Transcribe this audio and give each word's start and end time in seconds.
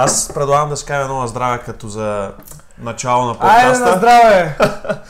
Аз 0.00 0.32
предлагам 0.34 0.68
да 0.68 0.76
си 0.76 0.84
кажа 0.86 1.02
едно 1.02 1.20
на 1.20 1.28
здраве 1.28 1.58
като 1.58 1.88
за 1.88 2.32
начало 2.78 3.24
на 3.24 3.36
Айде 3.40 3.68
на 3.68 3.72
подкаста. 3.72 3.98
здраве! 3.98 4.56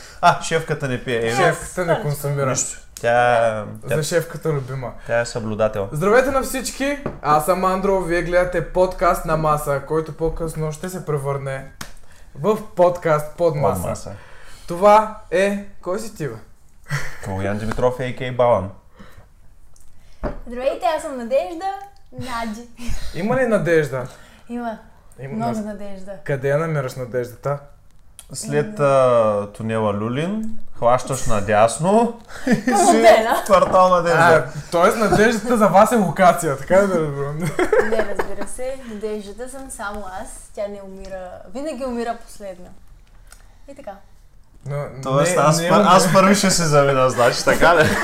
а, 0.21 0.43
шефката 0.43 0.88
не 0.88 1.04
пие. 1.04 1.21
Еми, 1.21 1.37
Шефката 1.37 1.87
не 1.87 2.03
консумира. 2.03 2.46
нищо. 2.46 2.80
Тя, 3.01 3.64
тя, 3.88 3.96
За 3.96 4.03
шефката 4.03 4.53
любима. 4.53 4.93
тя 5.06 5.21
е 5.21 5.27
съблюдател. 5.27 5.88
Здравейте 5.93 6.30
на 6.30 6.43
всички! 6.43 6.98
Аз 7.22 7.45
съм 7.45 7.64
Андро, 7.64 8.01
вие 8.01 8.22
гледате 8.22 8.72
подкаст 8.72 9.24
на 9.24 9.37
маса, 9.37 9.83
който 9.88 10.13
по-късно 10.13 10.72
ще 10.72 10.89
се 10.89 11.07
превърне 11.07 11.71
в 12.35 12.59
подкаст 12.67 13.37
под 13.37 13.55
маса. 13.57 13.89
Маса. 13.89 14.13
Това 14.69 15.19
е... 15.31 15.65
Кой 15.83 15.99
си 15.99 16.16
ти, 16.16 16.29
бе? 16.29 16.34
Калуян 17.25 17.59
Димитров, 17.59 17.95
а.к.а. 18.01 18.33
Балан. 18.33 18.70
Здравейте, 20.47 20.87
аз 20.97 21.02
съм 21.02 21.16
Надежда. 21.16 21.75
Наджи. 22.12 22.62
Има 23.15 23.37
ли 23.37 23.47
надежда? 23.47 24.07
Има 24.48 24.79
Има 25.20 25.34
много 25.34 25.51
нас- 25.51 25.65
надежда. 25.66 26.12
Къде 26.25 26.48
я 26.48 26.59
намираш 26.59 26.95
надеждата? 26.95 27.59
След 28.33 28.80
а, 28.80 29.48
тунела 29.48 29.95
Люлин, 29.95 30.45
хващаш 30.77 31.27
надясно 31.27 32.21
и 32.47 32.52
си 32.55 33.05
квартал 33.45 33.87
А, 33.87 33.91
Надежда. 33.91 34.45
тоест 34.71 34.97
надеждата 34.98 35.57
за 35.57 35.66
вас 35.69 35.93
е 35.93 35.97
локация, 35.97 36.57
така 36.57 36.77
да 36.77 37.01
разбирам. 37.01 37.38
Не, 37.91 38.07
разбира 38.09 38.48
се, 38.48 38.77
надеждата 38.88 39.48
съм 39.48 39.71
само 39.71 40.05
аз. 40.23 40.51
Тя 40.55 40.62
не 40.62 40.80
умира. 40.85 41.29
Винаги 41.55 41.85
умира 41.85 42.16
последна. 42.24 42.69
И 43.69 43.74
така. 43.74 43.93
Но, 44.66 44.77
Тоест, 45.02 45.37
не- 45.37 45.43
аз, 45.43 45.60
не 45.60 45.69
пър, 45.69 45.85
аз 45.87 46.12
първи 46.12 46.35
ще 46.35 46.51
се 46.51 46.65
замина, 46.65 47.10
значи, 47.10 47.45
така 47.45 47.77
ли? 47.77 47.88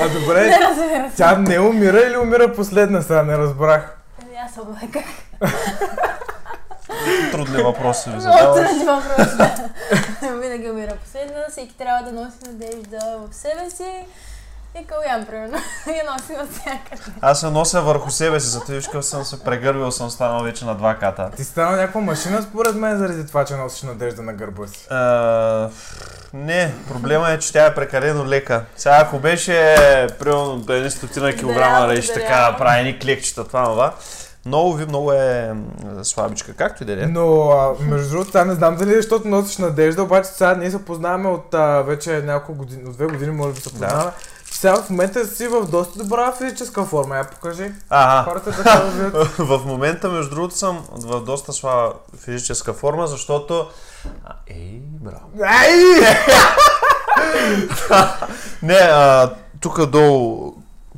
А 0.00 0.08
добре, 0.10 0.40
Не 0.40 0.58
разбира 0.60 1.10
се. 1.10 1.16
тя 1.16 1.36
не 1.38 1.58
умира 1.60 2.00
или 2.00 2.16
умира 2.16 2.52
последна 2.52 3.02
сега, 3.02 3.22
не 3.22 3.38
разбрах. 3.38 3.96
Аз 4.44 4.52
съм 4.54 4.64
майка. 4.80 5.02
Трудни 7.32 7.62
въпроси 7.62 8.10
ви 8.10 8.16
Много 8.16 8.22
задаваш. 8.32 8.68
трудни 8.68 8.84
въпроси. 8.84 9.36
да. 9.36 10.32
Винаги 10.40 10.70
умира 10.70 10.96
последна. 10.96 11.40
Всеки 11.50 11.76
трябва 11.76 12.02
да 12.02 12.12
носи 12.12 12.36
надежда 12.46 12.98
в 13.20 13.34
себе 13.34 13.70
си. 13.70 14.04
И 14.80 14.86
Калян, 14.86 15.26
примерно, 15.26 15.58
я 15.88 16.12
носи 16.12 16.32
навсякъде. 16.32 17.12
Аз 17.20 17.40
се 17.40 17.46
нося 17.46 17.82
върху 17.82 18.10
себе 18.10 18.40
си, 18.40 18.46
зато 18.48 18.72
виж 18.72 18.88
съм 19.00 19.24
се 19.24 19.44
прегърбил, 19.44 19.90
съм 19.90 20.10
станал 20.10 20.42
вече 20.42 20.64
на 20.64 20.74
два 20.74 20.94
ката. 20.94 21.30
Ти 21.36 21.44
стана 21.44 21.70
някаква 21.70 22.00
машина 22.00 22.42
според 22.42 22.74
мен 22.74 22.98
заради 22.98 23.26
това, 23.26 23.44
че 23.44 23.54
носиш 23.54 23.82
надежда 23.82 24.22
на 24.22 24.32
гърба 24.32 24.66
си. 24.66 24.86
А, 24.90 25.68
не, 26.32 26.74
проблема 26.88 27.30
е, 27.30 27.38
че 27.38 27.52
тя 27.52 27.66
е 27.66 27.74
прекалено 27.74 28.26
лека. 28.26 28.64
Сега 28.76 28.96
ако 28.96 29.18
беше, 29.18 29.74
примерно, 30.18 30.64
едни 30.68 30.90
стотина 30.90 31.32
килограма, 31.32 31.80
Да, 31.80 31.86
да 31.86 31.92
рече 31.92 32.06
благодаря. 32.06 32.26
така, 32.26 32.56
прави 32.58 32.82
ни 32.82 32.98
клекчета, 32.98 33.44
това, 33.44 33.64
това. 33.64 33.94
Много 34.46 34.74
ви, 34.74 34.86
много 34.86 35.12
е 35.12 35.54
слабичка. 36.02 36.54
Както 36.54 36.82
и 36.82 36.86
да 36.86 36.92
е. 36.92 37.06
Но, 37.06 37.50
а, 37.50 37.84
между 37.84 38.10
другото, 38.10 38.30
сега 38.30 38.44
не 38.44 38.54
знам 38.54 38.76
дали 38.76 38.92
е, 38.92 38.96
защото 38.96 39.28
носиш 39.28 39.58
надежда, 39.58 40.02
обаче 40.02 40.28
сега 40.28 40.54
ние 40.54 40.70
се 40.70 40.84
познаваме 40.84 41.28
от 41.28 41.54
а, 41.54 41.82
вече 41.82 42.22
няколко 42.22 42.58
години, 42.58 42.84
от 42.84 42.92
две 42.92 43.06
години 43.06 43.30
може 43.30 43.54
би 43.54 43.60
се 43.60 43.70
познаваме. 43.70 44.10
Сега 44.50 44.76
в 44.76 44.90
момента 44.90 45.26
си 45.26 45.48
в 45.48 45.66
доста 45.66 45.98
добра 45.98 46.32
физическа 46.32 46.84
форма, 46.84 47.16
я 47.16 47.24
покажи. 47.24 47.72
Ага. 47.90 48.30
Хората 48.30 48.50
да 48.50 48.90
видят. 48.90 49.28
В 49.38 49.60
момента, 49.66 50.08
между 50.08 50.34
другото, 50.34 50.56
съм 50.56 50.84
в 50.92 51.20
доста 51.20 51.52
слаба 51.52 51.92
физическа 52.24 52.72
форма, 52.72 53.06
защото... 53.06 53.66
А, 54.24 54.32
Ей, 54.46 54.82
браво. 55.00 55.28
Ай! 55.42 55.70
Не, 58.62 58.74
а, 58.74 59.30
тук 59.60 59.86
долу 59.86 60.54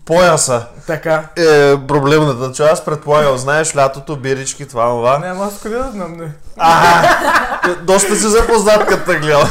пояса 0.07 0.67
Така. 0.87 1.25
е 1.37 1.77
проблемната 1.87 2.53
част. 2.53 2.85
Предполагам, 2.85 3.37
знаеш, 3.37 3.77
лятото, 3.77 4.17
бирички, 4.17 4.69
това, 4.69 4.87
това. 4.87 5.19
Не, 5.19 5.27
аз 5.27 5.61
къде 5.63 5.77
да 5.77 5.91
знам, 5.91 6.13
не. 6.17 6.33
Ага, 6.57 7.19
доста 7.83 8.17
си 8.17 8.27
запознат, 8.29 8.87
като 8.87 9.13
те 9.13 9.19
гледам. 9.19 9.51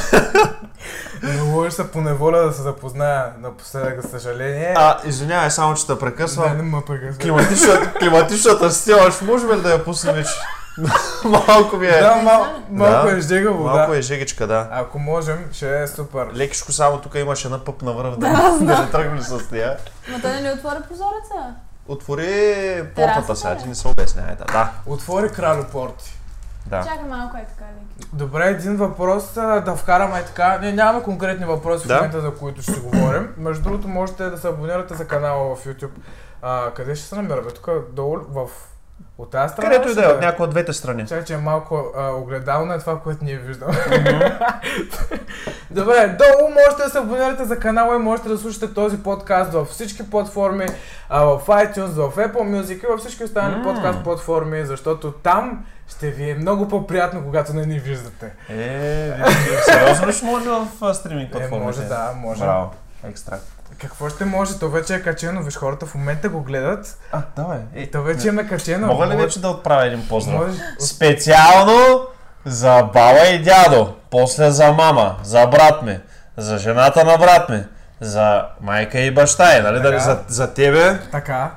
Не 1.24 1.42
можеш 1.44 1.74
се 1.74 1.92
по 1.92 2.02
неволя 2.02 2.38
да 2.38 2.54
се 2.54 2.62
запозная 2.62 3.26
напоследък, 3.42 4.02
за 4.02 4.10
съжаление. 4.10 4.74
А, 4.78 4.98
извинявай, 5.06 5.52
само 5.52 5.74
че 5.76 5.88
те 5.88 5.94
не, 5.94 6.00
прекъсвам. 6.00 6.58
не 6.58 6.64
ме 6.64 6.82
прекъсвай. 6.88 7.18
Климатичната, 7.22 7.94
климатичната 8.00 8.72
система, 8.72 9.12
ще 9.12 9.26
можем 9.26 9.52
ли 9.52 9.62
да 9.62 9.72
я 9.72 9.84
пуснем 9.84 10.16
вече? 10.16 10.32
Малко 11.48 11.78
ми 11.78 11.88
е... 11.88 12.00
Да, 12.00 12.16
мал, 12.16 12.46
малко 12.70 13.08
Да. 13.08 13.18
е 13.18 13.22
жега 13.22 13.52
вода. 13.52 13.72
Малко 13.72 13.94
е 13.94 14.02
жегичка, 14.02 14.48
да. 14.48 14.68
Ако 14.72 15.00
можем, 15.00 15.46
ще 15.52 15.84
е 15.84 15.88
супер. 15.88 16.28
Лекичко 16.36 16.72
само 16.72 16.98
тук 16.98 17.16
имаш 17.16 17.46
една 17.46 17.64
пъп 17.64 17.82
навръв, 17.82 18.18
да, 18.18 18.58
да 18.62 18.82
не 18.82 18.90
тръгне 18.92 19.22
с 19.22 19.52
нея. 19.52 19.78
Ма 20.12 20.22
той 20.22 20.32
не 20.32 20.44
ли 20.44 20.54
отвори 20.54 20.78
прозореца? 20.88 21.56
Отвори 21.88 22.84
портата 22.96 23.36
сега, 23.36 23.58
ти 23.58 23.68
не 23.68 23.76
се 23.76 23.88
обяснявай. 23.88 24.36
Да, 24.36 24.46
да. 24.46 24.72
Отвори 24.86 25.30
кралю 25.30 25.64
порти. 25.64 26.14
да. 26.66 26.84
Чакай 26.84 27.04
малко 27.10 27.38
е 27.38 27.46
така, 27.50 27.66
леки. 27.66 28.10
Добре, 28.14 28.46
един 28.46 28.76
въпрос 28.78 29.34
да 29.34 29.76
вкараме 29.78 30.24
така. 30.26 30.58
Ние 30.62 30.72
нямаме 30.72 31.04
конкретни 31.04 31.46
въпроси 31.46 31.88
Да. 31.88 31.94
в 31.94 31.98
момента, 31.98 32.22
за 32.22 32.36
които 32.36 32.62
ще 32.62 32.72
си 32.74 32.80
говорим. 32.80 33.28
Между 33.38 33.64
другото, 33.64 33.88
можете 33.88 34.24
да 34.24 34.38
се 34.38 34.48
абонирате 34.48 34.94
за 34.96 35.08
канала 35.08 35.56
в 35.56 35.66
YouTube. 35.66 35.90
А, 36.42 36.72
къде 36.72 36.96
ще 36.96 37.08
се 37.08 37.16
намираме? 37.16 37.52
Тук 37.52 37.70
долу 37.92 38.18
в... 38.30 38.48
От 39.18 39.32
тази 39.32 39.54
страна? 39.54 39.70
Където 39.70 39.90
и 39.90 39.96
да 39.96 40.06
е, 40.06 40.08
от 40.08 40.22
някоя 40.22 40.44
от 40.46 40.50
двете 40.52 40.74
страни. 40.74 41.08
Чакай, 41.08 41.24
че 41.26 41.34
е 41.34 41.38
малко 41.38 41.84
а, 41.98 42.12
огледално 42.12 42.74
е 42.74 42.80
това, 42.80 43.00
което 43.00 43.26
ние 43.26 43.38
виждаме. 43.38 43.74
Добре, 45.72 46.18
долу 46.18 46.50
можете 46.50 46.84
да 46.84 46.90
се 46.90 46.98
абонирате 46.98 47.46
за 47.46 47.60
канала 47.60 47.96
и 47.96 48.00
можете 48.00 48.30
да 48.30 48.38
слушате 48.38 48.74
този 48.74 49.04
подкаст 49.04 49.54
във 49.54 49.68
всички 49.68 50.10
платформи, 50.10 50.66
а, 51.10 51.24
в 51.24 51.42
iTunes, 51.48 52.10
в 52.10 52.16
Apple 52.16 52.62
Music 52.62 52.84
и 52.84 52.88
във 52.88 53.00
всички 53.00 53.24
останали 53.24 53.64
подкаст 53.64 54.04
платформи, 54.04 54.66
защото 54.66 55.12
там 55.12 55.66
ще 55.88 56.10
ви 56.10 56.30
е 56.30 56.36
много 56.36 56.68
по-приятно, 56.68 57.24
когато 57.24 57.54
не 57.54 57.66
ни 57.66 57.80
виждате. 57.80 58.34
Е, 58.50 59.14
сериозно 59.66 60.08
ли 60.08 60.14
ще 60.14 60.26
може 60.26 60.50
в 60.50 60.94
стриминг 60.94 61.30
Е, 61.30 61.32
платформите? 61.32 61.66
може 61.66 61.82
да, 61.82 62.12
може. 62.16 62.40
Браво. 62.40 62.72
Екстра. 63.04 63.38
Какво 63.78 64.10
ще 64.10 64.26
може? 64.26 64.60
То 64.60 64.70
вече 64.70 64.96
е 64.96 65.02
качено, 65.02 65.44
виж 65.44 65.56
хората 65.56 65.86
в 65.86 65.96
момента 65.96 66.30
го 66.30 66.42
гледат. 66.42 67.00
А, 67.12 67.22
давай. 67.36 67.58
Е, 67.76 67.88
То 67.88 68.02
вече 68.02 68.28
е 68.30 68.48
качено. 68.48 68.88
Мога 68.88 69.08
ли 69.08 69.16
вече 69.16 69.42
да 69.42 69.50
отправя 69.50 69.86
един 69.86 70.08
поздрав? 70.08 70.36
Може... 70.38 70.58
Специално 70.80 72.08
за 72.46 72.84
баба 72.84 73.28
и 73.28 73.44
дядо, 73.44 73.94
после 74.12 74.52
за 74.52 74.72
мама, 74.72 75.16
за 75.24 75.48
брат 75.48 75.82
ми, 75.82 76.00
за 76.38 76.58
жената 76.58 77.04
на 77.06 77.18
брат 77.18 77.50
ми, 77.50 77.64
за 78.02 78.46
майка 78.62 79.00
и 79.00 79.12
баща 79.12 79.58
и, 79.58 79.62
нали? 79.62 79.78
Така. 79.78 79.90
Дали, 79.90 80.00
за, 80.00 80.20
за 80.28 80.54
тебе. 80.54 81.00
Така. 81.12 81.52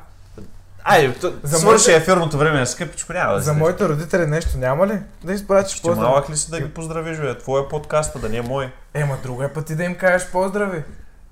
Ай, 0.85 1.15
т- 1.15 1.33
За 1.43 1.59
свърши 1.59 1.65
моите- 1.91 1.97
ефирното 1.97 2.39
време, 2.39 2.67
скъпичко, 2.67 3.13
няма 3.13 3.35
да 3.35 3.41
За 3.41 3.53
си. 3.53 3.57
моите 3.59 3.89
родители 3.89 4.27
нещо 4.27 4.59
няма 4.59 4.87
ли? 4.87 4.99
Да 5.25 5.33
изпратиш 5.33 5.83
поздрав. 5.83 5.99
малък 5.99 6.31
ли 6.31 6.37
си 6.37 6.51
да 6.51 6.61
ги 6.61 6.71
поздравиш, 6.71 7.19
бе? 7.19 7.39
Твоя 7.39 7.69
подкаст, 7.69 8.21
да 8.21 8.29
не 8.29 8.37
е 8.37 8.43
мой. 8.43 8.73
Ема 8.95 9.17
друга 9.23 9.49
път 9.49 9.71
и 9.71 9.75
да 9.75 9.85
им 9.85 9.95
кажеш 9.95 10.29
поздрави. 10.29 10.83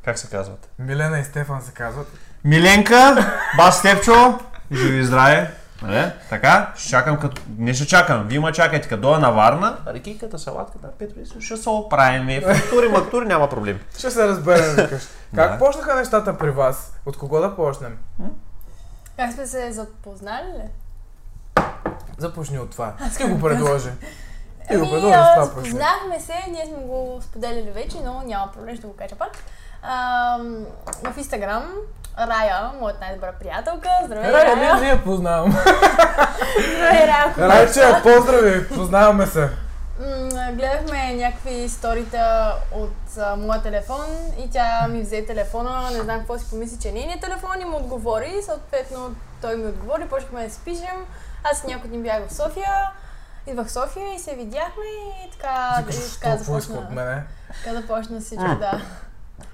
Как 0.06 0.18
се 0.18 0.30
казват? 0.30 0.68
Милена 0.78 1.18
и 1.18 1.24
Стефан 1.24 1.62
се 1.62 1.72
казват. 1.72 2.06
Миленка, 2.44 3.32
бас 3.56 3.78
Степчо, 3.78 4.38
живи 4.72 4.98
и 4.98 5.04
здраве. 5.04 5.52
Нали? 5.82 6.12
Така, 6.30 6.72
ще 6.76 6.88
чакам 6.88 7.18
като... 7.18 7.42
Не 7.58 7.74
ще 7.74 7.86
чакам, 7.86 8.26
вие 8.28 8.40
ма 8.40 8.52
чакайте, 8.52 8.88
като 8.88 9.02
дойда 9.02 9.18
на 9.18 9.30
Варна, 9.30 9.78
рекийката, 9.86 10.38
салатката, 10.38 10.88
пет 10.98 11.16
минути, 11.16 11.40
ще 11.40 11.56
се 11.56 11.68
оправим. 11.68 12.42
Фактури, 12.42 12.88
мактури, 12.88 13.26
няма 13.26 13.48
проблем. 13.48 13.80
Ще 13.98 14.10
се 14.10 14.28
разберем, 14.28 14.74
викаш. 14.76 15.02
Как 15.34 15.52
Да. 15.52 15.58
почнаха 15.58 15.94
нещата 15.94 16.38
при 16.38 16.50
вас? 16.50 16.92
От 17.06 17.16
кого 17.18 17.40
да 17.40 17.56
почнем? 17.56 17.98
Как 19.16 19.32
сме 19.32 19.46
се 19.46 19.72
запознали 19.72 20.46
ли? 20.46 20.68
Започни 22.18 22.58
от 22.58 22.70
това. 22.70 22.92
Ти 23.16 23.24
го 23.24 23.40
предложи. 23.40 23.90
Ти 24.70 24.76
го 24.76 24.82
Ами, 24.82 24.90
предложи 24.90 25.12
това. 25.12 25.44
Запознахме 25.44 26.20
се, 26.20 26.50
ние 26.50 26.66
сме 26.66 26.84
го 26.86 27.18
споделяли 27.22 27.70
вече, 27.70 27.96
но 28.04 28.22
няма 28.26 28.52
проблем, 28.52 28.76
ще 28.76 28.86
го 28.86 28.96
кажа 28.96 29.16
пак. 29.16 29.30
Ам, 29.82 30.64
в 31.04 31.18
Инстаграм 31.18 31.72
Рая, 32.18 32.70
моята 32.80 32.98
най-добра 33.00 33.32
приятелка, 33.32 33.88
здравей, 34.04 34.32
Рая, 34.32 34.56
Рая. 34.56 34.74
не, 34.74 34.80
не 34.80 34.88
я 34.88 35.04
познавам. 35.04 35.50
Здравей, 35.50 37.06
Рая. 37.06 37.34
Райче, 37.38 38.02
поздрави, 38.02 38.68
познаваме 38.68 39.26
се. 39.26 39.48
Гледахме 40.52 41.14
някакви 41.14 41.68
сторита 41.68 42.54
от 42.72 43.18
а, 43.18 43.36
моя 43.36 43.62
телефон 43.62 44.06
и 44.38 44.50
тя 44.50 44.88
ми 44.88 45.02
взе 45.02 45.26
телефона, 45.26 45.90
не 45.92 46.00
знам 46.00 46.18
какво 46.18 46.38
си 46.38 46.50
помисли, 46.50 46.78
че 46.82 46.88
е 46.88 46.92
нейният 46.92 47.20
телефон 47.20 47.60
и 47.60 47.64
му 47.64 47.76
отговори. 47.76 48.32
Съответно 48.44 49.14
той 49.42 49.56
ми 49.56 49.66
отговори, 49.66 50.08
почнахме 50.08 50.44
да 50.46 50.54
си 50.54 50.60
пишем. 50.64 51.06
Аз 51.44 51.64
някой 51.64 51.90
дни 51.90 51.98
бях 51.98 52.28
в 52.28 52.34
София, 52.34 52.90
идвах 53.46 53.66
в 53.66 53.72
София 53.72 54.14
и 54.14 54.18
се 54.18 54.34
видяхме 54.34 54.84
и 55.26 55.30
така, 55.30 55.76
и 55.78 55.82
Викаш, 55.82 55.96
така 55.96 56.06
иска 56.06 56.28
от 56.28 56.38
започна, 56.38 56.88
мене? 56.90 57.22
така 57.64 57.80
започна 57.80 58.20
всичко, 58.20 58.44
да. 58.60 58.80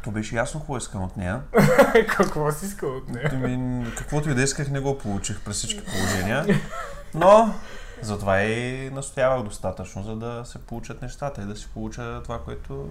То 0.05 0.11
беше 0.11 0.37
ясно 0.37 0.61
какво 0.61 0.77
искам 0.77 1.03
от 1.03 1.17
нея. 1.17 1.41
Какво 2.09 2.53
си 2.53 2.67
иска 2.67 2.87
от 2.87 3.09
нея? 3.09 3.31
Ами, 3.33 3.85
каквото 3.99 4.31
и 4.31 4.35
да 4.35 4.43
исках, 4.43 4.71
не 4.71 4.81
го 4.81 4.99
получих 4.99 5.41
при 5.41 5.53
всички 5.53 5.85
положения. 5.85 6.61
Но, 7.15 7.55
затова 8.03 8.41
и 8.43 8.91
настоявах 8.91 9.43
достатъчно, 9.43 10.03
за 10.03 10.17
да 10.17 10.45
се 10.45 10.59
получат 10.59 11.03
нещата 11.03 11.43
и 11.43 11.45
да 11.45 11.57
си 11.57 11.69
получа 11.75 12.21
това, 12.25 12.39
което 12.39 12.89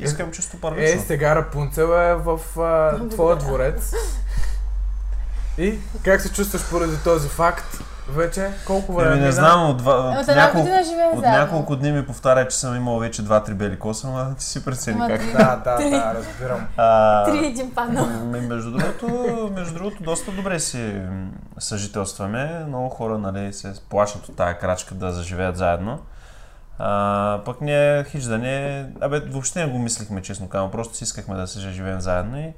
искам 0.00 0.32
чисто 0.32 0.56
Е, 0.56 0.60
първично. 0.60 1.02
сега 1.06 1.36
Рапунцел 1.36 1.82
е 1.82 2.14
в 2.14 2.60
а, 2.60 3.08
твоя 3.08 3.36
дворец. 3.36 3.92
И 5.58 5.78
как 6.04 6.20
се 6.20 6.32
чувстваш 6.32 6.70
поради 6.70 6.96
този 7.04 7.28
факт? 7.28 7.78
Вече 8.12 8.50
колко 8.66 8.92
време 8.92 9.12
Еми, 9.12 9.24
не 9.24 9.32
знам, 9.32 9.70
от, 9.70 9.76
два, 9.76 9.94
От 9.94 10.22
от, 10.22 10.28
една 10.28 10.42
няколко, 10.42 10.68
от 11.12 11.22
няколко 11.22 11.76
дни 11.76 11.92
ми 11.92 12.06
повтаря, 12.06 12.48
че 12.48 12.56
съм 12.56 12.76
имал 12.76 12.98
вече 12.98 13.22
два-три 13.22 13.54
бели 13.54 13.78
коса, 13.78 14.08
но 14.08 14.34
ти 14.34 14.44
си 14.44 14.64
прецени 14.64 15.00
как. 15.08 15.20
Да, 15.32 15.56
да, 15.64 15.90
да, 15.90 16.14
разбирам. 16.14 16.66
А, 16.76 17.24
Три 17.24 17.46
един 17.46 17.74
паднал. 17.74 18.06
Между 18.48 18.70
другото, 18.70 19.08
между 19.54 19.74
другото, 19.74 20.02
доста 20.02 20.30
добре 20.30 20.60
си 20.60 21.00
съжителстваме. 21.58 22.64
Много 22.68 22.88
хора 22.88 23.18
нали, 23.18 23.52
се 23.52 23.74
плашат 23.90 24.28
от 24.28 24.36
тази 24.36 24.54
крачка 24.54 24.94
да 24.94 25.12
заживеят 25.12 25.56
заедно. 25.56 25.98
А, 26.78 27.40
пък 27.44 27.60
ние 27.60 28.04
хич 28.04 28.24
да 28.24 28.38
не... 28.38 28.86
Абе, 29.00 29.20
въобще 29.20 29.66
не 29.66 29.72
го 29.72 29.78
мислихме, 29.78 30.22
честно 30.22 30.48
казвам. 30.48 30.70
Просто 30.70 30.96
си 30.96 31.04
искахме 31.04 31.36
да 31.36 31.46
се 31.46 31.70
живеем 31.70 32.00
заедно 32.00 32.38
и, 32.38 32.52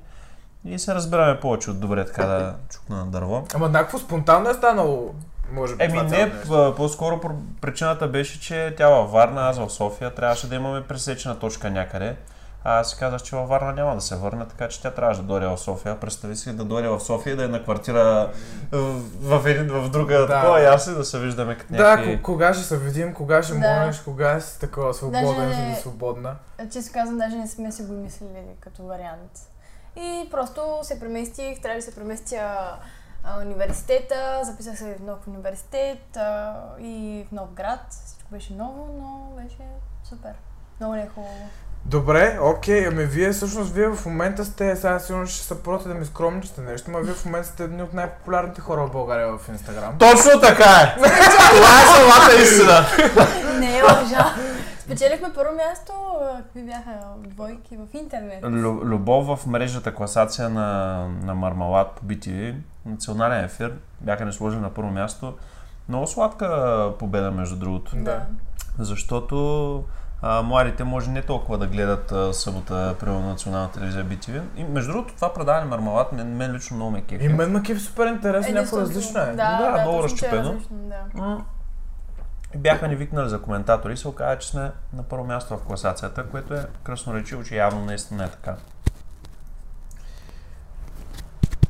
и 0.64 0.78
се 0.78 0.94
разбираме 0.94 1.40
повече 1.40 1.70
от 1.70 1.80
добре 1.80 2.06
така 2.06 2.26
да 2.26 2.54
чукна 2.68 2.96
на 2.96 3.06
дърво. 3.06 3.46
Ама 3.54 3.68
някакво 3.68 3.98
спонтанно 3.98 4.50
е 4.50 4.54
станало, 4.54 5.14
може 5.52 5.76
би. 5.76 5.84
Еми 5.84 5.92
това 5.92 6.02
не, 6.02 6.32
п- 6.42 6.74
по-скоро 6.76 7.16
пр- 7.16 7.30
причината 7.60 8.08
беше, 8.08 8.40
че 8.40 8.74
тя 8.76 8.88
във 8.88 9.10
Варна, 9.10 9.40
аз 9.42 9.58
в 9.58 9.70
София, 9.70 10.10
трябваше 10.10 10.48
да 10.48 10.54
имаме 10.54 10.82
пресечена 10.82 11.38
точка 11.38 11.70
някъде. 11.70 12.16
А 12.66 12.80
аз 12.80 12.90
си 12.90 12.96
казах, 12.98 13.22
че 13.22 13.36
във 13.36 13.48
Варна 13.48 13.72
няма 13.72 13.94
да 13.94 14.00
се 14.00 14.16
върне, 14.16 14.44
така 14.46 14.68
че 14.68 14.82
тя 14.82 14.90
трябваше 14.90 15.20
да 15.20 15.26
дойде 15.26 15.46
в 15.46 15.58
София. 15.58 16.00
Представи 16.00 16.36
си 16.36 16.52
да 16.52 16.64
дойде 16.64 16.88
в 16.88 17.00
София 17.00 17.32
и 17.32 17.36
да 17.36 17.44
е 17.44 17.48
на 17.48 17.62
квартира 17.62 18.30
в, 18.72 19.00
в, 19.38 19.46
един, 19.46 19.68
в 19.70 19.90
друга 19.90 20.18
Да. 20.18 20.26
такова 20.26 20.60
и 20.60 20.64
аз 20.64 20.86
и 20.86 20.90
да 20.90 21.04
се 21.04 21.18
виждаме 21.18 21.58
като 21.58 21.72
Да, 21.72 21.82
някакви... 21.82 22.16
ко- 22.16 22.22
кога 22.22 22.54
ще 22.54 22.62
се 22.64 22.78
видим, 22.78 23.14
кога 23.14 23.42
ще 23.42 23.54
Да. 23.54 23.80
молиш, 23.80 23.98
кога 23.98 24.40
си 24.40 24.60
такова 24.60 24.94
свободен 24.94 25.36
Даже- 25.48 25.62
или 25.62 25.74
свободна. 25.74 26.36
Често 26.72 26.92
казвам, 26.92 27.18
даже 27.18 27.36
не 27.36 27.48
сме 27.48 27.72
си 27.72 27.82
го 27.82 27.92
мислили 27.94 28.42
като 28.60 28.82
вариант. 28.82 29.30
И 29.96 30.28
просто 30.30 30.60
се 30.82 31.00
преместих, 31.00 31.60
трябва 31.60 31.76
да 31.76 31.82
се 31.82 31.94
преместя 31.94 32.40
а, 33.24 33.40
университета, 33.40 34.40
записах 34.42 34.78
се 34.78 34.94
в 34.94 35.02
нов 35.02 35.18
университет 35.26 36.16
а, 36.16 36.54
и 36.80 37.24
в 37.28 37.32
нов 37.32 37.50
град. 37.50 37.80
Всичко 38.06 38.30
беше 38.30 38.52
ново, 38.52 38.88
но 39.00 39.42
беше 39.42 39.58
супер. 40.04 40.32
Много 40.80 40.94
е 40.94 41.08
хубаво. 41.14 41.48
Добре, 41.86 42.38
окей, 42.42 42.86
ами 42.86 43.04
вие 43.04 43.30
всъщност 43.32 43.72
вие 43.72 43.88
в 43.88 44.06
момента 44.06 44.44
сте, 44.44 44.76
сега 44.76 44.98
сигурно 44.98 45.26
ще 45.26 45.44
се 45.44 45.62
проти 45.62 45.88
да 45.88 45.94
ми 45.94 46.04
скромничите 46.04 46.60
нещо, 46.60 46.90
но 46.90 46.98
вие 46.98 47.14
в 47.14 47.24
момента 47.24 47.48
сте 47.48 47.64
едни 47.64 47.82
от 47.82 47.92
най-популярните 47.92 48.60
хора 48.60 48.86
в 48.86 48.92
България 48.92 49.38
в 49.38 49.48
Инстаграм. 49.48 49.98
Точно 49.98 50.40
така 50.40 50.64
е! 50.64 50.94
Това 50.96 51.08
е 51.08 51.86
самата 51.86 52.42
истина! 52.42 52.84
Не 53.58 53.78
е 53.78 53.82
лъжа. 53.82 54.34
Спечелихме 54.80 55.32
първо 55.34 55.52
място, 55.56 55.92
какви 56.36 56.62
бяха 56.62 56.98
двойки 57.16 57.76
в 57.76 57.94
интернет. 57.94 58.42
Лю- 58.42 58.84
Любов 58.84 59.38
в 59.38 59.46
мрежата 59.46 59.94
класация 59.94 60.48
на, 60.48 60.98
на 61.22 61.34
Мармалад 61.34 61.90
по 61.92 62.06
BTV, 62.06 62.54
национален 62.86 63.44
ефир, 63.44 63.74
бяха 64.00 64.24
ни 64.24 64.32
сложили 64.32 64.60
на 64.60 64.70
първо 64.70 64.90
място. 64.90 65.34
Много 65.88 66.06
сладка 66.06 66.92
победа, 66.98 67.30
между 67.30 67.56
другото. 67.56 67.96
Да. 67.96 68.20
Защото 68.78 69.84
а, 70.22 70.42
младите 70.42 70.84
може 70.84 71.10
не 71.10 71.22
толкова 71.22 71.58
да 71.58 71.66
гледат 71.66 72.12
а, 72.12 72.32
събота 72.32 72.94
при 73.00 73.10
национална 73.10 73.70
телевизия 73.70 74.04
BTV. 74.04 74.42
И 74.56 74.64
между 74.64 74.92
другото, 74.92 75.14
това 75.14 75.32
предаване 75.34 75.66
Мармалад 75.66 76.12
мен, 76.12 76.36
мен 76.36 76.52
лично 76.52 76.76
много 76.76 76.90
ме 76.90 77.02
кефи. 77.02 77.24
И 77.24 77.28
мен 77.28 77.52
ма 77.52 77.62
кеф 77.62 77.82
супер 77.82 78.06
интересно, 78.06 78.54
някакво 78.54 78.80
различно 78.80 79.20
е. 79.20 79.24
Да, 79.26 79.32
Да, 79.32 79.70
да, 79.70 79.80
много 79.80 79.98
е 79.98 80.02
разчупено. 80.02 80.48
различно, 80.48 80.76
да. 81.14 81.38
Бяха 82.56 82.88
ни 82.88 82.96
викнали 82.96 83.28
за 83.28 83.42
коментатори 83.42 83.92
и 83.92 83.96
се 83.96 84.08
оказа, 84.08 84.38
че 84.38 84.48
сме 84.48 84.70
на 84.92 85.02
първо 85.02 85.24
място 85.24 85.56
в 85.56 85.62
класацията, 85.62 86.26
което 86.26 86.54
е 86.54 86.66
красноречиво, 86.82 87.44
че 87.44 87.56
явно 87.56 87.84
наистина 87.84 88.24
е 88.24 88.28
така. 88.28 88.56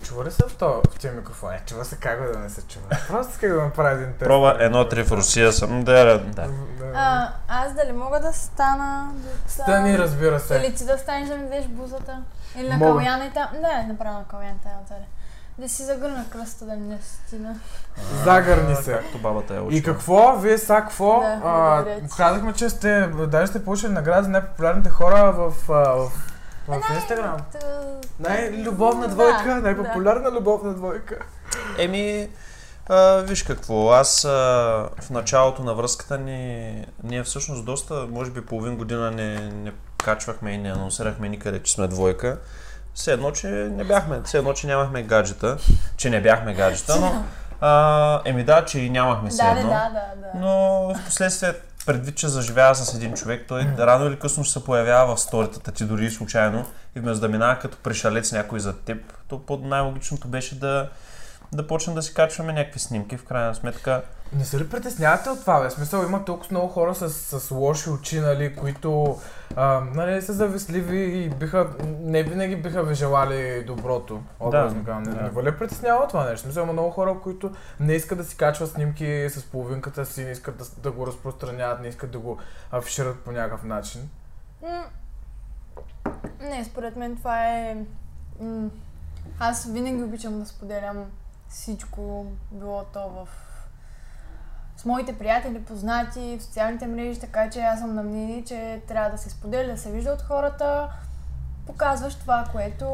Чува 0.05 0.25
ли 0.25 0.31
се 0.31 0.43
в, 0.49 0.57
то, 0.57 0.83
в 0.91 0.99
тия 0.99 1.13
микрофони? 1.13 1.59
Чува 1.67 1.85
се 1.85 1.97
как 1.97 2.33
да 2.33 2.39
не 2.39 2.51
се 2.51 2.63
чува. 2.63 2.87
Просто 3.09 3.33
как 3.41 3.53
да 3.53 3.63
направя 3.63 3.91
един 3.91 4.13
тест. 4.13 4.29
Проба 4.29 4.57
едно-три 4.61 5.05
в 5.05 5.13
Русия 5.13 5.53
съм. 5.53 5.85
Да, 5.85 6.05
да, 6.05 6.19
да. 6.19 6.49
А, 6.95 7.29
аз 7.49 7.75
дали 7.75 7.93
мога 7.93 8.21
да 8.21 8.33
стана? 8.33 9.13
Да, 9.15 9.51
Стани, 9.53 9.99
разбира 9.99 10.41
се. 10.41 10.57
Или 10.57 10.75
ти 10.75 10.85
да 10.85 10.99
станеш 10.99 11.29
да 11.29 11.37
ми 11.37 11.43
дадеш 11.43 11.67
бузата? 11.67 12.23
Или 12.57 12.69
на 12.69 12.77
Мога. 12.77 12.99
каляна 12.99 13.27
и 13.27 13.31
там? 13.31 13.49
Не, 13.55 13.87
направо 13.89 14.19
на 14.19 14.25
каляна 14.25 14.55
там 14.63 14.73
отзаде. 14.85 15.05
Да 15.59 15.69
си 15.69 15.83
загърна 15.83 16.25
кръста 16.31 16.65
да 16.65 16.77
не 16.77 16.99
стина. 17.03 17.55
Загърни 18.25 18.77
се. 18.77 18.93
Както 18.93 19.19
бабата 19.19 19.55
е 19.55 19.61
учила. 19.61 19.79
И 19.79 19.83
какво? 19.83 20.37
Вие 20.37 20.59
са 20.59 20.75
какво? 20.75 21.21
Да, 21.21 21.41
а, 21.45 21.85
казахме, 22.17 22.53
че 22.53 22.71
сте, 22.71 23.07
даже 23.07 23.47
сте 23.47 23.65
получили 23.65 23.93
награда 23.93 24.23
за 24.23 24.29
най-популярните 24.29 24.91
хора 24.91 25.33
в, 25.33 25.51
в, 25.69 26.11
в 26.69 26.95
Инстаграм. 26.95 27.37
Та- 27.53 27.59
Най-любовна 28.21 29.09
двойка, 29.09 29.45
да. 29.45 29.55
най-популярна 29.55 30.31
любовна 30.31 30.75
двойка. 30.75 31.19
Еми, 31.79 32.29
а, 32.89 33.17
виж 33.17 33.43
какво, 33.43 33.91
аз 33.91 34.25
а, 34.25 34.29
в 35.01 35.11
началото 35.11 35.63
на 35.63 35.75
връзката 35.75 36.19
ни, 36.19 36.75
ние 37.03 37.23
всъщност 37.23 37.65
доста, 37.65 38.07
може 38.11 38.31
би 38.31 38.47
половин 38.47 38.77
година 38.77 39.11
не, 39.11 39.35
не 39.41 39.73
качвахме 40.05 40.51
и 40.51 40.59
не 40.59 40.71
анонсирахме 40.71 41.29
никъде, 41.29 41.63
че 41.63 41.73
сме 41.73 41.89
двойка. 41.89 42.39
Все 42.95 43.13
едно, 43.13 43.31
че 43.31 43.47
не 43.49 43.85
бяхме, 43.85 44.21
все 44.25 44.39
едно, 44.39 44.53
че 44.53 44.67
нямахме 44.67 45.03
гаджета, 45.03 45.57
че 45.97 46.11
не 46.11 46.21
бяхме 46.23 46.55
гаджета, 46.55 46.97
но 47.01 47.25
а, 47.61 48.21
еми 48.25 48.45
да, 48.45 48.65
че 48.65 48.79
и 48.81 48.91
нямахме 48.91 49.31
все 49.31 49.43
Да, 49.43 49.55
да, 49.55 49.61
едно. 49.61 49.71
да, 49.71 49.91
да, 49.91 50.21
да. 50.23 50.39
Но 50.39 50.51
в 50.95 51.05
последствие, 51.05 51.53
предвид, 51.87 52.17
че 52.17 52.29
заживява 52.29 52.75
с 52.75 52.95
един 52.95 53.15
човек, 53.15 53.45
той 53.49 53.61
рано 53.79 54.07
или 54.07 54.19
късно 54.19 54.45
се 54.45 54.65
появява 54.65 55.17
в 55.17 55.21
сторитата 55.21 55.73
ти, 55.73 55.85
дори 55.85 56.11
случайно. 56.11 56.67
И 56.97 57.01
вместо 57.01 57.21
да 57.21 57.29
минава 57.29 57.59
като 57.59 57.77
пришалец 57.77 58.33
някой 58.33 58.61
за 58.61 58.77
теб, 58.79 58.99
то 59.29 59.61
най-логичното 59.63 60.29
беше 60.29 60.59
да, 60.59 60.89
да 61.53 61.67
почнем 61.67 61.95
да 61.95 62.03
си 62.03 62.15
качваме 62.15 62.53
някакви 62.53 62.81
снимки. 62.81 63.17
В 63.17 63.25
крайна 63.25 63.55
сметка, 63.55 64.03
Не 64.35 64.45
се 64.45 64.59
ли 64.59 64.69
притеснявате 64.69 65.31
от 65.31 65.41
това, 65.41 65.61
бе? 65.61 65.71
Смисъл, 65.71 66.03
има 66.03 66.25
толкова 66.25 66.49
много 66.51 66.69
хора 66.69 66.95
с, 66.95 67.11
с 67.41 67.51
лоши 67.51 67.91
очи, 67.91 68.21
нали, 68.21 68.57
които 68.57 69.19
а, 69.57 69.81
нали, 69.95 70.23
са 70.23 70.33
завистливи 70.33 70.99
и 70.99 71.31
биха, 71.31 71.71
не 72.01 72.23
винаги 72.23 72.57
биха 72.57 72.83
ви 72.83 72.95
желали 72.95 73.65
доброто. 73.67 74.23
Образно 74.41 74.81
Да, 74.81 74.87
казвам. 74.87 75.03
Не, 75.03 75.31
да. 75.31 75.43
не 75.43 75.51
ли 75.51 75.59
притеснява 75.59 76.09
това 76.09 76.25
нещо? 76.25 76.45
Смисъл, 76.45 76.63
има 76.63 76.73
много 76.73 76.91
хора, 76.91 77.17
които 77.23 77.53
не 77.81 77.93
искат 77.93 78.19
да 78.19 78.25
си 78.25 78.37
качват 78.37 78.71
снимки 78.71 79.27
с 79.31 79.43
половинката 79.43 80.07
си, 80.07 80.25
не 80.25 80.31
искат 80.31 80.57
да, 80.57 80.65
да 80.79 80.93
го 80.93 81.07
разпространяват, 81.07 81.81
не 81.81 81.89
искат 81.89 82.11
да 82.11 82.19
го 82.19 82.39
афишират 82.73 83.19
по 83.21 83.33
някакъв 83.33 83.65
начин. 83.65 84.09
Не, 86.41 86.65
според 86.65 86.97
мен 86.97 87.17
това 87.17 87.49
е... 87.49 87.77
Аз 89.39 89.67
винаги 89.67 90.03
обичам 90.03 90.41
да 90.41 90.47
споделям 90.47 91.05
всичко, 91.49 92.27
било 92.51 92.85
то 92.93 93.09
в 93.09 93.44
с 94.77 94.85
моите 94.85 95.19
приятели, 95.19 95.65
познати, 95.65 96.37
в 96.41 96.45
социалните 96.45 96.87
мрежи, 96.87 97.21
така 97.21 97.51
че 97.51 97.61
аз 97.61 97.81
съм 97.81 97.95
на 97.95 98.03
мнение, 98.03 98.45
че 98.45 98.83
трябва 98.89 99.11
да 99.11 99.19
се 99.19 99.31
споделя, 99.31 99.67
да 99.67 99.79
се 99.79 99.91
вижда 99.91 100.11
от 100.11 100.23
хората, 100.23 100.89
показваш 101.67 102.15
това, 102.15 102.45
което, 102.53 102.87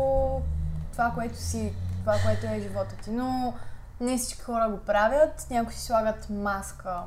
това, 0.92 1.10
което 1.10 1.37
си, 1.37 1.72
това, 2.00 2.14
което 2.25 2.46
е 2.46 2.60
живота 2.60 2.94
ти. 2.96 3.10
Но 3.10 3.54
не 4.00 4.18
всички 4.18 4.40
хора 4.40 4.68
го 4.70 4.76
правят, 4.78 5.46
някои 5.50 5.72
си 5.72 5.80
слагат 5.80 6.30
маска 6.30 7.00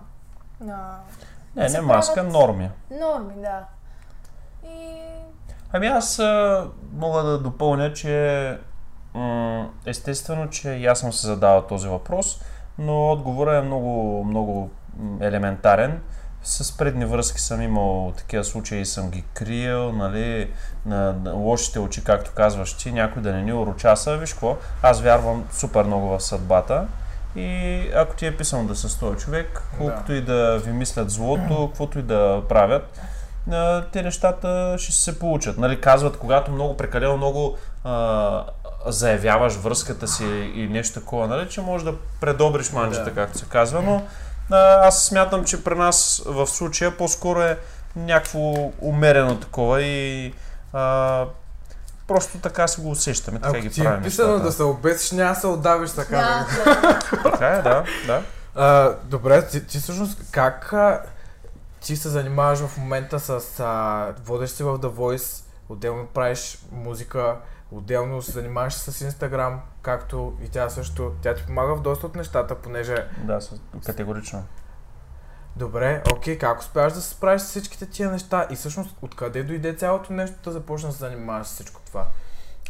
на 0.59 0.97
не, 1.55 1.69
не 1.69 1.81
маска, 1.81 2.13
правят- 2.15 2.31
норми. 2.33 2.69
норми, 2.91 3.33
да. 3.35 3.63
И 4.65 4.99
Ами 5.73 5.87
аз 5.87 6.19
а, 6.19 6.67
мога 6.93 7.23
да 7.23 7.39
допълня, 7.39 7.93
че 7.93 8.57
м- 9.13 9.69
естествено, 9.85 10.49
че 10.49 10.69
и 10.69 10.85
аз 10.85 10.99
съм 10.99 11.13
се 11.13 11.27
задавал 11.27 11.61
този 11.61 11.87
въпрос, 11.87 12.41
но 12.77 13.11
отговорът 13.11 13.63
е 13.63 13.65
много, 13.67 14.23
много 14.23 14.71
елементарен. 15.21 16.01
С 16.43 16.77
предни 16.77 17.05
връзки 17.05 17.41
съм 17.41 17.61
имал 17.61 18.13
такива 18.17 18.43
случаи 18.43 18.85
съм 18.85 19.09
ги 19.09 19.23
криел, 19.33 19.91
нали, 19.91 20.51
на, 20.85 21.15
лошите 21.33 21.79
очи, 21.79 22.03
както 22.03 22.31
казваш 22.35 22.73
ти, 22.73 22.91
някой 22.91 23.21
да 23.21 23.33
не 23.33 23.41
ни 23.41 23.53
урочаса. 23.53 24.17
Виж 24.17 24.33
какво, 24.33 24.57
аз 24.81 25.01
вярвам 25.01 25.43
супер 25.51 25.83
много 25.83 26.07
в 26.07 26.21
съдбата 26.21 26.87
и 27.35 27.81
ако 27.95 28.15
ти 28.15 28.25
е 28.25 28.37
писано 28.37 28.67
да 28.67 28.75
се 28.75 28.89
с 28.89 28.99
този 28.99 29.17
човек, 29.17 29.61
колкото 29.77 30.13
и 30.13 30.21
да 30.21 30.57
ви 30.57 30.71
мислят 30.71 31.09
злото, 31.09 31.67
каквото 31.67 31.99
и 31.99 32.01
да 32.01 32.41
правят, 32.49 32.99
те 33.91 34.03
нещата 34.03 34.75
ще 34.77 34.91
се 34.91 35.19
получат. 35.19 35.57
Нали, 35.57 35.81
казват, 35.81 36.17
когато 36.17 36.51
много 36.51 36.77
прекалено 36.77 37.17
много 37.17 37.57
а, 37.83 38.45
заявяваш 38.85 39.53
връзката 39.53 40.07
си 40.07 40.25
и 40.55 40.67
нещо 40.67 40.99
такова, 40.99 41.27
нали, 41.27 41.49
че 41.49 41.61
можеш 41.61 41.85
да 41.85 41.93
предобриш 42.21 42.71
манджата, 42.71 43.05
Да. 43.05 43.13
както 43.15 43.37
се 43.37 43.45
казва, 43.45 43.81
но 43.81 44.03
а, 44.51 44.87
аз 44.87 45.05
смятам, 45.05 45.45
че 45.45 45.63
при 45.63 45.75
нас 45.75 46.23
в 46.25 46.47
случая 46.47 46.97
по-скоро 46.97 47.41
е 47.41 47.59
някакво 47.95 48.71
умерено 48.81 49.39
такова 49.39 49.81
и 49.81 50.33
а, 50.73 51.25
просто 52.07 52.37
така 52.37 52.67
си 52.67 52.81
го 52.81 52.89
усещаме, 52.91 53.39
така 53.39 53.57
Ако 53.57 53.61
ги 53.61 53.69
ти 53.69 53.81
е 53.81 53.83
правим 53.83 54.03
писано 54.03 54.27
нещата. 54.31 54.45
да 54.45 54.51
се 54.51 54.63
обесиш, 54.63 55.11
няма 55.11 55.33
да 55.33 55.39
се 55.39 55.47
отдавиш 55.47 55.91
така. 55.91 56.17
да, 56.17 56.47
бе. 56.65 56.71
да. 56.71 56.99
Така 57.31 57.47
е, 57.47 57.61
да, 57.61 57.83
да. 58.07 58.21
А, 58.55 58.95
добре, 59.03 59.47
ти, 59.47 59.67
ти 59.67 59.79
всъщност 59.79 60.17
как 60.31 60.73
а, 60.73 61.01
ти 61.81 61.95
се 61.95 62.09
занимаваш 62.09 62.59
в 62.59 62.77
момента 62.77 63.19
с... 63.19 63.59
А, 63.59 64.07
водиш 64.25 64.49
си 64.49 64.63
в 64.63 64.79
The 64.79 64.89
Voice, 64.89 65.43
отделно 65.69 66.05
правиш 66.05 66.57
музика, 66.71 67.35
Отделно 67.75 68.21
се 68.21 68.31
занимаваш 68.31 68.73
с 68.73 69.01
Инстаграм, 69.01 69.61
както 69.81 70.33
и 70.43 70.49
тя 70.49 70.69
също. 70.69 71.11
Тя 71.21 71.35
ти 71.35 71.45
помага 71.45 71.75
в 71.75 71.81
доста 71.81 72.05
от 72.05 72.15
нещата, 72.15 72.55
понеже... 72.55 72.95
Да, 73.23 73.39
категорично. 73.85 74.43
Добре, 75.55 76.03
окей, 76.13 76.37
как 76.37 76.59
успяваш 76.59 76.93
да 76.93 77.01
се 77.01 77.09
справиш 77.09 77.41
с 77.41 77.45
всичките 77.45 77.85
тия 77.85 78.11
неща? 78.11 78.47
И 78.51 78.55
всъщност 78.55 78.95
откъде 79.01 79.43
дойде 79.43 79.73
цялото 79.73 80.13
нещо 80.13 80.35
да 80.43 80.51
започнеш 80.51 80.91
да 80.91 80.97
се 80.97 80.99
занимаваш 80.99 81.47
с 81.47 81.53
всичко 81.53 81.81
това? 81.85 82.05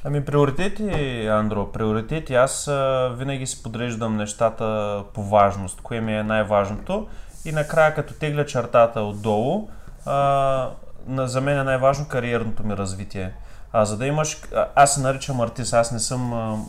Ами 0.03 0.25
приоритети, 0.25 1.27
Андро, 1.27 1.72
приоритети. 1.72 2.36
Аз 2.36 2.67
а, 2.67 3.15
винаги 3.17 3.48
си 3.48 3.63
подреждам 3.63 4.17
нещата 4.17 5.03
по 5.13 5.24
важност, 5.24 5.81
кое 5.81 6.01
ми 6.01 6.17
е 6.17 6.24
най-важното. 6.24 7.07
И 7.45 7.51
накрая, 7.51 7.95
като 7.95 8.13
тегля 8.13 8.45
чертата 8.45 9.01
отдолу, 9.01 9.69
а, 10.05 10.69
на, 11.07 11.27
за 11.27 11.41
мен 11.41 11.60
е 11.60 11.63
най-важно 11.63 12.07
кариерното 12.07 12.63
ми 12.63 12.77
развитие. 12.77 13.33
А 13.74 13.86
за 13.86 13.98
да 13.98 14.06
имаш... 14.06 14.42
Аз 14.75 14.94
се 14.94 15.01
наричам 15.01 15.42
артист, 15.42 15.74
аз 15.74 15.92
не 15.92 16.00
съм, 16.00 16.22
м, 16.22 16.65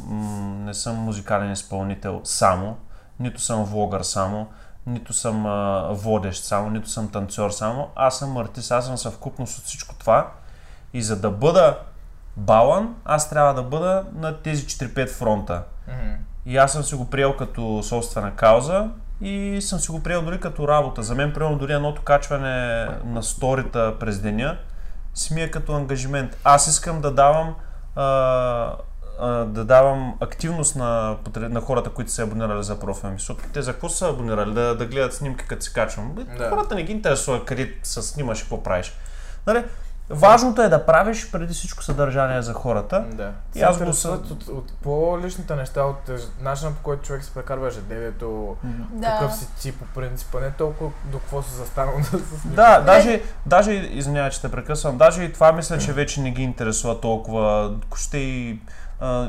не 0.65 0.75
съм 0.75 0.97
музикален 0.97 1.53
изпълнител 1.53 2.21
само, 2.25 2.77
нито 3.21 3.41
съм 3.41 3.65
влогър 3.65 4.03
само, 4.03 4.49
нито 4.87 5.13
съм 5.13 5.47
а, 5.47 5.89
водещ 5.91 6.45
само, 6.45 6.71
нито 6.71 6.89
съм 6.89 7.11
танцор 7.11 7.51
само. 7.51 7.89
Аз 7.97 8.19
съм 8.19 8.37
артист, 8.37 8.73
аз 8.73 8.87
съм 8.87 8.99
съвкупност 8.99 9.59
от 9.59 9.65
всичко 9.65 9.95
това. 9.95 10.33
И 10.93 11.03
за 11.03 11.21
да 11.21 11.31
бъда 11.31 11.79
балан, 12.37 12.95
аз 13.05 13.31
трябва 13.31 13.55
да 13.55 13.63
бъда 13.63 14.05
на 14.15 14.37
тези 14.37 14.67
4-5 14.67 15.09
фронта. 15.09 15.63
И 16.47 16.57
аз 16.57 16.73
съм 16.73 16.83
си 16.83 16.95
го 16.95 17.11
приел 17.11 17.37
като 17.37 17.83
собствена 17.83 18.37
кауза 18.37 18.89
и 19.21 19.59
съм 19.63 19.79
си 19.79 19.91
го 19.91 20.03
приел 20.03 20.23
дори 20.23 20.41
като 20.41 20.69
работа. 20.69 21.03
За 21.03 21.15
мен, 21.15 21.33
примерно, 21.33 21.59
дори 21.59 21.73
едното 21.73 22.03
качване 22.03 22.87
на 23.05 23.23
сторита 23.23 23.97
през 24.01 24.21
деня 24.21 24.59
си 25.15 25.35
ми 25.35 25.43
е 25.43 25.51
като 25.51 25.73
ангажимент. 25.73 26.37
Аз 26.45 26.67
искам 26.67 27.01
да 27.01 27.11
давам 27.11 27.55
а, 27.97 28.05
а, 29.21 29.29
да 29.29 29.65
давам 29.65 30.15
активност 30.21 30.77
на, 30.77 31.17
на 31.37 31.61
хората, 31.61 31.91
които 31.91 32.11
са 32.11 32.23
абонирали 32.23 32.65
за 32.65 32.81
профила 32.81 33.13
ми. 33.13 33.19
Защото 33.19 33.45
те 33.53 33.63
за 33.63 33.73
какво 33.73 33.89
са 33.89 34.09
абонирали? 34.09 34.55
Да, 34.55 34.75
да 34.77 34.87
гледат 34.87 35.15
снимки, 35.15 35.45
като 35.49 35.63
се 35.63 35.73
качвам. 35.73 36.15
Да. 36.15 36.51
Хората 36.51 36.75
не 36.75 36.83
ги 36.83 36.93
интересува 36.93 37.45
къде 37.45 37.75
се 37.83 38.03
снимаш 38.03 38.39
и 38.39 38.43
какво 38.43 38.63
правиш. 38.63 38.93
Нали? 39.47 39.65
Важното 40.11 40.63
е 40.63 40.69
да 40.69 40.87
правиш 40.87 41.31
преди 41.31 41.55
всичко 41.55 41.83
съдържание 41.83 42.43
за 42.43 42.53
хората. 42.53 43.05
Да. 43.09 43.33
И 43.55 43.59
Се 43.59 43.65
аз 43.65 43.77
го 43.77 43.81
интересуват 43.81 44.31
от, 44.31 44.49
от 44.49 44.73
по-личните 44.73 45.57
неща, 45.57 45.83
от 45.83 46.09
еж- 46.09 46.29
начина 46.41 46.71
по 46.73 46.83
който 46.83 47.03
човек 47.03 47.25
се 47.25 47.31
прекарва 47.31 47.69
ежедневието, 47.69 48.57
Да. 48.91 49.07
какъв 49.09 49.35
си 49.35 49.47
ти 49.61 49.73
по 49.73 49.85
принцип, 49.85 50.35
не 50.35 50.51
толкова 50.51 50.91
до 51.05 51.19
какво 51.19 51.43
си 51.43 51.55
застанал 51.55 51.95
да 51.99 52.05
се 52.05 52.11
снимаш. 52.11 52.37
Да, 52.47 52.81
даже, 52.81 53.23
даже, 53.47 53.73
извинявай, 53.73 54.31
че 54.31 54.41
те 54.41 54.51
прекъсвам, 54.51 54.99
даже 54.99 55.23
и 55.23 55.33
това 55.33 55.53
мисля, 55.53 55.79
че 55.79 55.93
вече 55.93 56.21
не 56.21 56.31
ги 56.31 56.43
интересува 56.43 57.01
толкова. 57.01 57.75
Ще 57.97 58.19
и 58.19 58.61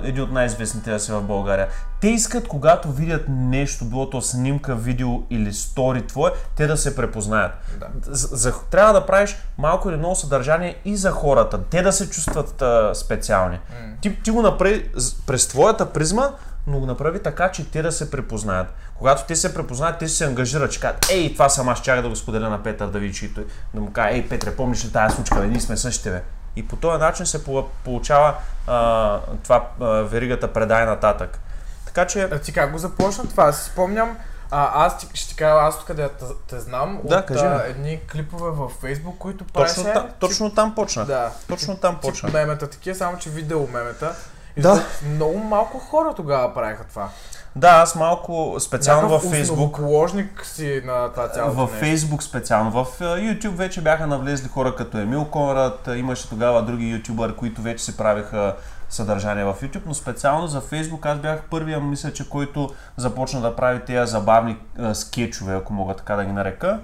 един 0.03 0.23
от 0.23 0.31
най-известните 0.31 0.91
да 0.91 0.99
си 0.99 1.11
в 1.11 1.21
България. 1.21 1.67
Те 2.01 2.07
искат, 2.07 2.47
когато 2.47 2.91
видят 2.91 3.25
нещо, 3.27 3.85
било 3.85 4.09
то 4.09 4.21
снимка, 4.21 4.75
видео 4.75 5.23
или 5.29 5.53
стори 5.53 6.07
твое, 6.07 6.31
те 6.55 6.67
да 6.67 6.77
се 6.77 6.95
препознаят. 6.95 7.51
Да. 7.79 7.87
За, 8.01 8.27
за, 8.35 8.53
трябва 8.71 8.93
да 8.93 9.05
правиш 9.05 9.37
малко 9.57 9.89
или 9.89 9.97
много 9.97 10.15
съдържание 10.15 10.77
и 10.85 10.95
за 10.95 11.11
хората, 11.11 11.63
те 11.63 11.81
да 11.81 11.91
се 11.91 12.09
чувстват 12.09 12.61
а, 12.61 12.95
специални. 12.95 13.55
М. 13.55 13.93
Ти, 14.01 14.23
ти 14.23 14.31
го 14.31 14.41
направи 14.41 14.89
през 15.27 15.47
твоята 15.47 15.93
призма, 15.93 16.29
но 16.67 16.79
го 16.79 16.85
направи 16.85 17.23
така, 17.23 17.51
че 17.51 17.71
те 17.71 17.81
да 17.81 17.91
се 17.91 18.11
препознаят. 18.11 18.67
Когато 18.95 19.25
те 19.27 19.35
се 19.35 19.53
препознаят, 19.53 19.97
те 19.99 20.07
се 20.07 20.25
ангажират, 20.25 20.71
че 20.71 20.79
казват, 20.79 21.07
ей, 21.11 21.33
това 21.33 21.49
съм 21.49 21.69
аз, 21.69 21.81
чакай 21.81 22.01
да 22.01 22.09
го 22.09 22.15
споделя 22.15 22.49
на 22.49 22.63
Петър 22.63 22.87
да 22.87 22.99
види, 22.99 23.13
че 23.13 23.33
той, 23.33 23.45
да 23.73 23.81
му 23.81 23.91
каже, 23.91 24.15
ей, 24.15 24.27
Петре, 24.29 24.55
помниш 24.55 24.85
ли 24.85 24.91
тази 24.91 25.15
случка, 25.15 25.39
бе, 25.39 25.47
ние 25.47 25.59
сме 25.59 25.77
същите, 25.77 26.11
бе. 26.11 26.23
И 26.55 26.67
по 26.67 26.75
този 26.75 26.99
начин 26.99 27.25
се 27.25 27.43
получава 27.83 28.33
а, 28.67 29.19
това 29.43 29.67
а, 29.81 29.85
веригата 29.85 30.53
предай 30.53 30.85
нататък. 30.85 31.39
Така 31.85 32.07
че, 32.07 32.23
А 32.23 32.39
ти 32.39 32.53
как 32.53 32.71
го 32.71 32.77
започна 32.77 33.29
това? 33.29 33.43
Аз 33.43 33.57
си 33.63 33.69
спомням, 33.71 34.17
а, 34.51 34.85
аз 34.85 34.97
ти, 34.97 35.07
ще 35.13 35.29
ти 35.29 35.35
кажа, 35.35 35.59
аз 35.59 35.85
къде 35.85 36.09
те, 36.09 36.25
те 36.49 36.59
знам, 36.59 37.01
Да, 37.03 37.19
от 37.19 37.25
кажи 37.25 37.45
а, 37.45 37.63
едни 37.67 37.99
клипове 38.11 38.49
във 38.49 38.71
Фейсбук, 38.71 39.17
които 39.17 39.45
точно, 39.45 39.83
правеше... 39.83 39.93
там, 39.93 40.09
точно 40.19 40.55
там 40.55 40.75
почна. 40.75 41.05
Да. 41.05 41.31
Точно 41.47 41.77
там 41.77 41.95
Тип 41.95 42.01
почна. 42.01 42.29
мемета 42.33 42.69
такива, 42.69 42.95
само 42.95 43.17
че 43.17 43.29
видео 43.29 43.67
мемета. 43.67 44.15
Да. 44.57 44.83
Много 45.05 45.37
малко 45.39 45.79
хора 45.79 46.13
тогава 46.13 46.53
правиха 46.53 46.83
това. 46.83 47.09
Да, 47.55 47.67
аз 47.69 47.95
малко 47.95 48.55
специално 48.59 49.09
във 49.09 49.11
Някакъв 49.11 49.31
Фейсбук. 49.31 49.57
основоположник 49.57 50.45
си 50.45 50.81
на 50.85 51.11
това 51.11 51.27
цялото 51.29 51.55
В 51.55 51.61
нещо. 51.61 51.77
Фейсбук 51.77 52.23
специално. 52.23 52.71
В 52.71 53.01
а, 53.01 53.03
YouTube 53.03 53.49
вече 53.55 53.81
бяха 53.81 54.07
навлезли 54.07 54.47
хора 54.47 54.75
като 54.75 54.97
Емил 54.97 55.25
Конрад, 55.25 55.87
а, 55.87 55.97
имаше 55.97 56.29
тогава 56.29 56.63
други 56.63 56.89
ютубъри, 56.89 57.35
които 57.35 57.61
вече 57.61 57.83
си 57.83 57.97
правиха 57.97 58.55
съдържание 58.89 59.43
в 59.43 59.55
YouTube, 59.61 59.81
но 59.85 59.93
специално 59.93 60.47
за 60.47 60.61
Фейсбук 60.61 61.05
аз 61.05 61.19
бях 61.19 61.41
първия, 61.51 61.79
мисля, 61.79 62.13
че 62.13 62.29
който 62.29 62.69
започна 62.97 63.41
да 63.41 63.55
прави 63.55 63.79
тези 63.79 64.11
забавни 64.11 64.57
а, 64.79 64.95
скетчове, 64.95 65.55
ако 65.55 65.73
мога 65.73 65.93
така 65.93 66.15
да 66.15 66.25
ги 66.25 66.31
нарека. 66.31 66.79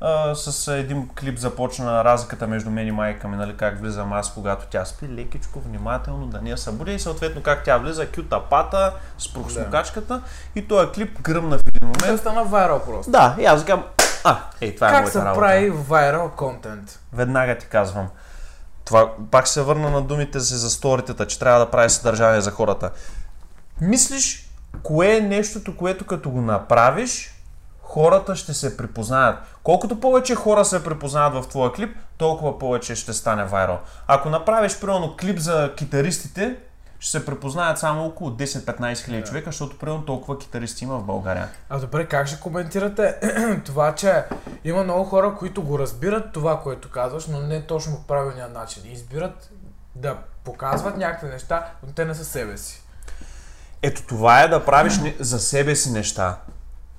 А, 0.00 0.34
с 0.34 0.72
един 0.72 1.08
клип 1.20 1.38
започна 1.38 2.04
разликата 2.04 2.46
между 2.46 2.70
мен 2.70 2.86
и 2.88 2.92
майка 2.92 3.28
ми, 3.28 3.36
нали, 3.36 3.56
как 3.56 3.80
влизам 3.80 4.12
аз, 4.12 4.34
когато 4.34 4.66
тя 4.70 4.84
спи, 4.84 5.08
лекичко, 5.08 5.60
внимателно, 5.60 6.26
да 6.26 6.40
не 6.40 6.50
я 6.50 6.58
събудя 6.58 6.92
и 6.92 6.98
съответно 6.98 7.42
как 7.42 7.64
тя 7.64 7.78
влиза, 7.78 8.06
кюта 8.12 8.40
пата 8.50 8.92
с 9.18 9.32
прохосмокачката 9.32 10.22
и 10.54 10.68
този 10.68 10.90
клип 10.90 11.20
гръмна 11.22 11.58
в 11.58 11.62
един 11.66 11.88
момент. 11.88 12.06
Той 12.06 12.18
стана 12.18 12.44
вайрал 12.44 12.82
просто. 12.84 13.10
Да, 13.10 13.36
и 13.38 13.44
аз 13.44 13.64
казвам, 13.64 13.84
а, 14.24 14.38
ей, 14.60 14.74
това 14.74 14.88
е 14.88 14.90
как 14.90 15.00
моята 15.00 15.18
се 15.18 15.24
работа. 15.24 15.40
прави 15.40 15.70
вайрал 15.70 16.30
контент? 16.36 17.00
Веднага 17.12 17.58
ти 17.58 17.66
казвам. 17.66 18.08
Това, 18.84 19.12
пак 19.30 19.48
се 19.48 19.62
върна 19.62 19.90
на 19.90 20.02
думите 20.02 20.40
си 20.40 20.54
за 20.54 20.70
сторитета, 20.70 21.26
че 21.26 21.38
трябва 21.38 21.58
да 21.60 21.70
прави 21.70 21.90
съдържание 21.90 22.40
за 22.40 22.50
хората. 22.50 22.90
Мислиш, 23.80 24.50
кое 24.82 25.16
е 25.16 25.20
нещото, 25.20 25.76
което 25.76 26.06
като 26.06 26.30
го 26.30 26.40
направиш, 26.40 27.35
хората 27.88 28.36
ще 28.36 28.54
се 28.54 28.76
припознаят. 28.76 29.38
Колкото 29.62 30.00
повече 30.00 30.34
хора 30.34 30.64
се 30.64 30.84
припознаят 30.84 31.34
в 31.34 31.48
твоя 31.48 31.72
клип, 31.72 31.96
толкова 32.18 32.58
повече 32.58 32.94
ще 32.94 33.12
стане 33.12 33.44
вайрал. 33.44 33.78
Ако 34.06 34.30
направиш, 34.30 34.80
примерно, 34.80 35.16
клип 35.20 35.38
за 35.38 35.72
китаристите, 35.76 36.56
ще 36.98 37.10
се 37.10 37.26
препознаят 37.26 37.78
само 37.78 38.04
около 38.06 38.30
10-15 38.30 39.04
хиляди 39.04 39.22
Да. 39.22 39.28
човека, 39.28 39.50
защото 39.50 39.78
примерно 39.78 40.04
толкова 40.04 40.38
китаристи 40.38 40.84
има 40.84 40.98
в 40.98 41.04
България. 41.04 41.48
А 41.70 41.78
добре, 41.78 42.06
как 42.06 42.26
ще 42.26 42.40
коментирате 42.40 43.16
това, 43.64 43.94
че 43.94 44.24
има 44.64 44.84
много 44.84 45.04
хора, 45.04 45.34
които 45.38 45.62
го 45.62 45.78
разбират 45.78 46.32
това, 46.32 46.60
което 46.60 46.90
казваш, 46.90 47.26
но 47.26 47.40
не 47.40 47.62
точно 47.62 47.96
по 47.96 48.02
правилния 48.02 48.48
начин. 48.48 48.82
Избират 48.92 49.50
да 49.94 50.16
показват 50.44 50.96
някакви 50.96 51.28
неща, 51.28 51.66
но 51.86 51.92
те 51.92 52.04
не 52.04 52.14
са 52.14 52.24
себе 52.24 52.58
си. 52.58 52.82
Ето 53.82 54.02
това 54.06 54.42
е 54.42 54.48
да 54.48 54.64
правиш 54.64 55.00
за 55.20 55.38
себе 55.38 55.76
си 55.76 55.92
неща. 55.92 56.36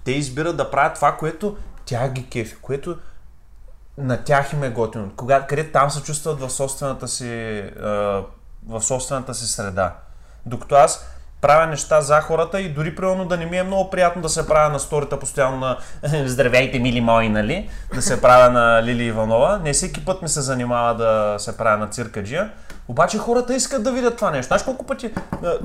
Те 0.08 0.12
избират 0.12 0.58
да 0.58 0.72
правят 0.72 0.94
това, 0.96 1.12
което 1.12 1.58
тя 1.86 2.10
ги 2.10 2.30
кефи, 2.30 2.56
което 2.62 2.98
на 3.98 4.24
тях 4.24 4.54
им 4.54 4.64
е 4.64 4.70
готино. 4.70 5.12
Кога, 5.16 5.42
къде 5.42 5.72
там 5.72 5.90
се 5.90 6.04
чувстват 6.04 6.40
в 6.40 6.50
собствената 6.50 7.08
си, 7.08 7.64
в 8.68 8.82
собствената 8.82 9.34
си 9.34 9.48
среда. 9.48 9.96
Докато 10.46 10.76
аз 10.76 11.06
правя 11.42 11.68
неща 11.68 12.02
за 12.02 12.22
хората 12.22 12.62
и 12.62 12.74
дори 12.74 12.96
примерно 12.96 13.26
да 13.26 13.38
не 13.38 13.46
ми 13.46 13.58
е 13.58 13.64
много 13.64 13.90
приятно 13.90 14.22
да 14.22 14.30
се 14.30 14.48
правя 14.48 14.70
на 14.70 14.80
сторита 14.80 15.20
постоянно 15.20 15.58
на 15.58 15.78
Здравейте, 16.26 16.80
мили 16.80 17.02
мои, 17.02 17.30
нали? 17.30 17.70
Да 17.96 18.02
се 18.02 18.22
правя 18.22 18.50
на 18.50 18.84
Лили 18.84 19.04
Иванова. 19.04 19.60
Не 19.64 19.74
всеки 19.74 20.06
път 20.06 20.22
ми 20.22 20.30
се 20.30 20.42
занимава 20.42 20.96
да 20.96 21.36
се 21.40 21.58
правя 21.58 21.78
на 21.78 21.88
циркаджия. 21.88 22.52
Обаче 22.88 23.18
хората 23.18 23.56
искат 23.56 23.84
да 23.84 23.92
видят 23.92 24.16
това 24.16 24.32
нещо. 24.32 24.48
Знаеш 24.48 24.64
колко 24.64 24.86
пъти 24.86 25.14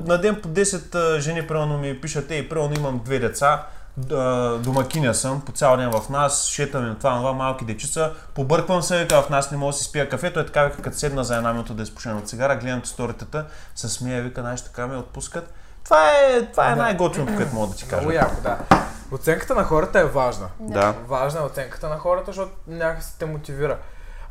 на, 0.05 0.17
ден 0.17 0.41
по 0.41 0.47
10 0.47 0.95
а, 0.95 1.19
жени 1.19 1.47
примерно 1.47 1.77
ми 1.77 2.01
пишат, 2.01 2.31
ей, 2.31 2.49
примерно 2.49 2.73
имам 2.73 3.01
две 3.05 3.19
деца, 3.19 3.65
домакиня 3.97 5.13
съм, 5.13 5.41
по 5.41 5.51
цял 5.51 5.77
ден 5.77 5.91
в 5.91 6.09
нас, 6.09 6.47
шетаме 6.47 6.87
на 6.87 6.97
това, 6.97 7.11
на 7.11 7.17
това, 7.17 7.33
малки 7.33 7.65
дечица, 7.65 8.11
побърквам 8.33 8.81
се, 8.81 9.03
вика, 9.03 9.21
в 9.21 9.29
нас 9.29 9.51
не 9.51 9.57
мога 9.57 9.71
да 9.71 9.77
си 9.77 9.83
спия 9.83 10.09
кафето, 10.09 10.39
е 10.39 10.45
така, 10.45 10.63
вика, 10.63 10.81
като 10.81 10.97
седна 10.97 11.23
за 11.23 11.35
една 11.35 11.53
минута 11.53 11.73
да 11.73 11.83
изпушена 11.83 12.17
от 12.17 12.29
цигара, 12.29 12.55
гледам 12.55 12.85
сторитата, 12.85 13.45
се 13.75 13.89
смея, 13.89 14.21
вика, 14.21 14.41
знаеш, 14.41 14.61
така 14.61 14.87
ме 14.87 14.97
отпускат. 14.97 15.53
Това 15.83 16.11
е, 16.11 16.45
това 16.51 16.67
е 16.67 16.75
Да. 16.75 16.81
най-готиното, 16.81 17.35
което 17.35 17.55
мога 17.55 17.67
да 17.67 17.75
ти 17.75 17.87
кажа. 17.87 18.01
Много 18.01 18.11
яко, 18.11 18.41
да. 18.41 18.57
Оценката 19.11 19.55
на 19.55 19.63
хората 19.63 19.99
е 19.99 20.05
важна. 20.05 20.47
Да. 20.59 20.93
Важна 21.07 21.39
е 21.39 21.43
оценката 21.43 21.89
на 21.89 21.97
хората, 21.97 22.25
защото 22.27 22.51
някакси 22.67 23.19
те 23.19 23.25
мотивира. 23.25 23.77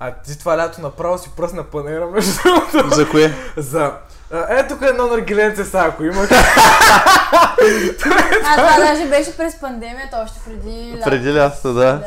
А 0.00 0.12
ти 0.12 0.38
това 0.38 0.58
лято 0.58 0.80
направо 0.80 1.18
си 1.18 1.30
пръсна 1.36 1.64
панера 1.64 2.06
между 2.06 2.32
другото. 2.44 2.94
За 2.94 3.08
кое? 3.08 3.34
За... 3.56 3.92
Е, 4.32 4.66
тук 4.66 4.82
е 4.82 4.86
едно 4.86 5.06
наргиленце 5.06 5.64
са, 5.64 5.78
ако 5.78 6.04
имаш. 6.04 6.28
А, 8.44 8.56
това 8.56 8.86
даже 8.86 9.08
беше 9.08 9.36
през 9.36 9.60
пандемията, 9.60 10.20
още 10.24 10.40
преди 10.46 10.92
лято. 10.92 11.04
Преди 11.04 11.34
лятото, 11.34 11.74
да. 11.74 12.02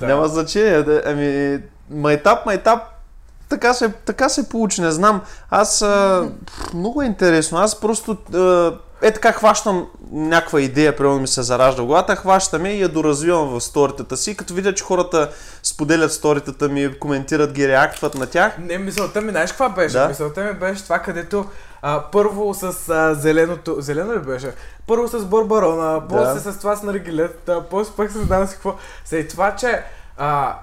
Да. 0.00 0.06
Няма 0.06 0.28
значение. 0.28 0.84
Ами, 1.06 1.58
майтап, 1.90 2.46
майтап, 2.46 2.82
така 3.48 3.74
се, 3.74 3.88
така 3.88 4.28
се 4.28 4.48
получи, 4.48 4.80
не 4.80 4.90
знам. 4.90 5.20
Аз, 5.50 5.82
а, 5.82 6.28
много 6.74 7.02
е 7.02 7.06
интересно. 7.06 7.58
Аз 7.58 7.80
просто 7.80 8.16
а, 8.34 8.72
е 9.02 9.12
така 9.12 9.32
хващам 9.32 9.86
някаква 10.12 10.60
идея, 10.60 10.96
примерно 10.96 11.18
ми 11.18 11.28
се 11.28 11.42
заражда 11.42 11.82
в 11.82 11.86
главата, 11.86 12.16
хващам 12.16 12.66
я 12.66 12.72
и 12.72 12.80
я 12.80 12.88
доразвивам 12.88 13.48
в 13.48 13.60
сторитата 13.60 14.16
си, 14.16 14.36
като 14.36 14.54
видя, 14.54 14.74
че 14.74 14.84
хората 14.84 15.30
споделят 15.62 16.12
сторитата 16.12 16.68
ми, 16.68 16.98
коментират 16.98 17.52
ги, 17.52 17.68
реактват 17.68 18.14
на 18.14 18.26
тях. 18.26 18.58
Не, 18.58 18.78
мисълта 18.78 19.20
ми, 19.20 19.30
знаеш 19.30 19.50
каква 19.50 19.68
беше? 19.68 19.98
Да. 19.98 20.08
Мисълта 20.08 20.44
ми 20.44 20.52
беше 20.52 20.84
това, 20.84 20.98
където 20.98 21.46
а, 21.82 22.02
първо 22.12 22.54
с 22.54 22.88
а, 22.88 23.14
зеленото, 23.14 23.76
зелено 23.78 24.14
ли 24.14 24.18
беше? 24.18 24.52
Първо 24.86 25.08
с 25.08 25.24
барбарона, 25.24 26.02
после 26.08 26.52
с 26.52 26.58
това 26.58 26.76
с 26.76 26.82
наргилета, 26.82 27.64
после 27.70 27.92
пък 27.96 28.10
с 28.10 28.18
знам 28.24 28.46
си 28.46 28.54
какво. 28.54 28.74
След 29.04 29.28
това, 29.28 29.56
че 29.56 29.82
а, 30.16 30.58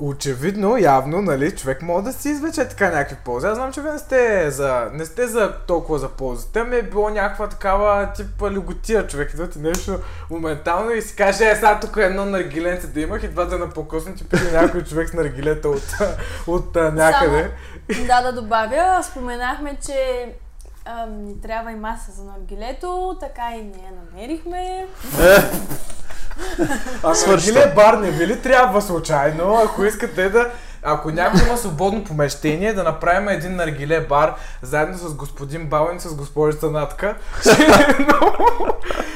очевидно, 0.00 0.76
явно, 0.78 1.22
нали, 1.22 1.56
човек 1.56 1.82
може 1.82 2.04
да 2.04 2.12
си 2.12 2.28
извлече 2.28 2.68
така 2.68 2.90
някакви 2.90 3.16
ползи. 3.24 3.46
Аз 3.46 3.54
знам, 3.54 3.72
че 3.72 3.80
вие 3.80 3.92
не 3.92 3.98
сте 3.98 4.50
за, 4.50 4.90
не 4.92 5.04
сте 5.04 5.26
за 5.26 5.52
толкова 5.66 5.98
за 5.98 6.08
ползите. 6.08 6.64
Ми 6.64 6.76
е 6.76 6.82
било 6.82 7.10
някаква 7.10 7.48
такава 7.48 8.12
тип 8.12 8.42
лиготия 8.50 9.06
човек. 9.06 9.32
Идва 9.32 9.48
ти 9.48 9.58
нещо 9.58 9.98
моментално 10.30 10.90
и 10.90 11.02
си 11.02 11.16
каже, 11.16 11.50
е, 11.50 11.54
сега 11.54 11.80
тук 11.80 11.96
едно 11.96 12.24
наргиленце 12.24 12.86
да 12.86 13.00
имах 13.00 13.22
и 13.22 13.28
два 13.28 13.44
дена 13.44 13.70
по-късно 13.70 14.14
ти 14.14 14.28
пише 14.28 14.52
някой 14.52 14.84
човек 14.84 15.08
с 15.08 15.12
наргилета 15.12 15.68
от, 15.68 15.94
от, 16.46 16.76
а, 16.76 16.92
някъде. 16.92 17.50
Да, 18.06 18.22
да 18.22 18.32
добавя, 18.32 19.02
споменахме, 19.02 19.78
че 19.86 20.28
ам, 20.90 21.24
ни 21.24 21.40
трябва 21.40 21.72
и 21.72 21.76
маса 21.76 22.12
за 22.12 22.24
наргилето, 22.24 23.16
така 23.20 23.42
и 23.54 23.62
не 23.62 23.78
я 23.78 23.92
намерихме. 24.04 24.86
А 27.02 27.14
Свършва. 27.14 27.52
наргиле 27.52 27.74
бар 27.74 27.94
не 27.94 28.10
ви 28.10 28.26
ли 28.26 28.42
трябва 28.42 28.82
случайно, 28.82 29.60
ако 29.64 29.84
искате 29.84 30.28
да... 30.28 30.50
Ако 30.82 31.10
някой 31.10 31.40
има 31.42 31.56
свободно 31.56 32.04
помещение, 32.04 32.72
да 32.72 32.82
направим 32.82 33.28
един 33.28 33.56
наргиле 33.56 34.00
бар, 34.00 34.34
заедно 34.62 34.98
с 34.98 35.14
господин 35.14 35.66
Бален 35.66 35.96
и 35.96 36.00
с 36.00 36.14
госпожица 36.14 36.70
Натка. 36.70 37.16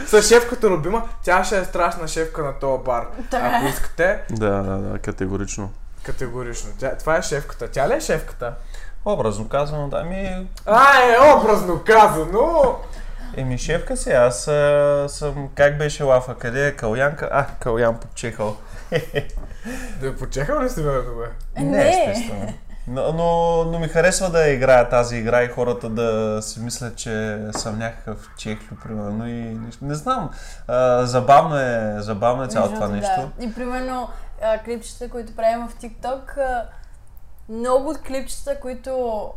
с 0.07 0.23
шефката 0.23 0.71
Рубима. 0.71 1.09
Тя 1.23 1.45
ще 1.45 1.59
е 1.59 1.64
страшна 1.64 2.09
шефка 2.09 2.43
на 2.43 2.52
този 2.52 2.83
бар. 2.85 3.07
Ако 3.33 3.66
е. 3.66 3.69
искате, 3.69 4.21
Да, 4.31 4.50
да, 4.50 4.76
да, 4.76 4.99
категорично. 4.99 5.71
категорично. 6.02 6.71
Тя, 6.78 6.97
това 6.99 7.16
е 7.16 7.23
шефката. 7.23 7.69
Тя 7.69 7.88
ли 7.88 7.93
е 7.93 8.00
шефката? 8.00 8.54
Образно 9.04 9.49
казано, 9.49 9.88
да, 9.88 10.04
ми, 10.04 10.46
А, 10.66 10.82
е 11.02 11.37
образно 11.37 11.80
казано! 11.87 12.76
еми 13.37 13.58
шефка 13.58 13.96
си, 13.96 14.11
аз 14.12 14.49
а, 14.49 15.04
съм, 15.08 15.49
как 15.54 15.78
беше 15.78 16.02
лафа, 16.02 16.34
къде 16.34 16.66
е 16.66 16.76
Калянка? 16.76 17.28
А, 17.32 17.46
Калян 17.61 17.96
подчехал. 17.99 18.56
Да 20.00 20.16
почехал 20.16 20.62
ли 20.62 20.70
си 20.70 20.80
ме 20.80 20.92
бе? 20.92 21.30
Е, 21.56 21.62
Не, 21.62 21.88
естествено. 21.88 22.52
Но, 22.87 23.12
но, 23.12 23.64
но 23.64 23.78
ми 23.78 23.88
харесва 23.88 24.30
да 24.30 24.49
играя 24.49 24.88
тази 24.88 25.16
игра 25.16 25.42
и 25.42 25.49
хората 25.49 25.88
да 25.88 26.38
си 26.42 26.61
мислят, 26.61 26.96
че 26.96 27.38
съм 27.52 27.78
някакъв 27.78 28.30
чехлю, 28.38 28.76
примерно. 28.82 29.28
И 29.28 29.32
не, 29.32 29.70
не 29.82 29.94
знам. 29.94 30.30
А, 30.68 31.06
забавно 31.06 31.58
е, 31.58 31.94
забавно 31.99 32.42
е 32.44 32.49
цялото 32.49 32.75
това 32.75 32.88
нещо. 32.88 33.30
Да. 33.38 33.44
И 33.44 33.54
примерно 33.54 34.08
а, 34.42 34.58
клипчета, 34.58 35.08
които 35.08 35.37
правим 35.37 35.68
в 35.68 35.75
TikTok, 35.75 36.38
а, 36.38 36.64
много 37.48 37.90
от 37.90 37.98
клипчета, 37.98 38.60
които 38.60 39.30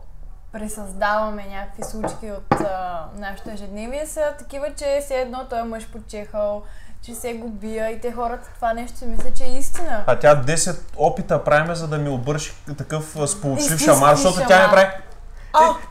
пресъздаваме 0.52 1.46
някакви 1.46 1.84
случки 1.84 2.32
от 2.32 2.62
а, 2.62 3.06
нашето 3.16 3.50
ежедневие 3.50 4.06
са 4.06 4.34
такива, 4.40 4.68
че 4.76 5.00
все 5.04 5.16
едно 5.16 5.46
той 5.50 5.60
е 5.60 5.64
мъж 5.64 5.88
почехал, 5.88 6.64
че 7.02 7.16
се 7.16 7.34
го 7.34 7.50
бия 7.50 7.92
и 7.92 8.02
те 8.02 8.12
хората 8.12 8.50
това 8.56 8.74
нещо 8.74 9.06
мислят, 9.06 9.36
че 9.36 9.44
е 9.44 9.58
истина. 9.58 10.04
А 10.08 10.20
тя 10.20 10.36
10 10.38 10.80
опита 10.98 11.44
правиме, 11.44 11.76
за 11.76 11.88
да 11.88 11.98
ми 11.98 12.10
обърши 12.10 12.54
такъв 12.78 13.16
сполучлив 13.28 13.80
шамар, 13.80 14.16
защото 14.16 14.38
тя 14.38 14.58
ми 14.58 14.64
шамар. 14.64 14.72
прави... 14.72 14.88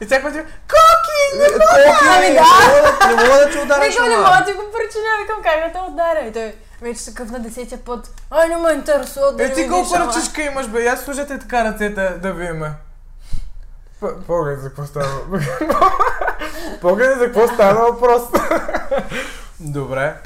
И, 0.00 0.04
и 0.04 0.08
ти, 0.08 0.14
Коки! 0.22 1.20
Не 1.38 1.46
Колки, 1.48 2.04
Ами 2.08 2.26
да. 2.26 2.32
не 2.32 2.40
мога 2.40 3.16
да- 3.16 3.26
мога 3.26 3.50
ти 3.50 3.58
ударя 3.58 3.80
Викам, 3.80 4.04
не 4.04 4.14
шамар. 4.14 4.26
мога 4.26 4.38
да 4.38 4.44
ти 4.44 4.52
го 4.52 4.62
причиня, 4.74 5.10
викам 5.22 5.42
как 5.42 5.56
да 5.66 5.72
те 5.72 5.90
ударя. 5.92 6.20
И 6.20 6.32
той 6.32 6.54
вече 6.82 7.04
такъв 7.04 7.30
на 7.30 7.38
десетия 7.38 7.78
път. 7.84 8.10
Ай, 8.30 8.48
не 8.48 8.56
ме 8.56 8.72
интересува 8.72 9.32
да 9.32 9.44
Е, 9.44 9.52
ти 9.52 9.68
колко 9.68 9.94
ръчичка 9.96 10.42
имаш, 10.42 10.68
бе? 10.68 10.82
Я 10.82 10.96
служете 10.96 11.38
така 11.38 11.64
ръцете 11.64 12.08
да 12.08 12.32
видиме. 12.32 12.72
П- 14.00 14.20
Поглед 14.26 14.60
за 14.60 14.68
какво 14.68 14.84
става. 14.84 15.20
Поглед 16.80 17.18
за 17.18 17.24
какво 17.24 17.48
става 17.48 17.92
въпрос. 17.92 18.22
Добре. 19.60 20.16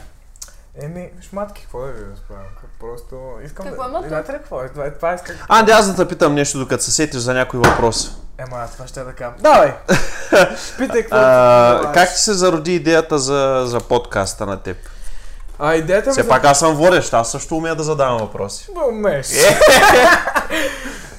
Еми, 0.82 1.10
шматки, 1.20 1.62
какво 1.62 1.80
да 1.80 1.92
ви 1.92 2.04
разправям? 2.12 2.44
Просто 2.80 3.16
искам 3.44 3.66
Какво 3.66 3.82
да... 3.82 3.88
има? 3.88 4.08
Знаете 4.08 4.32
ли 4.32 4.36
какво 4.36 4.62
е? 4.62 4.68
Това, 4.68 4.90
това 4.90 5.14
искам... 5.14 5.36
А, 5.48 5.62
да, 5.62 5.72
аз 5.72 5.86
да 5.86 5.96
те 5.96 6.08
питам 6.08 6.34
нещо, 6.34 6.58
докато 6.58 6.84
се 6.84 6.92
сетиш 6.92 7.20
за 7.20 7.34
някой 7.34 7.60
въпрос. 7.60 8.16
Ема, 8.38 8.56
аз 8.56 8.72
това 8.72 8.86
ще 8.86 9.04
да 9.04 9.12
кажа. 9.12 9.34
Давай! 9.40 9.74
Питай 10.78 11.02
какво 11.02 11.92
как 11.94 12.08
ти 12.08 12.20
се 12.20 12.32
зароди 12.32 12.74
идеята 12.74 13.18
за, 13.18 13.62
за 13.66 13.80
подкаста 13.80 14.46
на 14.46 14.62
теб? 14.62 14.76
А 15.62 15.74
идеята 15.74 16.10
ми 16.10 16.12
Все 16.12 16.22
за... 16.22 16.28
пак 16.28 16.44
аз 16.44 16.58
съм 16.58 16.74
водещ, 16.74 17.14
аз 17.14 17.30
също 17.30 17.56
умея 17.56 17.74
да 17.74 17.82
задавам 17.82 18.18
въпроси. 18.18 18.68
Умееш. 18.88 19.26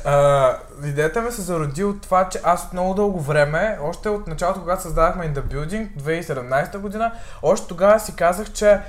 А, 0.05 0.57
идеята 0.85 1.21
ми 1.21 1.31
се 1.31 1.41
зароди 1.41 1.83
от 1.83 2.01
това, 2.01 2.29
че 2.29 2.39
аз 2.43 2.63
от 2.63 2.73
много 2.73 2.93
дълго 2.93 3.19
време, 3.19 3.77
още 3.83 4.09
от 4.09 4.27
началото, 4.27 4.59
когато 4.59 4.81
създадахме 4.81 5.33
In 5.33 5.33
The 5.33 5.41
Building, 5.41 5.87
2017 5.97 6.77
година, 6.77 7.11
още 7.41 7.67
тогава 7.67 7.99
си 7.99 8.15
казах, 8.15 8.51
че 8.51 8.79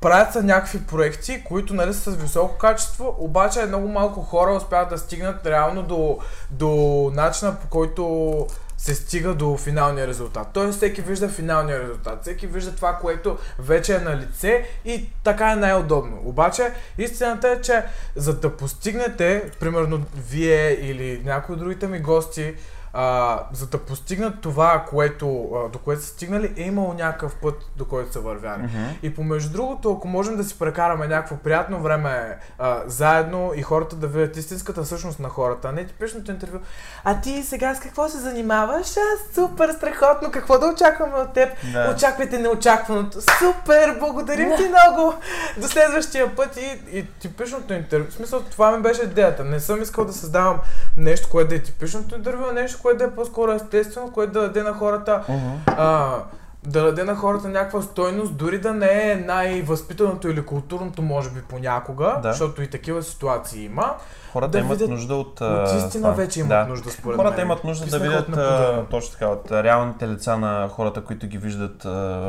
правят 0.00 0.32
се 0.32 0.42
някакви 0.42 0.82
проекти, 0.82 1.44
които 1.44 1.74
нали, 1.74 1.94
са 1.94 2.10
с 2.10 2.16
високо 2.16 2.58
качество, 2.58 3.16
обаче 3.18 3.66
много 3.66 3.88
малко 3.88 4.22
хора 4.22 4.52
успяват 4.52 4.88
да 4.88 4.98
стигнат 4.98 5.46
реално 5.46 5.82
до, 5.82 6.18
до 6.50 6.70
начина 7.14 7.54
по 7.54 7.68
който 7.68 8.46
се 8.82 8.94
стига 8.94 9.34
до 9.34 9.56
финалния 9.56 10.06
резултат. 10.06 10.48
Тоест 10.52 10.76
всеки 10.76 11.02
вижда 11.02 11.28
финалния 11.28 11.80
резултат, 11.80 12.22
всеки 12.22 12.46
вижда 12.46 12.74
това, 12.74 12.98
което 13.00 13.38
вече 13.58 13.94
е 13.94 13.98
на 13.98 14.16
лице 14.16 14.66
и 14.84 15.08
така 15.24 15.52
е 15.52 15.56
най-удобно. 15.56 16.20
Обаче 16.24 16.72
истината 16.98 17.48
е, 17.48 17.60
че 17.60 17.84
за 18.16 18.40
да 18.40 18.56
постигнете, 18.56 19.50
примерно 19.60 20.04
вие 20.30 20.78
или 20.80 21.22
някои 21.24 21.52
от 21.52 21.58
другите 21.58 21.86
ми 21.86 21.98
гости, 21.98 22.54
а, 22.92 23.38
за 23.52 23.66
да 23.66 23.78
постигнат 23.78 24.40
това, 24.40 24.84
което, 24.90 25.50
а, 25.54 25.68
до 25.68 25.78
което 25.78 26.02
са 26.02 26.08
стигнали, 26.08 26.54
е 26.56 26.62
имало 26.62 26.92
някакъв 26.92 27.34
път, 27.34 27.54
до 27.76 27.84
който 27.84 28.12
са 28.12 28.20
вървяли. 28.20 28.62
И 29.02 29.14
помежду 29.14 29.52
другото, 29.52 29.92
ако 29.92 30.08
можем 30.08 30.36
да 30.36 30.44
си 30.44 30.58
прекараме 30.58 31.06
някакво 31.08 31.36
приятно 31.36 31.80
време 31.80 32.38
а, 32.58 32.80
заедно 32.86 33.52
и 33.56 33.62
хората 33.62 33.96
да 33.96 34.06
видят 34.06 34.36
истинската 34.36 34.86
същност 34.86 35.20
на 35.20 35.28
хората, 35.28 35.68
а 35.68 35.72
не 35.72 35.86
типичното 35.86 36.30
интервю. 36.30 36.58
А 37.04 37.20
ти 37.20 37.42
сега 37.42 37.74
с 37.74 37.80
какво 37.80 38.08
се 38.08 38.18
занимаваш? 38.18 38.96
А, 38.96 39.34
супер, 39.34 39.72
страхотно, 39.72 40.30
какво 40.30 40.58
да 40.58 40.66
очакваме 40.66 41.14
от 41.14 41.32
теб? 41.32 41.48
Да. 41.72 41.94
Очаквайте 41.96 42.38
неочакваното. 42.38 43.18
Супер, 43.20 43.96
благодарим 43.98 44.56
ти 44.56 44.68
много. 44.68 45.14
До 45.58 45.68
следващия 45.68 46.36
път 46.36 46.56
и, 46.56 46.98
и 46.98 47.06
типичното 47.06 47.74
интервю. 47.74 48.10
В 48.10 48.14
смисъл, 48.14 48.42
това 48.42 48.76
ми 48.76 48.82
беше 48.82 49.02
идеята. 49.02 49.44
Не 49.44 49.60
съм 49.60 49.82
искал 49.82 50.04
да 50.04 50.12
създавам 50.12 50.60
нещо, 50.96 51.28
което 51.30 51.48
да 51.48 51.54
е 51.54 51.62
типичното 51.62 52.14
интервю, 52.14 52.44
а 52.50 52.52
нещо, 52.52 52.81
което 52.82 52.98
да 52.98 53.04
е 53.04 53.10
по-скоро 53.10 53.52
естествено, 53.52 54.12
което 54.12 54.32
да 54.32 54.40
даде 54.40 54.62
на 54.62 54.72
хората 54.72 55.22
а, 55.66 56.16
да 56.64 56.82
даде 56.82 57.04
на 57.04 57.14
хората 57.14 57.48
някаква 57.48 57.82
стойност, 57.82 58.34
дори 58.34 58.60
да 58.60 58.72
не 58.72 59.10
е 59.10 59.16
най-възпитаното 59.16 60.28
или 60.28 60.46
културното, 60.46 61.02
може 61.02 61.30
би 61.30 61.42
понякога, 61.42 62.18
Да. 62.22 62.28
защото 62.28 62.62
и 62.62 62.70
такива 62.70 63.02
ситуации 63.02 63.64
има. 63.64 63.94
Хората 64.32 64.50
Да 64.50 64.58
имат 64.58 64.70
видят- 64.70 64.90
нужда 64.90 65.14
от... 65.14 65.40
От 65.40 65.68
истина 65.68 65.90
това. 66.02 66.10
вече 66.14 66.40
имат 66.40 66.48
да. 66.50 66.66
нужда, 66.66 66.90
според 66.90 67.16
Хората 67.16 67.36
мен. 67.36 67.46
имат 67.46 67.64
нужда 67.64 67.80
да 67.80 67.90
Писнаха 67.90 68.06
от 68.08 68.26
видят 68.26 68.36
а, 68.38 68.84
точно 68.90 69.12
така, 69.12 69.26
от 69.26 69.52
реалните 69.52 70.08
лица 70.08 70.38
на 70.38 70.68
хората, 70.68 71.00
които 71.00 71.26
ги 71.26 71.38
виждат 71.38 71.84
а, 71.84 71.88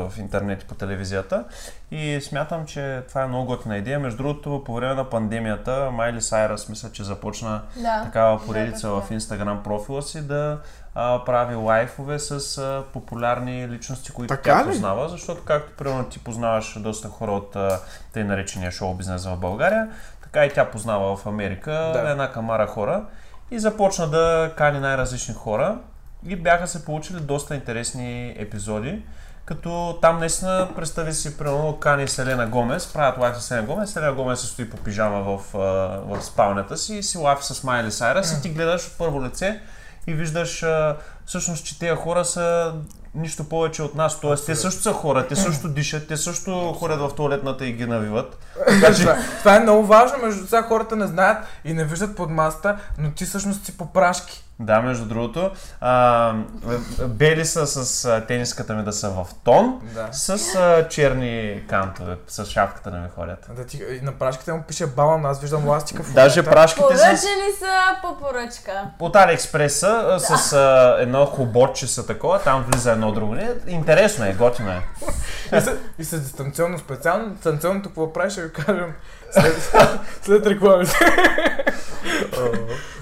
в 0.10 0.18
интернет 0.18 0.64
и 0.64 0.68
по 0.68 0.76
телевизията. 0.76 1.44
И 1.92 2.20
смятам, 2.22 2.66
че 2.66 3.02
това 3.10 3.22
е 3.22 3.28
много 3.28 3.46
готина 3.46 3.78
идея. 3.78 4.00
Между 4.00 4.18
другото, 4.18 4.64
по 4.66 4.76
време 4.76 4.94
на 4.94 5.04
пандемията, 5.06 5.90
Майли 5.92 6.22
Сайрас 6.22 6.70
мисля, 6.70 6.92
че 6.92 7.04
започна 7.04 7.62
Да. 7.76 8.02
такава 8.04 8.38
Да, 8.38 8.46
поредица 8.46 8.82
точно. 8.82 9.02
в 9.02 9.12
Инстаграм 9.12 9.64
профила 9.64 10.02
си 10.02 10.22
да 10.22 10.58
а, 10.96 11.24
прави 11.26 11.56
лайфове 11.56 12.20
с 12.20 12.58
а, 12.58 12.84
популярни 12.94 13.68
личности, 13.70 14.12
които 14.12 14.34
Така 14.36 14.44
тя 14.54 14.64
ли? 14.64 14.70
познава, 14.70 15.10
защото 15.10 15.44
както 15.44 15.72
примерно 15.78 16.04
ти 16.10 16.20
познаваш 16.20 16.80
доста 16.80 17.08
хора 17.08 17.32
от 17.32 17.56
а, 17.56 17.80
тъй 18.14 18.24
наречения 18.24 18.72
шоу 18.72 18.94
бизнес 18.94 19.26
в 19.26 19.38
България, 19.38 19.90
така 20.24 20.46
и 20.46 20.54
тя 20.54 20.66
познава 20.66 21.16
в 21.18 21.26
Америка 21.26 21.72
Да. 21.94 22.10
една 22.10 22.32
камара 22.32 22.68
хора 22.68 23.04
и 23.52 23.60
започна 23.60 24.08
да 24.08 24.52
кани 24.58 24.80
най-различни 24.80 25.34
хора 25.34 25.78
и 26.26 26.36
бяха 26.36 26.68
се 26.68 26.86
получили 26.86 27.20
доста 27.20 27.56
интересни 27.56 28.36
епизоди. 28.38 29.02
Като 29.46 29.98
там 30.02 30.20
наистина, 30.20 30.70
представи 30.76 31.14
си, 31.14 31.38
примерно, 31.38 31.78
Кани 31.80 32.08
Селена 32.08 32.48
Гомес, 32.48 32.94
правят 32.94 33.18
лайф 33.18 33.38
с 33.38 33.46
Селена 33.48 33.68
Гомес, 33.68 33.90
Селена 33.92 34.14
Гомес 34.14 34.40
се 34.40 34.48
стои 34.48 34.70
по 34.70 34.78
пижама 34.78 35.22
в, 35.22 35.42
в 36.06 36.22
спалнята 36.22 36.78
си 36.78 36.96
и 36.96 37.04
си 37.04 37.18
лайф 37.18 37.46
с 37.46 37.64
Майли 37.64 37.92
Сайрас 37.92 38.38
и 38.38 38.42
ти 38.42 38.50
гледаш 38.50 38.88
от 38.88 38.98
първо 38.98 39.24
лице 39.24 39.62
и 40.08 40.14
виждаш 40.14 40.64
а, 40.64 40.98
всъщност, 41.26 41.66
че 41.66 41.80
тези 41.80 41.96
хора 41.96 42.26
са 42.26 42.74
нищо 43.16 43.44
повече 43.44 43.84
от 43.84 43.96
нас. 43.96 44.20
Тоест, 44.20 44.46
те 44.46 44.56
също 44.56 44.82
са 44.82 44.94
хора, 44.94 45.28
те 45.28 45.36
също 45.36 45.70
дишат, 45.70 46.08
те 46.08 46.18
също 46.18 46.74
ходят 46.80 47.00
в 47.00 47.12
туалетната 47.16 47.66
и 47.66 47.74
ги 47.74 47.86
навиват. 47.86 48.38
Така 48.68 48.94
че, 48.94 49.08
това, 49.40 49.56
е 49.56 49.60
много 49.60 49.86
важно, 49.86 50.18
между 50.18 50.46
сега 50.46 50.64
хората 50.64 50.96
не 50.96 51.08
знаят 51.08 51.38
и 51.66 51.74
не 51.74 51.86
виждат 51.86 52.16
под 52.16 52.30
масата, 52.30 52.78
но 52.98 53.12
ти 53.12 53.26
всъщност 53.26 53.66
си 53.66 53.78
по 53.78 53.86
прашки. 53.94 54.44
Да, 54.64 54.82
между 54.82 55.06
другото. 55.06 55.52
А, 55.82 56.34
бели 57.02 57.46
са 57.46 57.68
с 57.68 58.06
а, 58.06 58.22
тениската 58.22 58.74
ми 58.74 58.84
да 58.84 58.94
са 58.94 59.10
в 59.10 59.28
тон, 59.44 59.82
Да. 59.84 60.08
с 60.12 60.30
а, 60.56 60.88
черни 60.90 61.64
кантове, 61.70 62.18
с 62.28 62.46
шапката 62.46 62.92
да 62.92 62.98
ми 62.98 63.08
ходят. 63.16 63.48
Да 63.50 63.66
ти, 63.66 63.82
на 64.02 64.12
прашките 64.12 64.54
му 64.54 64.64
пише 64.64 64.88
балон, 64.88 65.26
аз 65.26 65.42
виждам 65.42 65.68
ластика 65.68 66.04
в 66.04 66.14
Даже 66.14 66.44
прашките 66.44 66.82
с, 66.88 67.00
Поръчани 67.00 67.18
са 67.60 67.72
по 68.02 68.18
поръчка. 68.18 68.84
от 69.00 69.16
Алиекспреса 69.16 70.18
с 70.20 70.54
а, 70.54 70.96
едно 71.00 71.26
хуботче 71.26 71.88
са 71.88 72.06
такова, 72.06 72.40
там 72.40 72.64
влиза 72.64 72.92
едно 72.92 73.12
друго. 73.12 73.36
Не, 73.36 73.50
интересно 73.68 74.26
е, 74.26 74.34
готино 74.34 74.72
е. 74.72 74.82
И 75.58 75.62
с, 75.62 75.72
и 76.00 76.04
с 76.04 76.20
дистанционно 76.20 76.78
специално. 76.80 77.30
Дистанционното 77.30 77.90
какво 77.90 78.14
прави, 78.14 78.30
ще 78.32 78.42
ви 78.44 78.54
кажем 78.54 78.94
след, 79.34 79.74
след 80.22 80.46
рекламите. 80.48 80.94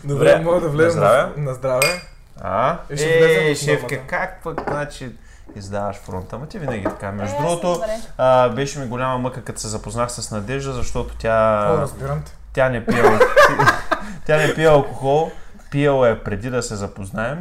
Добре, 0.03 0.39
мога 0.39 0.59
да 0.59 0.69
влезем 0.69 1.01
на 1.01 1.07
здраве. 1.07 1.31
на 1.37 1.53
здраве. 1.53 2.01
А? 2.41 2.77
И 2.89 2.97
ще 2.97 3.51
Е, 3.51 3.55
шефка, 3.55 3.99
как 4.07 4.39
пък, 4.43 4.61
значи, 4.69 5.09
издаваш 5.55 5.95
фронта? 5.95 6.37
Ма 6.37 6.47
ти 6.47 6.59
винаги 6.59 6.83
така. 6.83 7.11
Между 7.11 7.35
Е, 7.35 7.39
другото, 7.39 7.83
а, 8.17 8.49
беше 8.49 8.79
ми 8.79 8.87
голяма 8.87 9.17
мъка, 9.17 9.41
като 9.43 9.59
се 9.59 9.67
запознах 9.67 10.11
с 10.11 10.31
Надежда, 10.31 10.73
защото 10.73 11.15
тя... 11.15 11.67
О, 11.71 11.77
разбирам 11.81 12.23
те. 12.25 12.31
Тя 12.53 12.69
не 12.69 12.85
пие, 12.85 13.03
тя 14.25 14.37
не 14.37 14.53
пие 14.55 14.67
алкохол, 14.67 15.31
пиела 15.71 16.09
е 16.09 16.19
преди 16.19 16.49
да 16.49 16.63
се 16.63 16.75
запознаем 16.75 17.39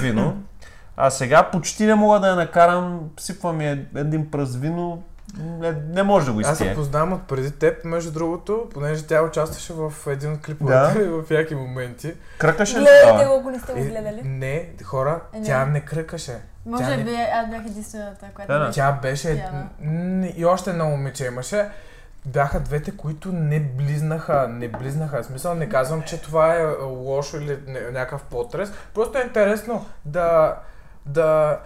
вино. 0.00 0.36
А 0.96 1.10
сега 1.10 1.42
почти 1.42 1.86
не 1.86 1.94
мога 1.94 2.20
да 2.20 2.28
я 2.28 2.34
накарам, 2.36 3.00
сипвам 3.20 3.60
я 3.60 3.78
един 3.96 4.30
пръст 4.30 4.54
вино, 4.60 5.02
не, 5.38 5.72
не 5.72 6.02
може 6.02 6.26
да 6.26 6.32
го 6.32 6.40
Аз 6.40 6.58
се 6.58 6.74
познавам 6.74 7.12
от 7.12 7.22
преди 7.22 7.50
теб, 7.50 7.84
между 7.84 8.12
другото, 8.12 8.68
понеже 8.74 9.02
тя 9.02 9.22
участваше 9.22 9.72
в 9.72 9.92
един 10.06 10.32
от 10.32 10.42
клиповете 10.44 11.04
в 11.04 11.30
яки 11.30 11.54
моменти. 11.54 12.14
Кръкаше 12.38 12.74
ли 12.74 12.78
Гледайте 12.78 13.08
това? 13.08 13.26
го, 13.26 13.34
ако 13.34 13.50
не 13.50 13.58
сте 13.58 13.72
го 13.72 13.80
гледали. 13.80 14.20
не, 14.24 14.68
хора, 14.84 15.20
Е, 15.34 15.38
не. 15.38 15.46
тя 15.46 15.64
не 15.66 15.80
кръкаше. 15.80 16.36
Може 16.66 16.84
тя 16.84 16.96
не- 16.96 17.04
би 17.04 17.14
аз 17.34 17.50
бях 17.50 17.60
единствената, 17.60 18.26
която 18.34 18.52
Да, 18.52 18.58
да. 18.58 18.70
Тя 18.70 18.92
беше... 18.92 19.46
м, 19.80 20.24
И 20.26 20.44
още 20.44 20.70
едно 20.70 20.86
момиче 20.86 21.26
имаше. 21.26 21.68
Бяха 22.26 22.60
двете, 22.60 22.90
които 22.90 23.32
не 23.32 23.60
близнаха, 23.60 24.48
не 24.48 24.68
близнаха. 24.68 25.22
В 25.22 25.26
смисъл 25.26 25.54
не 25.54 25.68
казвам, 25.68 26.02
че 26.02 26.20
това 26.20 26.54
е 26.54 26.66
лошо 26.82 27.36
или 27.36 27.58
някакъв 27.68 28.22
потрес. 28.22 28.72
Просто 28.94 29.18
е 29.18 29.22
интересно 29.22 29.86
да... 30.04 30.56
да 31.06 31.58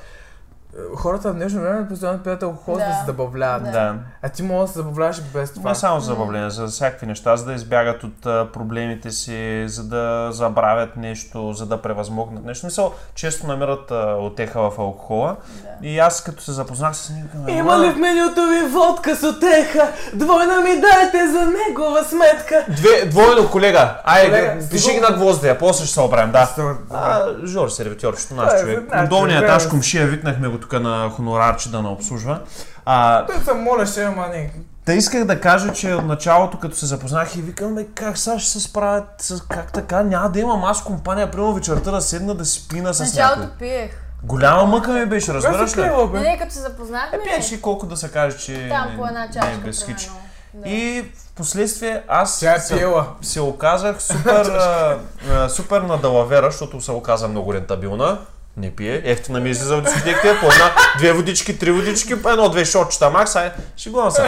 хората 0.97 1.31
в 1.31 1.35
днешно 1.35 1.61
време 1.61 1.89
постоянно 1.89 2.19
пият 2.19 2.43
алкохол, 2.43 2.75
за 2.75 2.81
да 2.81 2.87
Да. 2.87 2.93
се 2.95 3.07
забавляват. 3.07 3.62
Да. 3.62 3.95
А 4.23 4.29
ти 4.29 4.43
можеш 4.43 4.61
да 4.62 4.73
се 4.73 4.79
забавляваш 4.79 5.23
без 5.23 5.53
това. 5.53 5.71
Не 5.71 5.75
само 5.75 6.01
за 6.01 6.07
забавление, 6.07 6.51
за 6.51 6.67
всякакви 6.67 7.07
неща, 7.07 7.37
за 7.37 7.45
да 7.45 7.53
избягат 7.53 8.05
от 8.05 8.27
а, 8.27 8.49
проблемите 8.53 9.11
си, 9.11 9.65
за 9.69 9.85
да 9.85 10.29
забравят 10.33 10.97
нещо, 10.97 11.53
за 11.53 11.67
да 11.67 11.83
превъзмогнат 11.83 12.45
нещо. 12.45 12.67
Мисъл, 12.67 12.93
често 13.15 13.47
намират 13.47 13.91
а, 13.91 14.17
отеха 14.21 14.61
в 14.61 14.79
алкохола. 14.79 15.37
Да. 15.83 15.87
И 15.89 15.99
аз 15.99 16.25
като 16.25 16.43
се 16.43 16.53
запознах 16.53 16.97
с 16.97 17.11
него, 17.11 17.29
казвам, 17.33 17.49
Има 17.59 17.79
ли 17.79 17.91
в 17.91 17.97
менюто 17.97 18.41
ви 18.47 18.67
водка 18.73 19.17
с 19.17 19.23
отеха? 19.23 19.89
Двойна 20.15 20.61
ми 20.61 20.71
дайте 20.81 21.29
за 21.29 21.53
негова 21.69 22.05
сметка. 22.05 22.65
Две, 22.69 23.07
двойно, 23.07 23.51
колега. 23.51 23.95
Колега, 24.25 24.57
пиши 24.71 24.93
ги 24.93 25.01
на 25.01 25.11
гвоздия, 25.11 25.59
после 25.59 25.85
ще 25.85 25.95
се 25.95 26.01
оправим, 26.01 26.33
да. 26.33 26.49
А, 26.95 27.27
Жор, 27.45 27.69
сервитьорчето, 27.69 28.35
Да, 28.35 28.43
наш 28.43 28.53
е, 28.55 28.61
човек. 28.61 29.09
Долният 29.09 29.41
човек, 29.43 29.51
етаж 29.51 29.69
комшия, 29.69 30.07
викнахме 30.07 30.49
го 30.49 30.61
тук 30.68 30.81
на 30.81 31.11
хонорарче 31.11 31.70
да 31.70 31.83
не 31.83 31.88
обслужва. 31.88 32.40
А, 32.85 33.26
Той 33.26 33.37
се 33.37 33.52
молеше, 33.52 34.02
ама 34.02 34.26
не. 34.29 34.50
Та 34.85 34.92
исках 34.92 35.24
да 35.24 35.40
кажа, 35.40 35.72
че 35.72 35.94
от 35.94 36.05
началото, 36.05 36.59
като 36.59 36.76
се 36.76 36.87
запознах 36.87 37.37
и 37.37 37.42
викам, 37.42 37.74
бе, 37.74 37.87
как 37.94 38.18
сега 38.18 38.38
ще 38.38 38.50
се 38.50 38.61
справят, 38.61 39.05
с, 39.18 39.40
как 39.40 39.72
така, 39.72 40.02
няма 40.02 40.31
да 40.31 40.40
имам 40.40 40.64
аз 40.64 40.85
компания, 40.85 41.31
примерно 41.31 41.55
вечерта 41.55 41.90
да 41.90 42.00
седна 42.00 42.35
да 42.35 42.44
си 42.44 42.68
пина 42.68 42.94
с 42.94 43.00
някой. 43.00 43.37
началото 43.37 43.59
пиех. 43.59 43.90
Голяма 44.22 44.64
мъка 44.64 44.92
ми 44.92 45.07
беше, 45.07 45.35
разбираш 45.35 45.76
ли? 45.76 45.81
Не, 45.81 46.20
не, 46.20 46.38
като 46.38 46.52
се 46.52 46.61
запознахме. 46.61 47.18
Е, 47.18 47.22
пиеш 47.22 47.52
и 47.52 47.61
колко 47.61 47.87
да 47.87 47.96
се 47.96 48.09
каже, 48.09 48.38
че 48.38 48.68
Там 48.68 48.96
по 48.96 49.07
една 49.07 49.20
не 49.20 49.26
е 49.26 49.31
чашка, 49.31 49.59
без 49.64 49.85
хич. 49.85 50.11
Да. 50.55 50.68
И 50.68 51.02
в 51.02 51.33
последствие 51.35 52.02
аз 52.09 52.40
Тя 52.40 52.55
е 52.55 52.61
се, 52.61 52.87
се 53.22 53.40
оказах 53.40 54.02
супер, 54.02 54.44
а, 54.46 54.98
а, 55.31 55.48
супер 55.48 55.81
на 55.81 55.98
далавера, 55.98 56.50
защото 56.50 56.81
се 56.81 56.92
оказа 56.92 57.29
много 57.29 57.55
рентабилна. 57.55 58.18
Не 58.57 58.71
пие. 58.71 59.03
Ефтина 59.05 59.40
ми 59.40 59.51
излиза 59.51 59.77
в 59.77 59.83
дискотеките 59.83 60.37
по 60.40 60.47
една, 60.47 60.71
две 60.99 61.12
водички, 61.12 61.59
три 61.59 61.71
водички, 61.71 62.23
по 62.23 62.31
едно, 62.31 62.49
две 62.49 62.64
шотчета 62.64 63.11
макс. 63.11 63.37
Ай, 63.37 63.53
шегувам 63.77 64.11
се. 64.11 64.23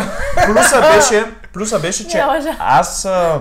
Плюса 0.47 0.81
беше, 0.95 1.25
плюса 1.53 1.79
беше, 1.79 2.09
че 2.09 2.19
аз, 2.59 3.05
а, 3.05 3.41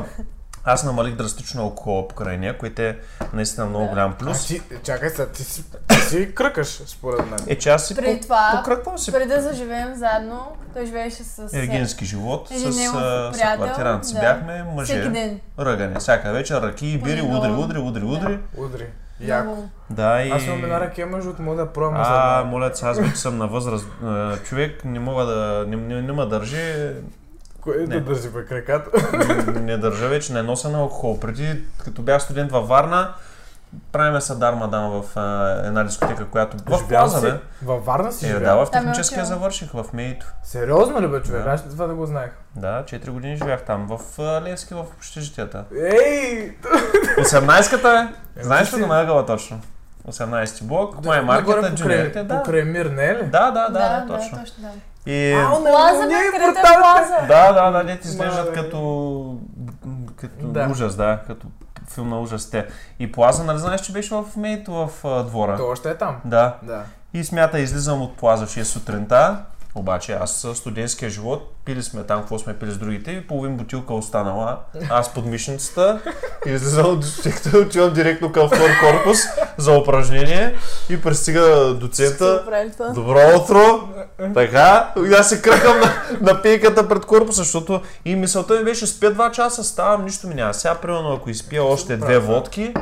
аз 0.64 0.84
намалих 0.84 1.16
драстично 1.16 1.62
алкохола 1.64 2.08
покрай 2.08 2.38
нея, 2.38 2.58
което 2.58 2.82
е 2.82 3.00
наистина 3.34 3.66
много 3.66 3.84
Да. 3.84 3.90
голям 3.90 4.12
А 4.12 4.18
плюс. 4.18 4.48
ти, 4.48 4.62
чакай 4.84 5.10
сега, 5.10 5.26
ти 5.28 5.44
си, 5.44 5.64
ти 5.88 5.96
си 5.98 6.36
кръкаш, 6.36 6.68
според 6.86 7.20
мен. 7.22 7.40
Е, 7.48 7.58
че 7.58 7.70
аз 7.70 7.88
си 7.88 7.96
Преди 7.96 8.16
по- 8.16 8.24
това, 8.24 8.52
покръквам 8.56 8.98
си 8.98 9.12
преди 9.12 9.26
да 9.26 9.42
заживеем 9.42 9.96
заедно, 9.96 10.48
той 10.74 10.86
живееше 10.86 11.24
с... 11.24 11.54
ергенски 11.54 12.06
живот 12.06 12.48
с, 12.50 12.54
а, 12.96 13.32
с 13.34 13.56
квартиранци. 13.56 14.14
да. 14.14 14.20
Бяхме 14.20 14.64
мъже. 14.66 14.94
Всеки 14.94 15.10
ден. 15.10 15.40
Ръгане. 15.60 16.00
Всяка 16.00 16.32
вечер 16.32 16.62
ръки, 16.62 16.98
бири, 16.98 17.22
удри, 17.22 17.50
удри, 17.52 17.78
удри, 17.78 18.04
удри. 18.04 18.40
Удри. 18.58 18.86
Яко. 19.20 19.56
Да, 19.90 20.22
и... 20.24 20.30
Аз 20.30 20.46
имам 20.46 20.64
една 20.64 20.80
ръка, 20.80 21.06
между 21.06 21.24
другото, 21.24 21.42
мога 21.42 21.58
да 21.58 21.74
пробвам 21.74 22.02
А, 22.06 22.44
моля 22.44 22.76
се, 22.76 22.86
аз 22.86 23.00
вече 23.00 23.16
съм 23.16 23.38
на 23.38 23.48
възраст 23.48 23.88
а, 24.04 24.38
човек, 24.38 24.86
не 24.86 25.00
мога 25.00 25.26
да... 25.26 25.66
Не, 25.68 25.76
не, 25.76 26.02
не 26.02 26.14
ме 26.14 26.26
държи, 26.26 26.92
Кое 27.62 27.78
да 27.78 27.96
не. 27.96 28.02
държи 28.02 28.30
бе 28.30 28.46
краката? 28.46 28.90
не, 29.52 29.60
не 29.60 29.78
държа 29.78 30.08
вече, 30.08 30.34
не 30.34 30.44
нося 30.44 30.70
на 30.70 30.78
алкохол. 30.78 31.20
Преди, 31.20 31.64
като 31.84 32.02
бях 32.02 32.22
студент 32.22 32.52
във 32.52 32.68
Варна, 32.68 33.14
правиме 33.92 34.22
Садар 34.22 34.54
Мадам 34.54 35.02
в 35.02 35.18
а, 35.20 35.50
една 35.66 35.84
дискотека, 35.84 36.26
която... 36.26 36.58
В 36.58 36.78
Живял 36.78 37.02
Плаза, 37.02 37.22
бе. 37.22 37.40
Във 37.66 37.86
Варна 37.86 38.12
си 38.12 38.26
Е, 38.26 38.30
живял? 38.30 38.60
да, 38.60 38.66
в 38.66 38.72
Там 38.72 38.80
е 38.82 38.84
техническия 38.84 39.24
учила. 39.24 39.26
завърших, 39.26 39.72
в 39.72 39.86
Мейто. 39.94 40.26
Сериозно 40.44 41.02
ли 41.02 41.08
бе, 41.08 41.22
човек? 41.22 41.44
Да. 41.44 41.50
Аз 41.50 41.64
това 41.64 41.88
да 41.88 41.94
го 41.94 42.06
знаех. 42.06 42.32
Да, 42.56 42.84
4 42.84 43.10
години 43.10 43.38
живях 43.38 43.62
там, 43.62 43.88
в 43.90 44.20
а, 44.22 44.42
Левски, 44.42 44.74
в 44.74 44.86
общежитията. 44.98 45.64
Ей! 45.76 46.58
18-ката 47.18 48.10
е? 48.38 48.44
Знаеш 48.44 48.74
ли 48.74 48.82
го 48.82 48.88
на 48.88 49.26
точно? 49.26 49.62
18-ти 50.08 50.64
блок, 50.64 51.06
май 51.06 51.22
Нагоре 51.22 51.56
маркета, 51.56 51.76
джуниорите, 51.76 52.24
да. 52.24 52.38
Покрай 52.38 52.64
мир, 52.64 52.86
не 52.86 53.06
е 53.06 53.16
ли? 53.16 53.24
Да, 53.24 53.52
да, 53.52 53.52
да, 53.52 53.70
да, 53.70 54.06
да, 54.06 54.06
точно. 54.08 54.40
точно 54.40 54.56
да. 54.64 54.70
И... 55.12 55.34
Ау, 55.34 55.60
не, 55.64 55.70
Плаза, 55.72 56.06
не, 56.06 56.14
е. 56.14 57.28
Да, 57.28 57.52
да, 57.54 57.72
да, 57.72 57.84
не 57.84 58.00
ти 58.00 58.08
изглеждат 58.08 58.54
като, 58.54 59.38
като 60.16 60.48
Да. 60.48 60.68
ужас, 60.72 60.96
да, 60.96 61.20
като 61.28 61.48
филм 61.98 62.10
на 62.10 62.20
ужасите. 62.20 62.68
И 63.00 63.12
Плаза, 63.12 63.44
нали 63.44 63.60
знаеш, 63.60 63.82
че 63.82 63.92
беше 63.92 64.16
в 64.16 64.26
Мейто 64.36 64.72
в 64.72 64.90
а, 65.04 65.24
двора? 65.24 65.58
То 65.58 65.68
още 65.68 65.90
е 65.90 65.96
там. 65.96 66.16
Да. 66.26 66.56
Да. 66.64 66.84
И 67.14 67.24
смята, 67.24 67.60
излизам 67.60 68.02
от 68.02 68.18
Плаза 68.18 68.46
в 68.46 68.50
6 68.50 68.64
сутринта, 68.64 69.38
обаче 69.78 70.14
аз 70.14 70.32
със 70.32 70.58
студентския 70.58 71.10
живот, 71.10 71.56
пили 71.66 71.84
сме 71.84 72.04
там, 72.04 72.20
какво 72.20 72.40
сме 72.40 72.54
пили 72.54 72.72
с 72.72 72.78
другите, 72.78 73.12
и 73.12 73.28
половин 73.28 73.58
бутилка 73.58 73.94
останала, 73.94 74.60
аз 74.90 75.14
под 75.14 75.26
мишницата, 75.26 76.00
и 76.46 76.50
излизам 76.50 76.86
от 76.86 77.00
дискотеката, 77.00 77.58
отивам 77.58 77.94
директно 77.94 78.32
към 78.32 78.48
втор 78.48 78.70
корпус 78.80 79.18
за 79.58 79.72
упражнение 79.72 80.56
и 80.90 81.02
пристига 81.02 81.74
доцента. 81.74 82.44
Добро 82.94 83.20
утро! 83.44 83.90
Така, 84.34 84.94
и 85.10 85.14
аз 85.14 85.30
се 85.30 85.42
кръкам 85.42 85.80
на, 85.80 85.94
на 86.22 86.42
пейката 86.42 86.88
пред 86.90 87.06
корпуса, 87.06 87.42
защото 87.42 87.82
и 88.06 88.16
мисълта 88.16 88.54
ми 88.54 88.64
беше 88.64 88.88
спя 88.88 89.12
2 89.12 89.32
часа, 89.32 89.64
ставам, 89.64 90.06
нищо 90.06 90.28
ми 90.28 90.36
няма. 90.36 90.54
Сега, 90.54 90.76
примерно, 90.76 91.14
ако 91.14 91.30
изпия 91.30 91.64
още 91.64 91.98
две 91.98 92.20
водки, 92.20 92.74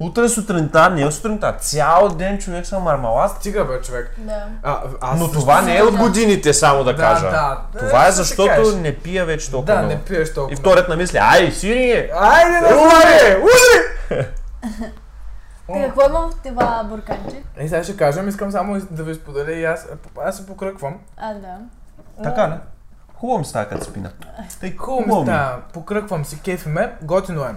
утре 0.00 0.28
сутринта, 0.28 0.90
не 0.90 1.10
сутринта, 1.12 1.56
цял 1.60 2.08
ден 2.08 2.38
човек 2.38 2.66
съм 2.66 2.82
мармалат. 2.82 3.30
Стига 3.30 3.64
бе, 3.64 3.80
човек. 3.80 4.14
Да. 4.18 4.44
А, 4.62 4.80
аз 5.00 5.20
Но 5.20 5.30
това 5.30 5.62
не 5.62 5.76
е 5.76 5.82
от 5.82 5.92
Да. 5.92 5.98
годините, 5.98 6.54
само 6.54 6.84
да, 6.84 6.92
Да, 6.92 6.96
кажа. 6.98 7.30
да. 7.30 7.60
Това 7.78 8.04
е 8.04 8.08
Е, 8.08 8.12
защото 8.12 8.76
не 8.76 8.96
пия 8.96 9.24
вече 9.24 9.50
толкова 9.50 9.72
Да, 9.72 9.78
много. 9.78 9.94
не 9.94 10.00
пиеш 10.00 10.34
толкова. 10.34 10.52
И 10.52 10.56
вторият 10.56 10.88
на 10.88 10.96
мисли, 10.96 11.18
ай, 11.18 11.52
сири! 11.52 12.10
Айде 12.14 12.58
да 12.60 12.74
Удари! 12.76 13.36
Удари! 13.36 14.26
Ти 15.66 15.82
какво 15.82 16.06
има 16.06 16.18
в 16.20 16.34
това 16.44 16.84
бурканче? 16.84 17.42
Е, 17.56 17.68
сега 17.68 17.84
ще 17.84 17.96
кажем, 17.96 18.28
искам 18.28 18.52
само 18.52 18.80
да 18.90 19.02
ви 19.02 19.14
споделя 19.14 19.52
и 19.52 19.64
аз. 19.64 19.86
Аз 20.24 20.36
се 20.36 20.46
покръквам. 20.46 20.94
А, 21.16 21.34
да. 21.34 21.56
Така 22.22 22.48
ли? 22.48 22.52
Хубаво 23.14 23.38
ми 23.38 23.44
става 23.44 23.68
като 23.68 23.84
спина. 23.84 24.10
Тъй 24.60 24.76
Хубаво 24.76 25.20
ми 25.20 25.26
става. 25.26 25.56
Покръквам 25.72 26.24
си, 26.24 26.40
кефи 26.40 26.68
ме, 26.68 26.92
готино 27.02 27.44
е. 27.44 27.54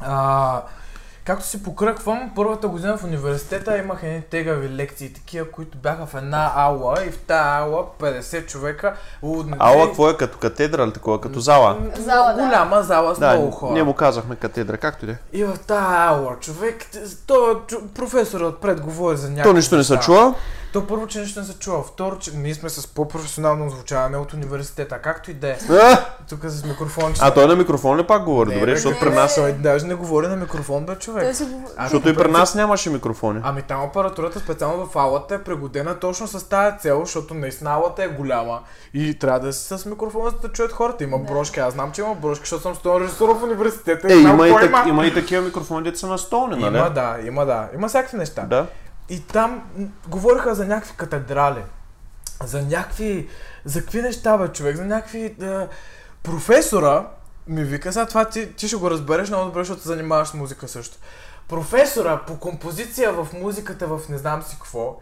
А, 0.00 0.62
както 1.28 1.46
си 1.46 1.62
покръквам, 1.62 2.30
първата 2.36 2.68
година 2.68 2.96
в 2.96 3.04
университета 3.04 3.78
имах 3.78 4.02
едни 4.02 4.22
тегави 4.22 4.68
лекции, 4.68 5.12
такива, 5.12 5.50
които 5.50 5.78
бяха 5.78 6.06
в 6.06 6.14
една 6.14 6.52
аула 6.54 6.94
и 7.06 7.10
в 7.10 7.18
тази 7.18 7.48
аула 7.48 7.86
50 8.00 8.46
човека. 8.46 8.94
лудници. 9.22 9.58
Ала, 9.60 9.86
какво 9.86 10.10
е 10.10 10.16
като 10.16 10.38
катедра 10.38 10.84
или 10.84 10.92
такова, 10.92 11.20
като 11.20 11.40
зала? 11.40 11.76
Зала, 11.98 12.34
да. 12.34 12.42
Голяма 12.42 12.82
зала 12.82 13.14
с 13.14 13.18
много 13.18 13.50
хора. 13.50 13.84
му 13.84 13.94
казахме 13.94 14.36
катедра, 14.36 14.76
както 14.76 15.04
и 15.04 15.06
да 15.06 15.12
е. 15.12 15.16
И 15.32 15.44
в 15.44 15.58
тази 15.66 15.94
аула, 15.96 16.36
човек, 16.40 16.86
то 17.26 17.60
професорът 17.94 18.54
отпред 18.54 18.80
говори 18.80 19.16
за 19.16 19.28
някакви 19.30 19.50
То 19.50 19.56
нищо 19.56 19.76
не 19.76 19.84
се 19.84 19.96
чува. 19.98 20.34
То 20.72 20.86
първо, 20.86 21.06
че 21.06 21.20
нищо 21.20 21.40
не 21.40 21.46
се 21.46 21.58
чува. 21.58 21.82
Второ, 21.82 22.18
че 22.18 22.36
ние 22.36 22.54
сме 22.54 22.68
с 22.68 22.86
по-професионално 22.86 23.70
звучаване 23.70 24.16
от 24.16 24.32
университета. 24.32 24.98
Както 24.98 25.30
и 25.30 25.34
да 25.34 25.48
е. 25.48 25.58
Тук 26.28 26.40
с 26.44 26.64
микрофон. 26.64 27.14
а 27.20 27.34
той 27.34 27.46
на 27.46 27.56
микрофон 27.56 27.98
ли 27.98 28.06
пак 28.06 28.24
говори? 28.24 28.48
Не, 28.48 28.54
Добре, 28.54 28.66
бе, 28.66 28.76
защото 28.76 28.94
не, 28.94 29.00
при 29.00 29.14
нас... 29.14 29.34
Той 29.34 29.52
даже 29.52 29.86
не 29.86 29.94
говори 29.94 30.26
на 30.26 30.36
микрофон, 30.36 30.86
бе, 30.86 30.96
човек. 30.96 31.24
Той 31.24 31.34
си. 31.34 31.46
А, 31.76 31.82
Защото 31.82 32.08
и 32.08 32.14
при 32.14 32.30
нас 32.30 32.54
нямаше 32.54 32.90
микрофони. 32.90 33.40
Ами 33.42 33.62
там 33.62 33.80
апаратурата 33.82 34.38
специално 34.38 34.86
в 34.86 34.96
аулата 34.96 35.34
е 35.34 35.42
пригодена 35.42 35.98
точно 35.98 36.26
с 36.26 36.48
тази 36.48 36.78
цел, 36.78 37.00
защото 37.04 37.34
наистина 37.34 37.70
аулата 37.70 38.04
е 38.04 38.08
голяма 38.08 38.60
и 38.94 39.18
трябва 39.18 39.40
да 39.40 39.52
си 39.52 39.78
с 39.78 39.86
микрофона, 39.86 40.30
за 40.30 40.36
да 40.36 40.48
чуят 40.48 40.72
хората. 40.72 41.04
Има 41.04 41.18
брошки, 41.18 41.60
аз 41.60 41.74
знам, 41.74 41.92
че 41.92 42.00
има 42.00 42.14
брошки, 42.14 42.42
защото 42.42 42.62
съм 42.62 42.74
стол 42.74 43.00
режисур 43.00 43.28
в 43.28 43.42
университета. 43.42 44.12
Е, 44.12 44.16
и 44.16 44.20
знам 44.20 44.34
има 44.34 44.48
и, 44.48 44.52
так, 44.52 44.86
има 44.86 45.06
и 45.06 45.14
такива 45.14 45.42
микрофони, 45.42 45.82
дето 45.82 45.98
са 45.98 46.06
на 46.06 46.18
столни, 46.18 46.56
нали? 46.56 46.76
Има, 46.76 46.90
да, 46.90 47.16
има, 47.26 47.46
да. 47.46 47.68
Има 47.74 47.88
всякакви 47.88 48.16
неща. 48.16 48.42
Да. 48.42 48.66
И 49.08 49.20
там 49.20 49.70
говориха 50.08 50.54
за 50.54 50.66
някакви 50.66 50.96
катедрали. 50.96 51.62
За 52.44 52.62
някакви... 52.62 53.28
За 53.64 53.80
какви 53.80 54.02
неща, 54.02 54.38
бе, 54.38 54.48
човек? 54.48 54.76
За 54.76 54.84
някакви... 54.84 55.36
Е, 55.42 55.68
професора 56.22 57.06
ми 57.46 57.64
вика, 57.64 57.92
сега 57.92 58.06
това 58.06 58.24
ти, 58.24 58.52
ти 58.52 58.68
ще 58.68 58.76
го 58.76 58.90
разбереш 58.90 59.28
много 59.28 59.44
добре, 59.44 59.60
защото 59.60 59.82
занимаваш 59.82 60.28
с 60.28 60.34
музика 60.34 60.68
също. 60.68 60.96
Професора 61.48 62.22
по 62.26 62.38
композиция 62.38 63.12
в 63.12 63.28
музиката, 63.32 63.86
в 63.86 64.00
не 64.08 64.18
знам 64.18 64.42
си 64.42 64.56
какво, 64.56 64.96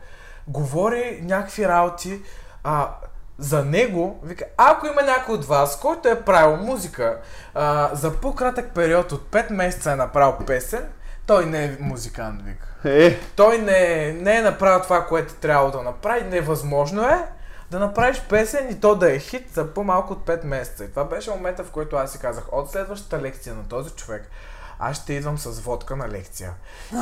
говори 0.49 1.21
някакви 1.23 1.69
работи, 1.69 2.23
а, 2.65 2.91
за 3.39 3.65
него, 3.65 4.21
вика, 4.23 4.45
ако 4.57 4.87
има 4.87 5.03
някой 5.03 5.35
от 5.35 5.45
вас, 5.45 5.81
който 5.81 6.09
е 6.09 6.23
правил 6.23 6.57
музика, 6.57 7.21
а, 7.55 7.91
за 7.95 8.13
по-кратък 8.13 8.75
период 8.75 9.13
от 9.13 9.31
5 9.31 9.51
месеца 9.51 9.93
е 9.93 9.97
направил 9.97 10.47
песен, 10.47 10.89
той 11.27 11.47
не 11.47 11.65
е 11.65 11.77
музикант, 11.81 12.43
вика. 12.43 12.66
Е, 12.85 13.21
Той 13.37 13.59
не, 13.59 14.13
не 14.13 14.37
е 14.37 14.43
направил 14.43 14.81
това, 14.83 15.07
което 15.07 15.35
трябвало 15.35 15.71
да 15.71 15.83
направи. 15.83 16.23
Невъзможно 16.23 17.03
е 17.03 17.27
да 17.71 17.79
направиш 17.79 18.23
песен 18.29 18.71
и 18.71 18.81
то 18.81 18.95
да 18.95 19.13
е 19.13 19.19
хит 19.19 19.51
за 19.55 19.75
по-малко 19.75 20.13
от 20.13 20.27
5 20.27 20.45
месеца. 20.45 20.85
И 20.85 20.91
това 20.91 21.05
беше 21.05 21.31
момента, 21.31 21.65
в 21.65 21.71
който 21.71 21.97
аз 21.97 22.13
си 22.13 22.19
казах, 22.19 22.45
от 22.53 22.71
следващата 22.71 23.23
лекция 23.23 23.55
на 23.55 23.69
този 23.69 23.91
човек, 23.91 24.31
аз 24.79 24.97
ще 24.97 25.13
идвам 25.13 25.39
с 25.39 25.61
водка 25.61 25.97
на 25.97 26.09
лекция. 26.09 26.53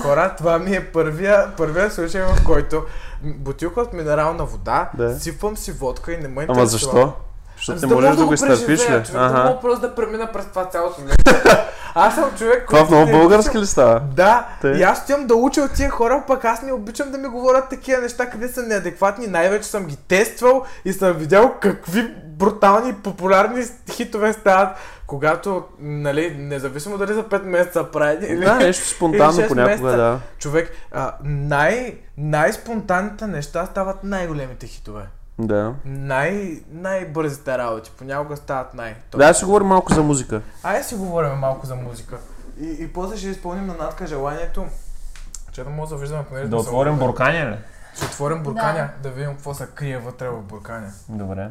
Хора, 0.03 0.35
това 0.39 0.59
ми 0.59 0.77
е 0.77 0.93
първия, 0.93 1.57
първия 1.57 1.91
случай, 1.91 2.23
в 2.23 2.45
който 2.47 2.85
бутилка 3.23 3.81
от 3.81 3.93
минерална 3.93 4.45
вода, 4.45 4.91
Да. 4.95 5.19
сипвам 5.21 5.57
си 5.57 5.73
водка 5.73 6.13
и 6.13 6.17
не 6.17 6.29
ме 6.29 6.47
ама 6.49 6.67
защо? 6.67 7.13
Защото 7.57 7.79
За 7.79 7.87
не 7.87 7.95
можеш 7.95 8.17
да 8.17 8.27
го 8.27 8.35
изтърпиш 8.35 8.81
ли? 8.81 8.87
човек, 8.87 9.05
Ага. 9.15 9.45
мога 9.45 9.61
просто 9.61 9.81
да 9.81 9.95
премина 9.95 10.33
през 10.33 10.47
това 10.47 10.65
цялото 10.65 11.01
нещо. 11.01 11.35
Аз 11.95 12.15
съм 12.15 12.31
човек, 12.39 12.67
Това 12.69 12.85
в 12.85 12.91
много 12.91 13.07
не 13.07 13.13
български 13.13 13.59
ли 13.59 13.67
става? 13.67 14.01
да, 14.01 14.47
Те. 14.61 14.69
и 14.69 14.83
аз 14.83 15.03
отивам 15.03 15.27
да 15.27 15.35
уча 15.35 15.61
от 15.61 15.73
тия 15.73 15.91
хора, 15.91 16.25
пък 16.27 16.45
аз 16.45 16.63
не 16.63 16.73
обичам 16.73 17.11
да 17.11 17.19
ми 17.19 17.29
говорят 17.29 17.69
такива 17.69 18.01
неща, 18.03 18.27
къде 18.27 18.49
са 18.49 18.63
неадекватни. 18.63 19.27
Най-вече 19.27 19.69
съм 19.69 19.85
ги 19.85 19.97
тествал 19.99 20.65
и 20.85 20.93
съм 20.93 21.13
видял 21.13 21.55
какви 21.61 22.03
брутални 22.27 22.95
популярни 22.95 23.65
хитове 23.91 24.33
стават, 24.33 24.69
когато, 25.07 25.65
нали, 25.81 26.37
независимо 26.39 26.99
дали 26.99 27.15
за 27.15 27.23
5 27.23 27.43
месеца 27.43 27.85
прави 27.85 28.27
или... 28.27 28.45
Да, 28.45 28.55
нещо 28.55 28.87
спонтанно 28.97 29.33
понякога, 29.49 29.63
месеца. 29.63 29.97
да. 29.97 30.19
Човек, 30.39 30.71
а, 30.93 31.13
най, 31.25 31.95
най-спонтанните 32.19 33.27
неща 33.27 33.67
стават 33.67 34.05
най-големите 34.05 34.67
хитове. 34.67 35.03
Да. 35.39 35.75
Най, 35.85 36.63
най-бързите 36.71 37.59
работи, 37.59 37.93
понякога 37.99 38.37
стават 38.37 38.75
най 38.75 38.97
Да, 39.17 39.35
си 39.35 39.45
говорим 39.45 39.67
малко 39.67 39.95
за 39.95 40.03
музика. 40.03 40.43
Айде 40.63 40.85
си 40.85 40.95
говорим 40.95 41.33
малко 41.33 41.67
за 41.67 41.75
музика. 41.77 42.19
И, 42.61 42.77
и 42.81 42.93
после 42.93 43.17
ще 43.17 43.29
изпълним 43.29 43.67
на 43.67 43.75
Натка 43.75 44.07
желанието, 44.07 44.67
че 45.53 45.65
да 45.65 45.71
може 45.71 45.91
да 45.91 45.97
виждаме 45.97 46.25
понеже 46.25 46.49
Да 46.49 46.57
отворим 46.57 46.99
бурканя 46.99 47.51
ли? 47.51 47.57
Ще 47.97 48.05
отворим 48.05 48.43
бурканя, 48.43 48.91
да. 49.03 49.11
видим 49.11 49.31
какво 49.31 49.55
се 49.55 49.67
крие 49.75 49.99
вътре 49.99 50.29
в 50.29 50.43
бурканя. 50.43 50.93
Добре. 51.09 51.51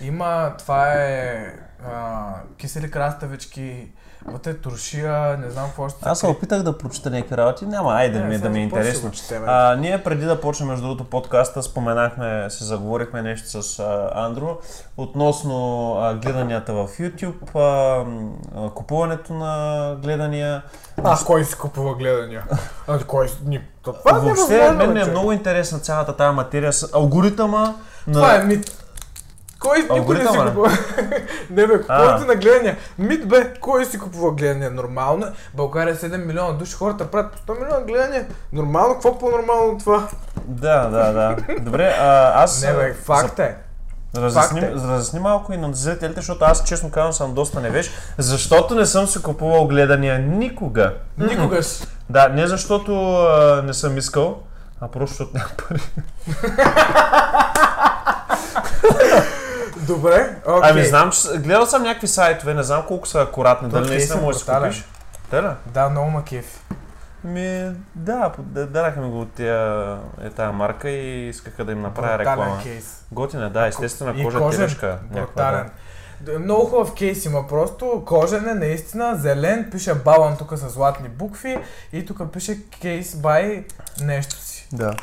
Има, 0.00 0.54
това 0.58 0.92
е 0.92 1.46
а, 1.86 2.32
кисели 2.56 2.90
краставички, 2.90 3.92
вътре 4.26 4.54
туршия, 4.54 5.38
не 5.38 5.50
знам 5.50 5.66
какво 5.66 5.88
ще 5.88 5.98
Аз 6.02 6.18
се 6.18 6.26
опитах 6.26 6.62
да 6.62 6.78
прочета 6.78 7.10
някакви 7.10 7.36
работи, 7.36 7.66
няма, 7.66 7.92
айде 7.92 8.18
Не, 8.18 8.24
ми, 8.24 8.34
сега 8.34 8.48
да 8.48 8.50
ми 8.50 8.58
е 8.58 8.62
интересно. 8.62 9.10
четем. 9.10 9.42
А, 9.46 9.76
ние 9.76 10.02
преди 10.02 10.24
да 10.24 10.40
почнем 10.40 10.68
между 10.68 10.82
другото 10.82 11.04
подкаста, 11.04 11.62
споменахме, 11.62 12.46
се 12.50 12.64
заговорихме 12.64 13.22
нещо 13.22 13.62
с 13.62 13.78
а, 13.78 14.10
Андро 14.14 14.58
относно 14.96 15.92
а, 16.00 16.14
гледанията 16.14 16.72
в 16.72 16.88
YouTube, 16.88 17.54
а, 17.54 18.04
а, 18.56 18.70
купуването 18.70 19.34
на 19.34 19.96
гледания. 20.02 20.62
А, 21.04 21.18
кой 21.26 21.44
си 21.44 21.54
купува 21.54 21.94
гледания? 21.94 22.44
А, 22.88 22.98
кой. 23.04 23.26
Ни... 23.44 23.60
То, 23.82 23.92
Това 23.92 24.16
е 24.16 24.20
Въобще, 24.20 24.70
мен 24.70 24.92
ми 24.92 25.00
е 25.00 25.04
много 25.04 25.32
интересна 25.32 25.78
цялата 25.78 26.16
тази 26.16 26.34
материя 26.34 26.72
с 26.72 26.94
алгоритъма 26.94 27.74
на... 28.06 28.12
Това 28.12 28.34
е 28.34 28.44
мит. 28.44 28.83
Кой 29.64 29.98
никой 29.98 30.18
не 30.18 30.26
си 30.26 30.38
купува? 30.46 30.70
не 31.50 31.66
бе, 31.66 31.74
А. 31.74 31.78
купувате 31.78 32.24
на 32.24 32.34
гледания. 32.34 32.76
Мит 32.98 33.28
бе, 33.28 33.54
кой 33.60 33.84
си 33.84 33.98
купува 33.98 34.32
гледания? 34.32 34.70
Нормално. 34.70 35.26
е. 35.26 35.30
България 35.54 35.92
е 35.92 35.96
7 35.96 36.24
милиона 36.24 36.52
души, 36.52 36.74
хората 36.74 37.10
правят 37.10 37.32
по 37.32 37.52
100 37.52 37.60
милиона 37.60 37.80
гледания. 37.80 38.26
Нормално, 38.52 38.94
какво 38.94 39.18
по-нормално 39.18 39.72
от 39.72 39.78
това? 39.78 40.08
Да, 40.44 40.88
да, 40.88 41.12
да. 41.12 41.36
Добре, 41.60 41.96
а, 42.00 42.42
аз... 42.42 42.62
Не 42.62 42.72
бе, 42.72 42.90
а, 42.90 42.94
факт 43.04 43.38
е. 43.38 43.56
Разясни, 44.16 44.60
е. 44.60 44.70
разясни 44.70 45.20
малко 45.20 45.52
и 45.52 45.56
на 45.56 45.74
зрителите, 45.74 46.20
защото 46.20 46.44
аз 46.44 46.64
честно 46.64 46.90
казвам 46.90 47.12
съм 47.12 47.34
доста 47.34 47.60
невеж, 47.60 47.90
защото 48.18 48.74
не 48.74 48.86
съм 48.86 49.06
си 49.06 49.22
купувал 49.22 49.66
гледания 49.66 50.18
никога. 50.18 50.94
Никогаш. 51.18 51.66
Да, 52.10 52.28
не 52.28 52.46
защото 52.46 53.16
а, 53.16 53.62
не 53.66 53.74
съм 53.74 53.98
искал, 53.98 54.38
а 54.80 54.88
просто 54.88 55.16
защото 55.16 55.30
няма 55.34 55.50
пари. 55.68 55.82
Добре, 59.86 60.36
окей. 60.46 60.70
Ами 60.70 60.84
знам, 60.84 61.10
че 61.12 61.38
гледал 61.38 61.66
съм 61.66 61.82
някакви 61.82 62.08
сайтове, 62.08 62.54
не 62.54 62.62
знам 62.62 62.84
колко 62.88 63.08
са 63.08 63.20
акуратни, 63.20 63.68
дали 63.68 63.88
наистина 63.88 64.18
е 64.18 64.22
можеш 64.22 64.42
да 64.42 64.54
купиш. 64.54 64.84
Те 65.30 65.42
ли? 65.42 65.48
Да, 65.66 65.88
много 65.88 66.10
ма 66.10 66.24
кеф. 66.24 66.60
Ми, 67.24 67.70
да, 67.94 68.32
да- 68.38 68.66
дараха 68.66 69.00
ми 69.00 69.10
го 69.10 69.20
от 69.20 69.32
тия, 69.32 69.96
е, 70.22 70.30
тая 70.30 70.52
марка 70.52 70.90
и 70.90 71.28
искаха 71.28 71.64
да 71.64 71.72
им 71.72 71.82
направя 71.82 72.18
реклама. 72.18 72.60
Кейс. 72.62 73.04
Готина, 73.12 73.50
да, 73.50 73.66
естествена 73.66 74.12
И 74.16 74.24
кожа, 74.24 74.38
кожен, 74.38 74.60
телешка. 74.60 74.98
Брутален. 75.04 75.70
Д- 76.20 76.38
Много 76.38 76.66
хубав 76.66 76.94
кейс 76.94 77.24
има, 77.24 77.46
просто 77.46 78.02
кожен 78.06 78.48
е 78.48 78.54
наистина 78.54 79.16
зелен, 79.16 79.68
пише 79.70 79.94
балан 79.94 80.36
тук 80.36 80.52
с 80.52 80.68
златни 80.68 81.08
букви 81.08 81.58
и 81.92 82.06
тук 82.06 82.32
пише 82.32 82.58
кейс 82.70 83.16
бай 83.16 83.64
нещо 84.00 84.34
си. 84.34 84.68
Да. 84.72 84.94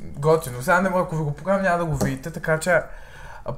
Готино. 0.00 0.62
Сега 0.62 0.80
не, 0.80 0.88
ако 0.88 1.16
ви 1.16 1.22
го 1.22 1.32
покажа, 1.32 1.62
няма 1.62 1.78
да 1.78 1.84
го 1.84 1.96
видите, 1.96 2.30
така 2.30 2.58
че 2.58 2.80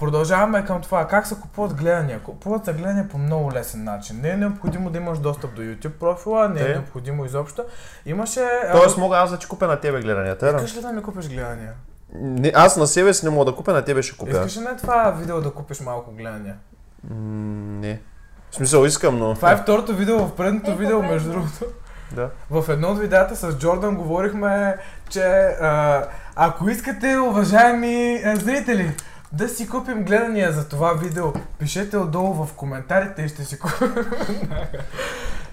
продължаваме 0.01 0.65
към 0.65 0.81
това. 0.81 1.09
Как 1.09 1.27
се 1.27 1.35
купуват 1.35 1.75
гледания? 1.75 2.21
Купуват 2.21 2.65
се 2.65 2.73
гледания 2.73 3.09
по 3.09 3.19
много 3.19 3.53
лесен 3.53 3.85
начин. 3.85 4.21
Не 4.21 4.31
е 4.31 4.37
необходимо 4.37 4.91
да 4.91 4.99
имаш 4.99 5.19
достъп 5.19 5.55
до 5.55 5.63
YouTube 5.63 5.93
профила, 5.93 6.49
не 6.49 6.61
е 6.61 6.65
Те? 6.65 6.73
необходимо 6.73 7.25
изобщо. 7.25 7.65
Имаше... 8.07 8.47
Тоест 8.73 8.97
мога 8.99 9.17
аз 9.17 9.31
да 9.31 9.39
ти 9.39 9.47
купя 9.47 9.67
на 9.67 9.81
тебе 9.81 10.01
гледанията, 10.01 10.53
да? 10.53 10.57
Искаш 10.57 10.77
ли 10.77 10.81
да 10.81 10.93
ми 10.93 11.03
купиш 11.03 11.29
гледания? 11.29 11.73
Не, 12.15 12.53
аз 12.55 12.77
на 12.77 12.87
себе 12.87 13.15
си 13.15 13.27
не 13.27 13.31
мога 13.31 13.45
да 13.45 13.57
купя, 13.57 13.73
на 13.73 13.83
тебе 13.85 14.03
ще 14.03 14.17
купя. 14.17 14.31
Искаш 14.31 14.57
ли 14.57 14.61
на 14.61 14.77
това 14.77 15.11
видео 15.11 15.41
да 15.41 15.51
купиш 15.51 15.81
малко 15.81 16.13
гледания? 16.13 16.57
М, 17.11 17.17
не. 17.81 18.01
В 18.51 18.55
смисъл 18.57 18.85
искам, 18.85 19.19
но... 19.19 19.35
Това 19.35 19.53
е 19.53 19.57
второто 19.57 19.95
видео 19.95 20.19
в 20.19 20.37
предното 20.37 20.71
Е, 20.71 20.75
видео, 20.75 21.03
между 21.03 21.31
другото. 21.31 21.65
Да. 22.13 22.31
В 22.51 22.69
едно 22.69 22.89
от 22.89 22.99
видеята 22.99 23.37
с 23.37 23.59
Джордан 23.59 23.97
говорихме, 23.97 24.77
че 25.09 25.23
а, 25.61 26.03
ако 26.37 26.69
искате, 26.69 27.19
уважаеми 27.19 28.23
а, 28.25 28.37
зрители, 28.37 28.97
да 29.35 29.49
си 29.49 29.69
купим 29.69 30.05
гледания 30.05 30.53
за 30.53 30.69
това 30.69 30.93
видео, 30.93 31.33
пишете 31.59 31.97
отдолу 31.97 32.45
в 32.45 32.55
коментарите 32.55 33.23
и 33.23 33.29
ще 33.29 33.45
си 33.45 33.59
купим. 33.59 33.95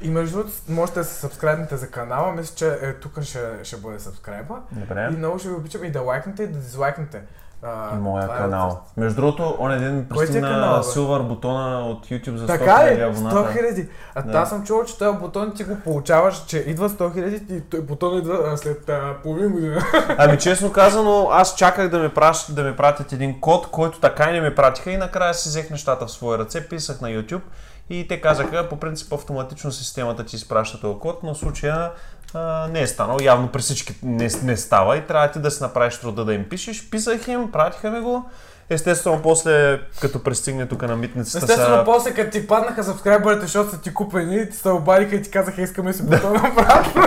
и 0.02 0.10
между 0.10 0.38
другото, 0.38 0.56
можете 0.70 1.00
да 1.00 1.06
се 1.06 1.14
сабскрайбнете 1.14 1.78
за 1.78 1.90
канала, 1.90 2.34
мисля, 2.34 2.56
че 2.56 2.68
е, 2.68 2.94
тук 2.94 3.22
ще, 3.22 3.40
ще 3.64 3.78
бъде 3.78 4.00
сабскрайба. 4.00 4.62
Добре. 4.72 5.10
И 5.14 5.18
много 5.18 5.40
ще 5.40 5.50
ви 5.50 5.56
обичам 5.56 5.84
и 5.84 5.92
да 5.92 6.02
лайкнете 6.02 6.44
и 6.44 6.48
да 6.48 6.60
дизлайкнете. 6.60 7.22
А, 7.64 7.96
Моя 7.96 8.26
е 8.26 8.28
канал. 8.28 8.82
Между 8.98 9.22
другото, 9.22 9.56
он 9.60 9.72
един 9.72 9.96
ми 9.96 10.04
Кой 10.10 10.26
ти 10.26 10.38
е 10.38 10.42
канал, 10.42 10.52
пристигна 10.60 10.78
бе? 10.78 10.84
силвър 10.84 11.22
бутона 11.22 11.80
от 11.80 12.08
YouTube 12.08 12.36
за 12.36 12.44
100 12.44 12.48
Така 12.48 12.86
ли? 12.86 12.90
000 12.90 13.14
100 13.14 13.20
абоната. 13.20 13.54
хиляди. 13.54 13.88
А 14.16 14.22
Да. 14.22 14.38
аз 14.38 14.50
съм 14.50 14.64
чувал, 14.64 14.86
че 14.86 14.98
този 14.98 15.18
бутон 15.18 15.54
ти 15.56 15.64
го 15.64 15.76
получаваш, 15.76 16.46
че 16.46 16.58
идва 16.58 16.90
100 16.90 17.14
хиляди 17.14 17.56
и 17.56 17.62
той 17.62 17.82
бутон 17.82 18.18
идва 18.18 18.40
а, 18.46 18.58
след 18.58 18.90
а, 18.90 19.14
половин 19.24 19.52
година. 19.52 19.82
Ами 20.18 20.38
честно 20.40 20.72
казано, 20.72 21.30
аз 21.32 21.56
чаках 21.56 21.90
да 21.90 22.00
ми, 22.00 22.10
праш, 22.10 22.46
да 22.50 22.64
ми 22.64 22.76
пратят 22.76 23.12
един 23.12 23.40
код, 23.42 23.68
който 23.68 24.00
така 24.00 24.30
и 24.30 24.34
не 24.34 24.42
ми 24.42 24.56
пратиха 24.56 24.92
и 24.92 24.98
накрая 24.98 25.34
си 25.34 25.50
взех 25.50 25.70
нещата 25.70 26.06
в 26.06 26.12
своя 26.12 26.40
ръце, 26.40 26.68
писах 26.68 27.02
на 27.02 27.10
YouTube 27.10 27.42
и 27.90 28.08
те 28.08 28.22
казаха, 28.22 28.70
по 28.70 28.78
принцип 28.78 29.14
автоматично 29.14 29.72
системата 29.72 30.26
ти 30.26 30.36
изпраща 30.36 30.82
този 30.82 31.00
код, 31.00 31.24
но 31.24 31.34
в 31.34 31.38
случая 31.38 31.92
а, 32.34 32.68
не 32.68 32.82
е 32.82 32.88
станал, 32.88 33.18
явно 33.22 33.48
при 33.48 33.62
всички 33.62 33.96
не, 34.04 34.30
не 34.44 34.58
става 34.58 34.98
и 34.98 35.02
трябва 35.02 35.32
ти 35.32 35.40
да 35.40 35.52
си 35.52 35.64
направиш 35.64 35.98
труда 35.98 36.26
да 36.26 36.34
им 36.34 36.50
пишеш. 36.50 36.90
Писах 36.90 37.28
им, 37.28 37.52
пратиха 37.52 37.92
ми 37.92 38.00
го. 38.00 38.30
Естествено, 38.70 39.22
после, 39.22 39.80
като 40.02 40.24
пристигне 40.24 40.66
тук 40.66 40.82
на 40.82 40.96
митницата, 40.96 41.38
Естествено, 41.38 41.76
са... 41.76 41.84
после 41.86 42.14
като 42.14 42.32
ти 42.32 42.48
паднаха 42.48 42.84
сабскрайбърите, 42.84 43.42
защото 43.42 43.70
са 43.72 43.82
ти 43.82 43.94
купени, 43.94 44.50
ти 44.50 44.58
се 44.58 44.70
обадиха 44.70 45.16
и 45.16 45.22
ти 45.22 45.32
казаха, 45.32 45.62
искаме 45.62 45.94
си 45.94 46.04
бутона 46.04 46.52
обратно. 46.52 47.04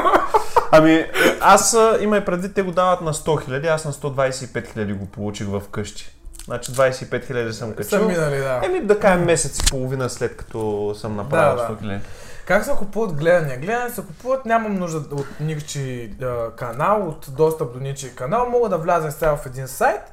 Ами, 0.72 1.06
аз 1.40 1.76
има 2.00 2.16
и 2.16 2.24
предвид, 2.24 2.54
те 2.54 2.62
го 2.62 2.70
дават 2.70 3.00
на 3.00 3.14
100 3.14 3.44
хиляди, 3.44 3.66
аз 3.66 3.84
на 3.84 3.92
125 3.92 4.72
хиляди 4.72 4.92
го 4.92 5.06
получих 5.06 5.46
в 5.46 5.62
къщи. 5.70 6.10
Значи 6.44 6.72
25 6.72 7.26
хиляди 7.26 7.52
съм 7.52 7.70
Са 7.70 7.74
качил. 7.76 8.08
минали, 8.08 8.38
да. 8.38 8.60
Еми 8.64 8.80
да 8.80 9.00
кажем 9.00 9.24
месец 9.24 9.58
и 9.58 9.70
половина 9.70 10.10
след 10.10 10.36
като 10.36 10.94
съм 10.98 11.16
направил 11.16 11.56
Да, 11.56 11.62
да. 11.62 11.74
100 11.74 11.80
хиляди. 11.80 12.00
Как 12.46 12.64
се 12.64 12.72
купуват 12.78 13.16
гледания? 13.16 13.58
Гледания 13.58 13.90
се 13.90 14.06
купуват, 14.06 14.46
нямам 14.46 14.74
нужда 14.74 15.14
от 15.14 15.40
ничи 15.40 16.14
канал, 16.56 17.08
от 17.08 17.26
достъп 17.30 17.72
до 17.72 17.80
ничи 17.80 18.16
канал. 18.16 18.50
Мога 18.50 18.68
да 18.68 18.78
вляза 18.78 19.12
сега 19.12 19.36
в 19.36 19.46
един 19.46 19.68
сайт 19.68 20.12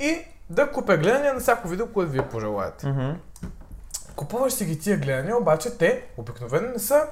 и 0.00 0.18
да 0.50 0.70
купя 0.70 0.96
гледания 0.96 1.34
на 1.34 1.40
всяко 1.40 1.68
видео, 1.68 1.86
което 1.86 2.12
вие 2.12 2.28
пожелаете. 2.28 2.86
Мгм. 2.86 3.10
Купуваш 4.16 4.52
си 4.52 4.64
ги 4.64 4.78
тия 4.78 4.96
гледания, 4.96 5.36
обаче 5.36 5.78
те 5.78 6.04
обикновено 6.16 6.68
не 6.72 6.78
са 6.78 7.06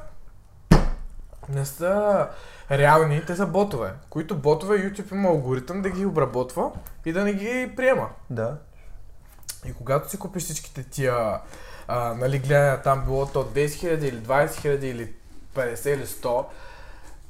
не 1.49 1.65
са 1.65 2.27
реални, 2.71 3.27
те 3.27 3.37
са 3.37 3.47
ботове, 3.47 3.93
които 4.11 4.37
ботове 4.37 4.79
YouTube 4.79 5.13
има 5.13 5.29
алгоритъм 5.29 5.83
да 5.83 5.91
ги 5.91 6.07
обработва 6.07 6.71
и 7.05 7.13
да 7.13 7.25
не 7.25 7.33
ги 7.33 7.73
приема. 7.77 8.09
Да. 8.31 8.57
И 9.67 9.73
когато 9.73 10.11
си 10.11 10.19
купиш 10.19 10.43
всичките 10.43 10.83
тия 10.83 11.41
а, 11.89 12.15
нали, 12.15 12.39
гледания 12.39 12.83
там, 12.83 13.05
било 13.05 13.27
то 13.27 13.45
10 13.45 13.67
000 13.67 13.99
или 13.99 14.17
20 14.17 14.47
000 14.49 14.83
или 14.83 15.13
50 15.55 15.89
или 15.89 16.07
100, 16.07 16.45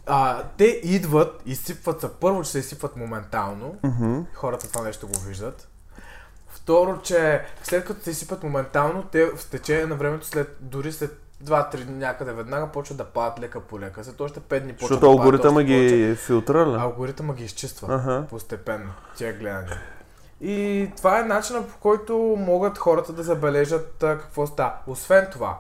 а, 0.07 0.43
те 0.49 0.65
идват, 0.85 1.43
изсипват 1.47 2.01
се, 2.01 2.09
първо, 2.11 2.43
че 2.43 2.51
се 2.51 2.59
изсипват 2.59 2.97
моментално, 2.97 3.75
Мгм. 3.83 4.21
хората 4.35 4.69
това 4.69 4.83
нещо 4.83 5.09
го 5.09 5.19
виждат. 5.19 5.69
Второ, 6.49 6.99
че 6.99 7.43
след 7.63 7.85
като 7.85 8.03
се 8.03 8.11
изсипат 8.11 8.43
моментално, 8.43 9.03
те 9.03 9.27
в 9.27 9.51
течение 9.51 9.87
на 9.87 9.95
времето, 9.95 10.27
след, 10.27 10.57
дори 10.61 10.93
след 10.93 11.21
2-3 11.45 11.77
дни 11.77 11.97
някъде 11.97 12.33
веднага 12.33 12.67
почват 12.69 12.99
да 12.99 13.05
падат 13.05 13.41
лека 13.41 13.61
по 13.61 13.81
лека. 13.81 14.05
След 14.05 14.21
още 14.21 14.41
5 14.41 14.61
дни 14.61 14.73
почват 14.73 14.81
Защото 14.81 15.01
да 15.01 15.07
алгоритъма 15.09 15.61
още 15.61 15.67
повече. 15.67 15.97
ги 15.97 16.17
филтра 16.17 16.67
ли? 16.67 16.75
Алгоритъма 16.75 17.35
ги 17.35 17.45
изчиства 17.45 17.95
Аха. 17.95 18.25
постепенно, 18.31 18.91
тия 19.17 19.33
гледания. 19.33 19.81
И 20.41 20.91
това 20.97 21.19
е 21.19 21.25
начинът 21.25 21.69
по 21.69 21.79
който 21.79 22.17
могат 22.39 22.79
хората 22.79 23.13
да 23.13 23.23
забележат 23.23 24.03
а, 24.03 24.19
какво 24.19 24.47
става. 24.47 24.73
Освен 24.87 25.27
това, 25.33 25.59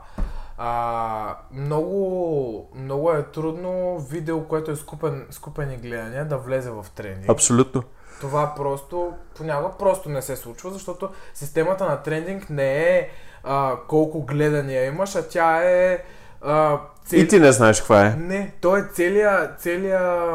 а, 0.58 1.36
много, 1.52 2.70
много 2.74 3.12
е 3.12 3.22
трудно 3.24 3.98
видео, 4.00 4.40
което 4.40 4.70
е 4.70 4.76
скупен, 4.76 5.26
скупени 5.30 5.76
гледания, 5.76 6.24
да 6.24 6.36
влезе 6.36 6.70
в 6.70 6.86
тренди. 6.94 7.26
Абсолютно. 7.28 7.82
Това 8.20 8.52
просто, 8.56 9.12
понякога 9.36 9.68
просто 9.70 10.08
не 10.08 10.22
се 10.22 10.36
случва, 10.36 10.70
защото 10.70 11.08
системата 11.34 11.84
на 11.84 11.96
трендинг 11.96 12.50
не 12.50 12.88
е 12.88 13.08
а, 13.44 13.76
колко 13.88 14.22
гледания 14.22 14.84
имаш, 14.84 15.16
а 15.16 15.22
тя 15.22 15.62
е 15.62 16.04
а, 16.42 16.78
цели- 17.04 17.20
И 17.20 17.28
ти 17.28 17.40
не 17.40 17.52
знаеш 17.52 17.78
каква 17.78 18.02
е. 18.02 18.10
не, 18.10 18.52
то 18.60 18.76
е 18.76 18.84
целия, 18.84 19.50
целия, 19.58 20.32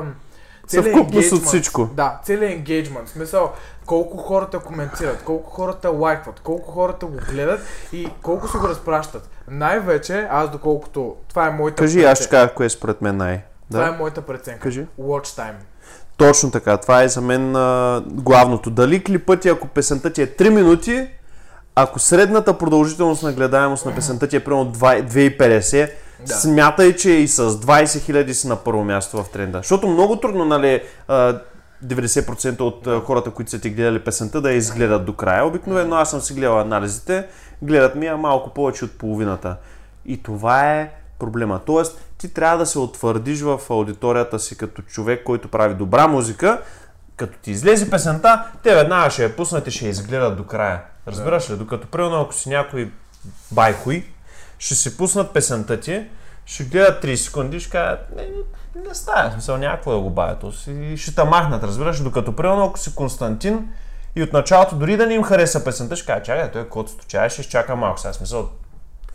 Съвкупност 0.73 1.31
от 1.31 1.43
всичко. 1.43 1.89
Да, 1.93 2.19
целият 2.23 2.67
engagement. 2.67 3.05
В 3.05 3.09
смисъл, 3.09 3.51
колко 3.85 4.17
хората 4.17 4.59
коментират, 4.59 5.23
колко 5.23 5.49
хората 5.49 5.89
лайкват, 5.89 6.39
колко 6.39 6.71
хората 6.71 7.05
го 7.05 7.17
гледат 7.31 7.59
и 7.91 8.09
колко 8.21 8.47
си 8.47 8.57
го 8.57 8.67
разпращат. 8.67 9.29
Най-вече, 9.47 10.27
аз 10.31 10.49
доколкото, 10.49 11.15
това 11.29 11.47
е 11.47 11.51
моята 11.51 11.83
Кажи, 11.83 12.03
аз 12.03 12.19
ще 12.19 12.29
кажа 12.29 12.53
кое 12.53 12.65
е 12.65 12.69
според 12.69 13.01
мен 13.01 13.17
най. 13.17 13.41
Това 13.71 13.87
е 13.87 13.91
Да? 13.91 13.97
моята 13.97 14.21
преценка. 14.21 14.59
Кажи. 14.59 14.85
Watch 15.01 15.25
time. 15.39 15.55
Точно 16.17 16.51
така. 16.51 16.77
Това 16.77 17.03
е 17.03 17.07
за 17.07 17.21
мен 17.21 17.55
а, 17.55 18.03
главното. 18.07 18.69
Дали 18.69 19.03
клипът 19.03 19.41
ти, 19.41 19.49
ако 19.49 19.67
песента 19.67 20.13
ти 20.13 20.21
е 20.21 20.27
3 20.27 20.49
минути, 20.49 21.07
ако 21.75 21.99
средната 21.99 22.57
продължителност 22.57 23.23
на 23.23 23.33
гледаемост 23.33 23.85
на 23.85 23.95
песента 23.95 24.27
ти 24.27 24.35
е 24.35 24.43
примерно 24.43 24.73
2 24.73 25.07
2,50, 25.07 25.89
Да. 26.27 26.33
смятай, 26.33 26.95
че 26.95 27.11
и 27.11 27.27
с 27.27 27.49
20 27.49 28.01
хиляди 28.01 28.33
си 28.33 28.47
на 28.47 28.55
първо 28.55 28.83
място 28.83 29.23
в 29.23 29.29
тренда. 29.29 29.57
Защото 29.57 29.87
много 29.87 30.15
трудно, 30.15 30.45
нали, 30.45 30.81
а, 31.07 31.39
90% 31.85 32.59
от 32.59 33.05
хората, 33.05 33.31
които 33.31 33.51
са 33.51 33.59
ти 33.59 33.69
гледали 33.69 33.99
песента, 33.99 34.41
да 34.41 34.51
я 34.51 34.57
изгледат 34.57 35.05
до 35.05 35.13
края. 35.13 35.45
Обикновено 35.45 35.95
аз 35.95 36.09
съм 36.09 36.21
си 36.21 36.33
гледал 36.33 36.59
анализите, 36.59 37.27
гледат 37.61 37.95
ми 37.95 38.05
я 38.05 38.17
малко 38.17 38.49
повече 38.49 38.85
от 38.85 38.91
половината. 38.97 39.55
И 40.05 40.23
това 40.23 40.71
е 40.71 40.91
проблема. 41.19 41.59
Тоест, 41.65 42.01
ти 42.17 42.33
трябва 42.33 42.57
да 42.57 42.65
се 42.65 42.79
утвърдиш 42.79 43.41
в 43.41 43.59
аудиторията 43.69 44.39
си 44.39 44.57
като 44.57 44.81
човек, 44.81 45.23
който 45.23 45.47
прави 45.47 45.73
добра 45.73 46.07
музика, 46.07 46.61
като 47.17 47.37
ти 47.41 47.51
излезе 47.51 47.89
песента, 47.89 48.43
те 48.63 48.75
веднага 48.75 49.09
ще 49.09 49.23
я 49.23 49.35
пуснат 49.35 49.67
и 49.67 49.71
ще 49.71 49.85
я 49.85 49.89
изгледат 49.89 50.37
до 50.37 50.43
края. 50.43 50.81
Разбираш 51.07 51.49
ли? 51.49 51.57
Докато, 51.57 51.87
примерно, 51.87 52.21
ако 52.21 52.33
си 52.33 52.49
някой 52.49 52.91
байхуй, 53.51 54.05
ще 54.63 54.75
си 54.75 54.97
пуснат 54.97 55.33
песента 55.33 55.79
ти, 55.79 56.07
ще 56.45 56.63
гледат 56.63 57.03
30 57.03 57.15
секунди 57.15 57.57
и 57.57 57.59
ще 57.59 57.71
кажат, 57.71 57.99
не, 58.15 58.21
не, 58.75 58.87
не 58.87 58.95
става, 58.95 59.31
смисъл 59.31 59.57
някакво 59.57 60.09
да 60.09 60.35
то 60.35 60.51
си 60.51 60.71
и 60.71 60.97
ще 60.97 61.15
те 61.15 61.23
махнат, 61.23 61.63
разбираш? 61.63 61.99
Докато, 61.99 62.35
примерно, 62.35 62.65
ако 62.65 62.79
си 62.79 62.95
Константин 62.95 63.69
и 64.15 64.23
от 64.23 64.33
началото 64.33 64.75
дори 64.75 64.97
да 64.97 65.07
не 65.07 65.13
им 65.13 65.23
хареса 65.23 65.63
песента, 65.63 65.95
ще 65.95 66.05
кажа, 66.05 66.23
чакай, 66.23 66.51
той 66.51 66.61
е 66.61 66.69
котсто, 66.69 67.05
чай 67.05 67.29
ще 67.29 67.41
изчака 67.41 67.75
малко. 67.75 67.99
Сега, 67.99 68.13
смисъл, 68.13 68.49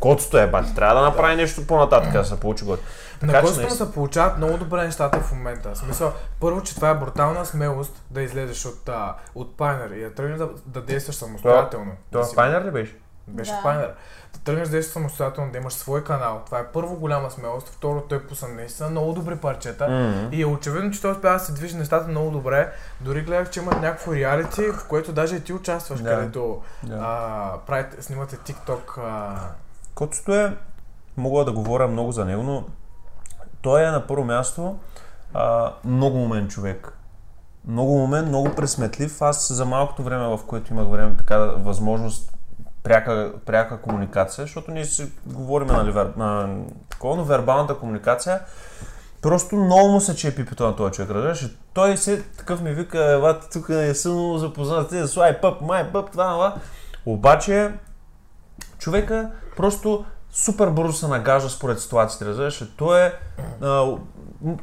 котсто 0.00 0.38
е, 0.38 0.46
бати, 0.46 0.74
трябва 0.74 0.94
да 0.94 1.02
направи 1.02 1.36
нещо 1.36 1.66
по-нататък, 1.66 2.12
да 2.12 2.24
се 2.24 2.40
получи 2.40 2.64
год. 2.64 2.80
На 3.22 3.32
му 3.32 3.42
наистина- 3.42 3.70
се 3.70 3.92
получават 3.92 4.36
много 4.36 4.56
добре 4.56 4.84
нещата 4.84 5.20
в 5.20 5.32
момента. 5.32 5.74
В 5.74 5.78
смисъл, 5.78 6.12
първо, 6.40 6.62
че 6.62 6.74
това 6.74 6.90
е 6.90 6.94
брутална 6.94 7.46
смелост 7.46 8.02
да 8.10 8.22
излезеш 8.22 8.64
от, 8.64 8.88
а, 8.88 9.14
от 9.34 9.56
Пайнер 9.56 9.90
и 9.90 10.00
да 10.00 10.14
тръгнеш 10.14 10.38
да, 10.38 10.48
да 10.66 10.80
действаш 10.82 11.16
самостоятелно. 11.16 11.90
да 11.90 11.96
Това 12.12 12.24
си- 12.24 12.36
Пайнер 12.36 12.64
ли 12.64 12.70
беше? 12.70 12.96
Беше 13.26 13.50
Да. 13.50 13.62
Пайнер. 13.62 13.90
Да 14.34 14.38
тръгнеш 14.40 14.68
да 14.68 14.82
самостоятелно, 14.82 15.52
да 15.52 15.58
имаш 15.58 15.72
свой 15.72 16.04
канал. 16.04 16.42
Това 16.46 16.58
е 16.58 16.66
първо 16.66 16.96
голяма 16.96 17.30
смелост. 17.30 17.68
Второ, 17.68 18.02
той 18.08 18.26
пусна 18.26 18.48
наистина 18.48 18.88
много 18.90 19.12
добри 19.12 19.36
парчета. 19.36 19.88
Мгм. 19.88 20.28
И 20.32 20.42
е 20.42 20.46
очевидно, 20.46 20.90
че 20.90 21.00
той 21.00 21.12
успява 21.12 21.34
да 21.38 21.44
се 21.44 21.52
движи 21.52 21.76
нещата 21.76 22.08
много 22.08 22.30
добре. 22.30 22.72
Дори 23.00 23.22
гледах, 23.22 23.50
че 23.50 23.60
имат 23.60 23.80
някакво 23.80 24.14
реалити, 24.14 24.62
в 24.66 24.88
което 24.88 25.12
даже 25.12 25.36
и 25.36 25.40
ти 25.44 25.52
участваш, 25.52 26.00
Да. 26.00 26.10
където 26.10 26.62
Да. 26.82 26.98
а, 27.00 27.52
правите, 27.66 28.02
снимате 28.02 28.36
TikTok. 28.36 28.98
А, 28.98 29.36
Котото 29.94 30.34
е, 30.34 30.56
мога 31.16 31.44
да 31.44 31.52
говоря 31.52 31.88
много 31.88 32.12
за 32.12 32.24
него, 32.24 32.42
но 32.42 32.64
той 33.62 33.82
е 33.82 33.90
на 33.90 34.06
първо 34.06 34.24
място 34.24 34.78
а, 35.34 35.72
много 35.84 36.22
умен 36.22 36.48
човек. 36.48 36.92
Много 37.68 38.04
умен, 38.04 38.24
много 38.28 38.54
пресметлив. 38.54 39.22
Аз 39.22 39.52
за 39.52 39.64
малкото 39.64 40.02
време, 40.02 40.26
в 40.36 40.40
което 40.46 40.72
имах 40.72 40.88
време, 40.88 41.16
така 41.16 41.38
възможност 41.38 42.37
пряка, 42.88 43.32
пряка 43.46 43.80
комуникация, 43.80 44.44
защото 44.44 44.70
ние 44.70 44.84
си 44.84 45.12
говорим 45.26 45.68
нали, 45.68 45.90
вер, 45.90 46.12
на 46.16 46.56
такова, 46.90 47.16
но 47.16 47.24
вербалната 47.24 47.74
комуникация 47.74 48.40
Просто 49.22 49.56
много 49.56 49.88
му 49.88 50.00
се 50.00 50.16
че 50.16 50.28
е 50.28 50.34
пипето 50.34 50.66
на 50.66 50.76
този 50.76 50.92
човек, 50.92 51.10
разбираш? 51.10 51.46
Той 51.74 51.96
се 51.96 52.22
такъв 52.22 52.60
ми 52.62 52.72
вика, 52.72 53.12
ева, 53.12 53.40
тук 53.52 53.68
не 53.68 53.94
съм 53.94 54.12
много 54.12 54.38
запознат, 54.38 54.88
ти 54.88 55.06
слай 55.06 55.40
пъп, 55.40 55.60
май 55.60 55.92
пъп, 55.92 56.10
това, 56.10 56.32
това. 56.32 56.56
Обаче, 57.06 57.72
човека 58.78 59.30
просто 59.56 60.04
супер 60.30 60.68
бързо 60.68 60.92
се 60.92 61.08
нагажда 61.08 61.48
според 61.48 61.80
ситуацията, 61.80 62.26
разбираш? 62.26 62.64
Той 62.76 63.06
е, 63.06 63.12
а, 63.62 63.96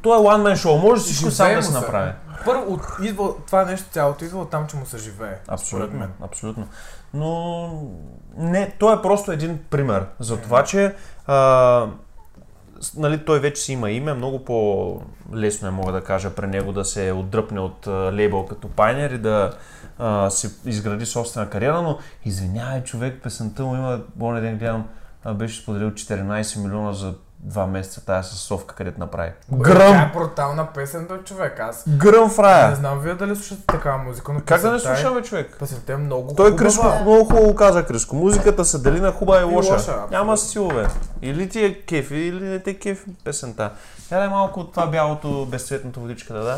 той 0.02 0.18
е 0.18 0.22
one 0.22 0.44
man 0.44 0.56
show, 0.56 0.82
може 0.82 1.02
всичко 1.02 1.32
сам 1.32 1.56
да 1.56 1.64
се 1.64 1.74
направи. 1.74 2.12
Първо, 2.46 2.74
от, 2.74 2.82
идва, 3.02 3.34
това 3.46 3.66
нещо 3.66 3.90
цялото 3.92 4.26
идва 4.26 4.42
от 4.42 4.50
там, 4.50 4.68
че 4.68 4.78
му 4.78 4.86
се 4.86 4.98
живее. 4.98 5.38
Абсолютно, 5.48 6.00
мен. 6.00 6.12
абсолютно. 6.22 6.68
Но 7.14 7.70
не, 8.38 8.76
той 8.80 8.96
е 8.96 9.02
просто 9.02 9.32
един 9.32 9.60
пример 9.70 10.06
за 10.20 10.42
това, 10.42 10.64
че 10.64 10.96
а, 11.28 11.88
нали, 12.98 13.26
той 13.26 13.40
вече 13.40 13.62
си 13.62 13.74
има 13.74 13.92
име, 13.92 14.14
много 14.14 14.46
по-лесно 14.46 15.68
е, 15.68 15.72
мога 15.72 15.92
да 15.92 16.02
кажа, 16.02 16.36
при 16.36 16.48
него 16.48 16.72
да 16.72 16.86
се 16.86 17.12
отдръпне 17.12 17.60
от 17.60 17.88
лейбъл 17.88 18.46
като 18.46 18.68
Пайнер 18.68 19.10
и 19.10 19.18
да 19.18 19.52
а, 19.98 20.30
си 20.30 20.50
изгради 20.66 21.06
собствена 21.06 21.50
кариера, 21.50 21.82
но 21.82 21.98
извинявай 22.26 22.84
човек, 22.84 23.20
песента 23.24 23.64
му 23.64 23.76
има, 23.76 24.02
болен 24.16 24.44
ден 24.44 24.58
гледам, 24.58 24.88
беше 25.34 25.62
споделил 25.62 25.92
14 25.92 26.64
милиона 26.64 26.94
за 26.94 27.14
два 27.46 27.68
месеца 27.68 28.06
тази 28.06 28.30
със 28.30 28.40
совка, 28.40 28.76
където 28.76 29.00
направи. 29.00 29.32
Тя 29.52 29.58
Гръм! 29.58 29.96
е 29.96 30.12
брутална 30.14 30.66
песен, 30.66 31.08
той 31.08 31.18
човек. 31.18 31.60
Аз 31.60 31.84
Гръм 31.90 32.30
в 32.30 32.38
не 32.70 32.76
знам 32.76 33.00
вие 33.00 33.14
дали 33.14 33.36
слушате 33.36 33.66
такава 33.68 33.98
музика, 33.98 34.34
но 34.34 34.42
Как 34.42 34.62
да 34.62 34.70
не 34.70 34.76
е- 34.76 34.80
слушаме 34.80 35.22
човек? 35.22 35.56
Песента 35.60 35.94
е 35.94 35.98
много 35.98 36.28
Той 36.28 36.46
хубава. 36.46 36.58
Криско 36.60 36.86
много 37.02 37.26
хубаво 37.26 37.56
каза 37.56 37.86
Криско. 37.86 38.16
Музиката 38.16 38.66
се 38.66 38.78
дели 38.80 39.00
на 39.00 39.12
хубава 39.12 39.40
и 39.40 39.42
И 39.42 39.46
лоша. 39.46 39.70
лоша, 39.70 39.76
абсолютно. 39.84 40.08
Няма 40.12 40.38
стилове. 40.38 40.88
Или 41.22 41.50
ти 41.50 41.66
е 41.66 41.74
кефи, 41.76 42.16
или 42.16 42.44
не 42.44 42.60
те 42.60 42.80
кефи 42.80 43.06
песента. 43.24 43.72
Я 44.12 44.20
дай 44.20 44.28
малко 44.28 44.60
от 44.60 44.72
това 44.72 44.88
бялото 44.88 45.46
безцветното 45.46 46.00
водичка 46.00 46.34
да 46.34 46.44
да. 46.44 46.58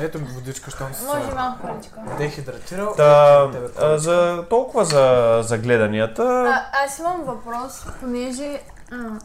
Ето 0.00 0.18
ми 0.18 0.26
водичка, 0.26 0.70
щом 0.70 0.94
се 0.94 1.04
Може 1.04 1.34
малко 1.34 1.58
паричка. 1.62 2.00
дехидратирал. 2.18 2.94
Та, 2.96 3.46
а, 3.80 3.98
за, 3.98 4.44
толкова 4.50 4.84
за, 4.84 5.38
за 5.42 5.58
гледанията. 5.58 6.22
А, 6.48 6.84
аз 6.84 6.98
имам 6.98 7.22
въпрос, 7.22 7.86
понеже... 8.00 8.60
А. 8.92 9.18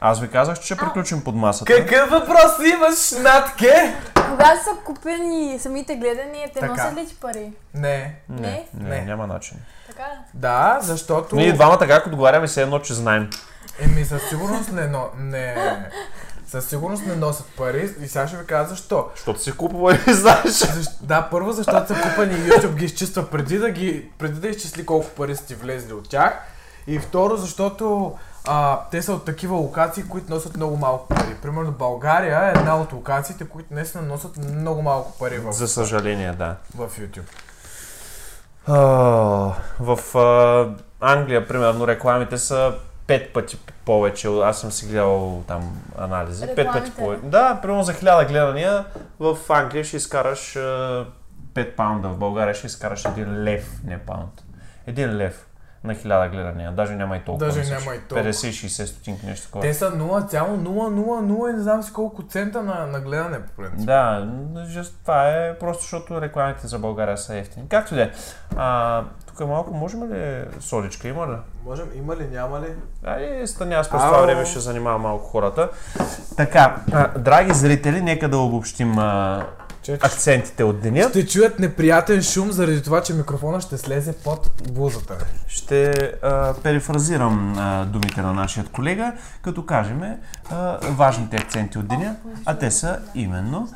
Аз 0.00 0.20
ви 0.20 0.28
казах, 0.28 0.58
че 0.58 0.64
ще 0.64 0.76
приключим 0.76 1.24
под 1.24 1.34
масата. 1.34 1.74
Какъв 1.76 2.10
въпрос 2.10 2.52
имаш, 2.74 3.10
Натке? 3.22 3.94
Когато 4.30 4.64
са 4.64 4.70
купени 4.84 5.58
самите 5.58 5.96
гледания, 5.96 6.48
те 6.54 6.60
Така. 6.60 6.72
носят 6.72 6.94
ли 6.94 7.06
ти 7.06 7.14
пари? 7.14 7.52
Не. 7.74 8.14
Не, 8.28 8.66
Не? 8.74 8.88
не, 8.88 9.04
няма 9.04 9.26
начин. 9.26 9.56
Така 9.88 10.02
ли? 10.02 10.16
Да, 10.34 10.78
защото... 10.82 11.36
Ние 11.36 11.52
двамата 11.52 11.78
как 11.78 12.06
отговаряме 12.06 12.48
се 12.48 12.62
едно, 12.62 12.78
че 12.78 12.94
знаем. 12.94 13.30
Еми, 13.78 14.04
със 14.04 14.28
сигурност 14.28 14.72
не, 14.72 14.86
но 14.86 15.08
не... 15.18 15.56
със 16.46 16.68
сигурност 16.68 17.06
не 17.06 17.16
носят 17.16 17.46
пари 17.56 17.90
и 18.00 18.08
сега 18.08 18.28
ще 18.28 18.36
ви 18.36 18.46
кажа 18.46 18.68
защо. 18.68 19.08
Защото 19.16 19.42
си 19.42 19.52
купува 19.52 19.98
и 20.06 20.12
знаеш. 20.12 20.44
Защ... 20.50 20.90
Да, 21.00 21.28
първо 21.30 21.52
защото 21.52 21.94
са 21.94 22.00
купани 22.02 22.34
и 22.34 22.48
YouTube 22.50 22.74
ги 22.74 22.84
изчиства 22.84 23.30
преди 23.30 23.58
да, 23.58 23.70
ги, 23.70 24.10
преди 24.18 24.40
да 24.40 24.48
изчисли 24.48 24.86
колко 24.86 25.08
пари 25.08 25.36
са 25.36 25.46
ти 25.46 25.54
влезли 25.54 25.92
от 25.92 26.08
тях. 26.08 26.42
И 26.86 26.98
второ, 26.98 27.36
защото 27.36 28.14
а, 28.46 28.80
те 28.90 29.02
са 29.02 29.12
от 29.12 29.24
такива 29.24 29.56
локации, 29.56 30.04
които 30.08 30.34
носят 30.34 30.56
много 30.56 30.76
малко 30.76 31.08
пари. 31.08 31.34
Примерно 31.42 31.72
България 31.72 32.44
е 32.44 32.58
една 32.58 32.76
от 32.76 32.92
локациите, 32.92 33.48
които 33.48 33.74
наистина 33.74 34.02
носят 34.02 34.36
много 34.36 34.82
малко 34.82 35.18
пари 35.18 35.38
в, 35.38 35.52
За 35.52 35.68
съжаление, 35.68 36.32
да. 36.32 36.56
в 36.76 36.88
YouTube. 36.88 37.28
А, 38.66 38.74
в 39.80 40.18
а, 40.18 40.68
Англия, 41.00 41.48
примерно, 41.48 41.86
рекламите 41.86 42.38
са 42.38 42.74
пет 43.06 43.32
пъти 43.32 43.58
повече. 43.84 44.28
Аз 44.28 44.60
съм 44.60 44.72
си 44.72 44.86
гледал 44.86 45.42
там 45.46 45.82
анализи. 45.98 46.46
Пет 46.46 46.56
пъти 46.56 46.68
Рекламите? 46.68 46.96
повече. 46.96 47.22
Да, 47.22 47.58
примерно 47.62 47.82
за 47.82 47.94
хиляда 47.94 48.24
гледания 48.24 48.84
в 49.20 49.36
Англия 49.48 49.84
ще 49.84 49.96
изкараш 49.96 50.56
а, 50.56 51.06
5 51.54 51.74
паунда. 51.76 52.08
В 52.08 52.16
България 52.16 52.54
ще 52.54 52.66
изкараш 52.66 53.02
1 53.02 53.44
лев, 53.44 53.80
не 53.84 53.98
паунд. 53.98 54.44
1 54.88 55.12
лев 55.12 55.45
на 55.86 55.94
хиляда 55.94 56.28
гледания. 56.28 56.72
Даже 56.72 56.96
няма 56.96 57.16
и 57.16 57.20
толкова. 57.20 57.46
Даже 57.46 57.74
няма 57.74 57.94
и 57.94 57.98
толкова. 57.98 58.30
50-60 58.30 58.84
стотинки, 58.84 59.26
нещо 59.26 59.46
такова. 59.46 59.62
Те 59.62 59.74
са 59.74 59.90
0,000 59.90 61.50
и 61.50 61.52
не 61.52 61.62
знам 61.62 61.82
си 61.82 61.92
колко 61.92 62.22
цента 62.22 62.62
на, 62.62 62.86
на 62.86 63.00
гледане 63.00 63.42
по 63.42 63.52
принцип. 63.62 63.86
Да, 63.86 64.28
just, 64.56 64.92
това 65.02 65.28
е 65.28 65.58
просто 65.58 65.82
защото 65.82 66.20
рекламите 66.20 66.66
за 66.66 66.78
България 66.78 67.18
са 67.18 67.36
ефтини. 67.36 67.68
Както 67.68 67.94
да 67.94 68.02
е. 68.02 68.10
А, 68.56 69.02
Тук 69.26 69.40
малко 69.48 69.74
можем 69.74 70.12
ли 70.12 70.44
соличка, 70.60 71.08
има 71.08 71.26
ли? 71.26 71.36
Можем, 71.64 71.86
има 71.94 72.16
ли, 72.16 72.28
няма 72.32 72.60
ли? 72.60 72.74
Айде, 73.04 73.46
стани, 73.46 73.74
аз 73.74 73.90
през 73.90 74.02
това 74.02 74.20
време 74.20 74.46
ще 74.46 74.58
занимавам 74.58 75.02
малко 75.02 75.24
хората. 75.24 75.68
Така, 76.36 76.76
а, 76.92 77.18
драги 77.18 77.54
зрители, 77.54 78.00
нека 78.00 78.28
да 78.28 78.38
обобщим 78.38 78.98
а, 78.98 79.46
Че, 79.86 79.92
акцентите 79.92 80.64
от 80.64 80.80
деня. 80.80 81.08
ще 81.10 81.26
чуят 81.26 81.58
неприятен 81.58 82.22
шум 82.22 82.52
заради 82.52 82.82
това, 82.82 83.02
че 83.02 83.14
микрофона 83.14 83.60
ще 83.60 83.78
слезе 83.78 84.12
под 84.12 84.50
блузата. 84.72 85.26
Ще 85.48 85.90
а, 86.22 86.54
перифразирам 86.62 87.54
а, 87.58 87.84
думите 87.84 88.22
на 88.22 88.32
нашия 88.32 88.64
колега, 88.64 89.12
като 89.42 89.66
кажем 89.66 90.02
а, 90.50 90.78
важните 90.82 91.36
акценти 91.36 91.78
от 91.78 91.88
деня, 91.88 92.16
а 92.44 92.58
те 92.58 92.70
са 92.70 92.98
именно 93.14 93.68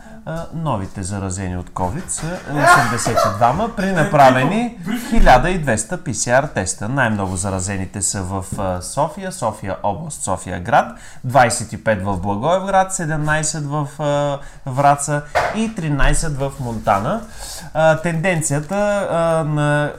новите 0.54 1.02
заразени 1.02 1.56
от 1.56 1.70
COVID 1.70 2.08
са 2.08 2.38
82 2.52 3.74
при 3.76 3.92
направени 3.92 4.78
1200 4.86 5.96
PCR 5.96 6.54
теста. 6.54 6.88
Най-много 6.88 7.36
заразените 7.36 8.02
са 8.02 8.22
в 8.22 8.44
София, 8.82 9.32
София 9.32 9.76
област, 9.82 10.22
София 10.22 10.60
град, 10.60 10.98
25 11.26 12.02
в 12.02 12.20
Благоевград, 12.20 12.92
17 12.92 13.60
в 13.64 13.88
Враца 14.66 15.22
и 15.54 15.74
13 15.74 16.28
в 16.28 16.52
Монтана. 16.60 17.20
Тенденцията 18.02 18.76
на 19.46 19.92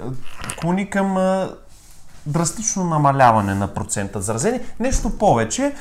клони 0.62 0.90
към 0.90 1.18
драстично 2.26 2.84
намаляване 2.84 3.56
на 3.56 3.68
процента 3.68 4.22
заразени. 4.22 4.60
Нещо 4.80 5.18
повече, 5.18 5.76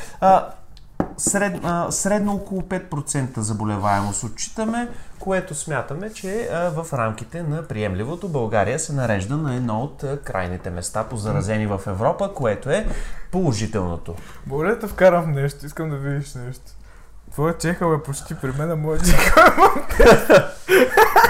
сред, 1.20 1.60
а, 1.62 1.90
средно 1.90 2.34
около 2.34 2.62
5% 2.62 3.38
заболеваемост 3.38 4.24
отчитаме, 4.24 4.88
което 5.18 5.54
смятаме, 5.54 6.12
че 6.12 6.48
а, 6.52 6.70
в 6.70 6.92
рамките 6.92 7.42
на 7.42 7.62
приемливото 7.62 8.28
България 8.28 8.78
се 8.78 8.92
нарежда 8.92 9.36
на 9.36 9.54
едно 9.54 9.80
от 9.80 10.04
а, 10.04 10.18
крайните 10.20 10.70
места 10.70 11.04
по 11.04 11.16
заразени 11.16 11.66
в 11.66 11.80
Европа, 11.86 12.34
което 12.34 12.70
е 12.70 12.86
положителното. 13.32 14.14
Моля 14.46 14.76
да 14.76 14.88
вкарам 14.88 15.32
нещо, 15.32 15.66
искам 15.66 15.90
да 15.90 15.96
видиш 15.96 16.34
нещо. 16.34 16.64
Твоя 17.32 17.58
чехъл 17.58 17.94
е 17.94 18.02
почти 18.02 18.34
при 18.34 18.52
мен, 18.58 18.70
а 18.70 18.76
моят 18.76 19.10
чехъл 19.10 19.44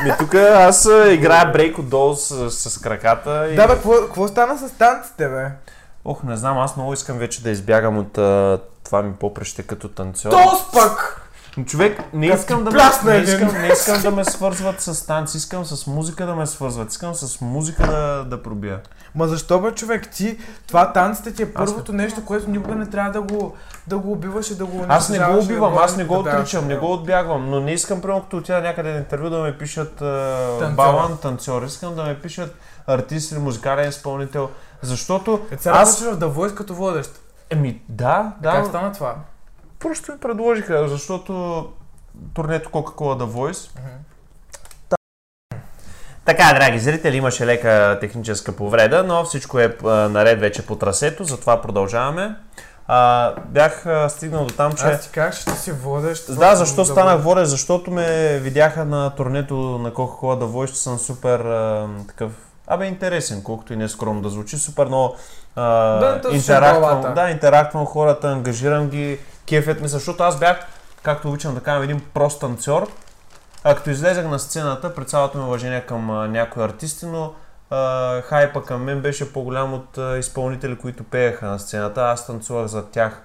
Ми 0.04 0.12
тук 0.18 0.34
аз 0.34 0.88
играя 1.10 1.52
брейк 1.52 1.78
отдолу 1.78 2.14
с, 2.14 2.50
с 2.50 2.78
краката 2.78 3.48
и... 3.50 3.56
Да, 3.56 3.66
бе, 3.66 3.74
какво, 3.74 3.92
какво 3.92 4.28
стана 4.28 4.58
с 4.58 4.70
танците, 4.70 5.28
бе? 5.28 5.50
Ох, 6.04 6.22
не 6.22 6.36
знам, 6.36 6.58
аз 6.58 6.76
много 6.76 6.92
искам 6.92 7.18
вече 7.18 7.42
да 7.42 7.50
избягам 7.50 7.98
от 7.98 8.18
а, 8.18 8.58
това 8.90 9.02
ми 9.02 9.12
попреще 9.12 9.62
като 9.62 9.88
танцор. 9.88 10.30
Тос 10.30 10.72
пък! 10.72 11.20
Но 11.56 11.64
Човек, 11.64 12.00
не 12.12 12.26
искам, 12.26 12.64
да 12.64 12.70
ме, 12.70 12.78
не, 13.04 13.18
искам, 13.18 13.52
не 13.52 13.68
искам 13.68 14.02
да 14.02 14.10
ме 14.10 14.24
свързват 14.24 14.80
с 14.80 15.06
танци, 15.06 15.36
искам 15.36 15.64
с 15.64 15.86
музика 15.86 16.26
да 16.26 16.34
ме 16.34 16.46
свързват, 16.46 16.90
искам 16.90 17.14
с 17.14 17.40
музика 17.40 17.86
да, 17.86 18.24
да 18.24 18.42
пробия. 18.42 18.80
Ма 19.14 19.28
защо 19.28 19.60
бе, 19.60 19.72
човек? 19.72 20.10
Ти, 20.10 20.38
това 20.66 20.92
танците 20.92 21.32
ти 21.32 21.42
е 21.42 21.52
първото 21.52 21.92
нещо, 21.92 22.24
което 22.24 22.50
никога 22.50 22.74
не 22.74 22.86
трябва 22.86 23.10
да 23.10 23.22
го, 23.22 23.56
да 23.86 23.98
го 23.98 24.12
убиваш 24.12 24.50
и 24.50 24.54
да 24.54 24.66
го 24.66 24.84
Аз 24.88 25.08
не 25.08 25.18
го 25.18 25.38
убивам, 25.38 25.74
да 25.74 25.80
аз 25.80 25.96
не 25.96 26.04
го 26.04 26.22
да 26.22 26.30
отричам, 26.30 26.66
не 26.66 26.76
го 26.76 26.92
отбягвам, 26.92 27.50
но 27.50 27.60
не 27.60 27.72
искам, 27.72 28.00
примерно, 28.00 28.22
като 28.22 28.36
отида 28.36 28.60
някъде 28.60 28.92
на 28.92 28.98
интервю 28.98 29.30
да 29.30 29.38
ме 29.38 29.58
пишат 29.58 29.94
Танцор. 29.94 30.74
балан, 30.74 31.18
танцор, 31.22 31.62
искам 31.62 31.94
да 31.94 32.02
ме 32.04 32.20
пишат 32.20 32.54
артист 32.86 33.32
или 33.32 33.38
музикален 33.38 33.88
изпълнител, 33.88 34.50
защото 34.82 35.40
Е, 35.50 35.68
аз... 35.68 36.00
в 36.00 36.18
The 36.18 36.32
Voice 36.32 36.54
като 36.54 36.74
водещ. 36.74 37.20
Еми, 37.50 37.82
да, 37.88 38.32
Да. 38.40 38.50
Как 38.50 38.62
да, 38.62 38.68
стана 38.68 38.92
това? 38.92 39.14
просто 39.80 40.12
ми 40.12 40.18
предложиха, 40.18 40.88
защото 40.88 41.66
турнето 42.34 42.70
Coca-Cola 42.70 43.22
The 43.22 43.26
Voice 43.26 43.70
Така, 46.24 46.52
драги 46.54 46.78
зрители, 46.78 47.16
имаше 47.16 47.46
лека 47.46 47.98
техническа 48.00 48.56
повреда, 48.56 49.04
но 49.06 49.24
всичко 49.24 49.58
е 49.58 49.76
а, 49.84 49.88
наред 49.88 50.40
вече 50.40 50.66
по 50.66 50.76
трасето, 50.76 51.24
затова 51.24 51.62
продължаваме. 51.62 52.36
А, 52.86 53.34
бях 53.48 53.86
а, 53.86 54.08
стигнал 54.08 54.44
до 54.44 54.54
там, 54.54 54.72
че... 54.72 54.84
Аз 54.84 55.02
ти 55.02 55.10
казах, 55.10 55.38
че 55.38 55.44
ти 55.44 55.58
си 55.58 55.72
водещ. 55.72 56.26
Да, 56.38 56.56
защо 56.56 56.84
The 56.84 56.92
станах 56.92 57.22
водещ? 57.22 57.50
Защото 57.50 57.90
ме 57.90 58.38
видяха 58.38 58.84
на 58.84 59.10
турнето 59.10 59.54
на 59.54 59.92
Coca-Cola 59.92 60.42
The 60.42 60.46
Voice, 60.46 60.72
че 60.72 60.78
съм 60.78 60.98
супер 60.98 61.40
а, 61.40 61.88
такъв... 62.08 62.32
Абе, 62.66 62.86
интересен, 62.86 63.42
колкото 63.42 63.72
и 63.72 63.76
не 63.76 63.88
скромно 63.88 64.22
да 64.22 64.28
звучи. 64.28 64.58
Супер 64.58 64.86
много 64.86 65.16
Да, 66.00 66.20
интерактвам, 66.32 67.14
да, 67.14 67.30
интерактвам 67.30 67.86
хората, 67.86 68.28
ангажирам 68.28 68.88
ги, 68.88 69.18
кефят 69.48 69.80
ми, 69.80 69.88
защото 69.88 70.22
аз 70.22 70.38
бях, 70.38 70.66
както 71.02 71.28
обичам 71.28 71.54
да 71.54 71.60
кажем, 71.60 71.82
един 71.82 72.00
прост 72.14 72.40
танцор. 72.40 72.88
А 73.64 73.74
като 73.74 73.90
излезах 73.90 74.26
на 74.26 74.38
сцената, 74.38 74.94
при 74.94 75.04
цялото 75.04 75.38
ми 75.38 75.44
уважение 75.44 75.80
към 75.80 76.10
а, 76.10 76.28
някои 76.28 76.62
артисти, 76.62 77.06
но 77.06 77.32
а, 77.70 78.20
хайпа 78.22 78.64
към 78.64 78.84
мен 78.84 79.00
беше 79.00 79.32
по-голям 79.32 79.74
от 79.74 79.98
а, 79.98 80.18
изпълнители, 80.18 80.78
които 80.78 81.04
пееха 81.04 81.46
на 81.46 81.58
сцената. 81.58 82.02
Аз 82.02 82.26
танцувах 82.26 82.66
за 82.66 82.86
тях. 82.86 83.22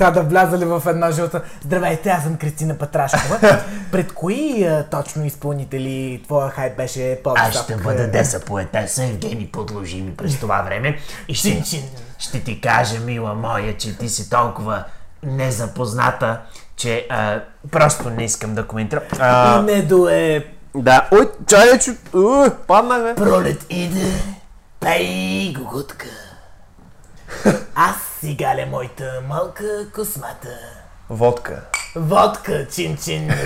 Сега 0.00 0.10
да 0.10 0.22
влязали 0.22 0.64
в 0.64 0.82
една 0.86 1.10
жълта. 1.10 1.42
Здравейте, 1.64 2.08
аз 2.08 2.22
съм 2.22 2.36
Кристина 2.36 2.78
Патрашкова. 2.78 3.38
Пред 3.92 4.12
кои 4.12 4.64
а, 4.64 4.86
точно 4.90 5.24
изпълнители 5.24 6.22
твоя 6.24 6.50
хайп 6.50 6.76
беше 6.76 7.20
по-висок? 7.24 7.48
Аз 7.48 7.64
ще 7.64 7.76
бъда 7.76 8.06
деса 8.06 8.40
поетеса 8.40 9.04
Евгений 9.04 9.50
подложи 9.50 10.02
ми 10.02 10.16
през 10.16 10.40
това 10.40 10.62
време 10.62 10.98
и 11.28 11.34
ще, 11.34 11.62
чин. 11.62 11.82
ще 12.18 12.40
ти 12.40 12.60
кажа, 12.60 13.00
мила 13.00 13.34
моя, 13.34 13.76
че 13.76 13.98
ти 13.98 14.08
си 14.08 14.30
толкова 14.30 14.84
незапозната, 15.22 16.40
че 16.76 17.06
а, 17.10 17.40
просто 17.70 18.10
не 18.10 18.24
искам 18.24 18.54
да 18.54 18.66
коментирам. 18.66 19.02
А, 19.18 19.60
И 19.60 19.62
недо 19.62 20.08
е... 20.08 20.46
Да, 20.74 21.08
ой, 21.12 21.30
чай, 21.46 21.78
че... 21.78 21.96
Паднах, 22.66 23.02
бе. 23.02 23.14
Пролет 23.14 23.66
иде, 23.70 24.12
ай, 24.86 25.54
гугутка. 25.56 26.06
Аз 27.74 28.09
си 28.20 28.34
галя 28.34 28.66
моята 28.70 29.22
малка 29.28 29.86
космата. 29.94 30.48
Водка. 31.10 31.62
Водка, 31.96 32.66
чин-чин. 32.70 33.34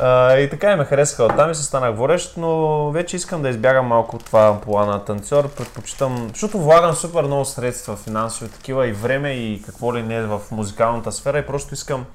А, 0.00 0.36
и 0.36 0.50
така 0.50 0.72
и 0.72 0.76
ме 0.76 0.84
харесаха 0.84 1.24
оттам 1.24 1.50
и 1.50 1.54
се 1.54 1.62
станах 1.62 1.96
водещ, 1.96 2.36
но 2.36 2.90
вече 2.90 3.16
искам 3.16 3.42
да 3.42 3.48
избягам 3.48 3.86
малко 3.86 4.16
от 4.16 4.24
това 4.24 4.46
амплуа 4.46 4.86
на 4.86 5.04
танцор. 5.04 5.48
Предпочитам, 5.48 6.28
защото 6.28 6.58
влагам 6.58 6.94
супер 6.94 7.22
много 7.22 7.44
средства, 7.44 7.96
финансови 7.96 8.50
такива 8.50 8.88
и 8.88 8.92
време 8.92 9.30
и 9.30 9.62
какво 9.62 9.94
ли 9.94 10.02
не 10.02 10.22
в 10.22 10.40
музикалната 10.50 11.12
сфера 11.12 11.38
и 11.38 11.46
просто 11.46 11.74
искам 11.74 12.06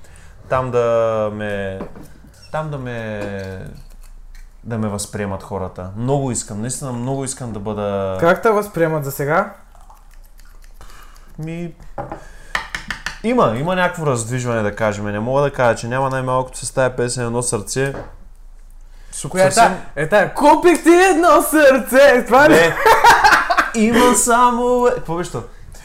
там 0.49 0.71
да 0.71 1.29
ме... 1.33 1.79
Там 2.51 2.69
да 2.69 2.77
ме... 2.77 3.21
Да 4.63 4.77
ме 4.77 4.87
възприемат 4.87 5.43
хората. 5.43 5.89
Много 5.97 6.31
искам, 6.31 6.61
наистина 6.61 6.91
много 6.91 7.23
искам 7.23 7.51
да 7.51 7.59
бъда... 7.59 8.17
Как 8.19 8.41
те 8.41 8.49
възприемат 8.49 9.05
за 9.05 9.11
сега? 9.11 9.53
Ми... 11.39 11.73
Има, 13.23 13.53
има 13.57 13.75
някакво 13.75 14.05
раздвижване 14.05 14.61
да 14.61 14.75
кажем. 14.75 15.05
Не 15.05 15.19
мога 15.19 15.41
да 15.41 15.51
кажа, 15.51 15.75
че 15.75 15.87
няма 15.87 16.09
най-малкото 16.09 16.65
с 16.65 16.71
тази 16.71 16.93
песен 16.93 17.25
едно 17.25 17.41
сърце. 17.41 17.93
Супер, 19.11 19.31
Коя 19.31 19.45
е 19.45 19.49
тая? 19.49 19.77
Е 19.95 20.09
тая. 20.09 20.33
Купих 20.33 20.83
ти 20.83 20.89
едно 20.89 21.41
сърце! 21.41 22.25
Това 22.25 22.49
ли? 22.49 22.53
Не. 22.53 22.75
Има 23.75 24.15
само... 24.15 24.87
е- 24.87 24.95
Какво 24.95 25.15
беше 25.15 25.31
то? 25.31 25.43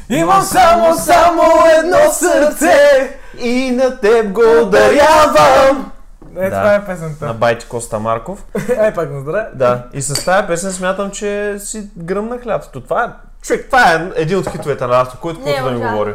Имам 0.09 0.43
само, 0.43 0.95
само 0.95 1.43
едно 1.79 2.13
сърце! 2.13 3.19
И 3.39 3.71
на 3.71 4.01
теб 4.01 4.33
го 4.33 4.65
дарявам! 4.65 5.93
Е, 6.37 6.51
Да. 6.51 6.57
това 6.57 6.75
е 6.75 6.79
На 6.79 6.87
песента. 6.87 7.35
Байти 7.35 7.67
Коста 7.67 7.99
Марков. 7.99 8.45
Е, 8.79 8.95
пак 8.95 9.11
на 9.11 9.21
здраве. 9.21 9.47
Да. 9.55 9.85
И 9.93 10.03
с 10.03 10.25
тази 10.25 10.47
песен 10.47 10.73
смятам, 10.73 11.11
че 11.11 11.57
си 11.59 11.89
гръмнах 11.97 12.47
лятото. 12.47 12.81
Това 12.81 13.05
е... 13.05 13.09
Човек, 13.45 13.67
това 13.67 13.93
е 13.93 14.11
един 14.17 14.39
от 14.39 14.51
хитовете 14.51 14.87
на 14.87 14.93
лятото, 14.93 15.21
който 15.21 15.41
който 15.43 15.65
да 15.65 15.71
ми 15.71 15.81
говори. 15.81 16.15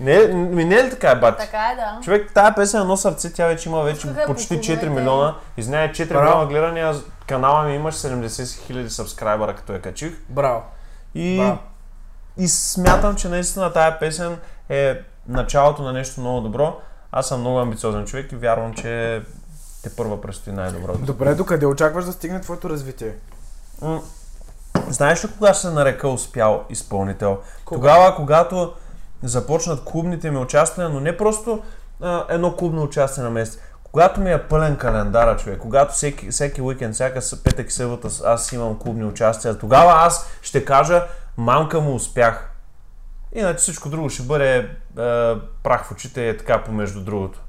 Не, 0.00 0.14
е- 0.14 0.26
ми 0.28 0.64
не 0.64 0.74
е 0.74 0.84
ли 0.84 0.90
така, 0.90 1.14
бати? 1.14 1.44
Така 1.44 1.70
е, 1.72 1.76
да. 1.76 1.98
Човек, 2.04 2.30
тая 2.34 2.54
песен 2.54 2.80
е 2.80 2.82
едно 2.82 2.96
сърце, 2.96 3.32
тя 3.32 3.46
вече 3.46 3.68
има 3.68 3.82
вече 3.82 4.00
Пускаха 4.00 4.26
по 4.26 4.32
почти 4.32 4.54
4 4.54 4.60
клубовете. 4.60 4.88
милиона. 4.90 5.34
Изняе 5.56 5.92
4 5.92 6.08
Браво. 6.08 6.22
милиона 6.24 6.46
гледания. 6.46 6.94
Канала 7.26 7.64
ми 7.64 7.74
имаш 7.74 7.94
70 7.94 8.56
хиляди 8.56 8.90
сабскрайбъра, 8.90 9.54
като 9.54 9.72
я 9.72 9.80
качих. 9.82 10.12
Браво. 10.28 10.62
И, 11.14 11.36
Браво. 11.38 11.58
и 12.36 12.48
смятам, 12.48 13.16
че 13.16 13.28
наистина 13.28 13.72
тая 13.72 13.98
песен 13.98 14.36
е 14.68 14.94
началото 15.28 15.82
на 15.82 15.92
нещо 15.92 16.20
много 16.20 16.40
добро. 16.40 16.76
Аз 17.12 17.28
съм 17.28 17.40
много 17.40 17.58
амбициозен 17.58 18.04
човек 18.06 18.32
и 18.32 18.36
вярвам, 18.36 18.74
че 18.74 19.22
те 19.82 19.96
първа 19.96 20.20
предстои 20.20 20.52
най-доброто. 20.52 20.98
Добре, 20.98 21.34
докъде 21.34 21.66
очакваш 21.66 22.04
да 22.04 22.12
стигне 22.12 22.40
твоето 22.40 22.70
развитие? 22.70 23.14
Знаеш 24.90 25.24
ли 25.24 25.28
кога 25.28 25.54
се 25.54 25.70
нарека 25.70 26.08
успял 26.08 26.64
изпълнител? 26.70 27.38
Кога? 27.64 27.78
Тогава, 27.78 28.16
когато 28.16 28.72
започнат 29.22 29.84
клубните 29.84 30.30
ми 30.30 30.36
участия, 30.36 30.88
но 30.88 31.00
не 31.00 31.16
просто 31.16 31.62
а, 32.00 32.24
едно 32.28 32.56
клубно 32.56 32.82
участие 32.82 33.24
на 33.24 33.30
месец. 33.30 33.58
Когато 33.82 34.20
ми 34.20 34.32
е 34.32 34.42
пълен 34.42 34.76
календара, 34.76 35.36
човек, 35.36 35.58
когато 35.58 35.94
всеки, 35.94 36.30
всеки 36.30 36.62
уикенд, 36.62 36.94
всяка 36.94 37.20
петък 37.44 37.68
и 37.68 37.72
събота 37.72 38.08
аз 38.24 38.52
имам 38.52 38.78
клубни 38.78 39.04
участия, 39.04 39.58
тогава 39.58 39.92
аз 39.92 40.30
ще 40.42 40.64
кажа, 40.64 41.04
мамка 41.36 41.80
му 41.80 41.94
успях. 41.94 42.50
Иначе 43.32 43.58
всичко 43.58 43.88
друго 43.88 44.10
ще 44.10 44.22
бъде 44.22 44.56
е, 44.56 44.66
прах 45.62 45.84
в 45.84 45.92
очите 45.92 46.20
и 46.20 46.28
е 46.28 46.36
така 46.36 46.64
помежду 46.64 47.00
другото. 47.00 47.40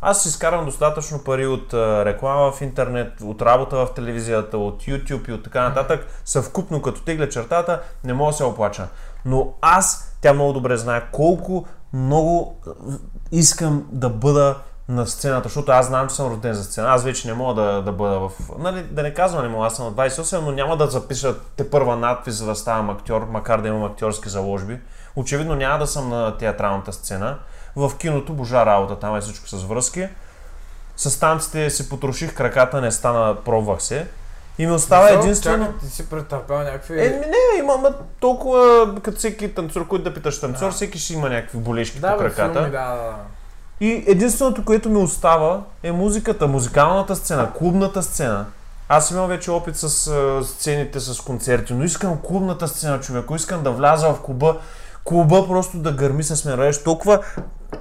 Аз 0.00 0.22
си 0.22 0.28
изкарам 0.28 0.64
достатъчно 0.64 1.24
пари 1.24 1.46
от 1.46 1.74
реклама 1.74 2.52
в 2.52 2.60
интернет, 2.60 3.20
от 3.20 3.42
работа 3.42 3.76
в 3.76 3.94
телевизията, 3.94 4.58
от 4.58 4.82
YouTube 4.82 5.28
и 5.28 5.32
от 5.32 5.44
така 5.44 5.68
нататък. 5.68 6.06
Съвкупно 6.24 6.82
като 6.82 7.02
тегля 7.02 7.28
чертата, 7.28 7.82
не 8.04 8.12
мога 8.12 8.30
да 8.30 8.36
се 8.36 8.44
оплача. 8.44 8.88
Но 9.24 9.54
аз, 9.60 10.16
тя 10.20 10.32
много 10.32 10.52
добре 10.52 10.76
знае 10.76 11.02
колко 11.12 11.66
много 11.92 12.60
искам 13.32 13.86
да 13.92 14.08
бъда 14.08 14.56
на 14.88 15.06
сцената, 15.06 15.48
защото 15.48 15.72
аз 15.72 15.86
знам, 15.86 16.08
че 16.08 16.14
съм 16.14 16.32
роден 16.32 16.54
за 16.54 16.64
сцена. 16.64 16.88
Аз 16.88 17.04
вече 17.04 17.28
не 17.28 17.34
мога 17.34 17.62
да, 17.62 17.82
да 17.82 17.92
бъда 17.92 18.18
в... 18.20 18.32
Нали, 18.58 18.82
да 18.82 19.02
не 19.02 19.14
казвам, 19.14 19.42
не 19.42 19.48
мога, 19.48 19.66
аз 19.66 19.76
съм 19.76 19.86
на 19.86 19.92
28, 19.92 20.40
но 20.40 20.52
няма 20.52 20.76
да 20.76 20.86
запиша 20.86 21.34
те 21.56 21.70
първа 21.70 21.96
надпис, 21.96 22.34
за 22.34 22.46
да 22.46 22.54
ставам 22.54 22.90
актьор, 22.90 23.26
макар 23.30 23.60
да 23.60 23.68
имам 23.68 23.84
актьорски 23.84 24.28
заложби. 24.28 24.80
Очевидно 25.16 25.54
няма 25.54 25.78
да 25.78 25.86
съм 25.86 26.08
на 26.08 26.36
театралната 26.36 26.92
сцена. 26.92 27.38
В 27.78 27.92
киното 27.98 28.32
божа 28.32 28.66
работа, 28.66 28.98
там 28.98 29.16
е 29.16 29.20
всичко 29.20 29.48
с 29.48 29.64
връзки. 29.64 30.08
С 30.96 31.20
танците 31.20 31.70
си 31.70 31.88
потроших 31.88 32.34
краката, 32.34 32.80
не 32.80 32.92
стана, 32.92 33.36
пробвах 33.44 33.82
се. 33.82 34.06
И 34.58 34.66
ми 34.66 34.72
остава 34.72 35.02
Защо? 35.02 35.20
единствено... 35.20 35.66
Чакай, 35.66 35.80
ти 35.80 35.94
си 35.94 36.08
претърпял 36.08 36.58
някакви... 36.58 37.00
Е, 37.00 37.08
не, 37.08 37.58
има 37.58 37.76
ма, 37.76 37.94
толкова, 38.20 38.94
като 39.02 39.18
всеки 39.18 39.54
танцор, 39.54 39.86
който 39.88 40.04
да 40.04 40.14
питаш 40.14 40.40
танцор, 40.40 40.72
всеки 40.72 40.98
ще 40.98 41.12
има 41.12 41.28
някакви 41.28 41.58
болешки 41.58 42.00
да, 42.00 42.12
по 42.12 42.18
краката. 42.18 42.52
филми, 42.52 42.70
да, 42.70 42.88
да, 42.88 42.94
да. 42.94 43.14
И 43.80 44.04
единственото, 44.06 44.64
което 44.64 44.90
ми 44.90 44.96
остава 44.96 45.62
е 45.82 45.92
музиката, 45.92 46.46
музикалната 46.46 47.16
сцена, 47.16 47.52
клубната 47.52 48.02
сцена. 48.02 48.46
Аз 48.88 49.10
имам 49.10 49.28
вече 49.28 49.50
опит 49.50 49.76
с 49.76 50.06
а, 50.06 50.44
сцените, 50.44 51.00
с 51.00 51.20
концерти, 51.20 51.74
но 51.74 51.84
искам 51.84 52.18
клубната 52.22 52.68
сцена, 52.68 53.00
човек. 53.00 53.24
Искам 53.36 53.62
да 53.62 53.70
вляза 53.70 54.08
в 54.14 54.20
клуба, 54.20 54.56
клуба 55.04 55.48
просто 55.48 55.78
да 55.78 55.92
гърми 55.92 56.22
с 56.22 56.44
мен. 56.44 56.72
Толкова 56.84 57.20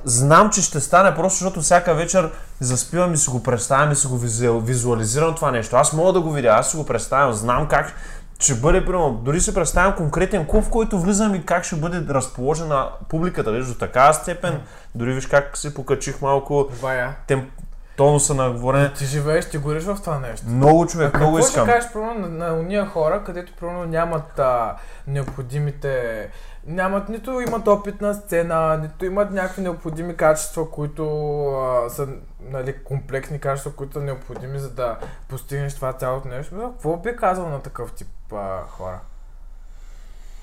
знам, 0.04 0.50
че 0.50 0.62
ще 0.62 0.80
стане, 0.80 1.16
просто 1.16 1.34
защото 1.34 1.62
всяка 1.62 1.94
вечер 1.94 2.30
заспивам 2.60 3.14
и 3.14 3.18
си 3.18 3.30
го 3.30 3.44
представям 3.44 3.92
и 3.92 3.96
си 3.96 4.08
го 4.08 4.18
визу- 4.18 4.60
визуализирам 4.60 5.36
това 5.36 5.52
нещо. 5.52 5.76
Аз 5.76 5.94
мога 5.94 6.14
да 6.14 6.22
го 6.22 6.32
видя, 6.32 6.48
аз 6.50 6.72
си 6.72 6.78
го 6.78 6.86
представям, 6.86 7.34
знам 7.34 7.68
как 7.68 7.94
ще 8.40 8.54
бъде, 8.56 8.86
примерно, 8.86 9.12
дори 9.14 9.42
си 9.42 9.54
представям 9.54 9.96
конкретен 9.96 10.46
клуб, 10.46 10.64
в 10.64 10.70
който 10.70 11.00
влизам 11.00 11.36
и 11.36 11.46
как 11.46 11.64
ще 11.64 11.76
бъде 11.76 12.14
разположена 12.14 12.90
публиката, 13.10 13.52
виж, 13.52 13.66
до 13.66 13.74
такава 13.74 14.14
степен. 14.14 14.62
Дори 14.96 15.14
виж 15.14 15.28
как 15.28 15.58
си 15.58 15.74
покачих 15.74 16.22
малко 16.22 16.68
Вая. 16.82 17.16
тем, 17.28 17.50
тонуса 17.98 18.34
на 18.34 18.52
говорене. 18.52 18.94
Ти 18.94 19.06
живееш, 19.06 19.50
ти 19.50 19.58
гориш 19.58 19.84
в 19.84 19.96
това 19.96 20.20
нещо. 20.20 20.46
Много 20.50 20.88
човек, 20.88 21.14
много 21.14 21.36
Какво 21.36 21.48
ще 21.48 21.52
искам. 21.52 21.68
кажеш, 21.68 21.92
примерно, 21.94 22.20
на, 22.20 22.48
на 22.48 22.54
уния 22.54 22.86
хора, 22.86 23.24
където, 23.26 23.54
примерно, 23.60 23.86
нямат 23.86 24.40
а, 24.40 24.76
необходимите... 25.08 26.28
Нямат, 26.68 27.10
нито 27.10 27.42
имат 27.42 27.68
опит 27.68 28.02
на 28.02 28.14
сцена, 28.14 28.78
нито 28.78 29.06
имат 29.06 29.32
някакви 29.32 29.62
необходими 29.62 30.18
качества, 30.18 30.72
които 30.72 31.06
а, 31.48 31.90
са, 31.90 32.08
нали, 32.42 32.84
комплексни 32.84 33.40
качества, 33.40 33.76
които 33.76 33.94
са 33.94 34.02
необходими, 34.02 34.60
за 34.60 34.74
да 34.74 34.98
постигнеш 35.28 35.76
това 35.76 35.94
цялото 35.94 36.28
нещо. 36.28 36.56
Бе, 36.56 36.62
Какво 36.62 36.98
би 36.98 37.16
казал 37.16 37.50
на 37.50 37.62
такъв 37.62 37.94
тип 37.94 38.34
а, 38.34 38.62
хора? 38.68 39.00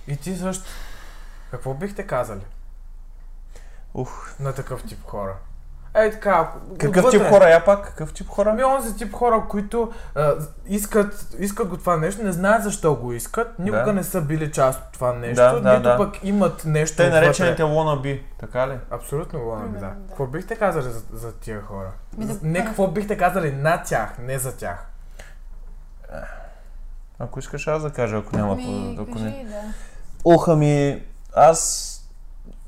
И 0.06 0.16
ти 0.16 0.36
също. 0.36 0.64
Какво 1.50 1.74
бихте 1.74 2.06
казали 2.06 2.44
Ух. 3.94 4.40
на 4.40 4.52
такъв 4.52 4.84
тип 4.84 5.04
хора? 5.04 5.36
Ей 5.96 6.10
така, 6.10 6.50
Какъв 6.78 6.98
отвътре. 6.98 7.18
тип 7.18 7.28
хора 7.28 7.44
я 7.44 7.64
пак? 7.64 7.84
Какъв 7.84 8.12
тип 8.12 8.28
хора? 8.28 8.50
Ами 8.50 8.64
онзи 8.64 8.96
тип 8.96 9.12
хора, 9.12 9.44
които 9.48 9.92
а, 10.14 10.32
искат, 10.66 11.26
искат 11.38 11.68
го 11.68 11.76
това 11.76 11.96
нещо, 11.96 12.22
не 12.22 12.32
знаят 12.32 12.62
защо 12.62 12.94
го 12.94 13.12
искат, 13.12 13.58
никога 13.58 13.82
Да. 13.82 13.92
не 13.92 14.04
са 14.04 14.20
били 14.20 14.52
част 14.52 14.80
от 14.80 14.92
това 14.92 15.12
нещо, 15.12 15.42
Да, 15.42 15.60
да, 15.60 15.70
нито 15.70 15.82
да. 15.82 15.96
пък 15.96 16.24
имат 16.24 16.64
нещо 16.64 16.96
Те 16.96 17.10
наречените 17.10 17.62
wannabe, 17.62 18.22
така 18.40 18.68
ли? 18.68 18.78
Абсолютно 18.90 19.38
wannabe, 19.38 19.72
да. 19.72 19.80
Да. 19.80 19.92
Какво 20.08 20.26
бихте 20.26 20.56
казали 20.56 20.84
за, 20.84 21.02
за 21.12 21.32
тия 21.32 21.62
хора? 21.62 21.90
Ми 22.18 22.24
да- 22.26 22.38
Не 22.42 22.64
какво 22.64 22.86
бихте 22.86 23.16
казали 23.16 23.52
на 23.52 23.82
тях, 23.82 24.18
не 24.18 24.38
за 24.38 24.56
тях. 24.56 24.86
Ако 27.18 27.38
искаш 27.38 27.66
аз 27.66 27.82
да 27.82 27.90
кажа, 27.90 28.16
ако 28.16 28.36
няма... 28.36 28.54
Ми, 28.54 28.98
ако 29.00 29.10
не... 29.10 29.30
кажи, 29.30 29.44
да. 29.44 29.60
Ох, 30.24 30.48
ами, 30.48 31.02
аз 31.34 31.90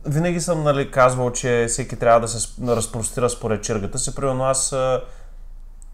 винаги 0.06 0.40
съм 0.40 0.62
нали, 0.62 0.90
казвал, 0.90 1.30
че 1.30 1.66
всеки 1.68 1.96
трябва 1.96 2.20
да 2.20 2.28
се 2.28 2.48
разпростира 2.68 3.30
според 3.30 3.62
чергата 3.62 3.98
си. 3.98 4.14
Примерно 4.14 4.44
аз 4.44 4.74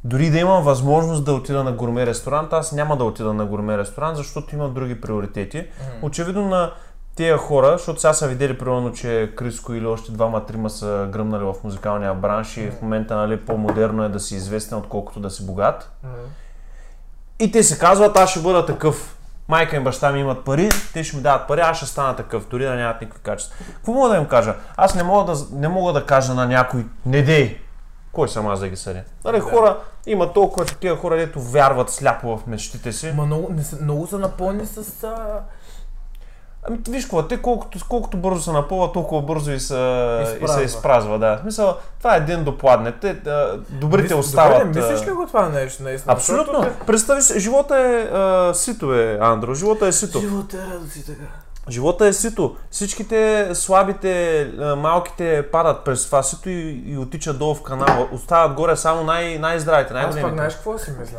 дори 0.04 0.30
да 0.30 0.38
имам 0.38 0.64
възможност 0.64 1.24
да 1.24 1.32
отида 1.32 1.64
на 1.64 1.72
гурме 1.72 2.06
ресторант, 2.06 2.52
аз 2.52 2.72
няма 2.72 2.96
да 2.96 3.04
отида 3.04 3.34
на 3.34 3.46
гурме 3.46 3.78
ресторант, 3.78 4.16
защото 4.16 4.54
имам 4.54 4.74
други 4.74 5.00
приоритети. 5.00 5.66
Очевидно 6.02 6.48
на 6.48 6.72
тия 7.16 7.38
хора, 7.38 7.72
защото 7.78 8.00
сега 8.00 8.12
са 8.12 8.28
видели 8.28 8.58
примерно, 8.58 8.92
че 8.92 9.32
Криско 9.36 9.74
или 9.74 9.86
още 9.86 10.12
двама-трима 10.12 10.70
са 10.70 11.08
гръмнали 11.12 11.44
в 11.44 11.54
музикалния 11.64 12.14
бранш 12.14 12.56
и 12.56 12.70
в 12.70 12.82
момента 12.82 13.16
нали, 13.16 13.40
по-модерно 13.40 14.04
е 14.04 14.08
да 14.08 14.20
си 14.20 14.34
известен, 14.34 14.78
отколкото 14.78 15.20
да 15.20 15.30
си 15.30 15.46
богат. 15.46 15.92
И 17.38 17.52
те 17.52 17.62
се 17.62 17.78
казват, 17.78 18.16
аз 18.16 18.30
ще 18.30 18.40
бъда 18.40 18.66
такъв. 18.66 19.18
Майка 19.49 19.76
и 19.76 19.80
баща 19.80 20.12
ми 20.12 20.20
имат 20.20 20.45
пари, 20.45 20.68
те 20.93 21.05
ще 21.05 21.16
ми 21.16 21.22
дават 21.22 21.49
пари, 21.49 21.61
аз 21.61 21.76
ще 21.76 21.86
стана 21.86 22.16
такъв, 22.16 22.49
дори 22.49 22.64
да 22.64 22.74
нямат 22.74 23.01
никакви 23.01 23.22
качества. 23.22 23.57
Какво 23.74 23.93
мога 23.93 24.09
да 24.09 24.16
им 24.16 24.26
кажа? 24.26 24.55
Аз 24.76 24.95
не 24.95 25.03
мога 25.03 25.32
да, 25.32 25.38
не 25.53 25.68
мога 25.68 25.93
да 25.93 26.07
кажа 26.07 26.34
на 26.34 26.47
някой, 26.47 26.86
не 27.07 27.22
дей. 27.22 27.61
Кой 28.12 28.28
съм 28.28 28.47
аз 28.47 28.61
да 28.61 28.68
ги 28.68 28.76
съдя? 28.76 29.03
Нали, 29.24 29.36
Да. 29.36 29.43
хора, 29.43 29.76
има 30.07 30.32
толкова 30.32 30.66
такива 30.66 30.97
хора, 30.97 31.16
дето 31.16 31.40
вярват 31.40 31.90
сляпо 31.90 32.36
в 32.36 32.47
мечтите 32.47 32.93
си. 32.93 33.12
Ма 33.16 33.26
много, 33.26 33.53
не 33.53 33.62
са, 33.62 33.82
много 33.82 34.07
са 34.07 34.18
напълни 34.18 34.66
с... 34.66 35.05
А... 35.05 35.40
Ами 36.64 36.78
виж 36.88 37.04
какво, 37.04 37.22
те 37.22 37.38
колкото, 37.38 37.78
колкото 37.88 38.16
бързо 38.16 38.42
се 38.42 38.52
напълва, 38.52 38.92
толкова 38.92 39.22
бързо 39.22 39.50
и, 39.50 39.54
и 39.54 39.56
Изпразва. 39.56 40.48
се 40.48 40.62
изпразва. 40.62 41.18
Да. 41.18 41.36
В 41.36 41.40
смисъл, 41.40 41.76
това 41.98 42.14
е 42.14 42.18
един 42.18 42.44
допладне. 42.44 42.92
Те, 42.92 43.14
добрите 43.70 44.14
Мис- 44.14 44.18
остават. 44.18 44.66
Добре, 44.66 44.80
мислиш 44.82 45.08
ли 45.08 45.12
го 45.12 45.26
това 45.26 45.48
нещо 45.48 45.82
наистина? 45.82 46.12
Абсолютно. 46.12 46.58
Защото 46.58 46.86
Представи 46.86 47.22
си, 47.22 47.40
живота 47.40 47.76
е 47.78 48.16
а, 48.16 48.54
сито, 48.54 48.94
е, 48.94 49.18
Андро. 49.20 49.54
Живота 49.54 49.86
е 49.86 49.92
сито. 49.92 50.20
Живота 50.20 50.56
е 50.58 50.74
радост 50.74 50.96
и 50.96 51.06
така. 51.06 51.24
Живота 51.70 52.06
е 52.06 52.12
сито. 52.12 52.56
Всичките 52.70 53.50
слабите, 53.54 54.50
малките 54.76 55.46
падат 55.52 55.84
през 55.84 56.06
това 56.06 56.22
сито 56.22 56.48
и, 56.48 56.82
и 56.86 56.98
отичат 56.98 57.38
долу 57.38 57.54
в 57.54 57.62
канала. 57.62 58.08
Остават 58.12 58.54
горе 58.54 58.76
само 58.76 59.04
най- 59.04 59.38
най-здравите, 59.38 59.88
Аз 59.88 59.96
пък 59.96 60.02
най-големите. 60.04 60.34
знаеш 60.34 60.54
какво 60.54 60.78
си 60.78 60.90
мисля? 61.00 61.18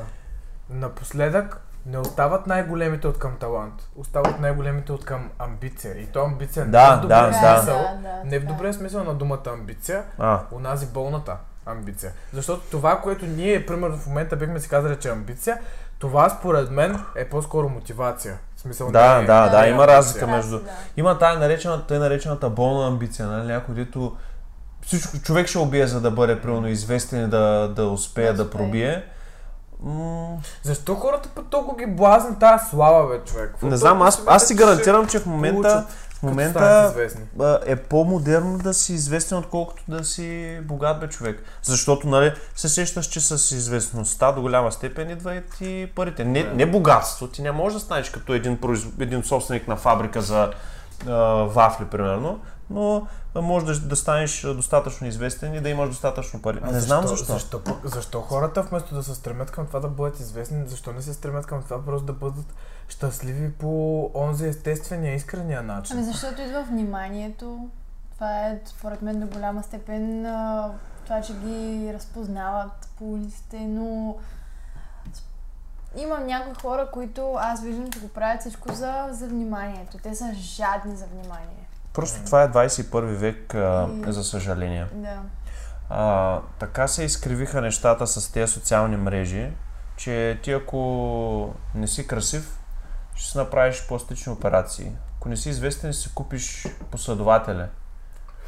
Напоследък 0.69 1.61
не 1.85 1.97
остават 1.97 2.47
най-големите 2.47 3.07
от 3.07 3.19
към 3.19 3.31
талант. 3.39 3.73
Остават 3.95 4.39
най-големите 4.39 4.91
от 4.91 5.05
към 5.05 5.29
амбиция. 5.39 5.99
И 6.01 6.05
то 6.05 6.23
амбиция 6.23 6.65
Да, 6.65 6.89
не 6.91 6.97
в 6.97 7.01
добрия 7.01 7.21
да, 7.21 7.29
да. 7.31 7.57
смисъл. 7.57 7.77
Да, 7.77 8.09
да, 8.09 8.29
не 8.29 8.39
в 8.39 8.45
да. 8.45 8.47
добрия 8.47 8.73
смисъл 8.73 9.03
на 9.03 9.13
думата 9.13 9.41
амбиция, 9.47 10.03
А, 10.19 10.39
онази 10.51 10.85
болната 10.85 11.35
амбиция. 11.65 12.11
Защото 12.33 12.61
това, 12.71 13.01
което 13.01 13.25
ние, 13.25 13.65
примерно 13.65 13.97
в 13.97 14.07
момента 14.07 14.35
бихме 14.35 14.59
си 14.59 14.69
казали, 14.69 14.95
че 14.99 15.07
е 15.07 15.11
амбиция, 15.11 15.59
това 15.99 16.29
според 16.29 16.71
мен 16.71 16.99
е 17.15 17.29
по-скоро 17.29 17.69
мотивация. 17.69 18.37
В 18.55 18.59
смисъл 18.61 18.91
да, 18.91 19.17
не 19.17 19.23
е- 19.23 19.25
да, 19.25 19.49
да, 19.49 19.65
е 19.65 19.69
има 19.69 19.81
амбиция. 19.83 19.97
разлика 19.97 20.25
Да, 20.25 20.31
между... 20.31 20.59
да. 20.59 20.69
Има 20.97 21.17
тая 21.19 21.39
наречена, 21.39 21.85
тъй 21.87 21.99
наречената 21.99 22.49
болна 22.49 22.87
амбиция, 22.87 23.27
нали? 23.27 23.47
Някой, 23.47 23.75
дето 23.75 24.17
всичко, 24.81 25.17
човек 25.21 25.47
ще 25.47 25.57
убие, 25.57 25.87
за 25.87 26.01
да 26.01 26.11
бъде 26.11 26.41
примерно 26.41 26.67
известен 26.67 27.23
и 27.25 27.27
да, 27.27 27.73
да 27.75 27.85
успее 27.87 28.33
Да 28.33 28.43
да 28.43 28.49
пробие. 28.49 29.03
М- 29.83 30.37
Защо 30.63 30.95
хората 30.95 31.29
път 31.35 31.45
толкова 31.49 31.77
ги 31.77 31.85
блазни 31.85 32.39
тази 32.39 32.69
слава, 32.69 33.09
бе, 33.09 33.23
човек? 33.23 33.49
Какво 33.51 33.67
не 33.67 33.77
знам, 33.77 34.01
аз, 34.01 34.23
аз 34.27 34.47
си 34.47 34.55
гарантирам, 34.55 35.07
че 35.07 35.19
в 35.19 35.25
момента, 35.25 35.85
в 36.13 36.23
момента 36.23 36.93
е 37.65 37.75
по-модерно 37.75 38.57
да 38.57 38.73
си 38.73 38.93
известен, 38.93 39.37
отколкото 39.37 39.83
да 39.87 40.03
си 40.03 40.59
богат 40.63 40.99
бе 40.99 41.07
човек. 41.09 41.43
Защото, 41.61 42.07
нали, 42.07 42.33
се 42.55 42.69
сещаш, 42.69 43.05
че 43.05 43.21
с 43.21 43.55
известността 43.55 44.31
до 44.31 44.41
голяма 44.41 44.71
степен 44.71 45.09
идват 45.09 45.61
и 45.61 45.89
парите. 45.95 46.25
Не, 46.25 46.43
не 46.43 46.65
богатство. 46.65 47.27
Ти 47.27 47.41
не 47.41 47.51
можеш 47.51 47.73
да 47.73 47.79
станеш 47.79 48.09
като 48.09 48.33
един, 48.33 48.57
произ... 48.57 48.85
един 48.99 49.23
собственик 49.23 49.67
на 49.67 49.75
фабрика 49.75 50.21
за 50.21 50.51
а, 51.07 51.13
вафли, 51.43 51.85
примерно, 51.85 52.39
но 52.69 53.07
може 53.35 53.65
да, 53.65 53.79
да 53.79 53.95
станеш 53.95 54.41
достатъчно 54.43 55.07
известен 55.07 55.53
и 55.53 55.61
да 55.61 55.69
имаш 55.69 55.89
достатъчно 55.89 56.41
пари. 56.41 56.59
А 56.63 56.71
не 56.71 56.79
знам 56.79 57.07
защо. 57.07 57.33
Защо, 57.33 57.61
защо 57.83 58.21
хората 58.21 58.61
вместо 58.61 58.95
да 58.95 59.03
се 59.03 59.15
стремят 59.15 59.51
към 59.51 59.67
това 59.67 59.79
да 59.79 59.87
бъдат 59.87 60.19
известни, 60.19 60.67
защо 60.67 60.91
не 60.91 61.01
се 61.01 61.13
стремят 61.13 61.45
към 61.45 61.63
това 61.63 61.85
просто 61.85 62.05
да 62.05 62.13
бъдат 62.13 62.45
щастливи 62.87 63.51
по 63.51 63.69
онзи 64.15 64.47
естествения, 64.47 65.15
искрения 65.15 65.63
начин? 65.63 65.97
Ами 65.97 66.05
защото 66.05 66.41
идва 66.41 66.63
вниманието. 66.63 67.69
Това 68.13 68.39
е, 68.39 68.61
според 68.65 69.01
мен, 69.01 69.19
до 69.19 69.27
голяма 69.27 69.63
степен 69.63 70.23
това, 71.03 71.21
че 71.21 71.33
ги 71.35 71.91
разпознават 71.93 72.87
по 72.97 73.05
улиците, 73.05 73.59
но 73.59 74.15
с- 75.13 75.23
има 75.95 76.19
някои 76.19 76.53
хора, 76.55 76.89
които 76.93 77.33
аз 77.33 77.63
виждам, 77.63 77.91
че 77.91 77.99
го 77.99 78.07
правят 78.07 78.41
всичко 78.41 78.73
за, 78.73 79.07
за 79.11 79.27
вниманието. 79.27 79.97
Те 79.97 80.15
са 80.15 80.33
жадни 80.33 80.95
за 80.95 81.05
внимание. 81.05 81.62
Просто 81.93 82.25
това 82.25 82.43
е 82.43 82.49
21 82.49 83.01
век, 83.01 83.55
а, 83.55 83.87
за 84.07 84.23
съжаление. 84.23 84.87
Да. 84.93 85.19
А, 85.89 86.39
така 86.59 86.87
се 86.87 87.03
изкривиха 87.03 87.61
нещата 87.61 88.07
с 88.07 88.31
тези 88.31 88.53
социални 88.53 88.97
мрежи, 88.97 89.51
че 89.95 90.39
ти 90.43 90.51
ако 90.51 91.55
не 91.75 91.87
си 91.87 92.07
красив, 92.07 92.59
ще 93.15 93.31
си 93.31 93.37
направиш 93.37 93.87
пластични 93.87 94.33
операции. 94.33 94.91
Ако 95.17 95.29
не 95.29 95.37
си 95.37 95.49
известен, 95.49 95.93
ще 95.93 96.01
си 96.01 96.13
купиш 96.15 96.67
последователя. 96.91 97.67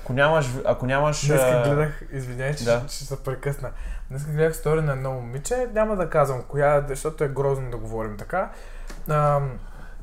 Ако 0.03 0.13
нямаш... 0.13 0.49
Ако 0.65 0.85
нямаш 0.85 1.27
Днеска 1.27 1.61
гледах, 1.65 2.03
извиняй, 2.11 2.55
че 2.55 2.63
да. 2.63 2.79
ще, 2.79 2.95
ще 2.95 3.05
се 3.05 3.23
прекъсна. 3.23 3.71
Днеска 4.09 4.31
гледах 4.31 4.55
стори 4.55 4.81
на 4.81 4.91
едно 4.91 5.11
момиче, 5.11 5.69
няма 5.73 5.95
да 5.95 6.09
казвам 6.09 6.43
коя, 6.47 6.85
защото 6.87 7.23
е 7.23 7.27
грозно 7.27 7.71
да 7.71 7.77
говорим 7.77 8.17
така. 8.17 8.51
Ам, 9.09 9.59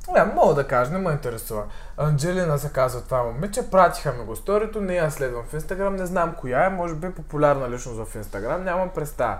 не, 0.09 0.25
мога 0.25 0.55
да 0.55 0.67
кажа, 0.67 0.91
не 0.91 0.99
ме 0.99 1.13
интересува. 1.13 1.65
Анджелина 1.97 2.59
се 2.59 2.73
казва 2.73 3.01
това 3.01 3.23
момиче, 3.23 3.71
пратиха 3.71 4.13
ми 4.13 4.25
го 4.25 4.37
сторито, 4.37 4.81
не 4.81 4.95
я 4.95 5.11
следвам 5.11 5.45
в 5.45 5.55
Инстаграм, 5.55 5.97
не 5.97 6.07
знам 6.07 6.35
коя 6.41 6.65
е, 6.65 6.71
може 6.71 6.95
би 6.95 7.07
е 7.07 7.15
популярна 7.15 7.71
личност 7.71 8.05
в 8.05 8.15
Инстаграм, 8.15 8.65
нямам 8.65 8.89
представа. 8.89 9.39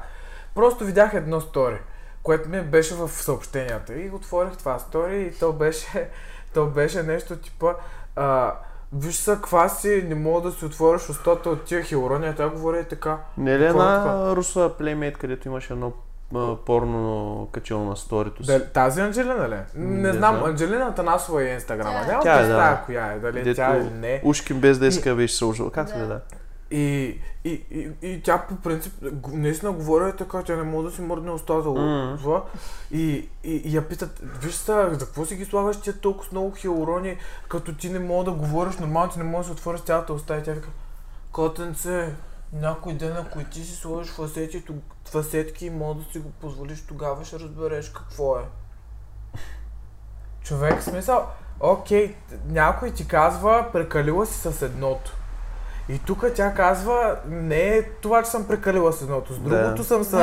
Просто 0.55 0.85
видях 0.85 1.15
едно 1.15 1.41
стори, 1.41 1.79
което 2.23 2.49
ми 2.49 2.61
беше 2.61 2.95
в 2.95 3.09
съобщенията 3.09 3.95
и 3.95 4.11
отворих 4.11 4.57
това 4.57 4.79
стори 4.79 5.23
и 5.23 5.39
то 5.39 5.53
беше, 5.53 6.09
то 6.55 6.67
беше 6.67 7.03
нещо 7.03 7.37
типа 7.37 7.75
а, 8.17 8.55
Виж 8.93 9.15
са, 9.15 9.35
каква 9.37 9.69
си, 9.69 10.05
не 10.09 10.15
мога 10.15 10.41
да 10.41 10.53
си 10.53 10.65
отвориш 10.65 11.09
устата 11.09 11.51
от 11.51 11.65
тия 11.65 11.83
хилорония, 11.83 12.35
тя 12.35 12.49
говори 12.49 12.81
и 12.81 12.85
така. 12.85 13.19
Не 13.39 13.59
ли 13.59 13.63
е 13.63 13.67
е 13.67 13.71
една 13.71 14.37
руса 14.37 14.71
плеймейт, 14.79 15.19
където 15.19 15.49
имаше 15.49 15.73
едно 15.73 15.93
а, 16.35 16.57
порно 16.57 17.49
качило 17.53 17.85
на 17.85 17.97
сторито 17.97 18.45
си? 18.45 18.47
Дали, 18.47 18.65
тази 18.75 19.01
Анджелина 19.01 19.49
ли? 19.49 19.57
Не, 19.75 20.03
Не 20.03 20.13
знам, 20.13 20.37
знам. 20.37 20.51
Анджелина 20.51 20.95
Танасова 20.95 21.43
е 21.43 21.55
инстаграма. 21.55 21.93
Тя 21.93 22.09
е. 22.09 22.11
Няма 22.11 22.23
Тя 22.23 22.41
е, 22.41 22.47
да. 22.47 22.83
коя 22.87 23.13
е, 23.13 23.19
дали 23.19 23.43
Дето 23.43 23.57
тя 23.57 23.75
е 23.75 23.79
или 23.79 23.91
не. 23.91 24.21
Ушкин 24.25 24.61
без 24.61 24.79
да 24.79 24.87
иска 24.87 25.15
беше 25.15 25.37
сложил. 25.37 25.71
Как 25.71 25.89
се 25.89 25.99
Да. 25.99 26.07
да? 26.07 26.21
И, 26.75 27.19
и, 27.45 27.63
и, 27.71 27.91
и 28.03 28.23
тя 28.23 28.39
по 28.49 28.57
принцип 28.57 28.93
наистина 29.33 29.73
говори 29.73 30.09
е 30.09 30.13
така, 30.13 30.43
тя 30.43 30.57
не 30.57 30.63
може 30.63 30.89
да 30.89 30.95
си 30.95 31.03
мърдне 31.03 31.31
устата 31.31 31.63
това. 31.63 32.45
И, 32.91 33.29
и, 33.45 33.57
и 33.57 33.77
я 33.77 33.89
питат, 33.89 34.21
виж 34.43 34.55
са, 34.55 34.89
за 34.93 34.99
какво 35.07 35.25
си 35.25 35.37
ги 35.37 35.45
слагаш 35.45 35.81
тия 35.81 35.95
толкова 35.99 36.29
много 36.33 36.51
хилорони, 36.51 37.17
като 37.49 37.75
ти 37.75 37.91
не 37.91 37.99
мога 37.99 38.25
да 38.25 38.31
говориш 38.31 38.77
нормално, 38.77 39.13
ти 39.13 39.19
не 39.19 39.25
можеш 39.25 39.47
да 39.47 39.53
отвориш 39.53 39.81
цялата 39.81 40.13
уста 40.13 40.39
и 40.39 40.43
тя 40.43 40.53
вика, 40.53 40.69
котенце, 41.33 42.15
някой 42.53 42.95
ден, 42.95 43.17
ако 43.17 43.45
ти 43.45 43.65
си 43.65 43.77
сложиш 43.77 44.13
фасети, 44.13 44.65
фасетки 45.11 45.67
и 45.67 45.71
мога 45.71 45.95
да 45.95 46.13
си 46.13 46.19
го 46.19 46.31
позволиш, 46.31 46.87
тогава 46.89 47.25
ще 47.25 47.39
разбереш 47.39 47.89
какво 47.89 48.39
е. 48.39 48.43
Човек, 50.43 50.83
смисъл, 50.83 51.27
окей, 51.61 52.17
някой 52.47 52.91
ти 52.91 53.09
казва, 53.09 53.67
прекалила 53.73 54.27
си 54.27 54.53
с 54.53 54.63
едното. 54.63 55.17
И 55.89 55.99
тук 55.99 56.25
тя 56.35 56.55
казва, 56.55 57.19
не 57.27 57.77
е 57.77 57.83
това, 57.83 58.23
че 58.23 58.31
съм 58.31 58.49
прекалила 58.49 58.93
с 58.93 59.03
едното, 59.03 59.35
с 59.35 59.39
Да. 59.39 59.49
другото 59.49 59.85
съм 59.85 60.05
се... 60.05 60.11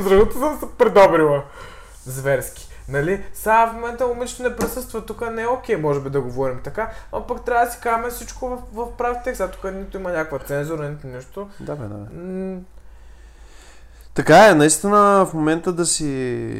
с 0.00 0.04
другото 0.08 0.38
съм 0.38 0.58
се 0.60 0.66
предобрила. 0.78 1.44
Зверски. 2.04 2.68
Нали? 2.88 3.24
Сега 3.32 3.66
в 3.66 3.74
момента 3.74 4.06
момичето 4.06 4.42
не 4.42 4.56
присъства, 4.56 5.06
тук 5.06 5.30
не 5.30 5.42
е 5.42 5.46
окей, 5.46 5.76
може 5.76 6.00
би 6.00 6.10
да 6.10 6.20
говорим 6.20 6.60
така, 6.64 6.90
но 7.12 7.26
пък 7.26 7.44
трябва 7.44 7.64
да 7.66 7.72
си 7.72 7.78
кажем 7.80 8.10
всичко 8.10 8.48
в, 8.48 8.58
в 8.72 8.96
прав 8.96 9.16
текст. 9.24 9.36
Сега 9.36 9.50
тук 9.50 9.72
нито 9.72 9.98
има 9.98 10.10
някаква 10.10 10.38
цензура, 10.38 10.88
нито 10.88 11.06
нищо. 11.06 11.48
Да, 11.60 11.76
бе, 11.76 11.88
да. 11.88 11.94
бе. 11.94 12.60
Така 14.14 14.48
е, 14.48 14.54
наистина 14.54 15.26
в 15.30 15.34
момента 15.34 15.72
да 15.72 15.86
си 15.86 16.06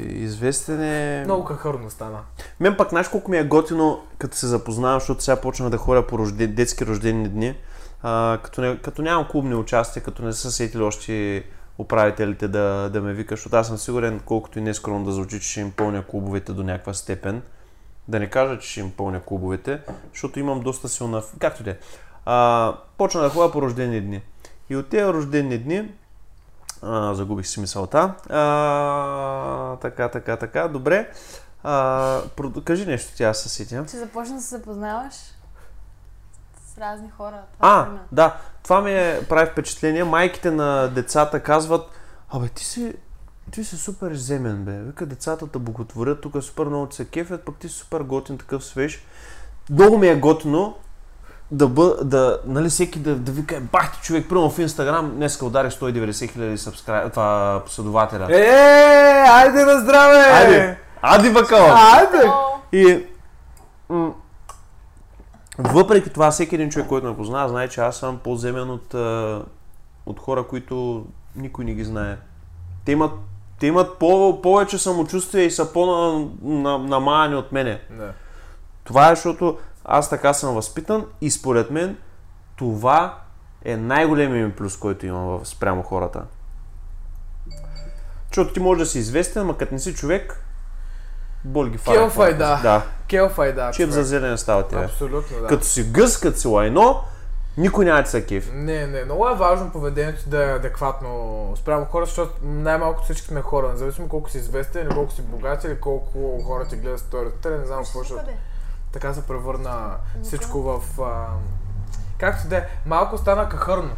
известен 0.08 0.82
е... 0.82 1.22
много 1.24 1.44
кахърно 1.44 1.90
стана. 1.90 2.18
Мен 2.60 2.76
пък 2.76 2.88
знаеш 2.88 3.08
колко 3.08 3.30
ми 3.30 3.38
е 3.38 3.44
готино, 3.44 4.00
като 4.18 4.36
се 4.36 4.46
запознавам, 4.46 5.00
защото 5.00 5.22
сега 5.22 5.40
почнах 5.40 5.70
да 5.70 5.76
ходя 5.76 6.06
по 6.06 6.18
рожден, 6.18 6.54
детски 6.54 6.86
рождени 6.86 7.28
дни. 7.28 7.56
А, 8.02 8.38
като, 8.42 8.60
не, 8.60 8.78
като 8.78 9.02
нямам 9.02 9.28
клубни 9.30 9.54
участия, 9.54 10.02
като 10.02 10.22
не 10.22 10.32
са 10.32 10.52
сетили 10.52 10.82
още 10.82 11.44
управителите 11.78 12.48
да, 12.48 12.90
да 12.92 13.00
ме 13.00 13.12
викат, 13.12 13.38
защото 13.38 13.56
аз 13.56 13.66
съм 13.66 13.78
сигурен, 13.78 14.20
колкото 14.24 14.58
и 14.58 14.62
нескромно 14.62 15.04
да 15.04 15.12
звучи, 15.12 15.40
че 15.40 15.48
ще 15.48 15.60
им 15.60 15.72
пълня 15.72 16.06
клубовете 16.06 16.52
до 16.52 16.62
някаква 16.62 16.94
степен. 16.94 17.42
Да 18.08 18.20
не 18.20 18.30
кажа, 18.30 18.58
че 18.58 18.70
ще 18.70 18.80
им 18.80 18.92
пълня 18.96 19.20
клубовете, 19.20 19.80
защото 20.12 20.40
имам 20.40 20.60
доста 20.60 20.88
силна... 20.88 21.22
Както 21.38 21.62
и 21.62 21.64
да 21.64 21.70
е. 21.70 21.76
А, 22.24 22.76
Почна 22.98 23.20
да 23.20 23.28
ходя 23.28 23.52
по 23.52 23.62
рождени 23.62 24.00
дни. 24.00 24.22
И 24.70 24.76
от 24.76 24.88
тези 24.88 25.12
рождени 25.12 25.58
дни 25.58 25.92
а, 26.82 27.14
загубих 27.14 27.46
си 27.46 27.60
мисълта. 27.60 28.14
А, 28.30 29.76
така, 29.76 30.08
така, 30.08 30.36
така. 30.36 30.68
Добре. 30.68 31.10
А, 31.62 32.20
кажи 32.64 32.86
нещо, 32.86 33.12
тя 33.16 33.34
се 33.34 33.48
сетя. 33.48 33.84
Че 33.90 33.96
започна 33.96 34.34
да 34.34 34.42
се 34.42 34.56
запознаваш 34.56 35.14
с 36.74 36.78
разни 36.78 37.10
хора. 37.16 37.36
Това 37.54 37.68
е 37.68 37.72
А, 37.72 37.84
трудно. 37.84 37.98
да. 38.12 38.36
Това 38.62 38.80
ми 38.80 38.92
е, 38.92 39.20
прави 39.28 39.50
впечатление. 39.50 40.04
Майките 40.04 40.50
на 40.50 40.88
децата 40.88 41.40
казват, 41.40 41.90
абе 42.30 42.48
ти 42.48 42.64
си, 42.64 42.94
ти 43.50 43.64
си 43.64 43.76
супер 43.76 44.10
иземен, 44.10 44.64
бе. 44.64 44.72
Вика, 44.72 45.06
децата 45.06 45.46
те 45.48 45.58
боготворят, 45.58 46.20
тук 46.20 46.42
супер 46.42 46.64
много 46.64 46.92
се 46.92 47.04
кефят, 47.04 47.44
пък 47.44 47.56
ти 47.56 47.68
си 47.68 47.74
супер 47.74 48.00
готин, 48.00 48.38
такъв 48.38 48.64
свеж. 48.64 49.04
Много 49.70 49.98
ми 49.98 50.08
е 50.08 50.14
готино 50.16 50.76
да 51.50 51.68
бъ, 51.68 51.96
да, 52.04 52.40
нали, 52.46 52.68
всеки 52.68 52.98
да, 52.98 53.14
да 53.14 53.32
вика, 53.32 53.60
бах 53.60 53.92
ти 53.92 54.00
човек, 54.00 54.28
примерно 54.28 54.50
в 54.50 54.58
Инстаграм, 54.58 55.10
днеска 55.10 55.46
ударих 55.46 55.72
190 55.72 56.32
хиляди 56.32 56.58
subscribe, 56.58 57.10
това 57.10 57.62
последователя. 57.64 58.26
Е, 58.30 58.48
айде 59.28 59.64
на 59.64 59.80
здраве! 59.80 60.18
Айде! 60.18 60.78
Ади 61.02 61.30
бакала! 61.30 61.78
Айде! 61.94 62.30
И 62.72 63.06
м- 63.88 64.12
въпреки 65.58 66.10
това, 66.10 66.30
всеки 66.30 66.54
един 66.54 66.70
човек, 66.70 66.88
който 66.88 67.06
ме 67.06 67.16
познава, 67.16 67.48
знае, 67.48 67.68
че 67.68 67.80
аз 67.80 67.96
съм 67.96 68.18
по-земен 68.18 68.70
от, 68.70 68.94
от 70.06 70.20
хора, 70.20 70.46
които 70.46 71.06
никой 71.36 71.64
не 71.64 71.74
ги 71.74 71.84
знае. 71.84 72.16
Те 72.84 72.92
имат, 72.92 73.12
те 73.58 73.66
имат 73.66 73.98
по- 73.98 74.42
повече 74.42 74.78
самочувствие 74.78 75.42
и 75.42 75.50
са 75.50 75.72
по-намаяни 75.72 77.34
от 77.34 77.52
мене. 77.52 77.80
Да. 77.90 78.12
Това 78.84 79.10
е, 79.10 79.14
защото 79.14 79.58
аз 79.84 80.10
така 80.10 80.34
съм 80.34 80.54
възпитан 80.54 81.06
и 81.20 81.30
според 81.30 81.70
мен 81.70 81.96
това 82.56 83.18
е 83.64 83.76
най-големият 83.76 84.48
ми 84.48 84.56
плюс, 84.56 84.76
който 84.76 85.06
имам 85.06 85.40
спрямо 85.44 85.82
хората. 85.82 86.22
Защото 88.26 88.52
ти 88.52 88.60
можеш 88.60 88.80
да 88.80 88.90
си 88.90 88.98
известен, 88.98 89.42
ама 89.42 89.58
като 89.58 89.74
не 89.74 89.80
си 89.80 89.94
човек, 89.94 90.44
боли 91.44 91.70
ги 91.70 91.78
фара. 91.78 91.98
Келфай, 91.98 92.34
да. 92.34 92.60
Да, 92.62 92.82
Келфай, 93.08 93.52
да. 93.52 93.70
чип 93.70 93.90
за 93.90 94.04
зелен 94.04 94.38
става 94.38 94.68
тебе. 94.68 94.84
Абсолютно, 94.84 95.40
да. 95.40 95.46
Като 95.46 95.64
си 95.64 95.84
гъс, 95.84 96.20
като 96.20 96.38
си 96.38 96.48
лайно, 96.48 97.00
никой 97.56 97.84
няма 97.84 98.02
да 98.02 98.08
се. 98.08 98.42
Не, 98.52 98.86
не, 98.86 99.04
много 99.04 99.28
е 99.28 99.34
важно 99.34 99.70
поведението 99.70 100.28
да 100.28 100.44
е 100.44 100.54
адекватно 100.54 101.52
спрямо 101.56 101.84
хората, 101.84 102.08
защото 102.08 102.32
най-малко 102.42 103.04
всички 103.04 103.26
сме 103.26 103.42
хора, 103.42 103.68
независимо 103.68 104.08
колко 104.08 104.30
си 104.30 104.38
известен, 104.38 104.86
или 104.86 104.94
колко 104.94 105.12
си 105.12 105.22
богат, 105.22 105.64
или 105.64 105.80
колко 105.80 106.42
хора 106.42 106.64
ти 106.64 106.76
гледат 106.76 107.00
сторията, 107.00 107.50
не 107.50 107.66
знам 107.66 107.84
какво, 107.84 108.16
къде? 108.16 108.36
така 108.92 109.14
се 109.14 109.26
превърна 109.26 109.90
всичко 110.22 110.62
в... 110.62 111.00
А... 111.02 111.26
Както 112.18 112.48
да 112.48 112.56
е, 112.56 112.64
малко 112.86 113.18
стана 113.18 113.48
кахърно. 113.48 113.90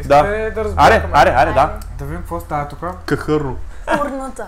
Искате 0.00 0.08
да, 0.08 0.50
да 0.50 0.64
разберем? 0.64 1.02
Аре, 1.02 1.10
аре, 1.12 1.30
аре, 1.36 1.52
да. 1.52 1.78
Да 1.98 2.04
видим 2.04 2.20
какво 2.20 2.40
става 2.40 2.68
тук. 2.68 2.80
Кахърно. 3.04 3.56
Урната. 4.00 4.46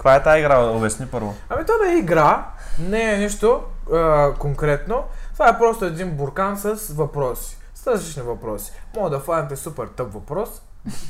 Каква 0.00 0.14
е 0.14 0.22
тази 0.22 0.40
игра? 0.40 0.58
Обясни 0.60 1.06
първо. 1.06 1.34
Ами 1.48 1.66
то 1.66 1.72
не 1.84 1.92
е 1.92 1.98
игра, 1.98 2.46
не 2.78 3.14
е 3.14 3.18
нищо 3.18 3.62
а, 3.92 4.32
конкретно. 4.34 5.04
Това 5.32 5.48
е 5.48 5.58
просто 5.58 5.84
един 5.84 6.10
буркан 6.10 6.58
с 6.58 6.92
въпроси. 6.92 7.58
С 7.74 7.86
различни 7.86 8.22
въпроси. 8.22 8.72
Мога 8.96 9.10
да 9.10 9.20
фанете 9.20 9.56
супер 9.56 9.86
тъп 9.86 10.12
въпрос. 10.12 10.62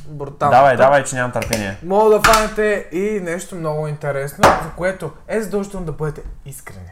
Брутално. 0.06 0.50
давай, 0.52 0.72
тъп. 0.72 0.78
давай, 0.78 1.04
че 1.04 1.14
нямам 1.14 1.32
търпение. 1.32 1.78
Мога 1.82 2.10
да 2.10 2.22
фанете 2.22 2.88
и 2.92 3.20
нещо 3.22 3.54
много 3.56 3.86
интересно, 3.86 4.44
за 4.44 4.70
което 4.76 5.10
е 5.28 5.42
задължително 5.42 5.86
да 5.86 5.92
бъдете 5.92 6.22
искрени. 6.44 6.90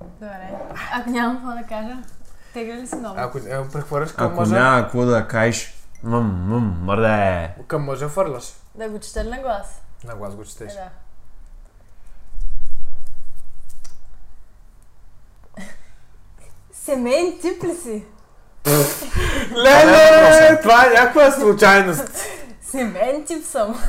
Добре. 0.00 0.50
Ако 0.94 1.10
нямам 1.10 1.36
какво 1.36 1.48
да 1.50 1.62
кажа, 1.62 1.96
тегля 2.54 2.74
ли 2.74 2.86
си 2.86 2.96
много? 2.96 3.14
Ако 3.18 3.38
е, 3.38 3.68
прехвърляш 3.72 4.12
към 4.12 4.26
Ако 4.26 4.36
мъжа, 4.36 4.54
няма 4.54 4.82
какво 4.82 5.04
да 5.04 5.28
кажеш, 5.28 5.74
мм, 6.02 6.20
мм, 6.20 6.58
мърде. 6.80 7.50
към 7.66 7.84
мъжа 7.84 8.08
фърляш. 8.08 8.52
Да 8.74 8.88
го 8.88 8.98
чета 8.98 9.24
ли 9.24 9.28
на 9.28 9.38
глас? 9.38 9.82
На 10.04 10.14
глас 10.14 10.34
го 10.34 10.42
Е, 10.42 10.44
четеш. 10.44 10.72
да. 10.72 10.88
Семейн 16.84 17.38
тип 17.40 17.64
ли 17.64 17.74
си? 17.74 18.04
Леле, 19.56 20.60
това 20.62 20.86
е 20.86 20.90
някаква 20.90 21.30
случайност. 21.30 22.10
Семейн 22.62 23.24
тип 23.24 23.44
съм. 23.44 23.80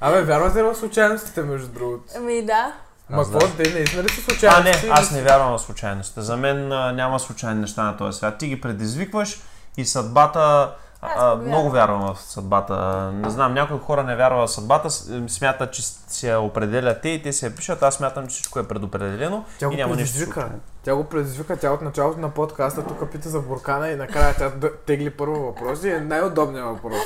Абе, 0.00 0.22
вярвате 0.22 0.58
ли 0.58 0.62
в 0.62 0.74
случайностите, 0.74 1.42
между 1.42 1.68
другото? 1.68 2.02
Ами 2.16 2.42
да. 2.42 2.72
Ма 3.10 3.22
какво, 3.22 3.38
да. 3.38 3.52
те 3.54 3.70
наистина 3.70 4.02
ли 4.02 4.08
са 4.08 4.20
А, 4.20 4.30
случайности? 4.30 4.86
не, 4.86 4.92
аз 4.92 5.10
не 5.10 5.22
вярвам 5.22 5.58
в 5.58 5.60
случайността. 5.60 6.20
За 6.20 6.36
мен 6.36 6.72
а, 6.72 6.92
няма 6.92 7.20
случайни 7.20 7.60
неща 7.60 7.82
на 7.82 7.96
този 7.96 8.18
свят. 8.18 8.38
Ти 8.38 8.46
ги 8.46 8.60
предизвикваш 8.60 9.40
и 9.76 9.84
съдбата... 9.84 10.74
А, 11.02 11.36
го 11.36 11.42
много 11.42 11.70
вярвам. 11.70 12.14
в 12.14 12.20
съдбата. 12.20 12.74
А, 12.74 13.12
Не 13.12 13.30
знам, 13.30 13.54
някои 13.54 13.78
хора 13.78 14.02
не 14.02 14.16
вярват 14.16 14.48
в 14.48 14.52
съдбата, 14.52 14.90
смятат, 15.28 15.72
че 15.72 15.82
се 16.08 16.28
я 16.28 16.40
определят 16.40 17.02
те 17.02 17.08
и 17.08 17.22
те 17.22 17.32
се 17.32 17.46
я 17.46 17.54
пишат. 17.54 17.82
Аз 17.82 17.94
смятам, 17.94 18.26
че 18.26 18.32
всичко 18.32 18.58
е 18.58 18.68
предопределено 18.68 19.44
Тя 19.58 19.68
го 19.68 19.72
и 19.74 19.76
няма 19.76 19.96
нищо 19.96 20.12
предизвика. 20.12 20.32
случайно. 20.34 20.60
Тя 20.86 20.94
го 20.94 21.04
предизвика, 21.04 21.56
тя 21.56 21.70
от 21.72 21.82
началото 21.82 22.20
на 22.20 22.30
подкаста 22.30 22.84
тук 22.86 23.10
пита 23.12 23.28
за 23.28 23.40
буркана 23.40 23.90
и 23.90 23.96
накрая 23.96 24.34
тя 24.34 24.48
да- 24.50 24.76
тегли 24.76 25.10
първо 25.10 25.40
въпрос 25.40 25.84
и 25.84 25.88
е 25.88 26.00
най-удобният 26.00 26.66
въпрос. 26.66 26.98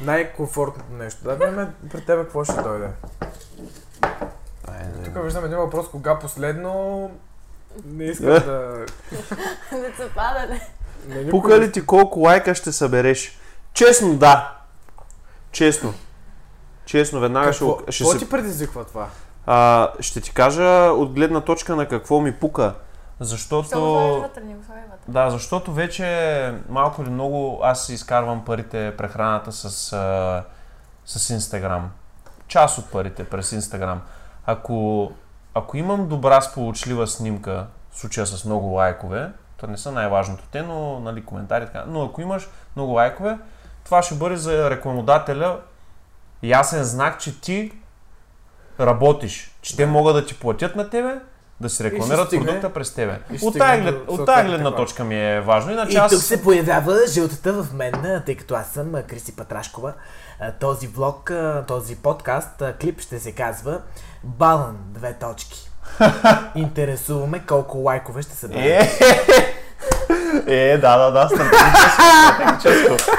Най-комфортното 0.00 0.92
нещо. 0.92 1.24
Да 1.24 1.34
видим 1.34 1.66
при 1.90 2.04
тебе 2.04 2.22
какво 2.22 2.44
ще 2.44 2.62
дойде. 2.62 2.88
Тук 5.04 5.24
виждам 5.24 5.44
един 5.44 5.58
въпрос, 5.58 5.88
кога 5.88 6.18
последно 6.18 7.10
не 7.84 8.04
искам 8.04 8.28
Е. 8.28 8.40
да... 8.40 8.86
Да 9.70 9.96
се 9.96 10.10
падане. 10.14 10.68
Пука 11.30 11.60
ли 11.60 11.72
ти 11.72 11.86
колко 11.86 12.20
лайка 12.20 12.54
ще 12.54 12.72
събереш? 12.72 13.38
Честно, 13.74 14.14
да. 14.14 14.58
Честно. 15.52 15.94
Честно, 16.84 17.20
веднага 17.20 17.52
ще, 17.52 17.64
Какво, 17.64 17.92
ще 17.92 18.04
какво 18.04 18.18
ти 18.18 18.30
предизвиква 18.30 18.84
това? 18.84 19.08
А, 19.46 19.90
ще 20.00 20.20
ти 20.20 20.34
кажа 20.34 20.90
от 20.92 21.12
гледна 21.12 21.40
точка 21.40 21.76
на 21.76 21.88
какво 21.88 22.20
ми 22.20 22.32
пука. 22.32 22.74
Защото... 23.20 23.80
Вътре, 24.20 24.40
не 24.40 24.54
го 24.54 24.64
слагай 24.64 24.84
вътре. 24.84 25.12
Да, 25.12 25.30
защото 25.30 25.72
вече 25.72 26.54
малко 26.68 27.02
или 27.02 27.10
много 27.10 27.60
аз 27.62 27.86
си 27.86 27.94
изкарвам 27.94 28.44
парите, 28.44 28.94
прехраната 28.96 29.52
с, 29.52 29.92
а, 29.92 30.44
с 31.04 31.30
Инстаграм. 31.30 31.90
Част 32.46 32.78
от 32.78 32.90
парите 32.90 33.24
през 33.24 33.52
Инстаграм. 33.52 34.02
Ако, 34.46 35.10
ако 35.54 35.76
имам 35.76 36.08
добра 36.08 36.40
сполучлива 36.40 37.06
снимка, 37.06 37.66
в 37.90 37.98
случая 37.98 38.26
с 38.26 38.44
много 38.44 38.66
лайкове, 38.66 39.32
то 39.56 39.66
не 39.66 39.76
са 39.76 39.92
най-важното 39.92 40.44
те, 40.52 40.62
но 40.62 41.00
нали, 41.00 41.24
коментари, 41.24 41.66
така, 41.66 41.84
но 41.86 42.04
ако 42.04 42.20
имаш 42.20 42.48
много 42.76 42.92
лайкове, 42.92 43.38
това 43.84 44.02
ще 44.02 44.14
бъде 44.14 44.36
за 44.36 44.70
рекламодателя 44.70 45.60
ясен 46.42 46.84
знак, 46.84 47.20
че 47.20 47.40
ти 47.40 47.72
работиш, 48.80 49.56
че 49.62 49.76
те 49.76 49.86
могат 49.86 50.14
да 50.14 50.26
ти 50.26 50.38
платят 50.40 50.76
на 50.76 50.90
тебе, 50.90 51.20
да 51.62 51.70
си 51.70 51.84
рекламират 51.84 52.26
стигне- 52.28 52.46
продукта 52.46 52.72
през 52.72 52.94
тебе. 52.94 53.18
От 53.42 53.58
тая, 53.58 53.74
стигне 53.74 53.90
глед, 53.90 54.06
до 54.06 54.12
от 54.12 54.16
тая 54.16 54.16
съответните 54.16 54.48
гледна 54.48 54.76
точка 54.76 55.04
ми 55.04 55.14
е 55.14 55.40
важно. 55.40 55.72
Иначе 55.72 55.92
И 55.92 55.96
аз... 55.96 56.12
тук 56.12 56.22
се 56.22 56.42
появява 56.42 56.98
жълтата 57.08 57.52
в 57.52 57.72
мен, 57.72 58.22
тъй 58.26 58.36
като 58.36 58.54
аз 58.54 58.66
съм 58.66 58.94
а, 58.94 59.02
Кристи 59.02 59.36
Патрашкова. 59.36 59.92
Този 60.60 60.86
влог, 60.86 61.32
този 61.68 61.96
подкаст, 61.96 62.62
клип 62.80 63.00
ще 63.00 63.18
се 63.20 63.32
казва 63.32 63.80
Балан, 64.24 64.76
две 64.86 65.12
точки. 65.12 65.70
Интересуваме 66.54 67.42
колко 67.46 67.78
лайкове 67.78 68.22
ще 68.22 68.36
се 68.36 68.48
Е, 68.52 68.90
е, 70.46 70.78
да, 70.78 70.98
да, 70.98 71.10
да, 71.10 71.28
стратегическо, 71.28 72.02
стратегическо. 72.62 73.12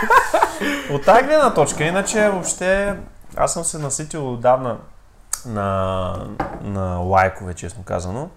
От 0.94 1.06
тази 1.06 1.24
гледна 1.24 1.54
точка, 1.54 1.84
иначе 1.84 2.30
въобще 2.30 2.96
аз 3.36 3.54
съм 3.54 3.64
се 3.64 3.78
наситил 3.78 4.34
отдавна 4.34 4.78
на, 5.46 6.14
на 6.62 6.96
лайкове, 6.96 7.54
честно 7.54 7.84
казано. 7.84 8.30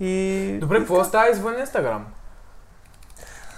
И... 0.00 0.56
Добре, 0.60 0.78
какво 0.78 1.04
става 1.04 1.28
извън 1.30 1.58
Инстаграм? 1.58 2.06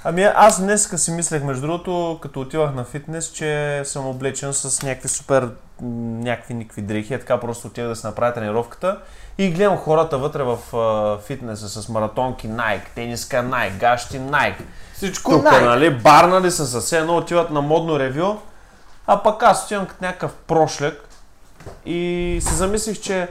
Ами 0.05 0.23
аз 0.23 0.61
днес 0.61 1.03
си 1.03 1.11
мислех, 1.11 1.43
между 1.43 1.67
другото, 1.67 2.19
като 2.23 2.41
отивах 2.41 2.75
на 2.75 2.85
фитнес, 2.85 3.33
че 3.33 3.83
съм 3.85 4.07
облечен 4.07 4.55
с 4.55 4.83
някакви 4.83 5.09
супер, 5.09 5.51
някакви 5.81 6.55
никакви 6.55 6.83
дрехи, 6.83 7.19
така 7.19 7.41
просто 7.41 7.67
отивах 7.67 7.89
да 7.89 7.97
се 7.97 8.07
направя 8.07 8.35
тренировката 8.35 8.99
и 9.39 9.51
гледам 9.51 9.77
хората 9.77 10.19
вътре 10.19 10.43
в 10.43 10.77
а, 10.77 11.19
фитнеса 11.19 11.69
с 11.83 11.89
маратонки 11.89 12.49
Nike, 12.49 12.89
тениска 12.95 13.37
Nike, 13.37 13.79
гащи 13.79 14.21
Nike. 14.21 14.63
Всичко 14.95 15.31
Тук, 15.31 15.45
най- 15.45 15.65
нали, 15.65 15.91
барнали 15.91 16.51
са 16.51 16.67
с 16.67 16.81
все 16.81 16.99
едно, 16.99 17.17
отиват 17.17 17.51
на 17.51 17.61
модно 17.61 17.99
ревю, 17.99 18.37
а 19.07 19.23
пък 19.23 19.43
аз 19.43 19.65
отивам 19.65 19.87
като 19.87 20.05
някакъв 20.05 20.35
прошляк 20.35 21.09
и 21.87 22.39
се 22.43 22.55
замислих, 22.55 23.01
че 23.01 23.29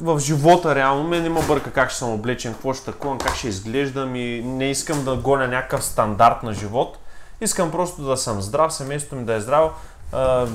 в 0.00 0.18
живота 0.18 0.74
реално 0.74 1.08
мен 1.08 1.22
не 1.22 1.28
ме 1.28 1.46
бърка 1.46 1.70
как 1.70 1.90
ще 1.90 1.98
съм 1.98 2.12
облечен, 2.12 2.52
какво 2.52 2.74
ще 2.74 2.84
такувам, 2.84 3.18
как 3.18 3.34
ще 3.34 3.48
изглеждам 3.48 4.16
и 4.16 4.42
не 4.44 4.70
искам 4.70 5.04
да 5.04 5.16
гоня 5.16 5.48
някакъв 5.48 5.84
стандарт 5.84 6.42
на 6.42 6.52
живот. 6.54 6.98
Искам 7.40 7.70
просто 7.70 8.02
да 8.02 8.16
съм 8.16 8.42
здрав, 8.42 8.72
семейството 8.72 9.16
ми 9.16 9.24
да 9.24 9.34
е 9.34 9.40
здраво. 9.40 9.70
А, 10.12 10.46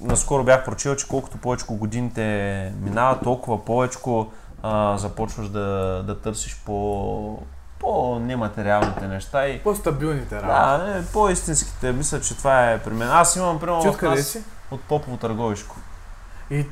наскоро 0.00 0.44
бях 0.44 0.64
прочил, 0.64 0.96
че 0.96 1.08
колкото 1.08 1.38
повече 1.38 1.64
годините 1.68 2.72
минават, 2.82 3.22
толкова 3.22 3.64
повече 3.64 3.98
започваш 4.96 5.48
да, 5.48 6.02
да 6.06 6.20
търсиш 6.20 6.62
по, 6.66 7.38
по 7.78 8.18
нематериалните 8.18 9.08
неща 9.08 9.48
и 9.48 9.58
По-стабилните 9.58 10.42
работи. 10.42 10.48
да, 10.48 10.94
не, 10.94 11.06
по-истинските, 11.06 11.92
мисля, 11.92 12.20
че 12.20 12.36
това 12.36 12.70
е 12.70 12.78
при 12.78 12.94
мен. 12.94 13.08
Аз 13.10 13.36
имам, 13.36 13.60
примерно, 13.60 13.96
нас 14.02 14.26
си? 14.26 14.42
от 14.70 14.80
Попово 14.80 15.16
Търговишко. 15.16 15.76
И 16.52 16.66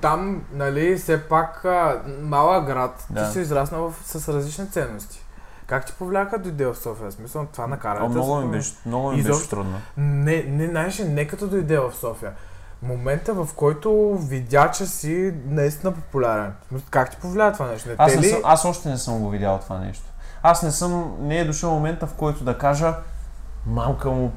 там, 0.00 0.44
нали, 0.52 0.96
все 0.96 1.22
пак 1.22 1.64
а, 1.64 2.02
малък 2.22 2.66
град, 2.66 3.06
Да. 3.10 3.26
ти 3.26 3.32
си 3.32 3.40
израснал 3.40 3.90
в, 3.90 3.94
с 4.04 4.28
различни 4.28 4.70
ценности. 4.70 5.20
Как 5.66 5.86
ти 5.86 5.92
повлияка 5.92 6.38
да 6.38 6.42
дойде 6.44 6.66
в 6.66 6.74
София? 6.74 7.12
Смисъл, 7.12 7.46
това 7.52 7.66
накара 7.66 7.98
те 7.98 8.08
много 8.08 8.36
ми 8.36 8.50
беше, 8.50 8.72
много 8.86 9.12
ми 9.12 9.22
беше 9.22 9.48
трудно. 9.48 9.80
Не, 9.96 10.42
не, 10.42 10.66
знаеш, 10.66 10.98
не 10.98 11.26
като 11.26 11.46
дойде 11.46 11.78
в 11.78 11.92
София. 12.00 12.32
Момента, 12.82 13.34
в 13.34 13.48
който 13.56 14.18
видя, 14.18 14.70
че 14.70 14.86
си 14.86 15.34
наистина 15.46 15.92
популярен. 15.94 16.52
Как 16.90 17.10
ти 17.10 17.16
повлия 17.16 17.52
това 17.52 17.66
нещо? 17.66 17.88
Не 17.88 17.94
Аз, 17.98 18.14
не 18.14 18.20
ли? 18.20 18.28
съм, 18.28 18.40
аз 18.44 18.64
още 18.64 18.88
не 18.88 18.98
съм 18.98 19.18
го 19.18 19.30
видял 19.30 19.58
това 19.58 19.78
нещо. 19.78 20.04
Аз 20.42 20.62
не 20.62 20.70
съм, 20.70 21.16
не 21.20 21.38
е 21.38 21.44
дошъл 21.44 21.70
момента, 21.70 22.06
в 22.06 22.14
който 22.14 22.44
да 22.44 22.58
кажа 22.58 22.94
мамка 23.66 24.10
му 24.10 24.32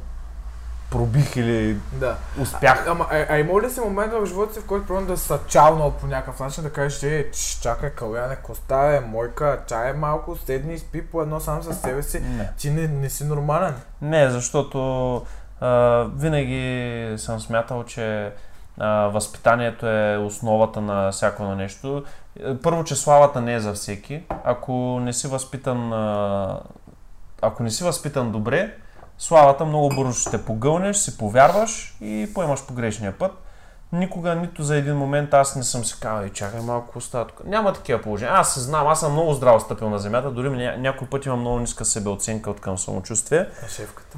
пробих 0.92 1.36
или 1.36 1.78
Да. 1.94 2.16
успях. 2.42 2.88
Ама, 2.88 3.08
а, 3.12 3.26
а 3.30 3.38
има 3.38 3.62
ли 3.62 3.70
си 3.70 3.80
момент 3.80 4.14
в 4.14 4.26
живота 4.26 4.54
си, 4.54 4.60
в 4.60 4.66
който 4.66 4.88
примерно 4.88 5.08
да 5.08 5.18
са 5.18 5.40
чалнал 5.48 5.92
по 5.92 6.08
някакъв 6.08 6.40
начин, 6.40 6.64
да 6.64 6.74
кажеш, 6.74 7.04
е, 7.04 7.32
чакай, 7.62 7.90
Каляне, 7.90 8.36
коста 8.36 8.76
е, 8.76 9.00
мойка, 9.00 9.60
чай 9.68 9.90
е 9.90 9.94
малко, 9.94 10.38
седни 10.46 10.74
и 10.74 10.80
спи 10.80 11.08
по 11.08 11.22
едно 11.22 11.40
сам 11.40 11.64
със 11.64 11.80
себе 11.80 12.04
си. 12.04 12.20
Не. 12.20 12.50
Ти 12.58 12.70
не, 12.70 12.88
не 12.88 13.10
си 13.10 13.26
нормален. 13.26 13.74
Не, 14.02 14.30
защото 14.30 15.16
а, 15.62 15.70
винаги 16.16 17.14
съм 17.18 17.40
смятал, 17.40 17.84
че 17.84 18.32
а, 18.78 18.90
възпитанието 19.08 19.88
е 19.88 20.18
основата 20.18 20.82
на 20.82 21.12
всяко 21.12 21.44
едно 21.44 21.56
нещо. 21.56 22.04
Първо, 22.64 22.84
че 22.84 22.96
славата 22.96 23.42
не 23.42 23.54
е 23.54 23.60
за 23.60 23.74
всеки. 23.74 24.24
Ако 24.44 25.00
не 25.02 25.14
си 25.14 25.28
възпитан, 25.28 25.94
а, 25.94 26.60
ако 27.42 27.64
не 27.64 27.72
си 27.72 27.84
възпитан 27.84 28.32
добре, 28.32 28.76
славата 29.18 29.66
много 29.66 29.90
бързо 29.90 30.14
ще 30.14 30.32
те 30.32 30.46
погълнеш, 30.46 30.98
си 30.98 31.18
повярваш 31.18 31.98
и 32.02 32.32
поемаш 32.34 32.66
погрешния 32.66 33.18
път. 33.18 33.32
Никога, 33.92 34.36
нито 34.36 34.64
за 34.64 34.76
един 34.76 34.98
момент 34.98 35.34
аз 35.34 35.56
не 35.56 35.64
съм 35.64 35.86
си 35.86 36.00
казал, 36.00 36.26
и 36.26 36.30
чакай 36.34 36.62
малко 36.62 36.98
остава 36.98 37.26
тук. 37.28 37.46
Няма 37.46 37.74
такива 37.74 38.02
положения. 38.02 38.34
Аз 38.36 38.54
се 38.54 38.60
знам, 38.60 38.88
аз 38.88 39.00
съм 39.00 39.12
много 39.12 39.34
здраво 39.34 39.60
стъпил 39.60 39.90
на 39.90 40.00
земята, 40.00 40.32
дори 40.32 40.48
ня- 40.50 40.76
някой 40.78 41.08
път 41.08 41.26
имам 41.26 41.40
много 41.40 41.60
ниска 41.60 41.86
себеоценка 41.86 42.50
от 42.50 42.62
към 42.62 42.78
самочувствие. 42.78 43.50
А 43.66 43.68
шефката? 43.68 44.18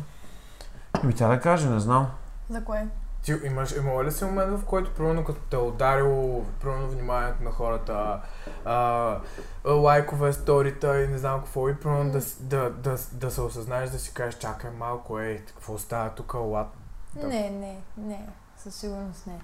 Ми 1.03 1.15
тя 1.15 1.27
да 1.27 1.39
каже, 1.39 1.67
не 1.69 1.79
знам. 1.79 2.07
За 2.49 2.63
кое? 2.63 2.87
Ти 3.29 3.47
имаш, 3.47 3.71
имало 3.71 4.03
ли 4.03 4.11
си 4.11 4.25
момент, 4.25 4.59
в 4.59 4.65
който, 4.65 4.93
примерно, 4.93 5.23
като 5.23 5.39
те 5.49 5.55
е 5.55 5.59
ударило, 5.59 6.43
примерно, 6.61 6.87
вниманието 6.87 7.43
на 7.43 7.51
хората, 7.51 8.21
а, 8.65 9.17
лайкове, 9.65 10.33
сторита 10.33 11.01
и 11.01 11.07
не 11.07 11.17
знам 11.17 11.39
какво, 11.39 11.69
и 11.69 11.75
примерно 11.75 12.11
да, 12.11 12.19
да, 12.39 12.69
да, 12.69 12.97
да, 13.11 13.31
се 13.31 13.41
осъзнаеш, 13.41 13.89
да 13.89 13.99
си 13.99 14.13
кажеш, 14.13 14.39
чакай 14.39 14.71
малко, 14.71 15.19
ей, 15.19 15.37
какво 15.45 15.77
става 15.77 16.09
тук, 16.09 16.33
лад. 16.33 16.67
Да. 17.15 17.27
Не, 17.27 17.49
не, 17.49 17.77
не. 17.97 18.27
Със 18.57 18.75
сигурност 18.75 19.27
не. 19.27 19.39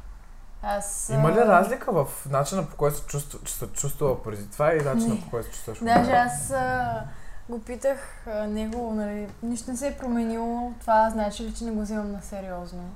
Аз... 0.62 1.10
Има 1.10 1.32
ли 1.32 1.38
разлика 1.38 1.92
в 1.92 2.08
начина 2.30 2.70
по 2.70 2.76
който 2.76 2.98
се, 2.98 3.06
чувства, 3.06 3.40
че 3.44 3.54
се 3.54 3.68
чувствала 3.68 4.24
преди 4.24 4.50
това 4.50 4.74
и 4.74 4.82
начина 4.82 5.14
Не. 5.14 5.22
по 5.22 5.30
който 5.30 5.48
се 5.48 5.54
чувстваш 5.54 5.80
Даже 5.80 6.12
аз 6.12 6.52
а, 6.52 7.04
го 7.50 7.62
питах 7.62 8.28
а, 8.28 8.48
него, 8.48 8.94
нали, 8.94 9.30
нищо 9.44 9.72
не 9.72 9.78
се 9.78 9.88
е 9.88 9.98
променило, 9.98 10.74
това 10.82 11.10
значи 11.10 11.44
ли, 11.44 11.54
че 11.54 11.64
не 11.64 11.72
го 11.72 11.82
взимам 11.82 12.12
на 12.12 12.22
сериозно. 12.22 12.92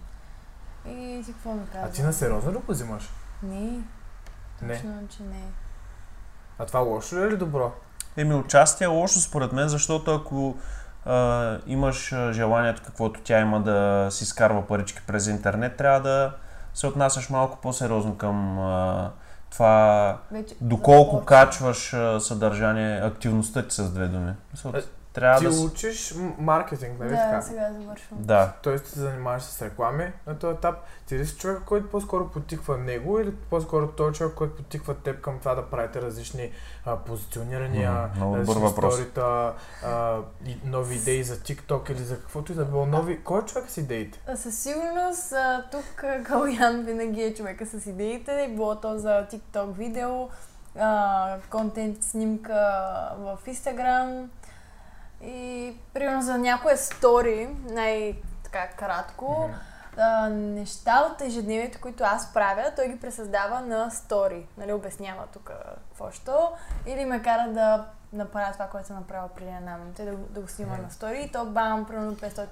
И 0.87 1.21
ти 1.25 1.33
какво 1.33 1.53
ми 1.53 1.61
каза? 1.73 1.85
А 1.85 1.91
ти 1.91 2.01
на 2.03 2.13
сериозно 2.13 2.51
ли 2.51 2.57
го 2.57 2.71
взимаш? 2.71 3.09
Не, 3.43 3.79
Не. 4.61 4.73
точно, 4.75 5.07
че 5.09 5.23
не. 5.23 5.43
А 6.59 6.65
това 6.65 6.79
лошо 6.79 7.15
ли 7.15 7.21
е 7.21 7.27
или 7.27 7.37
добро? 7.37 7.71
Еми, 8.17 8.33
участие 8.33 8.85
е 8.85 8.89
лошо 8.89 9.19
според 9.19 9.51
мен, 9.51 9.69
защото 9.69 10.15
ако 10.15 10.55
а, 11.05 11.57
имаш 11.67 12.13
желанието, 12.31 12.81
каквото 12.85 13.21
тя 13.23 13.39
има 13.39 13.61
да 13.61 14.07
си 14.11 14.23
изкарва 14.23 14.67
парички 14.67 15.01
през 15.07 15.27
интернет, 15.27 15.77
трябва 15.77 16.01
да 16.01 16.33
се 16.73 16.87
отнасяш 16.87 17.29
малко 17.29 17.57
по-сериозно 17.57 18.17
към 18.17 18.59
а, 18.59 19.11
това 19.51 20.17
Вече 20.31 20.55
доколко 20.61 21.15
започва. 21.15 21.25
качваш 21.25 21.93
а, 21.93 22.19
съдържание, 22.19 22.99
активността 22.99 23.67
ти 23.67 23.75
с 23.75 23.91
две 23.91 24.07
думи. 24.07 24.33
Мисъл, 24.51 24.71
Е, 24.71 24.81
Трябва 25.19 25.39
Ти 25.39 25.45
да... 25.45 25.61
учиш 25.61 26.15
маркетинг, 26.37 26.99
нали 26.99 27.09
Да, 27.09 27.15
така? 27.15 27.41
сега 27.41 27.69
завършвам. 27.79 28.19
Да. 28.21 28.53
Тоест 28.63 28.85
ти 28.85 28.91
се 28.91 28.99
занимаваш 28.99 29.43
с 29.43 29.61
реклами 29.61 30.11
на 30.27 30.39
този 30.39 30.55
етап. 30.55 30.75
Ти 31.07 31.17
ли 31.17 31.25
си 31.25 31.35
човек, 31.37 31.61
който 31.65 31.89
по-скоро 31.89 32.27
потиква 32.27 32.77
него 32.77 33.19
или 33.19 33.35
по-скоро 33.35 33.87
той 33.87 34.11
човек, 34.11 34.33
който 34.35 34.55
потиква 34.55 34.95
теб 34.95 35.21
към 35.21 35.39
това 35.39 35.55
да 35.55 35.69
правите 35.69 36.01
различни 36.01 36.51
а, 36.85 36.97
позиционирания, 36.97 38.09
много 38.15 38.37
различни 38.37 38.69
сторита, 38.69 39.53
а, 39.85 40.17
и 40.45 40.57
нови 40.65 40.95
идеи 40.95 41.23
за 41.23 41.35
TikTok 41.35 41.91
или 41.91 42.03
за 42.03 42.19
каквото 42.19 42.51
и 42.51 42.55
да 42.55 42.65
било 42.65 42.85
нови. 42.85 43.23
Кой 43.23 43.41
е 43.41 43.45
човек 43.45 43.69
с 43.69 43.77
идеите? 43.77 44.19
А, 44.27 44.35
Със 44.35 44.59
сигурност 44.59 45.31
а, 45.31 45.65
тук 45.71 46.03
а, 46.03 46.23
Калян 46.23 46.83
винаги 46.83 47.21
е 47.21 47.33
човека 47.33 47.65
с 47.65 47.85
идеите, 47.85 48.51
било 48.55 48.75
то 48.75 48.97
за 48.99 49.27
TikTok 49.31 49.71
видео, 49.71 50.29
а, 50.79 51.37
контент 51.49 52.03
снимка 52.03 52.53
в 53.17 53.37
Instagram 53.47 54.27
и 55.23 55.73
примерно 55.93 56.21
за 56.21 56.37
някоя 56.37 56.77
стори, 56.77 57.49
най-така 57.69 58.67
кратко, 58.67 59.49
а, 59.97 60.29
неща 60.29 61.09
от 61.11 61.21
ежедневието, 61.21 61.81
които 61.81 62.03
аз 62.03 62.33
правя, 62.33 62.71
той 62.75 62.87
ги 62.87 62.99
пресъздава 62.99 63.61
на 63.61 63.89
стори. 63.89 64.47
Нали, 64.57 64.73
обяснява 64.73 65.23
тук 65.33 65.51
какво 65.89 66.11
що. 66.11 66.51
Или 66.87 67.05
ме 67.05 67.21
кара 67.21 67.47
да 67.49 67.85
направя 68.13 68.51
това, 68.53 68.65
което 68.65 68.87
съм 68.87 68.95
направила 68.95 69.29
преди 69.35 69.49
една 69.51 69.77
минута 69.77 70.05
да, 70.05 70.11
го- 70.11 70.27
да 70.29 70.41
го 70.41 70.47
снима 70.47 70.77
на 70.83 70.91
стори. 70.91 71.21
И 71.21 71.31
то 71.31 71.45
бам, 71.45 71.85
примерно 71.85 72.15
500 72.15 72.45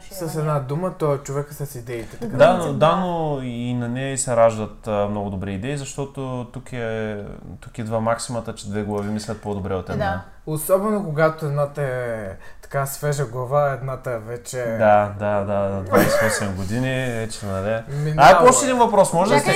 шея. 0.00 0.28
С 0.28 0.36
една 0.36 0.58
дума, 0.60 0.94
той 0.98 1.14
е 1.14 1.18
човека 1.18 1.54
с 1.54 1.74
идеите. 1.74 2.16
Така. 2.16 2.36
Да, 2.36 2.56
но, 2.56 2.72
да. 2.72 2.96
но 2.96 3.38
и 3.42 3.74
на 3.74 3.88
нея 3.88 4.18
се 4.18 4.36
раждат 4.36 4.86
а, 4.86 5.06
много 5.10 5.30
добри 5.30 5.54
идеи, 5.54 5.76
защото 5.76 6.46
тук, 6.52 6.72
е, 6.72 7.24
тук 7.60 7.78
идва 7.78 8.00
максимата, 8.00 8.54
че 8.54 8.70
две 8.70 8.82
глави 8.82 9.08
мислят 9.10 9.42
по-добре 9.42 9.74
от 9.74 9.88
Е, 9.88 9.92
една. 9.92 10.04
да. 10.04 10.52
Особено 10.52 11.04
когато 11.04 11.46
едната 11.46 11.82
е 11.82 12.30
така 12.62 12.86
свежа 12.86 13.26
глава, 13.26 13.72
едната 13.72 14.10
е 14.10 14.18
вече... 14.18 14.56
Да, 14.78 15.12
да, 15.18 15.44
да, 15.44 15.84
28 15.84 16.54
години, 16.54 17.06
вече, 17.10 17.46
нали. 17.46 17.82
Минала. 17.88 18.28
А, 18.28 18.34
ако 18.34 18.44
още 18.44 18.66
един 18.66 18.78
въпрос, 18.78 19.12
може 19.12 19.34
да 19.34 19.40
сте? 19.40 19.50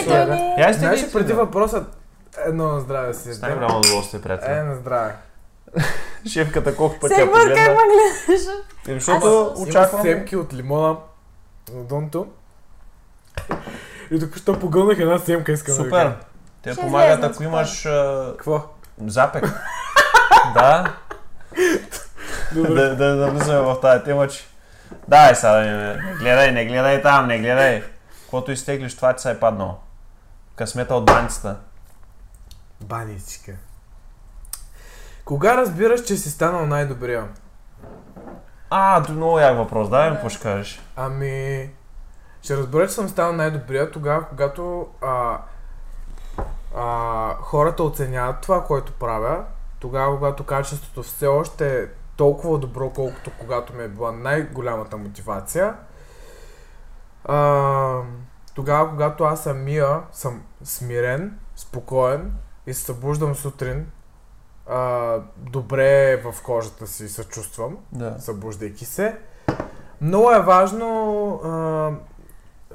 Я 0.59 0.73
сте 0.75 0.81
Знаеш 0.81 1.13
преди 1.13 1.33
въпросът, 1.33 1.97
едно 2.47 2.69
на 2.69 2.81
здраве 2.81 3.15
си. 3.15 3.35
С 3.35 3.43
най-голямо 3.43 3.79
удоволствие, 3.79 4.23
приятел. 4.23 4.53
Е, 4.53 4.63
на 4.63 4.75
здраве. 4.75 5.15
Шефката 6.29 6.77
колко 6.77 6.99
пъти 7.01 7.21
я 7.21 7.27
погледна. 7.27 7.55
гледаш. 7.55 8.43
Е, 8.89 8.95
Защото 8.95 9.55
очаквам... 9.57 10.03
Семки 10.03 10.37
от 10.37 10.55
лимона 10.55 10.97
на 11.75 11.83
Донто. 11.85 12.27
И 14.11 14.21
току-що 14.21 14.59
погълнах 14.59 14.99
една 14.99 15.19
семка, 15.19 15.53
искам 15.53 15.75
да 15.77 15.83
ви 15.83 15.89
Супер. 15.89 16.03
кажа. 16.05 16.17
Те 16.63 16.73
Ще 16.73 16.81
помагат, 16.81 17.25
ако 17.25 17.43
имаш 17.43 17.83
Какво? 18.31 18.63
запек. 19.07 19.45
да. 20.55 20.97
да, 22.55 22.97
да, 22.97 23.17
да 23.17 23.31
влизаме 23.31 23.61
в 23.61 23.81
тази 23.81 24.05
тема, 24.05 24.29
че... 24.29 24.45
Дай 25.09 25.35
сега, 25.35 25.53
да 25.53 25.61
не, 25.61 26.15
гледай, 26.19 26.53
не 26.53 26.67
гледай 26.67 27.03
там, 27.03 27.27
не 27.27 27.39
гледай. 27.39 27.83
Каквото 28.23 28.53
изтеглиш, 28.53 28.97
това 28.97 29.13
ти 29.13 29.23
се 29.23 29.31
е 29.31 29.41
паднало. 29.41 29.75
Късмета 30.57 30.95
от 30.95 31.05
баницата. 31.05 31.57
Баничка. 32.81 33.53
Кога 35.25 35.57
разбираш, 35.57 36.05
че 36.05 36.17
си 36.17 36.31
станал 36.31 36.67
най-добрия? 36.67 37.29
А, 38.71 39.05
е 39.09 39.13
много 39.13 39.39
як 39.39 39.57
въпрос, 39.57 39.89
дай 39.89 40.11
ми 40.11 40.17
какво 40.17 40.29
ще 40.29 40.43
кажеш. 40.43 40.83
Ами... 40.97 41.71
Ще 42.43 42.57
разбера, 42.57 42.89
че 42.89 42.95
съм 42.95 43.09
станал 43.09 43.33
най-добрия 43.33 43.91
тогава, 43.91 44.25
когато 44.29 44.87
а, 45.01 45.39
а, 46.77 47.35
хората 47.41 47.83
оценяват 47.83 48.41
това, 48.41 48.65
което 48.65 48.93
правя. 48.93 49.45
Тогава, 49.81 50.15
когато 50.15 50.45
качеството 50.45 51.03
все 51.03 51.27
още 51.27 51.79
е 51.83 51.87
толкова 52.17 52.59
добро, 52.59 52.91
колкото 52.91 53.31
когато 53.41 53.75
ми 53.75 53.85
е 53.85 53.89
била 53.89 54.13
най-голямата 54.13 54.97
мотивация. 54.97 55.75
А, 57.25 58.01
тогава, 58.55 58.91
когато 58.91 59.25
аз 59.25 59.43
самия 59.43 60.01
съм 60.13 60.43
смирен, 60.65 61.39
спокоен 61.57 62.33
и 62.67 62.75
се 62.75 62.83
събуждам 62.83 63.35
сутрин, 63.35 63.87
а, 64.73 65.19
добре 65.37 66.17
в 66.17 66.43
кожата 66.43 66.87
си 66.87 67.09
се 67.09 67.25
чувствам 67.25 67.77
Да. 67.93 68.17
събуждайки 68.19 68.85
се. 68.85 69.19
Много 70.01 70.31
е 70.31 70.41
важно 70.41 71.35
а, 71.45 71.91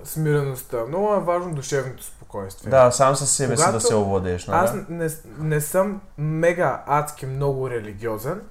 смиреността, 0.03 0.85
много 0.87 1.13
е 1.13 1.19
важно 1.19 1.55
душевното 1.55 2.03
спокойствие. 2.03 2.71
Да, 2.71 2.91
сам 2.91 3.15
със 3.15 3.31
себе 3.31 3.57
си 3.57 3.63
да 3.63 3.65
Когато 3.65 3.85
се 3.87 3.95
овладееш, 3.95 4.47
нали? 4.47 4.57
Аз 4.65 4.73
не, 4.89 5.09
не 5.39 5.61
съм 5.61 6.01
мега 6.17 6.83
адски 6.87 7.25
много 7.25 7.69
религиозен, 7.69 8.41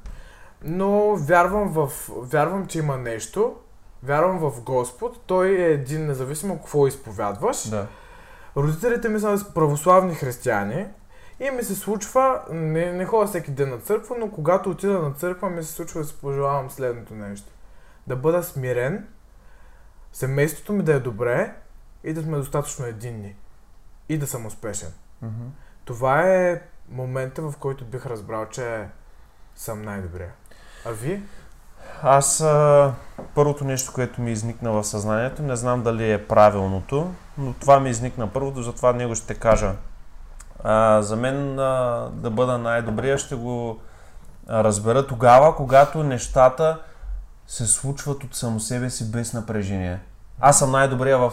но 0.64 1.16
вярвам, 1.16 1.68
в, 1.68 1.90
вярвам, 2.08 2.66
че 2.66 2.78
има 2.78 2.96
нещо, 2.96 3.54
вярвам 4.02 4.38
в 4.38 4.60
Господ, 4.60 5.20
Той 5.26 5.48
е 5.48 5.72
един, 5.72 6.06
независимо 6.06 6.56
какво 6.56 6.86
изповядваш. 6.86 7.68
Да. 7.68 7.86
Родителите 8.56 9.08
ми 9.08 9.20
са 9.20 9.44
православни 9.54 10.14
християни 10.14 10.86
и 11.40 11.50
ми 11.50 11.62
се 11.62 11.74
случва, 11.74 12.42
не, 12.50 12.92
не 12.92 13.04
ходя 13.04 13.26
всеки 13.26 13.50
ден 13.50 13.70
на 13.70 13.78
църква, 13.78 14.16
но 14.18 14.30
когато 14.30 14.70
отида 14.70 14.98
на 14.98 15.12
църква 15.12 15.50
ми 15.50 15.62
се 15.62 15.72
случва 15.72 16.00
да 16.00 16.06
си 16.06 16.14
пожелавам 16.20 16.70
следното 16.70 17.14
нещо. 17.14 17.52
Да 18.06 18.16
бъда 18.16 18.42
смирен, 18.42 19.08
семейството 20.12 20.72
ми 20.72 20.82
да 20.82 20.94
е 20.94 21.00
добре 21.00 21.54
и 22.04 22.12
да 22.12 22.22
сме 22.22 22.36
достатъчно 22.36 22.86
единни. 22.86 23.36
И 24.08 24.18
да 24.18 24.26
съм 24.26 24.46
успешен. 24.46 24.92
Мгм. 25.22 25.46
Това 25.84 26.22
е 26.22 26.62
момента, 26.88 27.42
в 27.42 27.54
който 27.60 27.84
бих 27.84 28.06
разбрал, 28.06 28.46
че 28.46 28.86
съм 29.56 29.82
най-добрия. 29.82 30.32
А 30.84 30.90
ви? 30.90 31.22
Аз 32.02 32.40
а, 32.40 32.94
първото 33.34 33.64
нещо, 33.64 33.92
което 33.92 34.20
ми 34.20 34.32
изникна 34.32 34.72
в 34.72 34.84
съзнанието, 34.84 35.42
не 35.42 35.56
знам 35.56 35.82
дали 35.82 36.12
е 36.12 36.26
правилното, 36.26 37.14
но 37.38 37.52
това 37.52 37.80
ми 37.80 37.90
изникна 37.90 38.32
първото, 38.32 38.62
затова 38.62 38.92
него 38.92 39.14
ще 39.14 39.34
кажа. 39.34 39.74
А, 40.64 41.02
за 41.02 41.16
мен 41.16 41.58
а, 41.58 42.08
да 42.12 42.30
бъда 42.30 42.58
най-добрия 42.58 43.18
ще 43.18 43.34
го 43.34 43.80
разбера 44.50 45.06
тогава, 45.06 45.56
когато 45.56 46.02
нещата 46.02 46.78
се 47.46 47.66
случват 47.66 48.24
от 48.24 48.34
само 48.34 48.60
себе 48.60 48.90
си 48.90 49.10
без 49.10 49.32
напрежение. 49.32 50.00
Аз 50.40 50.58
съм 50.58 50.70
най-добрия 50.70 51.18
в, 51.18 51.32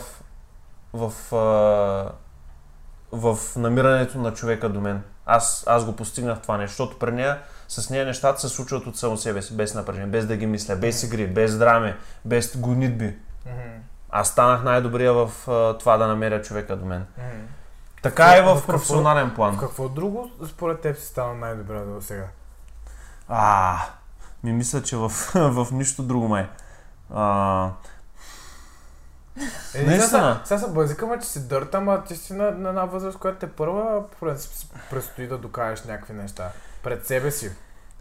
в, 0.93 1.35
а, 1.35 2.11
в 3.11 3.37
намирането 3.55 4.17
на 4.17 4.33
човека 4.33 4.69
до 4.69 4.81
мен. 4.81 5.03
Аз, 5.25 5.63
аз 5.67 5.85
го 5.85 5.95
постигнах 5.95 6.41
това 6.41 6.57
нещо, 6.57 6.71
защото 6.71 6.99
при 6.99 7.11
нея 7.11 7.39
с 7.67 7.89
нея 7.89 8.05
нещата 8.05 8.41
се 8.41 8.49
случват 8.49 8.87
от 8.87 8.97
само 8.97 9.17
себе 9.17 9.41
си, 9.41 9.57
без 9.57 9.75
напрежение, 9.75 10.07
без 10.07 10.25
да 10.25 10.37
ги 10.37 10.45
мисля, 10.45 10.75
без 10.75 11.03
игри, 11.03 11.27
без 11.27 11.57
драме, 11.57 11.97
без 12.25 12.57
гонитби. 12.57 13.17
Аз 14.09 14.27
станах 14.29 14.63
най-добрия 14.63 15.13
в 15.13 15.31
а, 15.47 15.77
това 15.77 15.97
да 15.97 16.07
намеря 16.07 16.41
човека 16.41 16.75
до 16.75 16.85
мен. 16.85 17.05
Така 18.03 18.37
и 18.37 18.41
В 18.41 18.45
в 18.45 18.53
какво- 18.55 18.67
професионален 18.67 19.29
В 19.29 19.35
план. 19.35 19.57
какво 19.57 19.89
друго 19.89 20.31
според 20.49 20.81
теб 20.81 20.97
си 20.97 21.05
стана 21.05 21.33
най-добре 21.33 21.79
до 21.79 22.01
сега? 22.01 22.25
А, 23.27 23.77
ми 24.43 24.53
мисля, 24.53 24.81
че 24.83 24.97
в, 24.97 25.09
в 25.35 25.67
нищо 25.71 26.03
друго 26.03 26.27
май. 26.27 26.47
А, 27.13 27.69
Е, 29.75 29.83
Наистина. 29.83 30.39
Сега, 30.45 30.59
се 30.59 30.67
базикаме, 30.67 31.19
че 31.19 31.27
си 31.27 31.47
дърта, 31.47 31.77
ама 31.77 32.03
ти 32.03 32.15
си 32.15 32.33
на, 32.33 32.51
на 32.51 32.69
една 32.69 32.85
възраст, 32.85 33.17
която 33.17 33.39
те 33.39 33.47
първа 33.47 34.01
предстои 34.89 35.27
да 35.27 35.37
докажеш 35.37 35.85
някакви 35.85 36.13
неща. 36.13 36.49
Пред 36.83 37.07
себе 37.07 37.31
си. 37.31 37.51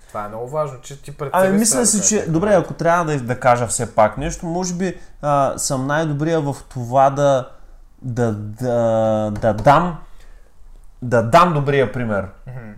Това 0.09 0.24
е 0.24 0.28
много 0.28 0.48
важно, 0.48 0.80
че 0.80 1.03
ти 1.03 1.16
пред 1.16 1.30
Ами 1.32 1.46
себе 1.46 1.59
мисля 1.59 1.86
си, 1.86 1.98
да 1.98 2.05
че 2.05 2.30
добре, 2.30 2.55
ако 2.55 2.74
трябва 2.74 3.05
да, 3.05 3.20
да 3.20 3.40
кажа 3.40 3.66
все 3.66 3.94
пак 3.94 4.18
нещо, 4.18 4.46
може 4.46 4.74
би 4.74 5.00
а, 5.22 5.59
съм 5.59 5.86
най-добрия 5.86 6.40
в 6.40 6.57
това 6.68 7.11
да, 7.11 7.50
да, 8.03 8.32
да, 8.32 9.32
да 9.40 9.53
дам 9.55 9.98
да 11.03 11.22
дам 11.22 11.53
добрия 11.55 11.92
пример. 11.92 12.26
Мгм. 12.46 12.70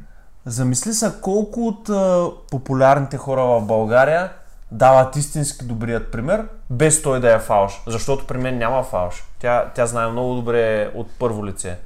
Замисли 0.46 0.92
се 0.92 1.12
колко 1.22 1.66
от 1.66 1.88
а, 1.88 2.28
популярните 2.50 3.16
хора 3.16 3.42
в 3.42 3.60
България 3.60 4.32
дават 4.70 5.16
истински 5.16 5.64
добрият 5.64 6.12
пример, 6.12 6.48
без 6.70 7.02
той 7.02 7.20
да 7.20 7.34
е 7.34 7.38
фалш. 7.38 7.82
Защото 7.86 8.26
при 8.26 8.38
мен 8.38 8.58
няма 8.58 8.82
фалш. 8.82 9.24
Тя, 9.38 9.70
тя 9.74 9.86
знае 9.86 10.06
много 10.06 10.34
добре 10.34 10.90
от 10.94 11.10
първо 11.18 11.46
лице. 11.46 11.78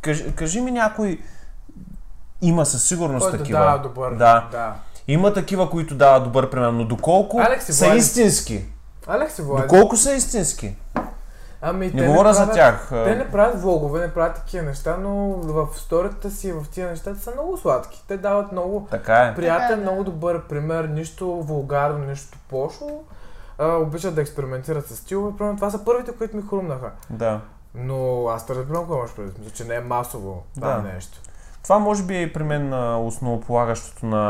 Кажи, 0.00 0.32
кажи 0.34 0.60
ми 0.60 0.70
някой... 0.70 1.20
Има 2.42 2.66
със 2.66 2.88
сигурност 2.88 3.24
Който 3.24 3.38
такива. 3.38 3.58
дава 3.58 3.78
добър. 3.78 4.14
Да. 4.14 4.48
да. 4.52 4.74
Има 5.08 5.32
такива, 5.32 5.70
които 5.70 5.94
дават 5.94 6.24
добър 6.24 6.50
пример, 6.50 6.68
но 6.68 6.84
доколко 6.84 7.40
Алекси 7.40 7.72
са 7.72 7.84
Влади. 7.84 7.98
истински? 7.98 8.64
Алекси 9.06 9.42
Влади. 9.42 9.62
Доколко 9.62 9.96
са 9.96 10.12
истински? 10.12 10.76
Ами, 11.62 11.90
Не 11.90 12.06
говоря 12.06 12.34
за 12.34 12.50
тях. 12.50 12.86
Те 12.88 13.16
не 13.16 13.30
правят 13.30 13.62
влогове, 13.62 14.00
не 14.00 14.14
правят 14.14 14.34
такива 14.34 14.64
неща, 14.64 14.96
но 14.96 15.12
в 15.28 15.68
историята 15.76 16.30
си, 16.30 16.52
в 16.52 16.64
тия 16.70 16.88
неща 16.88 17.14
са 17.14 17.30
много 17.30 17.56
сладки. 17.56 18.04
Те 18.08 18.16
дават 18.16 18.52
много 18.52 18.86
Така 18.90 19.16
е. 19.16 19.34
приятен, 19.34 19.60
Така 19.60 19.72
е, 19.72 19.76
да. 19.76 19.82
много 19.82 20.04
добър 20.04 20.42
пример, 20.42 20.84
нищо 20.84 21.26
вулгарно, 21.26 21.98
нищо 21.98 22.38
пошло. 22.48 23.04
А, 23.58 23.66
обичат 23.68 24.14
да 24.14 24.20
експериментират 24.20 24.86
с 24.86 24.96
стилове. 24.96 25.36
Примерно, 25.38 25.56
това 25.56 25.70
са 25.70 25.84
първите, 25.84 26.12
които 26.12 26.36
ми 26.36 26.42
хрумнаха. 26.42 26.90
Да. 27.10 27.40
Но 27.74 28.28
аз 28.28 28.46
те 28.46 28.54
разбирам 28.54 28.82
какво 28.82 28.94
имаш 28.94 29.10
предвид. 29.12 29.38
Мисля, 29.38 29.52
че 29.52 29.64
не 29.64 29.74
е 29.74 29.80
масово 29.80 30.42
това 30.54 30.68
Да. 30.70 30.82
нещо. 30.82 31.18
Това 31.66 31.78
може 31.78 32.02
би 32.02 32.16
е 32.16 32.22
и 32.22 32.32
при 32.32 32.42
мен 32.42 32.74
основополагащото 33.06 34.06
на, 34.06 34.22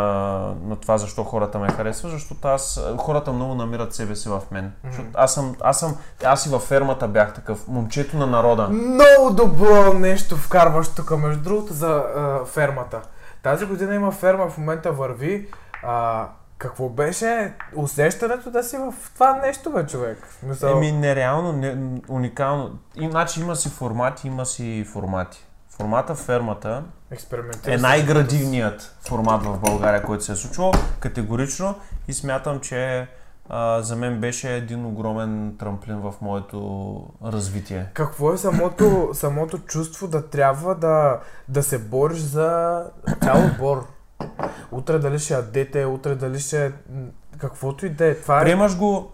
на 0.64 0.76
това, 0.76 0.98
защо 0.98 1.24
хората 1.24 1.58
ме 1.58 1.68
харесват, 1.68 2.12
защото 2.12 2.48
аз, 2.48 2.80
хората 2.98 3.32
много 3.32 3.54
намират 3.54 3.94
себе 3.94 4.16
си 4.16 4.28
в 4.28 4.42
мен. 4.50 4.72
Защото 4.84 5.08
аз 5.14 5.34
съм, 5.34 5.56
аз 5.60 5.80
съм, 5.80 5.96
аз 6.24 6.46
и 6.46 6.48
във 6.48 6.62
фермата 6.62 7.08
бях 7.08 7.34
такъв, 7.34 7.68
момчето 7.68 8.16
на 8.16 8.26
народа. 8.26 8.68
Много 8.68 9.30
добро 9.30 9.94
нещо 9.94 10.36
вкарваш 10.36 10.88
тук, 10.88 11.10
между 11.10 11.42
другото, 11.42 11.72
за 11.72 11.88
а, 11.88 12.44
фермата. 12.44 13.00
Тази 13.42 13.66
година 13.66 13.94
има 13.94 14.12
ферма, 14.12 14.48
в 14.48 14.58
момента 14.58 14.92
върви. 14.92 15.48
А, 15.82 16.28
какво 16.58 16.88
беше 16.88 17.54
усещането 17.74 18.50
да 18.50 18.62
си 18.62 18.76
в 18.76 18.94
това 19.14 19.32
нещо, 19.32 19.70
бе, 19.70 19.86
човек? 19.86 20.28
Мисъл, 20.42 20.76
Еми, 20.76 20.92
нереално, 20.92 21.52
не, 21.52 22.00
уникално. 22.08 22.78
И, 22.96 23.10
значи 23.10 23.40
има 23.40 23.56
си 23.56 23.68
формати, 23.68 24.26
има 24.26 24.46
си 24.46 24.86
формати. 24.92 25.46
Формата 25.76 26.14
фермата 26.14 26.82
е 27.66 27.76
най-градивният 27.76 28.96
формат 29.00 29.42
в 29.42 29.58
България, 29.60 30.02
който 30.02 30.24
се 30.24 30.32
е 30.32 30.36
случвал, 30.36 30.72
категорично 31.00 31.74
и 32.08 32.12
смятам, 32.12 32.60
че 32.60 33.08
а, 33.48 33.82
за 33.82 33.96
мен 33.96 34.20
беше 34.20 34.56
един 34.56 34.86
огромен 34.86 35.56
трамплин 35.58 35.96
в 35.96 36.14
моето 36.20 37.02
развитие. 37.24 37.86
Какво 37.94 38.32
е 38.32 38.38
самото, 38.38 39.10
самото 39.12 39.58
чувство 39.58 40.08
да 40.08 40.28
трябва 40.28 40.74
да, 40.74 41.20
да 41.48 41.62
се 41.62 41.78
бориш 41.78 42.18
за 42.18 42.82
цял 43.22 43.46
отбор? 43.46 43.86
Утре 44.70 44.98
дали 44.98 45.18
ще 45.18 45.34
ядете, 45.34 45.84
утре 45.84 46.14
дали 46.14 46.40
ще... 46.40 46.72
Каквото 47.38 47.86
и 47.86 47.90
да 47.90 48.06
е. 48.06 48.14
Това 48.14 48.40
е... 48.40 48.44
Приемаш 48.44 48.76
го, 48.76 49.10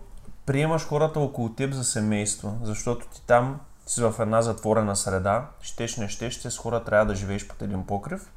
приемаш 0.46 0.86
хората 0.86 1.20
около 1.20 1.48
теб 1.48 1.72
за 1.72 1.84
семейство, 1.84 2.58
защото 2.62 3.06
ти 3.06 3.26
там 3.26 3.60
си 3.94 4.02
в 4.02 4.14
една 4.20 4.42
затворена 4.42 4.96
среда, 4.96 5.44
щеш 5.60 5.96
не 5.96 6.08
щеш, 6.08 6.34
с 6.34 6.58
хора 6.58 6.84
трябва 6.84 7.06
да 7.06 7.14
живееш 7.14 7.48
под 7.48 7.62
един 7.62 7.86
покрив 7.86 8.30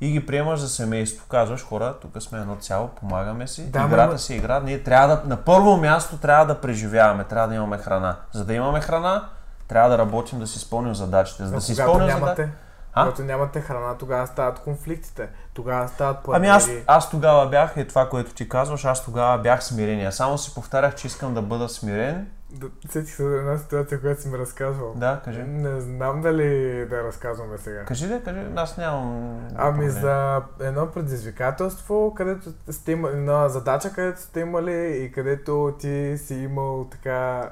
и 0.00 0.10
ги 0.10 0.26
приемаш 0.26 0.60
за 0.60 0.68
семейство. 0.68 1.26
Казваш, 1.28 1.64
хора, 1.64 1.94
тук 2.00 2.22
сме 2.22 2.38
едно 2.38 2.56
цяло, 2.56 2.88
помагаме 2.88 3.46
си, 3.46 3.70
Да, 3.70 3.84
играта 3.84 4.14
ма- 4.14 4.16
си 4.16 4.34
игра. 4.34 4.60
Ние 4.60 4.82
трябва 4.82 5.16
да, 5.16 5.22
на 5.26 5.36
първо 5.36 5.76
място 5.76 6.16
трябва 6.16 6.46
да 6.46 6.60
преживяваме, 6.60 7.24
трябва 7.24 7.48
да 7.48 7.54
имаме 7.54 7.78
храна. 7.78 8.16
За 8.32 8.44
да 8.44 8.54
имаме 8.54 8.80
храна, 8.80 9.28
трябва 9.68 9.90
да 9.90 9.98
работим 9.98 10.38
да 10.38 10.46
си 10.46 10.58
изпълним 10.58 10.94
задачите. 10.94 11.46
За 11.46 11.52
да 11.54 11.60
си 11.60 11.72
изпълним 11.72 12.10
задачите. 12.10 12.50
А? 12.94 13.04
когато 13.04 13.22
нямате 13.22 13.60
храна, 13.60 13.94
тогава 13.98 14.26
стават 14.26 14.58
конфликтите. 14.58 15.28
Тогава 15.54 15.88
стават 15.88 16.16
Ами 16.16 16.24
планери. 16.24 16.50
аз, 16.50 16.70
аз 16.86 17.10
тогава 17.10 17.48
бях, 17.48 17.76
е 17.76 17.86
това, 17.86 18.08
което 18.08 18.34
ти 18.34 18.48
казваш, 18.48 18.84
аз 18.84 19.04
тогава 19.04 19.38
бях 19.38 19.64
смирение. 19.64 20.12
Само 20.12 20.38
си 20.38 20.54
повтарях, 20.54 20.94
че 20.94 21.06
искам 21.06 21.34
да 21.34 21.42
бъда 21.42 21.68
смирен. 21.68 22.30
Да, 22.50 22.66
Сетих 22.90 23.14
се 23.14 23.22
за 23.22 23.36
една 23.36 23.58
ситуация, 23.58 24.00
която 24.00 24.22
си 24.22 24.28
ми 24.28 24.38
разказвал. 24.38 24.92
Да, 24.96 25.20
кажи. 25.24 25.42
Не 25.42 25.80
знам 25.80 26.20
дали 26.20 26.86
да 26.86 27.04
разказваме 27.04 27.58
сега. 27.58 27.84
Кажи 27.84 28.08
да, 28.08 28.22
кажи, 28.22 28.40
аз 28.56 28.76
нямам. 28.76 29.40
Ами 29.56 29.78
проблем. 29.86 29.90
за 29.90 30.42
едно 30.60 30.90
предизвикателство, 30.90 32.14
където 32.16 32.50
сте 32.70 32.92
имали, 32.92 33.16
на 33.16 33.48
задача, 33.48 33.92
където 33.92 34.20
сте 34.20 34.40
имали 34.40 35.02
и 35.04 35.12
където 35.12 35.74
ти 35.78 36.14
си 36.18 36.34
имал 36.34 36.88
така 36.90 37.50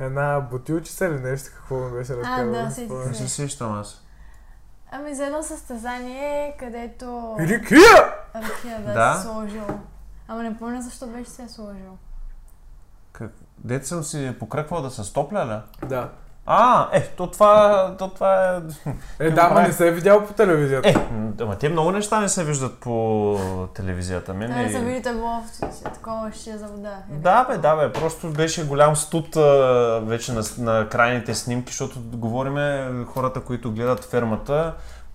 една 0.00 0.40
бутилчица 0.40 1.06
или 1.06 1.20
нещо, 1.20 1.50
какво 1.56 1.76
ми 1.76 1.98
беше 1.98 2.16
разказал. 2.16 2.52
да, 2.52 2.62
не 2.62 2.70
сетих 2.70 2.86
спомням. 2.86 3.08
Не 3.08 3.14
се 3.14 3.28
сещам 3.28 3.72
аз. 3.72 4.03
Ами 4.96 5.14
за 5.14 5.26
едно 5.26 5.42
състезание, 5.42 6.56
където 6.58 7.36
Рикия! 7.40 8.14
Ракия 8.34 8.78
беше 8.78 8.92
Да. 8.92 9.20
сложил. 9.22 9.66
Ама 10.28 10.42
не 10.42 10.58
помня 10.58 10.82
защо 10.82 11.06
беше 11.06 11.30
се 11.30 11.48
сложил. 11.48 11.98
Как? 13.12 13.32
Дете 13.58 13.86
съм 13.86 14.02
си 14.02 14.36
покръквал 14.40 14.82
да 14.82 14.90
се 14.90 15.04
стопля, 15.04 15.46
ли? 15.46 15.86
Да. 15.88 16.10
А, 16.46 16.88
е, 16.92 17.02
то 17.06 17.26
това, 17.26 17.94
то 17.98 18.08
това 18.08 18.60
е... 19.18 19.26
Е, 19.26 19.30
да, 19.30 19.48
ма 19.48 19.62
не 19.62 19.72
се 19.72 19.88
е 19.88 19.90
видял 19.90 20.26
по 20.26 20.32
телевизията. 20.32 20.88
Е, 20.88 20.94
ама 21.40 21.58
те 21.58 21.68
много 21.68 21.90
неща 21.90 22.20
не 22.20 22.28
се 22.28 22.44
виждат 22.44 22.78
по 22.78 23.38
телевизията. 23.74 24.34
Мен 24.34 24.50
не 24.50 24.64
е... 24.64 24.72
съм 24.72 24.84
видите 24.84 25.12
в 25.12 25.42
такова 25.94 26.32
ще 26.32 26.58
за 26.58 26.66
вода. 26.66 26.96
Да, 27.08 27.44
бе, 27.44 27.58
да, 27.58 27.76
бе, 27.76 27.92
просто 27.92 28.28
беше 28.28 28.66
голям 28.66 28.96
студ 28.96 29.36
а, 29.36 29.40
вече 30.04 30.32
на, 30.32 30.42
на 30.58 30.88
крайните 30.88 31.34
снимки, 31.34 31.72
защото 31.72 31.98
говориме 32.12 32.90
хората, 33.06 33.40
които 33.40 33.72
гледат 33.72 34.04
фермата, 34.04 34.74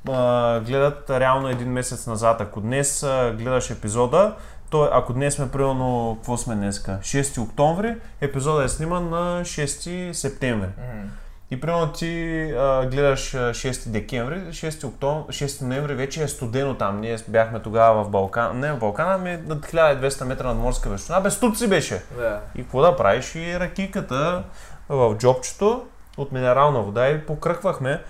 а, 0.10 0.60
гледат 0.60 1.10
реално 1.10 1.50
един 1.50 1.72
месец 1.72 2.08
назад. 2.08 2.42
Ако 2.42 2.62
днес 2.62 3.04
а, 3.04 3.34
гледаш 3.38 3.70
епизода, 3.70 4.36
то 4.70 4.90
ако 4.92 5.14
днес 5.14 5.36
сме 5.36 5.52
примерно, 5.52 6.16
какво 6.20 6.38
сме 6.38 6.56
днеска? 6.56 7.00
6 7.02 7.42
октомври, 7.42 7.96
епизода 8.22 8.64
е 8.64 8.70
сниман 8.70 9.10
на 9.10 9.42
6 9.42 10.12
септември. 10.12 10.68
М. 10.78 11.10
И 11.52 11.62
примерно 11.62 11.92
ти 11.92 12.42
а, 12.58 12.86
гледаш 12.86 13.34
а, 13.34 13.38
6 13.38 13.90
декември, 13.90 14.36
6, 14.36 14.88
октомври, 14.88 15.34
6 15.34 15.66
ноември 15.66 15.94
вече 15.94 16.24
е 16.24 16.28
студено 16.28 16.76
там. 16.76 17.00
Ние 17.00 17.18
бяхме 17.28 17.60
тогава 17.60 18.04
в 18.04 18.10
Балкан, 18.10 18.60
не 18.60 18.74
в 18.74 18.80
Балкана, 18.80 19.14
ами 19.14 19.40
над 19.48 19.66
1200 19.66 20.24
метра 20.24 20.48
над 20.48 20.58
морска 20.58 20.90
височина. 20.90 21.22
Без 21.22 21.34
студ 21.34 21.58
си 21.58 21.68
беше. 21.68 22.04
Да. 22.18 22.40
И 22.56 22.64
какво 22.64 22.82
да 22.82 22.96
правиш? 22.96 23.36
И 23.36 23.60
ракиката 23.60 24.44
в 24.90 25.16
джобчето 25.18 25.86
от 26.18 26.32
минерална 26.32 26.82
вода 26.82 27.10
и 27.10 27.26
покръхвахме. 27.26 28.04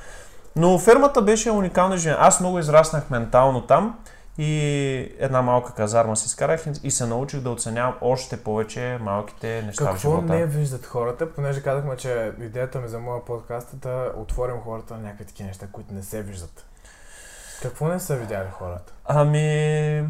Но 0.56 0.80
фермата 0.80 1.22
беше 1.22 1.52
уникална 1.52 1.98
жена. 1.98 2.18
Аз 2.20 2.40
много 2.40 2.60
израснах 2.60 3.10
ментално 3.10 3.62
там 3.62 3.98
и 4.42 4.56
една 5.20 5.42
малка 5.42 5.74
казарма 5.74 6.16
си 6.16 6.26
изкарах 6.26 6.64
и- 6.84 6.92
се 6.92 7.06
научих 7.06 7.40
да 7.40 7.50
оценявам 7.50 7.96
още 8.02 8.44
повече 8.44 8.98
малките 9.02 9.62
неща 9.62 9.84
в 9.84 9.88
Какво 9.88 10.00
живота. 10.00 10.34
не 10.34 10.46
виждат 10.46 10.86
хората, 10.86 11.34
понеже 11.34 11.64
казахме, 11.64 11.98
че 11.98 12.32
идеята 12.40 12.80
ми 12.80 12.88
за 12.88 13.00
моя 13.00 13.26
подкаст 13.26 13.74
е 13.74 13.76
да 13.76 14.12
отворим 14.18 14.58
хората 14.58 14.94
на 14.94 15.02
някакви 15.02 15.26
такива 15.26 15.48
неща, 15.48 15.68
които 15.72 15.94
не 15.94 16.04
се 16.04 16.22
виждат. 16.22 16.66
Какво 17.62 17.88
не 17.88 18.00
са 18.00 18.16
видяли 18.16 18.48
хората? 18.52 18.94
Ами, 19.06 20.08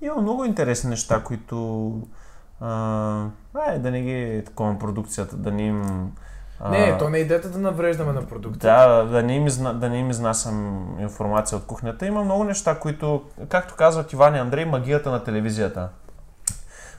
има 0.00 0.16
много 0.16 0.44
интересни 0.44 0.90
неща, 0.90 1.22
които... 1.24 1.92
А, 2.60 3.26
ай, 3.54 3.78
да 3.78 3.90
не 3.90 4.02
ги 4.02 4.42
такова 4.46 4.78
продукцията, 4.78 5.36
да 5.36 5.52
не 5.52 5.62
им... 5.62 6.12
Не, 6.70 6.98
то 6.98 7.08
не 7.08 7.18
е 7.18 7.20
идеята 7.20 7.48
да 7.48 7.58
навреждаме 7.58 8.12
на 8.12 8.26
продукта. 8.26 8.58
Да, 8.66 9.02
да 9.02 9.22
не, 9.22 9.36
им 9.36 9.46
изна, 9.46 9.74
да 9.74 9.88
не 9.88 9.98
им 9.98 10.10
изнасям 10.10 10.86
информация 11.00 11.58
от 11.58 11.66
кухнята. 11.66 12.06
Има 12.06 12.24
много 12.24 12.44
неща, 12.44 12.78
които, 12.78 13.22
както 13.48 13.74
казват 13.74 14.12
Иван 14.12 14.34
и 14.34 14.38
Андрей, 14.38 14.64
магията 14.64 15.10
на 15.10 15.24
телевизията. 15.24 15.88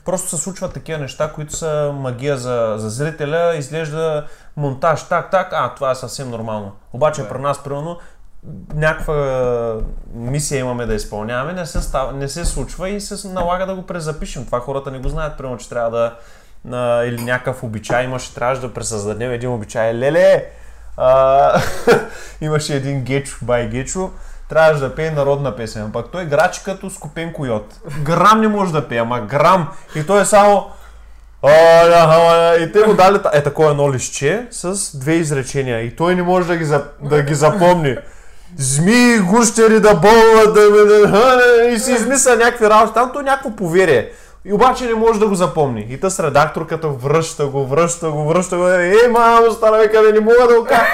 Просто 0.04 0.28
се 0.28 0.42
случват 0.42 0.74
такива 0.74 0.98
неща, 0.98 1.32
които 1.32 1.56
са 1.56 1.94
магия 1.94 2.36
за, 2.36 2.74
за 2.76 2.90
зрителя, 2.90 3.54
изглежда 3.56 4.26
монтаж, 4.56 5.08
так, 5.08 5.30
так, 5.30 5.48
а, 5.52 5.74
това 5.74 5.90
е 5.90 5.94
съвсем 5.94 6.30
нормално. 6.30 6.72
Обаче 6.92 7.22
Да. 7.22 7.28
при 7.28 7.38
нас, 7.38 7.64
примерно, 7.64 7.98
някаква 8.74 9.76
мисия 10.14 10.60
имаме 10.60 10.86
да 10.86 10.94
изпълняваме, 10.94 11.52
не 11.52 11.66
се, 11.66 11.80
става, 11.80 12.12
не 12.12 12.28
се 12.28 12.44
случва 12.44 12.88
и 12.88 13.00
се 13.00 13.28
налага 13.28 13.66
да 13.66 13.74
го 13.74 13.82
презапишем. 13.82 14.46
Това 14.46 14.60
хората 14.60 14.90
не 14.90 14.98
го 14.98 15.08
знаят, 15.08 15.36
примерно, 15.36 15.58
че 15.58 15.68
трябва 15.68 15.90
да 15.90 16.16
а, 16.72 17.04
или 17.04 17.22
някакъв 17.22 17.62
обичай 17.62 18.04
имаше, 18.04 18.34
трябваше 18.34 18.60
да 18.60 18.74
пресъздадем 18.74 19.32
един 19.32 19.50
обичай. 19.50 19.94
Леле! 19.94 20.44
А, 20.96 21.60
имаше 22.40 22.76
един 22.76 23.02
Гечо, 23.02 23.36
бай 23.42 23.68
Гечо, 23.68 24.10
трябваше 24.48 24.80
да 24.80 24.94
пее 24.94 25.10
народна 25.10 25.56
песен, 25.56 25.92
пък 25.92 26.06
той 26.12 26.24
грач 26.24 26.58
като 26.58 26.90
скопен 26.90 27.32
койот. 27.32 27.80
Грам 28.02 28.40
не 28.40 28.48
може 28.48 28.72
да 28.72 28.88
пее, 28.88 28.98
ама 28.98 29.20
грам. 29.20 29.68
И 29.94 30.06
той 30.06 30.22
е 30.22 30.24
само... 30.24 30.66
И 32.60 32.72
те 32.72 32.86
му 32.86 32.94
дали 32.94 33.18
е 33.32 33.42
такова 33.42 33.70
едно 33.70 33.92
листче 33.92 34.46
с 34.50 34.96
две 34.98 35.12
изречения 35.12 35.80
и 35.80 35.96
той 35.96 36.14
не 36.14 36.22
може 36.22 36.48
да 36.48 36.56
ги, 36.56 36.64
да 37.02 37.22
ги 37.22 37.34
запомни. 37.34 37.96
Змии, 38.56 39.18
гущери 39.18 39.80
да 39.80 39.94
болват, 39.94 40.54
да, 40.54 40.70
да, 40.70 41.08
да, 41.08 41.64
и 41.72 41.78
си 41.78 41.92
измисля 41.92 42.36
някакви 42.36 42.70
работи. 42.70 42.94
Там 42.94 43.10
то 43.12 43.22
някакво 43.22 43.50
поверие. 43.50 44.10
И 44.44 44.52
обаче 44.52 44.86
не 44.86 44.94
може 44.94 45.20
да 45.20 45.28
го 45.28 45.34
запомни. 45.34 45.86
И 45.90 46.00
та 46.00 46.10
с 46.10 46.20
редакторката 46.20 46.88
връща 46.88 47.46
го, 47.46 47.66
връща 47.66 48.10
го, 48.10 48.28
връща 48.28 48.56
го. 48.56 48.68
Е, 48.68 49.08
мамо, 49.10 49.52
стара 49.52 49.90
къде 49.90 50.12
не 50.12 50.20
мога 50.20 50.48
да 50.48 50.60
го 50.60 50.66
кажа. 50.66 50.84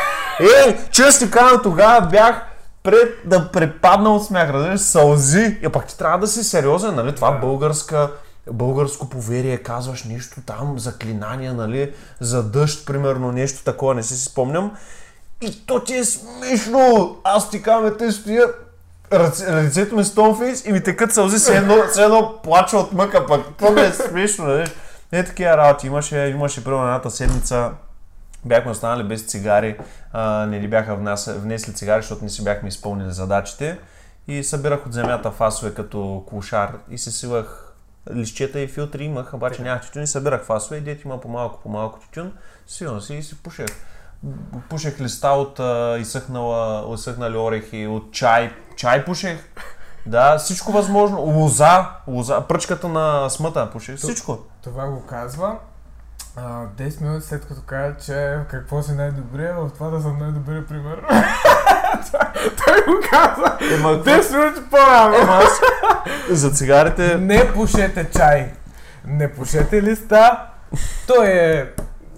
Е, 0.67 0.91
често 0.91 1.31
казвам, 1.31 1.63
тогава 1.63 2.07
бях 2.07 2.43
пред 2.83 3.15
да 3.25 3.51
препадна 3.53 4.15
от 4.15 4.27
смях, 4.27 4.51
разбираш, 4.51 4.81
сълзи. 4.81 5.59
И 5.63 5.69
пак 5.69 5.87
ти 5.87 5.99
трябва 5.99 6.19
да 6.19 6.27
си 6.27 6.45
сериозен, 6.45 6.95
нали? 6.95 7.15
Това 7.15 7.33
българска, 7.33 8.11
българско 8.53 9.09
поверие, 9.09 9.57
казваш 9.57 10.05
нещо 10.05 10.37
там, 10.47 10.79
заклинания, 10.79 11.55
нали? 11.55 11.93
За 12.21 12.43
дъжд, 12.43 12.87
примерно, 12.87 13.33
нещо 13.33 13.65
такова, 13.65 13.95
не 13.95 14.03
си 14.03 14.17
спомням. 14.17 14.77
И 15.41 15.67
то 15.67 15.81
ти 15.81 15.95
е 15.95 16.05
смешно! 16.05 17.17
Аз 17.25 17.51
ти 17.51 17.63
казвам, 17.63 17.95
те 17.99 18.13
стоя, 18.13 18.47
ръце, 19.13 19.63
лицето 19.63 19.97
ми 19.97 20.05
стонфейс 20.05 20.65
и 20.67 20.73
ми 20.73 20.83
текат 20.83 21.15
сълзи, 21.15 21.39
се 21.39 21.57
едно, 21.57 21.75
се 21.93 22.05
едно 22.05 22.41
плача 22.43 22.77
от 22.77 22.93
мъка, 22.93 23.27
пък 23.27 23.47
това 23.59 23.71
ми 23.71 23.81
е 23.81 23.93
смешно, 23.93 24.45
нали? 24.45 24.71
Не 25.13 25.25
такива 25.25 25.57
работи. 25.57 25.87
Имаше, 25.87 26.19
имаше 26.19 26.65
примерно 26.65 26.85
едната 26.85 27.11
седмица, 27.11 27.71
бяхме 28.45 28.71
останали 28.71 29.09
без 29.09 29.27
цигари, 29.27 29.79
а, 30.13 30.47
не 30.47 30.61
ли 30.61 30.69
бяха 30.69 30.97
внася, 30.97 31.35
внесли 31.35 31.75
цигари, 31.75 32.03
защото 32.03 32.25
не 32.25 32.31
си 32.31 32.45
бяхме 32.45 32.69
изпълнили 32.69 33.11
задачите. 33.11 33.79
И 34.29 34.45
събирах 34.45 34.87
от 34.87 34.93
земята 34.93 35.31
фасове 35.31 35.75
като 35.75 36.25
клошар 36.29 36.73
и 36.91 36.99
се 36.99 37.11
сивах 37.11 37.75
лищета 38.15 38.61
и 38.61 38.69
филтри 38.69 39.05
имах, 39.05 39.35
обаче 39.35 39.63
нямах 39.63 39.87
тютюн 39.87 40.03
и 40.03 40.07
събирах 40.07 40.45
фасове 40.45 40.77
и 40.77 40.81
дете 40.81 41.03
има 41.05 41.21
по-малко, 41.21 41.61
по-малко 41.63 41.99
тютюн, 42.01 42.33
свивам 42.67 43.01
си 43.01 43.15
и 43.15 43.23
си 43.23 43.43
пушех. 43.43 43.67
Пушех 44.69 45.01
листа 45.01 45.29
от 45.29 45.61
а, 45.61 45.97
изсъхнала, 46.01 46.95
изсъхнали 46.95 47.37
орехи, 47.37 47.87
от 47.87 48.13
чай. 48.13 48.53
Чай 48.77 49.05
пушех. 49.05 49.39
Да, 50.07 50.39
всичко 50.39 50.73
възможно. 50.73 51.21
Лоза, 51.21 51.87
лоза, 52.07 52.41
пръчката 52.41 52.89
на 52.89 53.31
смъта 53.31 53.71
пушех. 53.71 53.97
Всичко. 53.97 54.39
Това 54.63 54.87
го 54.87 55.07
казва. 55.07 55.57
А, 56.37 56.67
10 56.67 57.01
минути 57.03 57.27
след 57.27 57.47
като 57.47 57.61
кажа, 57.67 57.95
че 58.05 58.39
какво 58.51 58.83
си 58.83 58.93
най-добрия, 58.93 59.55
в 59.55 59.71
това 59.75 59.91
да 59.91 60.01
съм 60.01 60.19
най-добрия 60.19 60.67
пример. 60.67 61.03
той, 62.65 62.85
го 62.87 63.01
казва 63.11 63.59
Ема, 63.75 63.89
10 63.89 64.39
минути 64.39 64.71
по-рано. 64.71 65.15
ема 65.17 65.33
аз 65.33 65.61
за 66.31 66.51
цигарите 66.51 67.17
Не 67.17 67.53
пушете 67.53 68.11
чай. 68.11 68.53
Не 69.05 69.33
пушете 69.33 69.83
листа. 69.83 70.47
Той 71.07 71.27
е 71.27 71.67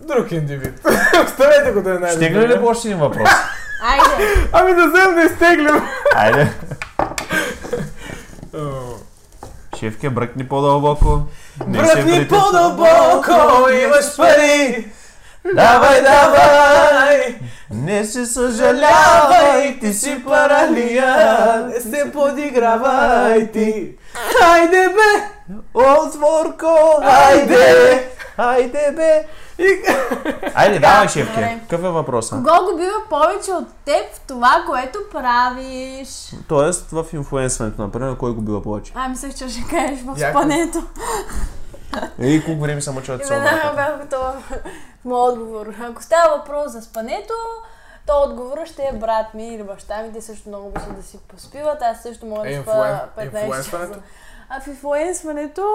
друг 0.03 0.33
индивид. 0.33 0.81
Оставете 1.25 1.73
го 1.73 1.83
да 1.83 1.91
е 1.91 1.99
най 1.99 2.11
Ще 2.11 2.31
ли 2.31 2.59
още 2.65 2.89
един 2.89 3.01
въпрос? 3.01 3.29
Айде! 3.83 4.49
Ами 4.53 4.75
да 4.75 4.89
вземем 4.89 5.15
да 5.15 5.23
изтеглим. 5.23 5.83
Айде. 6.15 6.53
Шефке, 9.79 10.11
бръкни 10.11 10.49
по-дълбоко. 10.49 11.21
Бръкни 11.67 12.29
по-дълбоко, 12.29 13.69
имаш 13.71 14.17
пари. 14.17 14.87
Давай, 15.55 16.03
давай! 16.03 17.39
Не 17.71 18.05
се 18.05 18.27
съжалявай, 18.27 19.79
ти 19.81 19.93
си 19.93 20.25
паралия. 20.25 21.57
Не 21.67 21.81
се 21.81 22.13
подигравай 22.13 23.53
ти. 23.53 23.93
Хайде 24.39 24.89
бе! 24.89 25.25
Отворко, 25.75 27.03
Хайде! 27.05 28.09
Хайде 28.37 28.93
бе! 28.97 29.25
Айде, 30.55 30.79
давай, 30.79 31.09
шефке. 31.09 31.33
добре. 31.33 31.59
Какъв 31.61 31.81
е 31.81 31.89
въпросът? 31.89 32.39
Кого 32.39 32.65
го 32.65 32.77
бива 32.77 32.93
повече 33.11 33.51
от 33.53 33.73
теб 33.85 34.15
в 34.15 34.21
това, 34.21 34.65
което 34.67 34.99
правиш? 35.13 36.09
Тоест, 36.49 36.91
в 36.91 37.07
инфлуенсването, 37.13 37.83
например, 37.83 38.17
кой 38.17 38.33
го 38.33 38.41
бива 38.41 38.63
повече? 38.63 38.93
А, 38.95 39.09
мислех, 39.09 39.35
че 39.35 39.49
ще 39.49 39.61
кажеш 39.71 39.99
в 40.01 40.19
Яко. 40.19 40.39
спането. 40.39 40.83
И 42.21 42.43
колко 42.45 42.61
време 42.61 42.81
се 42.81 42.91
мъчат 42.91 43.23
И 43.23 43.25
само. 43.25 43.41
веднага 43.41 43.73
бях 43.75 44.01
готова 44.01 44.33
в 44.33 44.53
моят 45.05 45.33
отговор. 45.33 45.67
Ако 45.83 46.03
става 46.03 46.37
въпрос 46.37 46.73
за 46.73 46.83
спането, 46.83 47.35
то 48.07 48.13
отговорът 48.21 48.69
ще 48.69 48.83
е 48.85 48.93
брат 48.95 49.35
ми 49.35 49.49
или 49.49 49.63
баща 49.63 49.97
ми. 49.99 50.13
Те 50.13 50.21
също 50.21 50.49
много 50.49 50.67
обичат 50.67 50.97
да 50.97 51.03
си 51.03 51.19
поспиват. 51.29 51.83
Аз 51.83 52.03
също 52.03 52.27
мога 52.27 52.49
Е, 52.49 52.57
да 52.57 52.63
спа 52.63 52.71
инфлуен- 52.73 52.99
15 53.19 53.43
инфлуенсването? 53.43 53.93
часа. 53.93 54.05
А 54.49 54.61
в 54.61 54.67
инфлуенсването, 54.67 55.67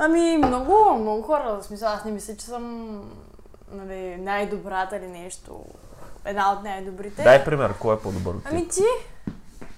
ами 0.00 0.36
много, 0.38 0.74
много 0.94 1.22
хора. 1.22 1.58
В 1.60 1.64
смисъл, 1.64 1.88
аз 1.88 2.04
не 2.04 2.10
мисля, 2.10 2.36
че 2.36 2.44
съм 2.44 2.94
нали, 3.72 4.16
най-добрата 4.16 4.96
или 4.96 5.06
нещо. 5.08 5.60
Една 6.24 6.52
от 6.52 6.62
най-добрите. 6.64 7.22
Дай 7.22 7.44
пример, 7.44 7.74
кой 7.78 7.94
е 7.94 7.98
по-добър 7.98 8.34
от? 8.34 8.42
Ами 8.44 8.68
ти? 8.68 8.82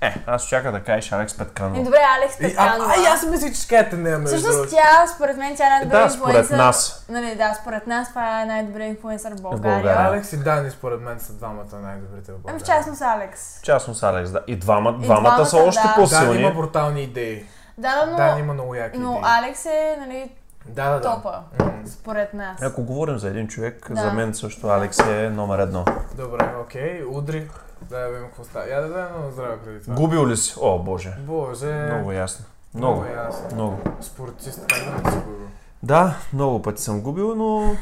Е, 0.00 0.14
аз 0.26 0.48
чака 0.48 0.72
да 0.72 0.80
кажеш 0.80 1.12
Алекс 1.12 1.34
Е, 1.34 1.38
Петканов. 1.38 1.84
добре, 1.84 1.98
Алекс 2.18 2.34
а, 2.34 2.38
Петканова. 2.38 2.94
а, 2.98 3.14
аз 3.14 3.26
мислих, 3.26 3.52
че 3.52 3.58
ще 3.58 3.68
кажете 3.68 3.96
не, 3.96 4.10
между 4.10 4.26
Всъщност 4.36 4.70
тя, 4.70 5.06
според 5.14 5.36
мен, 5.36 5.56
тя 5.56 5.64
е 5.64 5.66
Е, 5.66 5.70
най-добрият 5.70 6.08
да, 6.08 6.10
според 6.10 6.28
инфлуенсър. 6.28 6.56
нас. 6.56 7.06
Нали, 7.08 7.34
да, 7.36 7.54
според 7.54 7.86
нас 7.86 8.08
това 8.08 8.42
е 8.42 8.46
най-добрият 8.46 8.90
инфлуенсър 8.90 9.32
в 9.32 9.42
България. 9.42 9.74
България. 9.74 10.08
Алекс 10.08 10.32
и 10.32 10.36
Дани 10.36 10.70
според 10.70 11.00
мен 11.00 11.20
са 11.20 11.32
двамата 11.32 11.64
най-добрите 11.74 12.32
в 12.32 12.34
България. 12.34 12.50
Ами 12.50 12.60
в 12.60 12.66
частност 12.66 13.02
Алекс. 13.02 13.60
Частно 13.62 13.94
с 13.94 14.02
Алекс, 14.02 14.30
да. 14.30 14.40
И 14.46 14.56
двама, 14.56 14.90
И 14.90 15.02
двамата, 15.02 15.22
двамата, 15.22 15.46
са 15.46 15.56
още 15.56 15.82
да. 15.82 15.94
По-силни. 15.94 16.40
има 16.40 16.50
брутални 16.50 17.02
идеи. 17.02 17.46
Да, 17.82 18.04
да, 18.04 18.10
но, 18.10 18.16
Дани 18.16 18.40
има 18.40 18.54
много 18.54 18.74
яки 18.74 18.98
но 18.98 19.10
идеи. 19.10 19.22
Алекс 19.24 19.66
е, 19.66 19.96
нали, 20.00 20.30
Да, 20.66 20.90
да, 20.90 20.94
да. 20.94 21.00
топа, 21.00 21.42
М, 21.58 21.72
според 21.86 22.34
нас. 22.34 22.62
Ако 22.62 22.82
говорим 22.82 23.18
за 23.18 23.28
един 23.28 23.48
човек, 23.48 23.86
Да. 23.90 24.00
за 24.00 24.12
мен 24.12 24.34
също 24.34 24.68
Алекс 24.68 24.98
е 24.98 25.30
номер 25.30 25.58
едно. 25.58 25.84
Добре, 26.16 26.50
окей. 26.60 27.04
Удри. 27.04 27.48
Да, 27.82 27.98
да 27.98 28.08
видим 28.08 28.26
какво 28.26 28.44
става. 28.44 28.68
Я 28.68 28.80
да 28.80 28.88
дадем 28.88 29.16
много 29.16 29.32
здраве 29.32 29.56
преди 29.58 29.80
това. 29.82 29.94
Губил 29.94 30.26
ли 30.28 30.36
си? 30.36 30.54
О, 30.60 30.78
боже. 30.78 31.14
Боже. 31.18 31.72
Много 31.72 32.12
ясно. 32.12 32.44
Много. 32.74 33.04
ясно. 33.16 33.46
Много. 33.54 33.78
Спортист, 34.00 34.66
как 34.66 35.02
да 35.02 35.10
си 35.10 35.16
губил? 35.16 35.46
Да, 35.82 36.14
много 36.32 36.62
пъти 36.62 36.82
съм 36.82 37.00
губил, 37.00 37.34
но 37.34 37.74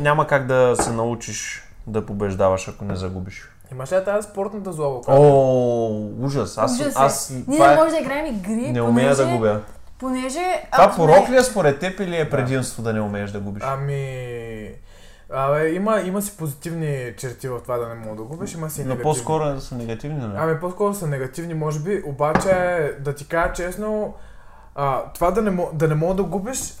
няма 0.00 0.26
как 0.26 0.46
да 0.46 0.76
се 0.76 0.92
научиш 0.92 1.68
да 1.86 2.06
побеждаваш, 2.06 2.68
ако 2.68 2.84
не 2.84 2.96
загубиш. 2.96 3.50
Имаш 3.72 3.92
ли 3.92 4.04
тази 4.04 4.28
спортната 4.28 4.72
злоба? 4.72 5.00
О, 5.08 6.08
ужас. 6.20 6.58
Аз, 6.58 6.72
Ужас 6.72 6.86
е. 6.88 6.98
аз 6.98 7.30
Ние 7.46 7.56
това 7.56 7.66
не 7.66 7.72
е, 7.72 7.76
можем 7.76 7.90
да 7.90 7.98
играем 7.98 8.26
игри, 8.26 8.72
не 8.72 8.82
умея 8.82 9.10
понеже, 9.10 9.24
да 9.24 9.36
губя. 9.36 9.60
понеже... 9.98 10.62
Това 10.72 10.92
порок 10.96 11.30
ли 11.30 11.36
е 11.36 11.42
според 11.42 11.78
теб 11.80 12.00
или 12.00 12.16
е 12.16 12.30
предимство 12.30 12.82
да 12.82 12.92
не 12.92 13.00
умееш 13.00 13.30
да 13.30 13.40
губиш? 13.40 13.62
Ами... 13.66 14.70
Абе, 15.30 15.68
има, 15.68 16.00
има 16.00 16.22
си 16.22 16.36
позитивни 16.36 17.12
черти 17.16 17.48
в 17.48 17.60
това 17.60 17.76
да 17.76 17.88
не 17.88 17.94
мога 17.94 18.16
да 18.16 18.22
губиш, 18.22 18.54
има 18.54 18.70
си 18.70 18.80
Но 18.80 18.84
негативни. 18.84 19.02
по-скоро 19.02 19.60
са 19.60 19.74
негативни, 19.74 20.18
нали? 20.18 20.32
Ами 20.36 20.60
по-скоро 20.60 20.94
са 20.94 21.06
негативни, 21.06 21.54
може 21.54 21.80
би, 21.80 22.02
обаче 22.06 22.48
да 23.00 23.14
ти 23.14 23.28
кажа 23.28 23.52
честно, 23.52 24.14
а, 24.74 25.02
това 25.04 25.30
да 25.30 25.42
не, 25.42 25.66
да 25.72 25.88
не 25.88 25.94
мога 25.94 26.14
да 26.14 26.22
губиш, 26.22 26.74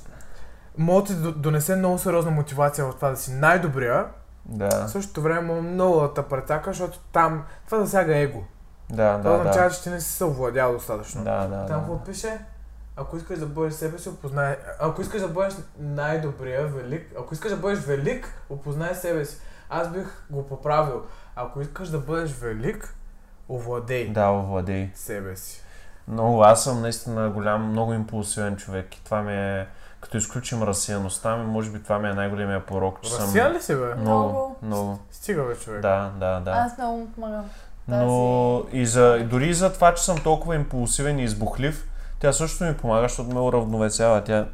може 0.78 1.04
да 1.04 1.06
ти 1.06 1.14
до- 1.14 1.32
донесе 1.32 1.76
много 1.76 1.98
сериозна 1.98 2.30
мотивация 2.30 2.84
в 2.84 2.92
това 2.92 3.10
да 3.10 3.16
си 3.16 3.32
най-добрия, 3.32 4.04
Да, 4.48 4.86
в 4.86 4.90
същото 4.90 5.22
време 5.22 5.40
има 5.52 5.62
много 5.62 6.00
да 6.00 6.14
те 6.14 6.22
прецака, 6.22 6.70
защото 6.70 6.98
там 7.12 7.44
това 7.66 7.80
засяга 7.84 8.16
его. 8.16 8.42
да, 8.90 9.18
това 9.18 9.30
да, 9.32 9.38
означава, 9.38 9.68
да. 9.68 9.74
че 9.74 9.82
ти 9.82 9.90
не 9.90 10.00
си 10.00 10.12
се 10.12 10.24
овладял 10.24 10.72
достатъчно. 10.72 11.24
Да, 11.24 11.46
да, 11.46 11.66
Там 11.66 11.80
да. 11.80 11.86
какво 11.86 12.04
пише? 12.04 12.38
Ако 12.96 13.16
искаш 13.16 13.38
да 13.38 13.46
бъдеш 13.46 13.74
себе 13.74 13.98
си, 13.98 14.08
опознай... 14.08 14.56
Ако 14.80 15.02
искаш 15.02 15.20
да 15.20 15.28
бъдеш 15.28 15.54
най-добрия, 15.78 16.66
велик... 16.66 17.12
Ако 17.18 17.34
искаш 17.34 17.50
да 17.50 17.56
бъдеш 17.56 17.78
велик, 17.78 18.42
опознай 18.50 18.94
себе 18.94 19.24
си. 19.24 19.36
Аз 19.70 19.88
бих 19.92 20.06
го 20.30 20.46
поправил. 20.48 21.02
Ако 21.36 21.60
искаш 21.60 21.88
да 21.88 21.98
бъдеш 21.98 22.32
велик, 22.32 22.94
овладей 23.48 24.08
Да, 24.12 24.30
овладей. 24.30 24.90
себе 24.94 25.36
си. 25.36 25.62
Много, 26.08 26.42
аз 26.42 26.64
съм 26.64 26.80
наистина 26.80 27.30
голям, 27.30 27.70
много 27.70 27.92
импулсивен 27.92 28.56
човек 28.56 28.96
и 28.96 29.04
това 29.04 29.22
ми 29.22 29.34
е, 29.34 29.66
като 30.00 30.16
изключим 30.16 30.62
разсеяността 30.62 31.36
ми, 31.36 31.46
може 31.46 31.70
би 31.70 31.82
това 31.82 31.98
ми 31.98 32.08
е 32.08 32.14
най-големия 32.14 32.66
порок, 32.66 32.98
че 33.02 33.10
съм... 33.10 33.24
Разсиян 33.24 33.52
ли 33.52 33.60
си, 33.60 33.76
бе? 33.76 33.94
Много, 33.94 34.56
Много. 34.62 34.98
Стига, 35.10 35.42
бе, 35.42 35.56
човек. 35.56 35.80
Да, 35.80 36.10
да, 36.20 36.40
да. 36.40 36.50
Аз 36.50 36.78
много 36.78 36.98
му 36.98 37.06
помагам. 37.06 37.44
Но 37.88 38.62
и 38.72 38.86
за, 38.86 39.24
дори 39.30 39.48
и 39.48 39.54
за 39.54 39.72
това, 39.72 39.94
че 39.94 40.04
съм 40.04 40.18
толкова 40.18 40.54
импулсивен 40.54 41.18
и 41.18 41.24
избухлив, 41.24 41.88
тя 42.20 42.32
също 42.32 42.64
ми 42.64 42.76
помага, 42.76 43.02
защото 43.02 43.30
ме 43.30 43.40
уравновесява. 43.40 44.24
Тя, 44.24 44.46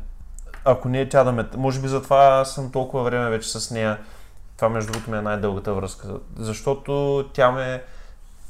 ако 0.65 0.89
не 0.89 1.01
е 1.01 1.09
тя 1.09 1.25
да 1.25 1.33
ме... 1.33 1.45
Може 1.57 1.81
би 1.81 1.89
затова 1.89 2.45
съм 2.45 2.73
толкова 2.73 3.03
време 3.03 3.31
вече 3.31 3.59
с 3.59 3.71
нея. 3.71 3.99
Това 4.57 4.69
между 4.69 4.93
другото 4.93 5.11
ми 5.11 5.19
е 5.19 5.23
най-дългата 5.23 5.75
връзка. 5.75 6.09
Защото 6.39 7.25
тя 7.33 7.51
ме... 7.51 7.83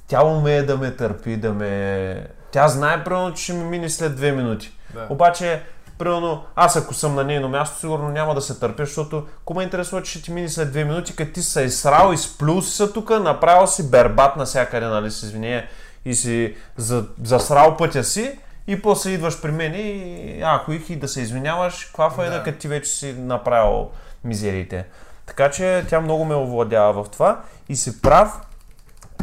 Тя 0.06 0.24
умее 0.24 0.62
да 0.62 0.76
ме 0.76 0.96
търпи, 0.96 1.36
да 1.36 1.52
ме... 1.52 2.26
Тя 2.50 2.68
знае, 2.68 3.04
примерно, 3.04 3.34
че 3.34 3.42
ще 3.42 3.52
ми 3.52 3.64
мине 3.64 3.88
след 3.88 4.16
две 4.16 4.32
минути. 4.32 4.78
Да. 4.94 5.06
Обаче, 5.10 5.62
примерно, 6.04 6.44
аз 6.56 6.76
ако 6.76 6.94
съм 6.94 7.14
на 7.14 7.24
нейно 7.24 7.48
място, 7.48 7.78
сигурно 7.78 8.08
няма 8.08 8.34
да 8.34 8.40
се 8.40 8.58
търпя, 8.58 8.84
защото 8.84 9.26
ако 9.42 9.54
ме 9.54 9.62
интересува, 9.62 10.02
че 10.02 10.10
ще 10.10 10.22
ти 10.22 10.32
мине 10.32 10.48
след 10.48 10.70
две 10.70 10.84
минути, 10.84 11.16
като 11.16 11.32
ти 11.32 11.42
се 11.42 11.62
изсрал, 11.62 12.12
изплюл 12.12 12.62
си 12.62 12.70
се 12.70 12.92
тук, 12.92 13.10
направил 13.10 13.66
си 13.66 13.90
бербат 13.90 14.36
навсякъде, 14.36 14.86
нали, 14.86 15.10
с 15.10 15.22
извинение, 15.22 15.68
и 16.04 16.14
си 16.14 16.56
за, 16.76 17.04
засрал 17.22 17.76
пътя 17.76 18.04
си, 18.04 18.38
и 18.66 18.82
после 18.82 19.10
идваш 19.10 19.40
при 19.42 19.50
мен 19.50 19.74
и 19.74 20.40
ако 20.44 20.72
их 20.72 20.90
и 20.90 20.96
да 20.96 21.08
се 21.08 21.20
извиняваш, 21.20 21.84
каква 21.84 22.10
файда, 22.10 22.36
Да. 22.36 22.42
като 22.42 22.58
ти 22.58 22.68
вече 22.68 22.90
си 22.90 23.12
направил 23.12 23.90
мизериите. 24.24 24.86
Така 25.26 25.50
че 25.50 25.84
тя 25.88 26.00
много 26.00 26.24
ме 26.24 26.34
овладява 26.34 27.04
в 27.04 27.08
това 27.08 27.40
и 27.68 27.76
си 27.76 28.02
прав, 28.02 28.40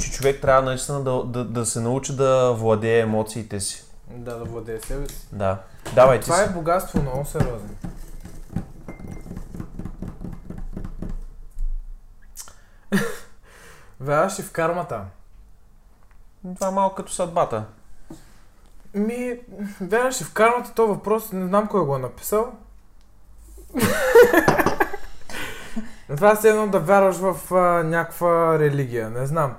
че 0.01 0.11
човек 0.11 0.41
трябва 0.41 0.61
наистина 0.61 1.03
да, 1.03 1.23
да, 1.25 1.45
да 1.45 1.65
се 1.65 1.79
научи 1.79 2.15
да 2.15 2.53
владее 2.53 2.99
емоциите 2.99 3.59
си. 3.59 3.83
Да, 4.15 4.37
да 4.37 4.43
владее 4.43 4.79
себе 4.79 5.09
си. 5.09 5.27
Да. 5.31 5.61
Давай 5.95 6.19
ти 6.19 6.25
Това 6.25 6.37
си. 6.37 6.43
е 6.43 6.53
богатство, 6.53 7.01
много 7.01 7.25
сериозно. 7.25 7.69
Вярваш 13.99 14.39
ли 14.39 14.43
в 14.43 14.51
кармата? 14.51 15.05
Това 16.55 16.67
е 16.67 16.71
малко 16.71 16.95
като 16.95 17.11
съдбата. 17.11 17.63
Ми, 18.93 19.39
вярваш 19.81 20.21
ли 20.21 20.25
в 20.25 20.33
кармата, 20.33 20.71
то 20.75 20.87
въпрос, 20.87 21.31
не 21.31 21.47
знам 21.47 21.67
кой 21.67 21.85
го 21.85 21.95
е 21.95 21.99
написал. 21.99 22.53
Това 26.15 26.37
е 26.43 26.47
едно 26.47 26.67
да 26.67 26.79
вярваш 26.79 27.15
в 27.15 27.53
а, 27.55 27.83
някаква 27.83 28.59
религия, 28.59 29.09
не 29.09 29.25
знам. 29.25 29.55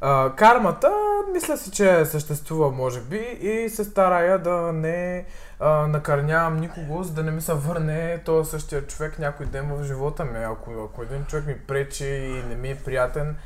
А, 0.00 0.32
кармата, 0.36 0.92
мисля 1.32 1.56
си, 1.56 1.70
че 1.70 2.04
съществува, 2.04 2.70
може 2.70 3.00
би, 3.00 3.18
и 3.40 3.68
се 3.68 3.84
старая 3.84 4.38
да 4.38 4.72
не 4.72 5.24
а, 5.60 5.86
накърнявам 5.86 6.56
никого, 6.56 7.02
за 7.02 7.12
да 7.12 7.22
не 7.22 7.30
ми 7.30 7.40
се 7.40 7.54
върне 7.54 8.22
този 8.24 8.50
същия 8.50 8.86
човек 8.86 9.18
някой 9.18 9.46
ден 9.46 9.68
в 9.68 9.84
живота 9.84 10.24
ми. 10.24 10.44
Ако, 10.44 10.70
ако 10.84 11.02
един 11.02 11.24
човек 11.24 11.46
ми 11.46 11.58
пречи 11.58 12.06
и 12.06 12.42
не 12.48 12.54
ми 12.54 12.70
е 12.70 12.82
приятен, 12.84 13.36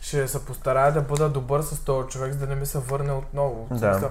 ще 0.00 0.28
се 0.28 0.44
постарая 0.44 0.92
да 0.92 1.02
бъда 1.02 1.28
добър 1.28 1.62
с 1.62 1.84
този 1.84 2.08
човек, 2.08 2.32
за 2.32 2.38
да 2.38 2.46
не 2.46 2.54
ми 2.54 2.66
се 2.66 2.78
върне 2.78 3.12
отново. 3.12 3.68
Да. 3.70 4.10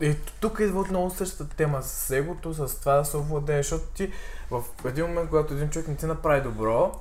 И 0.00 0.16
тук 0.40 0.60
идва 0.60 0.80
отново 0.80 1.10
същата 1.10 1.56
тема 1.56 1.82
с 1.82 2.10
егото, 2.10 2.54
с 2.54 2.80
това 2.80 2.94
да 2.94 3.04
се 3.04 3.16
овладееш, 3.16 3.66
защото 3.66 3.92
ти 3.94 4.12
в 4.50 4.62
един 4.84 5.06
момент, 5.06 5.28
когато 5.28 5.54
един 5.54 5.70
човек 5.70 5.88
не 5.88 5.96
ти 5.96 6.06
направи 6.06 6.40
добро, 6.40 7.00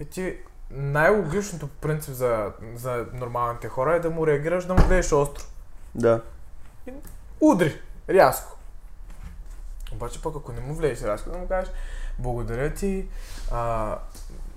и 0.00 0.04
ти 0.04 0.36
най-логичното 0.70 1.68
принцип 1.68 2.14
за, 2.14 2.52
за 2.74 3.06
нормалните 3.12 3.68
хора 3.68 3.96
е 3.96 4.00
да 4.00 4.10
му 4.10 4.26
реагираш, 4.26 4.64
да 4.64 4.74
му 4.74 4.86
гледаш 4.86 5.12
остро. 5.12 5.44
Да. 5.94 6.20
Удри, 7.40 7.80
рязко. 8.10 8.56
Обаче 9.92 10.22
пък 10.22 10.36
ако 10.36 10.52
не 10.52 10.60
му 10.60 10.74
влезеш 10.74 11.04
рязко, 11.04 11.30
да 11.30 11.38
му 11.38 11.48
кажеш, 11.48 11.72
благодаря 12.18 12.74
ти, 12.74 13.08
а, 13.52 13.94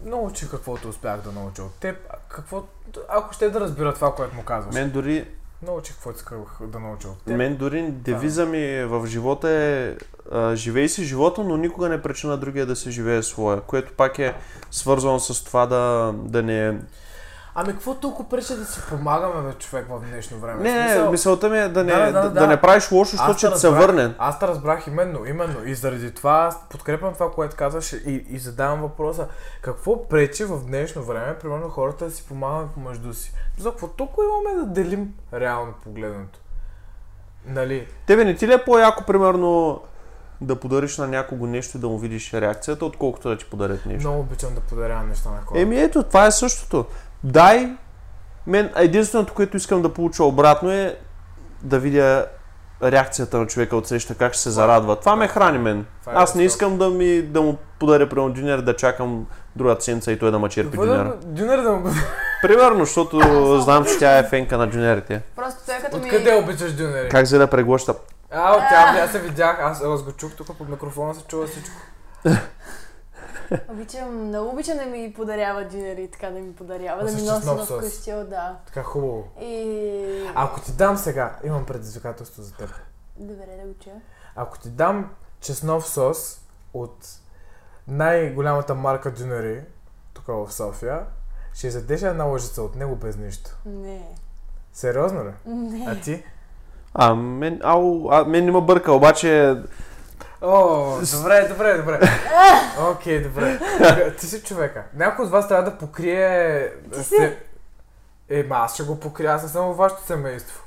научих 0.01 0.51
каквото 0.51 0.89
успях 0.89 1.21
да 1.21 1.31
науча 1.31 1.63
от 1.63 1.73
теб, 1.73 1.97
какво, 2.27 2.63
ако 3.09 3.33
ще 3.33 3.49
да 3.49 3.59
разбира 3.59 3.93
това, 3.93 4.15
което 4.15 4.35
му 4.35 4.43
казваш. 4.43 4.75
Мен 4.75 4.91
дори, 4.91 5.27
Научих 5.67 5.95
каквото 5.95 6.17
исках 6.17 6.37
да 6.61 6.79
науча 6.79 7.07
от 7.07 7.17
теб. 7.17 7.37
мен 7.37 7.55
дори 7.55 7.91
девиза 7.91 8.45
ми 8.45 8.83
в 8.83 9.07
живота 9.07 9.49
е 9.49 9.95
а, 10.31 10.55
живей 10.55 10.89
си 10.89 11.03
живота, 11.03 11.43
но 11.43 11.57
никога 11.57 11.89
не 11.89 12.01
пречи 12.01 12.27
на 12.27 12.37
другия 12.37 12.65
да 12.65 12.75
се 12.75 12.91
живее 12.91 13.23
своя, 13.23 13.61
което 13.61 13.93
пак 13.93 14.19
е 14.19 14.35
свързано 14.71 15.19
с 15.19 15.43
това 15.43 15.65
да, 15.65 16.13
да 16.15 16.43
не... 16.43 16.79
Ами 17.61 17.73
какво 17.73 17.95
толкова 17.95 18.29
пречи 18.29 18.55
да 18.55 18.65
си 18.65 18.81
помагаме 18.89 19.49
бе, 19.49 19.53
човек 19.53 19.85
в 19.89 19.99
днешно 19.99 20.37
време? 20.37 20.63
Не, 20.63 20.89
смисъл- 20.89 21.11
мисълта 21.11 21.49
ми 21.49 21.57
е 21.59 21.67
да 21.67 21.83
не, 21.83 21.91
Да, 21.91 22.05
да, 22.05 22.21
да, 22.21 22.29
да, 22.29 22.47
не 22.47 22.61
правиш 22.61 22.91
лошо, 22.91 23.11
защото 23.11 23.37
ще 23.37 23.51
ти 23.51 23.59
се 23.59 23.67
разбрах. 23.67 23.87
върне. 23.87 24.13
Аз 24.17 24.39
те 24.39 24.47
разбрах 24.47 24.87
именно, 24.87 25.25
именно. 25.25 25.65
И 25.65 25.75
заради 25.75 26.13
това 26.13 26.45
аз 26.47 26.69
подкрепям 26.69 27.13
това, 27.13 27.31
което 27.31 27.55
казваш 27.55 27.93
и, 27.93 28.25
и 28.29 28.37
задавам 28.39 28.81
въпроса. 28.81 29.27
Какво 29.61 30.07
пречи 30.07 30.45
в 30.45 30.65
днешно 30.65 31.03
време, 31.03 31.37
примерно 31.39 31.69
хората 31.69 32.05
да 32.05 32.11
си 32.11 32.27
помагат 32.27 32.71
помежду 32.71 33.13
си? 33.13 33.33
За 33.57 33.69
какво 33.69 33.87
толкова 33.87 34.23
имаме 34.27 34.65
да 34.65 34.71
делим 34.73 35.13
реално 35.33 35.73
погледнато? 35.83 36.39
Нали? 37.45 37.87
Тебе 38.07 38.25
не 38.25 38.35
ти 38.35 38.47
ли 38.47 38.53
е 38.53 38.63
по-яко, 38.65 39.03
примерно, 39.07 39.81
да 40.41 40.55
подариш 40.55 40.97
на 40.97 41.07
някого 41.07 41.47
нещо 41.47 41.77
и 41.77 41.81
да 41.81 41.87
му 41.87 41.97
видиш 41.97 42.33
реакцията, 42.33 42.85
отколкото 42.85 43.29
да 43.29 43.37
ти 43.37 43.45
подарят 43.45 43.85
нещо? 43.85 44.07
Много 44.07 44.19
обичам 44.19 44.55
да 44.55 44.61
подарявам 44.61 45.09
неща 45.09 45.29
на 45.29 45.41
хората. 45.45 45.61
Еми 45.61 45.81
ето, 45.81 46.03
това 46.03 46.25
е 46.25 46.31
същото. 46.31 46.85
Дай, 47.23 47.71
мен 48.47 48.69
единственото, 48.75 49.33
което 49.33 49.57
искам 49.57 49.81
да 49.81 49.93
получа 49.93 50.23
обратно 50.23 50.71
е 50.71 50.97
да 51.61 51.79
видя 51.79 52.25
реакцията 52.83 53.37
на 53.37 53.47
човека 53.47 53.75
от 53.75 53.87
среща, 53.87 54.15
как 54.15 54.33
ще 54.33 54.41
се 54.41 54.49
зарадва. 54.49 54.95
Това 54.95 55.15
ме 55.15 55.27
храни 55.27 55.57
мен. 55.57 55.79
Е 55.79 55.85
Аз 56.05 56.35
не 56.35 56.43
искам 56.43 56.77
да 56.77 56.89
ми 56.89 57.21
да 57.21 57.41
му 57.41 57.57
подаря 57.79 58.09
примерно 58.09 58.33
дюнер, 58.33 58.61
да 58.61 58.75
чакам 58.75 59.25
другата 59.55 59.83
седмица 59.83 60.11
и 60.11 60.19
той 60.19 60.31
да 60.31 60.39
ма 60.39 60.49
черпи 60.49 60.77
дюнера. 60.77 61.17
дюнер 61.25 61.61
да 61.61 61.71
му... 61.71 61.89
Примерно, 62.41 62.85
защото 62.85 63.19
знам, 63.63 63.85
че 63.85 63.99
тя 63.99 64.17
е 64.17 64.23
фенка 64.29 64.57
на 64.57 64.67
дюнерите. 64.67 65.21
Просто 65.35 65.65
той 65.65 65.75
като 65.75 65.97
ми... 65.97 66.03
Откъде 66.03 66.35
обичаш 66.35 66.73
дюнери? 66.73 67.09
Как 67.09 67.25
за 67.25 67.39
да 67.39 67.47
преглъща? 67.47 67.95
А, 68.31 68.51
от 68.51 68.63
тя, 68.69 69.01
аз 69.03 69.11
се 69.11 69.19
видях, 69.19 69.57
аз, 69.61 69.83
аз 69.83 70.03
го 70.03 70.11
чух 70.11 70.31
тук 70.35 70.57
под 70.57 70.69
микрофона, 70.69 71.15
се 71.15 71.23
чува 71.23 71.47
всичко. 71.47 71.75
Обичам, 73.69 74.27
много 74.27 74.49
обичам 74.49 74.77
да 74.77 74.85
ми 74.85 75.13
подарява 75.13 75.67
джинери, 75.67 76.07
така 76.11 76.29
да 76.29 76.39
ми 76.39 76.53
подарява, 76.55 77.01
А 77.01 77.05
да 77.05 77.11
ми 77.11 77.21
носи 77.21 77.45
на 77.45 77.65
сос. 77.65 77.77
вкъщи, 77.77 78.13
о, 78.13 78.25
да. 78.25 78.55
Така 78.65 78.83
хубаво. 78.83 79.27
И... 79.41 80.31
Ако 80.35 80.61
ти 80.61 80.71
дам 80.71 80.97
сега, 80.97 81.35
имам 81.43 81.65
предизвикателство 81.65 82.41
за 82.41 82.53
теб. 82.53 82.69
Добре 83.17 83.45
да 83.65 83.83
чуя. 83.83 83.95
Ако 84.35 84.59
ти 84.59 84.69
дам 84.69 85.09
чеснов 85.41 85.87
сос 85.87 86.41
от 86.73 87.07
най-голямата 87.87 88.75
марка 88.75 89.11
Дюнери, 89.11 89.61
тук 90.13 90.25
в 90.27 90.51
София, 90.53 91.01
ще 91.53 91.67
изядеш 91.67 92.01
една 92.01 92.23
лъжица 92.23 92.61
от 92.61 92.75
него 92.75 92.95
без 92.95 93.17
нищо. 93.17 93.51
Не. 93.65 94.07
Сериозно 94.73 95.25
ли? 95.25 95.31
Не. 95.45 95.85
А 95.87 96.01
ти? 96.01 96.23
А, 96.93 97.15
мен, 97.15 97.59
ау, 97.63 98.09
а, 98.11 98.23
мен 98.23 98.45
не 98.45 98.51
ме 98.51 98.61
бърка, 98.61 98.93
обаче 98.93 99.55
О, 100.41 100.97
добре, 101.17 101.47
добре, 101.47 101.77
добре. 101.77 101.99
Окей, 102.91 103.23
добре. 103.23 103.59
Ти 104.19 104.25
си 104.25 104.43
човека. 104.43 104.83
Някой 104.93 105.25
от 105.25 105.31
вас 105.31 105.47
трябва 105.47 105.71
да 105.71 105.77
покрие... 105.77 106.71
Ти 106.93 107.03
си. 107.03 107.37
Е, 108.29 108.43
ма 108.43 108.55
аз 108.55 108.73
ще 108.73 108.83
го 108.83 108.99
покрия, 108.99 109.33
аз 109.33 109.43
не 109.43 109.49
съм 109.49 109.67
във 109.67 109.77
вашето 109.77 110.05
семейство. 110.05 110.63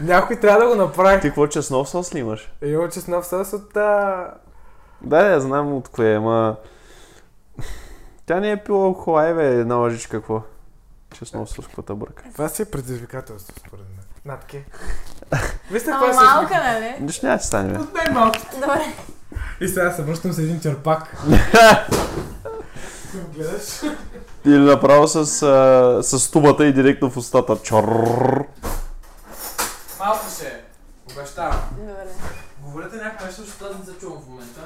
Някой 0.00 0.40
трябва 0.40 0.60
да 0.60 0.68
го 0.68 0.74
направи. 0.74 1.20
ти 1.20 1.28
какво 1.28 1.46
чеснов 1.46 1.88
сос 1.88 2.14
ли 2.14 2.18
имаш? 2.18 2.52
Е, 2.62 2.68
Има 2.68 2.88
чеснов 2.88 3.26
сос 3.26 3.52
от... 3.52 3.76
А... 3.76 4.30
Да, 5.00 5.28
да, 5.28 5.40
знам 5.40 5.72
от 5.72 5.88
кое, 5.88 6.14
ама... 6.14 6.56
Тя 8.26 8.40
не 8.40 8.50
е 8.50 8.64
пила 8.64 8.84
алкохол, 8.84 9.34
бе, 9.34 9.46
една 9.46 9.74
лъжичка 9.74 10.16
какво? 10.16 10.42
Честно 11.12 11.46
с 11.46 11.56
каквата 11.56 11.94
бърка. 11.94 12.24
Това 12.32 12.48
си 12.48 12.62
е 12.62 12.64
предизвикателство, 12.64 13.54
според 13.66 13.84
мен. 13.84 14.04
Натке. 14.24 14.64
Вижте 15.70 15.90
какво 15.90 16.06
е 16.06 16.12
малка, 16.12 16.54
нали? 16.54 16.94
Нищо 17.00 17.26
няма 17.26 17.38
да 17.38 17.44
стане, 17.44 17.72
бе. 17.72 17.78
От 17.78 17.94
най-малките. 17.94 18.56
Добре. 18.56 18.94
И 19.60 19.68
сега 19.68 19.92
се 19.92 20.02
връщам 20.02 20.32
с 20.32 20.38
един 20.38 20.60
черпак. 20.60 21.16
Гледаш? 23.34 23.82
Или 24.44 24.58
направо 24.58 25.08
с, 25.08 25.42
а, 25.42 26.02
с 26.02 26.30
тубата 26.30 26.66
и 26.66 26.72
директно 26.72 27.10
в 27.10 27.16
устата. 27.16 27.56
Чоррррр. 27.62 28.44
Малко 29.98 30.24
ще 30.36 30.46
е. 30.46 30.60
Обещавам. 31.12 31.60
Добре. 31.78 31.92
Говорете 32.62 32.96
някакво 32.96 33.26
нещо, 33.26 33.42
защото 33.42 33.64
аз 33.64 33.78
не 33.78 33.92
се 33.92 33.98
чувам 34.00 34.22
в 34.22 34.28
момента. 34.28 34.60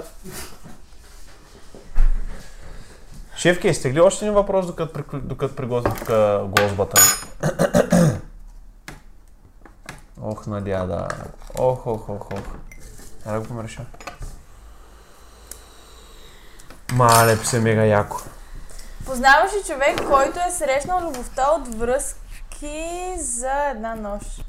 Шефки, 3.36 3.74
сте 3.74 3.92
ли 3.92 4.00
още 4.00 4.24
един 4.24 4.34
въпрос, 4.34 4.66
докато, 4.66 5.02
докато 5.12 5.54
приготвя 5.54 5.94
тук 5.94 6.08
гозбата? 6.48 7.00
Ох, 10.22 10.46
надяда. 10.46 11.08
Ох, 11.58 11.86
ох, 11.86 12.08
ох, 12.08 12.26
ох. 12.32 12.40
Я 13.26 13.32
да 13.32 13.40
го 13.40 13.46
помреша. 13.46 13.82
Мале, 16.92 17.36
се 17.36 17.60
мега 17.60 17.84
яко. 17.84 18.16
Познаваш 19.06 19.52
ли 19.52 19.62
човек, 19.66 20.00
който 20.10 20.38
е 20.38 20.50
срещнал 20.50 21.00
любовта 21.00 21.42
от 21.50 21.74
връзки 21.78 22.90
за 23.18 23.52
една 23.70 23.94
нощ? 23.94 24.44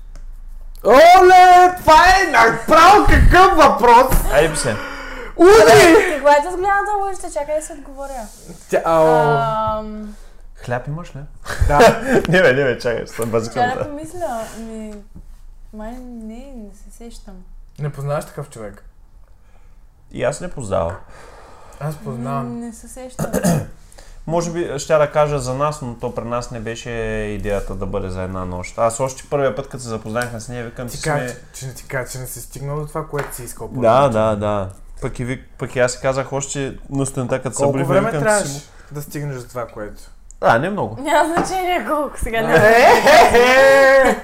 Оле, 0.86 1.76
това 1.80 2.04
е 2.22 2.32
направо 2.32 3.06
какъв 3.10 3.58
въпрос! 3.58 4.32
Айде 4.34 4.56
се. 4.56 4.76
Уди! 5.38 6.14
Каква 6.14 6.32
е 6.32 6.42
голямата 6.42 6.92
лъжица? 7.02 7.32
Чакай 7.34 7.60
да 7.60 7.66
се 7.66 7.74
отговоря. 7.74 8.28
Тя, 8.70 8.82
Ам, 8.86 10.16
Хляб 10.66 10.88
имаш 10.88 11.16
ли? 11.16 11.20
да. 11.68 11.78
не 12.30 12.42
бе, 12.42 12.54
не 12.54 12.64
бе, 12.64 12.80
чакай, 12.80 13.08
съм 13.08 13.16
Чакай 13.16 13.26
да 13.26 13.32
базикам. 13.32 13.84
помисля. 13.84 14.42
Ми... 14.58 14.94
Май 15.74 15.92
не, 15.92 16.54
не 16.56 16.70
се 16.74 16.98
сещам. 16.98 17.36
Не 17.80 17.92
познаваш 17.92 18.26
такъв 18.26 18.50
човек. 18.50 18.84
И 20.12 20.24
аз 20.24 20.42
не 20.42 20.52
познавам. 20.52 20.96
Аз 21.80 21.96
познавам. 21.98 22.60
Не 22.60 22.74
се 22.74 22.88
сещам. 22.88 23.32
Може 24.28 24.52
би 24.52 24.80
ще 24.80 24.98
да 24.98 25.12
кажа 25.12 25.40
за 25.40 25.54
нас, 25.54 25.82
но 25.82 25.96
то 25.96 26.16
при 26.16 26.24
нас 26.24 26.52
не 26.52 26.60
беше 26.60 26.90
идеята 27.40 27.76
да 27.76 27.86
бъде 27.86 28.10
за 28.10 28.22
една 28.22 28.46
нощ. 28.46 28.78
Аз 28.78 29.00
още 29.00 29.24
първия 29.30 29.56
път, 29.56 29.70
като 29.70 29.84
се 29.84 29.90
запознахме 29.90 30.40
с 30.40 30.50
нея, 30.50 30.66
викам, 30.66 30.90
че 30.90 30.98
Ти 30.98 31.02
кажа, 31.02 31.30
сме... 31.30 31.40
че 31.54 31.68
не 31.68 31.74
ти 31.74 31.88
кажа, 31.88 32.12
че 32.12 32.20
не 32.20 32.28
си 32.28 32.42
стигнал 32.42 32.80
до 32.80 32.88
това, 32.88 33.08
което 33.08 33.36
си 33.36 33.44
искал. 33.44 33.68
Да, 33.68 34.10
да, 34.10 34.36
да. 34.36 34.70
Пък 35.02 35.20
и, 35.20 35.42
пък 35.58 35.76
и 35.76 35.80
аз 35.80 35.92
си 35.92 36.00
казах 36.02 36.34
още 36.34 36.78
на 36.90 37.06
студента, 37.06 37.42
като 37.42 37.56
се 37.56 37.64
Колко 37.64 37.78
събудихме, 37.78 37.94
време 37.94 38.08
викам, 38.08 38.22
че 38.22 38.26
трябваше 38.26 38.52
си 38.52 38.70
да 38.92 39.02
стигнеш 39.02 39.42
до 39.42 39.50
това, 39.50 39.68
което? 39.68 40.02
Му- 40.42 40.48
А, 40.48 40.60
не 40.60 40.70
много. 40.70 41.02
Няма 41.02 41.34
значение 41.34 41.86
колко 41.88 42.18
сега 42.18 42.42
не. 42.42 42.56
Е, 43.36 44.16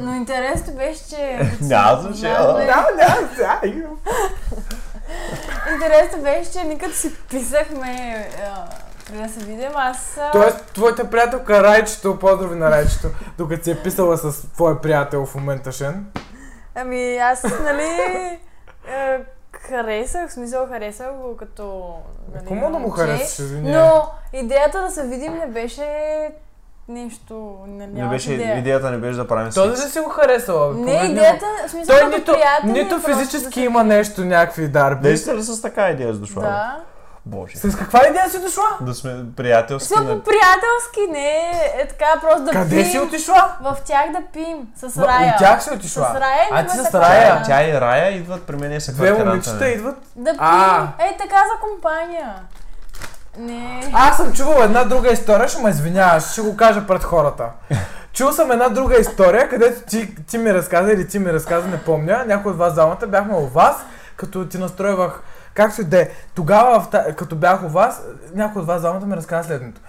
Но 0.00 0.14
интересното 0.14 0.72
беше, 0.72 1.08
че... 1.08 1.50
Няма 1.60 2.00
значение. 2.02 2.36
Познаваме- 2.36 2.66
Да, 2.96 3.18
да, 3.36 3.60
да. 3.62 3.68
имам. 3.68 3.98
Интересното 5.72 6.22
беше, 6.22 6.52
че 6.52 6.78
като 6.78 6.94
си 6.94 7.14
писахме 7.20 8.26
преди 9.06 9.22
да 9.22 9.28
се 9.30 9.40
видим, 9.40 9.70
аз... 9.74 10.18
Тоест, 10.32 10.64
твоята 10.64 11.10
приятелка 11.10 11.62
Райчето, 11.62 12.18
поздрави 12.18 12.56
на 12.56 12.70
Райчето, 12.70 13.08
докато 13.38 13.64
си 13.64 13.70
е 13.70 13.76
писала 13.76 14.16
с 14.16 14.42
твоя 14.44 14.80
приятел 14.80 15.26
в 15.26 15.34
момента 15.34 15.72
Шен. 15.72 16.06
Ами 16.74 17.16
аз, 17.16 17.42
нали, 17.42 17.84
е, 18.88 19.18
харесах, 19.60 20.28
в 20.30 20.32
смисъл 20.32 20.66
харесах 20.66 21.12
го 21.12 21.36
като... 21.36 21.94
Нали, 22.28 22.38
Какво 22.38 22.54
мога 22.54 22.72
да 22.72 22.78
му 22.78 22.90
харесаш, 22.90 23.38
извиняй? 23.38 23.72
Но 23.72 24.02
идеята 24.32 24.82
да 24.82 24.90
се 24.90 25.06
видим 25.06 25.34
не 25.34 25.46
беше 25.46 25.84
нещо... 26.88 27.58
Не, 27.66 27.86
Не 27.86 28.08
беше, 28.08 28.32
идея. 28.32 28.58
идеята 28.58 28.90
не 28.90 28.98
беше 28.98 29.16
да 29.16 29.26
правим 29.26 29.52
Този 29.52 29.76
секс. 29.76 29.86
ли 29.86 29.90
си 29.90 30.00
го 30.00 30.08
харесала? 30.08 30.74
бе? 30.74 30.80
Не, 30.80 30.92
идеята, 30.92 31.46
в 31.66 31.70
смисъл 31.70 31.98
Той 31.98 32.08
нито, 32.08 32.32
приятели, 32.32 32.72
нито 32.72 32.98
да 32.98 33.02
физически 33.02 33.54
се 33.54 33.60
има 33.60 33.84
нещо, 33.84 34.24
някакви 34.24 34.68
дарби. 34.68 35.08
Наистина 35.08 35.42
с 35.42 35.62
така 35.62 35.90
идея 35.90 36.14
с 36.14 36.18
дошла. 36.18 36.42
бе? 36.42 36.48
Да. 36.48 36.80
Боже. 37.26 37.56
С 37.56 37.76
каква 37.76 38.00
идея 38.08 38.30
си 38.30 38.40
дошла? 38.40 38.64
Да 38.80 38.94
сме 38.94 39.16
приятелски. 39.36 39.86
Смисъл 39.88 40.04
на- 40.04 40.10
по-приятелски, 40.14 41.00
не 41.10 41.50
е 41.74 41.88
така 41.88 42.06
просто 42.20 42.44
да 42.44 42.50
Къде 42.50 42.76
пим. 42.76 42.84
си 42.84 42.98
отишла? 42.98 43.52
В 43.60 43.76
тях 43.84 44.04
да 44.12 44.18
пим. 44.32 44.56
С 44.76 44.88
В- 44.90 44.98
Рая. 44.98 45.32
От 45.32 45.38
тях 45.38 45.62
си 45.62 45.68
С 45.68 45.72
отишла. 45.72 46.12
Рая 46.14 46.48
А 46.52 46.66
ти 46.66 46.76
с 46.78 46.94
Рая? 46.94 47.42
Тя 47.46 47.64
и 47.64 47.80
Рая 47.80 48.10
идват 48.10 48.42
при 48.42 48.56
мен 48.56 48.72
и 48.72 48.80
са 48.80 48.92
Две 48.92 49.12
момичета 49.14 49.68
идват. 49.68 49.96
Да 50.16 50.30
пим. 50.30 50.38
А. 50.40 50.88
Е, 51.00 51.16
така 51.18 51.36
за 51.36 51.60
компания. 51.62 52.34
Не. 53.38 53.90
Аз 53.94 54.16
съм 54.16 54.32
чувал 54.32 54.62
една 54.62 54.84
друга 54.84 55.10
история, 55.10 55.48
ще 55.48 55.62
ме 55.62 55.70
извиняваш, 55.70 56.24
ще 56.24 56.40
го 56.40 56.56
кажа 56.56 56.86
пред 56.86 57.04
хората. 57.04 57.44
Чул 58.12 58.32
съм 58.32 58.52
една 58.52 58.68
друга 58.68 58.96
история, 58.96 59.48
където 59.48 59.80
ти, 59.80 60.16
ти 60.24 60.38
ми 60.38 60.54
разказа 60.54 60.92
или 60.92 61.08
ти 61.08 61.18
ми 61.18 61.32
разказа, 61.32 61.66
не 61.66 61.78
помня, 61.78 62.24
някой 62.26 62.52
от 62.52 62.58
вас 62.58 62.74
залата 62.74 63.06
бяхме 63.06 63.34
у 63.34 63.46
вас, 63.46 63.76
като 64.16 64.46
ти 64.46 64.58
настройвах 64.58 65.22
както 65.54 65.80
и 65.80 65.84
да 65.84 66.00
е. 66.00 66.08
Тогава, 66.34 66.80
в 66.80 67.14
като 67.14 67.36
бях 67.36 67.62
у 67.62 67.68
вас, 67.68 68.00
някой 68.34 68.62
от 68.62 68.68
вас 68.68 68.80
двамата 68.80 69.06
ми 69.06 69.16
разказа 69.16 69.48
следното. 69.48 69.80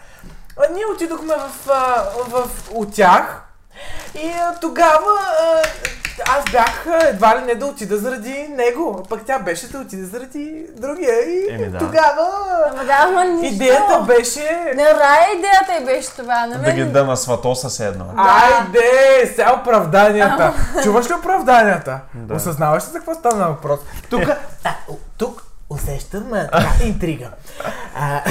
А, 0.58 0.74
ние 0.74 0.84
отидохме 0.96 1.34
в, 1.36 1.70
а, 1.70 2.04
в, 2.28 2.50
от 2.74 2.94
тях 2.94 3.42
и 4.16 4.28
а, 4.30 4.56
тогава 4.62 5.20
а, 5.42 5.62
аз 6.38 6.52
бях 6.52 6.86
едва 7.02 7.38
ли 7.38 7.46
не 7.46 7.56
да 7.56 7.66
отида 7.66 7.98
заради 7.98 8.48
него, 8.50 9.06
пък 9.10 9.22
тя 9.26 9.40
беше 9.40 9.68
да 9.68 9.78
отиде 9.80 10.04
заради 10.06 10.66
другия 10.78 11.16
и 11.22 11.48
Еми, 11.50 11.70
да. 11.70 11.78
тогава 11.78 12.28
Ама 12.72 12.86
да, 12.86 12.98
ама 13.00 13.26
нищо. 13.26 13.54
идеята 13.56 14.02
беше... 14.02 14.74
Не, 14.76 14.84
рая 14.86 15.38
идеята 15.38 15.82
и 15.82 15.86
беше 15.86 16.10
това. 16.10 16.46
На 16.46 16.56
Да 16.56 16.62
мен... 16.62 16.76
ги 16.76 16.84
да 16.86 17.04
на 17.06 17.18
сватоса 17.18 17.70
се 17.70 17.88
едно. 17.88 18.06
Айде, 18.18 19.32
сега 19.36 19.56
оправданията. 19.62 20.54
Чуваш 20.84 21.10
ли 21.10 21.14
оправданията? 21.14 22.00
Да. 22.14 22.36
Осъзнаваш 22.36 22.84
ли 22.84 22.88
за 22.88 22.98
какво 22.98 23.14
стана 23.14 23.48
въпрос? 23.48 23.80
Тук, 24.10 24.24
а, 24.64 24.70
о, 24.90 24.94
тук 25.18 25.44
усещам 25.72 26.34
а, 26.34 26.48
така, 26.48 26.70
интрига. 26.84 27.30
А, 27.96 28.22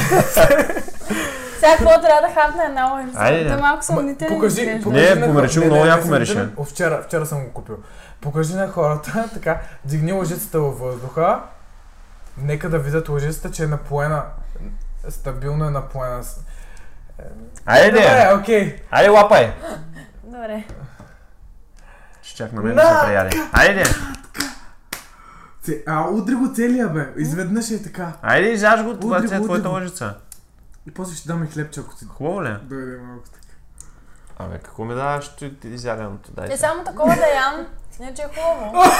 Сега 1.54 1.72
какво 1.72 1.90
трябва 1.90 2.28
да 2.28 2.34
хапна 2.34 2.64
една 2.64 2.84
лъжица? 2.84 3.18
Айде, 3.18 3.44
Да 3.44 3.56
малко 3.56 3.76
Ма, 3.76 3.82
съмнителен 3.82 4.28
покажи, 4.30 4.80
покажи 4.82 5.14
Не, 5.14 5.26
го, 5.26 5.32
много 5.64 5.86
яко 5.86 6.08
ме 6.08 6.20
реши. 6.20 6.38
Вчера, 6.66 7.02
вчера 7.02 7.26
съм 7.26 7.44
го 7.44 7.52
купил. 7.52 7.76
Покажи 8.20 8.54
на 8.54 8.68
хората, 8.68 9.28
така, 9.34 9.60
дигни 9.84 10.12
лъжицата 10.12 10.60
във 10.60 10.78
въздуха. 10.78 11.40
Нека 12.38 12.68
да 12.68 12.78
видят 12.78 13.08
лъжицата, 13.08 13.50
че 13.50 13.64
е 13.64 13.68
напоена. 13.68 14.22
Стабилно 15.08 15.64
е 15.64 15.70
напоена. 15.70 16.24
с- 16.24 16.40
Айде, 17.66 17.90
Добре, 17.90 18.32
окей. 18.34 18.76
айде 18.90 19.08
лапай. 19.08 19.52
Добре. 20.24 20.64
Ще 22.22 22.36
чак 22.36 22.52
на 22.52 22.62
мен 22.62 22.74
да 22.74 22.82
се 22.82 23.06
прияде. 23.06 23.30
Айде, 23.52 23.82
Це- 25.70 25.82
А, 25.86 26.08
удри 26.08 26.34
го 26.34 26.48
целия, 26.48 26.88
бе. 26.88 27.12
Изведнъж 27.16 27.70
е 27.70 27.82
така. 27.82 28.12
айде 28.22 28.48
изяж 28.48 28.82
го, 28.84 28.96
това 28.96 29.18
е 29.18 29.40
твоята 29.40 29.68
лъжица. 29.68 30.14
И 30.86 30.90
после 30.90 31.16
ще 31.16 31.28
дам 31.28 31.44
и 31.44 31.46
хлебче, 31.46 31.80
ако 31.80 31.96
ти 31.96 32.04
Хубаво 32.04 32.44
ли? 32.44 32.56
дойде 32.62 32.96
малко 32.98 33.24
така. 33.24 33.46
Абе, 34.38 34.58
какво 34.58 34.84
ми 34.84 34.94
даваш 34.94 35.28
ти 35.28 35.52
изяденото? 35.64 36.30
Дай 36.32 36.48
Е, 36.52 36.56
само 36.56 36.84
такова 36.84 37.08
да 37.08 37.26
ям, 37.26 37.66
иначе 38.00 38.22
е 38.22 38.28
хубаво. 38.28 38.82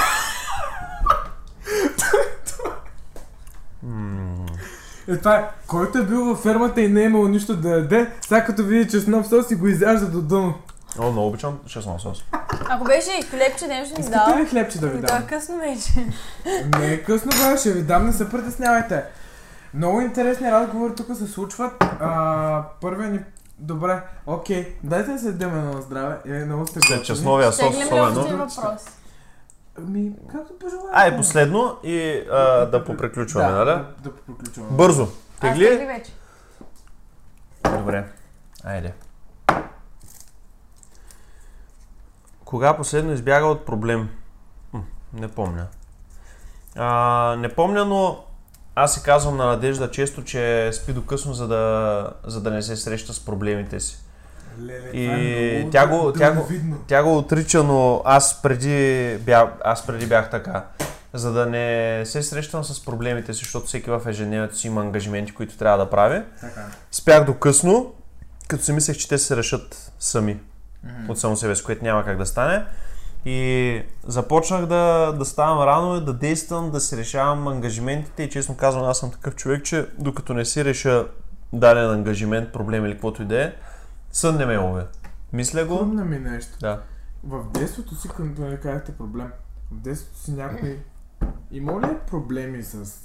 Е, 5.07 5.17
това 5.17 5.35
е, 5.35 5.49
който 5.67 5.97
е 5.97 6.05
бил 6.05 6.25
във 6.25 6.39
фермата 6.39 6.81
и 6.81 6.87
не 6.87 7.01
е 7.01 7.05
имал 7.05 7.27
нищо 7.27 7.55
да 7.55 7.69
яде, 7.69 8.11
сега 8.21 8.45
като 8.45 8.63
види 8.63 8.89
чеснок 8.89 9.25
сос 9.25 9.51
и 9.51 9.55
го 9.55 9.67
изяжда 9.67 10.05
до 10.05 10.21
дъно. 10.21 10.53
О, 10.99 11.11
много 11.11 11.27
обичам 11.27 11.59
шестно 11.67 11.99
сос. 11.99 12.23
Ако 12.69 12.83
беше 12.83 13.11
и 13.11 13.21
хлебче, 13.21 13.67
нещо 13.67 13.95
ми 13.95 14.01
Искате 14.01 14.25
дал. 14.27 14.37
ли 14.37 14.45
хлебче 14.45 14.79
да 14.79 14.87
ви 14.87 15.01
дам? 15.01 15.17
е 15.17 15.27
късно 15.27 15.57
вече. 15.57 15.91
Не 16.79 16.87
е 16.87 17.03
късно, 17.03 17.31
бе, 17.31 17.57
ще 17.57 17.71
ви 17.71 17.81
дам, 17.83 18.05
не 18.05 18.13
се 18.13 18.29
притеснявайте. 18.29 19.03
Много 19.73 20.01
интересни 20.01 20.51
разговори 20.51 20.95
тук 20.95 21.17
се 21.17 21.27
случват. 21.27 21.71
А, 21.99 22.63
първия 22.81 23.09
ни... 23.09 23.19
Добре, 23.57 24.01
окей. 24.25 24.75
Дайте 24.83 25.11
да 25.11 25.19
се 25.19 25.25
дадем 25.25 25.57
едно 25.57 25.73
на 25.73 25.81
здраве. 25.81 26.17
Е, 26.25 26.45
много 26.45 26.67
сте 26.67 26.73
След 26.73 26.83
готини. 26.89 27.05
честновия 27.05 27.51
сос 27.53 27.75
особено. 27.75 28.21
въпрос? 28.23 28.85
Ами, 29.77 30.11
както 30.31 30.59
пожелаете. 30.59 30.89
Ай, 30.93 31.17
последно 31.17 31.77
и 31.83 32.23
а, 32.31 32.65
да 32.65 32.83
поприключваме, 32.85 33.47
да, 33.49 33.55
нали? 33.55 33.65
Да, 33.65 33.85
да 33.99 34.11
поприключваме. 34.11 34.69
Бързо. 34.71 35.03
Аз 35.03 35.09
тегли 35.41 35.65
Тегли? 35.65 35.85
вече. 35.85 36.11
Добре. 37.77 38.05
Айде. 38.63 38.93
Кога 42.51 42.77
последно 42.77 43.13
избяга 43.13 43.45
от 43.45 43.65
проблем? 43.65 44.09
М, 44.73 44.81
не 45.13 45.27
помня. 45.27 45.67
А, 46.75 46.87
не 47.35 47.49
помня, 47.49 47.85
но 47.85 48.23
аз 48.75 48.93
се 48.93 49.03
казвам 49.03 49.37
на 49.37 49.45
Надежда 49.45 49.91
често, 49.91 50.23
че 50.23 50.69
спи 50.73 50.93
до 50.93 51.05
късно, 51.05 51.33
за 51.33 51.47
да, 51.47 52.09
за 52.25 52.41
да 52.41 52.51
не 52.51 52.61
се 52.61 52.75
среща 52.75 53.13
с 53.13 53.19
проблемите 53.19 53.79
си. 53.79 53.97
Леле, 54.61 54.89
И 54.93 55.05
е 55.05 55.57
много 55.59 55.71
тя 55.71 55.87
го- 55.87 56.13
тя 56.13 56.31
го-. 56.31 56.47
Тя 56.87 57.03
го 57.03 57.17
отрича, 57.17 57.63
но 57.63 58.01
аз 58.05 58.41
преди, 58.41 59.17
бях, 59.17 59.49
аз 59.63 59.87
преди 59.87 60.05
бях 60.05 60.29
така. 60.29 60.65
За 61.13 61.31
да 61.31 61.45
не 61.45 62.01
се 62.05 62.23
срещам 62.23 62.63
с 62.63 62.85
проблемите 62.85 63.33
си, 63.33 63.39
защото 63.39 63.67
всеки 63.67 63.89
в 63.89 64.01
ежедневието 64.07 64.57
си 64.57 64.67
има 64.67 64.81
ангажименти, 64.81 65.33
които 65.33 65.57
трябва 65.57 65.77
да 65.77 65.89
прави. 65.89 66.21
Така. 66.41 66.65
Спях 66.91 67.25
до 67.25 67.33
късно, 67.33 67.93
като 68.47 68.63
си 68.63 68.73
мислех, 68.73 68.97
че 68.97 69.07
те 69.07 69.17
се 69.17 69.37
решат 69.37 69.91
сами 69.99 70.39
от 71.09 71.19
само 71.19 71.37
себе 71.37 71.55
си, 71.55 71.63
което 71.63 71.83
няма 71.83 72.05
как 72.05 72.17
да 72.17 72.25
стане. 72.25 72.65
И 73.25 73.81
започнах 74.07 74.65
да, 74.65 75.13
да 75.19 75.25
ставам 75.25 75.63
рано 75.63 75.95
и 75.95 76.05
да 76.05 76.13
действам, 76.13 76.71
да 76.71 76.79
си 76.79 76.97
решавам 76.97 77.47
ангажиментите 77.47 78.23
и 78.23 78.29
честно 78.29 78.57
казвам, 78.57 78.83
аз 78.83 78.99
съм 78.99 79.11
такъв 79.11 79.35
човек, 79.35 79.63
че 79.63 79.87
докато 79.97 80.33
не 80.33 80.45
си 80.45 80.65
реша 80.65 81.07
даден 81.53 81.91
ангажимент, 81.91 82.53
проблем 82.53 82.85
или 82.85 82.93
каквото 82.93 83.21
и 83.21 83.25
да 83.25 83.43
е, 83.43 83.53
сън 84.11 84.37
не 84.37 84.45
ме 84.45 84.57
лови. 84.57 84.83
Мисля 85.33 85.65
го. 85.65 85.77
Хрумна 85.77 86.05
ми 86.05 86.19
нещо. 86.19 86.57
Да. 86.59 86.81
В 87.23 87.51
детството 87.51 87.95
си, 87.95 88.09
като 88.09 88.41
не 88.41 88.57
казахте 88.57 88.91
проблем, 88.91 89.31
в 89.71 89.75
детството 89.75 90.19
си 90.19 90.31
някой 90.31 90.79
има 91.51 91.81
ли 91.81 91.97
проблеми 92.07 92.63
с 92.63 92.97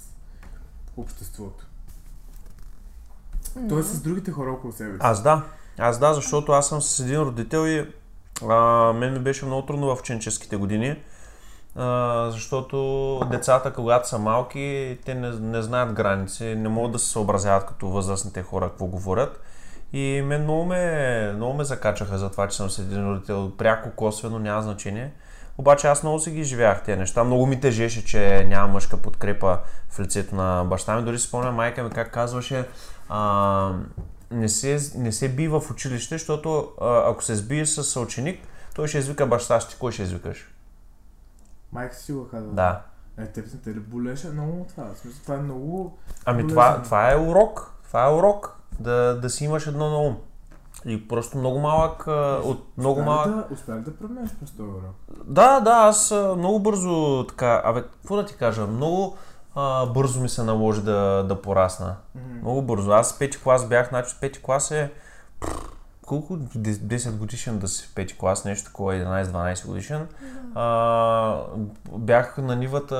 обществото? 0.96 1.66
Тоест 3.68 3.88
с 3.88 4.00
другите 4.00 4.30
хора 4.30 4.50
около 4.50 4.72
себе 4.72 4.92
си. 4.92 4.98
Аз 5.00 5.22
да. 5.22 5.44
Аз 5.78 5.98
да, 5.98 6.14
защото 6.14 6.52
аз 6.52 6.68
съм 6.68 6.82
с 6.82 7.00
един 7.00 7.20
родител 7.20 7.66
и 7.66 7.86
а, 8.48 8.92
мен 8.92 9.12
ми 9.12 9.18
беше 9.18 9.46
много 9.46 9.66
трудно 9.66 9.96
в 9.96 10.00
ученическите 10.00 10.56
години. 10.56 10.96
А, 11.76 12.30
защото 12.30 13.20
децата, 13.30 13.72
когато 13.72 14.08
са 14.08 14.18
малки, 14.18 14.98
те 15.04 15.14
не, 15.14 15.30
не 15.30 15.62
знаят 15.62 15.92
граници, 15.92 16.44
не 16.44 16.68
могат 16.68 16.92
да 16.92 16.98
се 16.98 17.10
съобразяват 17.10 17.66
като 17.66 17.88
възрастните 17.88 18.42
хора, 18.42 18.68
какво 18.68 18.86
говорят. 18.86 19.40
И 19.92 20.22
мен 20.24 20.42
много 20.42 20.64
ме, 20.64 21.32
много 21.36 21.54
ме 21.54 21.64
закачаха 21.64 22.18
за 22.18 22.30
това, 22.30 22.48
че 22.48 22.56
съм 22.56 22.70
с 22.70 22.78
един 22.78 23.10
родител. 23.10 23.52
Пряко, 23.58 23.90
косвено, 23.90 24.38
няма 24.38 24.62
значение. 24.62 25.12
Обаче 25.58 25.86
аз 25.86 26.02
много 26.02 26.18
си 26.18 26.30
ги 26.30 26.44
живях 26.44 26.84
тези 26.84 26.98
неща. 26.98 27.24
Много 27.24 27.46
ми 27.46 27.60
тежеше, 27.60 28.04
че 28.04 28.46
няма 28.48 28.72
мъжка 28.72 28.96
подкрепа 28.96 29.58
в 29.90 30.00
лицето 30.00 30.34
на 30.34 30.64
баща 30.64 30.96
ми. 30.96 31.02
Дори 31.02 31.18
си 31.18 31.26
спомням 31.26 31.54
майка 31.54 31.82
ми 31.82 31.90
как 31.90 32.12
казваше, 32.12 32.64
а, 33.08 33.72
не, 34.30 34.48
се, 34.48 34.92
не 34.94 35.12
се 35.12 35.28
би 35.28 35.48
в 35.48 35.62
училище, 35.70 36.14
защото 36.14 36.72
а, 36.80 37.10
ако 37.10 37.24
се 37.24 37.36
сбие 37.36 37.66
с 37.66 37.84
съученик, 37.84 38.40
той 38.74 38.88
ще 38.88 38.98
извика 38.98 39.26
баща 39.26 39.60
си. 39.60 39.76
Кой 39.80 39.92
ще 39.92 40.02
извикаш? 40.02 40.52
Майка 41.72 41.96
си 41.96 42.12
го 42.12 42.28
казва. 42.28 42.52
Да. 42.52 42.82
Е, 43.18 43.20
не 43.20 43.60
те 43.64 43.70
ли 43.70 43.80
болеше 43.80 44.28
много 44.28 44.66
това? 44.68 44.84
В 44.94 44.98
смисъл, 44.98 45.22
това 45.22 45.34
е 45.34 45.38
много... 45.38 45.98
Ами 46.24 46.48
това, 46.48 46.82
това 46.82 47.12
е 47.12 47.16
урок. 47.16 47.72
Това 47.84 48.06
е 48.06 48.14
урок. 48.14 48.56
Да, 48.80 49.20
да 49.22 49.30
си 49.30 49.44
имаш 49.44 49.66
едно 49.66 49.90
на 49.90 49.98
ум. 49.98 50.16
И 50.84 51.08
просто 51.08 51.38
много 51.38 51.58
малък, 51.58 52.06
а, 52.06 52.40
от 52.44 52.66
много 52.78 53.02
малък... 53.02 53.28
Да, 53.28 53.54
успя 53.54 53.76
ли 53.76 53.80
да 53.80 53.96
преминеш 53.96 54.30
през 54.40 54.58
урок? 54.58 54.94
Да, 55.24 55.60
да, 55.60 55.70
аз 55.70 56.14
много 56.36 56.58
бързо 56.60 57.24
така, 57.28 57.62
абе, 57.64 57.82
какво 57.82 58.16
да 58.16 58.26
ти 58.26 58.36
кажа, 58.36 58.66
много 58.66 59.16
а, 59.56 59.86
бързо 59.86 60.20
ми 60.20 60.28
се 60.28 60.42
наложи 60.42 60.82
да, 60.82 61.24
да 61.28 61.42
порасна. 61.42 61.96
Много 62.42 62.62
бързо. 62.62 62.90
Аз 62.90 63.18
пети 63.18 63.42
клас 63.42 63.68
бях, 63.68 63.88
значи 63.88 64.16
пети 64.20 64.42
клас 64.42 64.70
е 64.70 64.90
колко 66.06 66.36
10 66.36 67.16
годишен 67.16 67.58
да 67.58 67.68
си 67.68 67.86
в 67.86 67.94
пети 67.94 68.18
клас, 68.18 68.44
нещо 68.44 68.66
такова, 68.66 68.94
11-12 68.94 69.66
годишен. 69.66 70.08
А, 70.54 71.40
бях 71.92 72.38
на 72.38 72.56
нивата, 72.56 72.96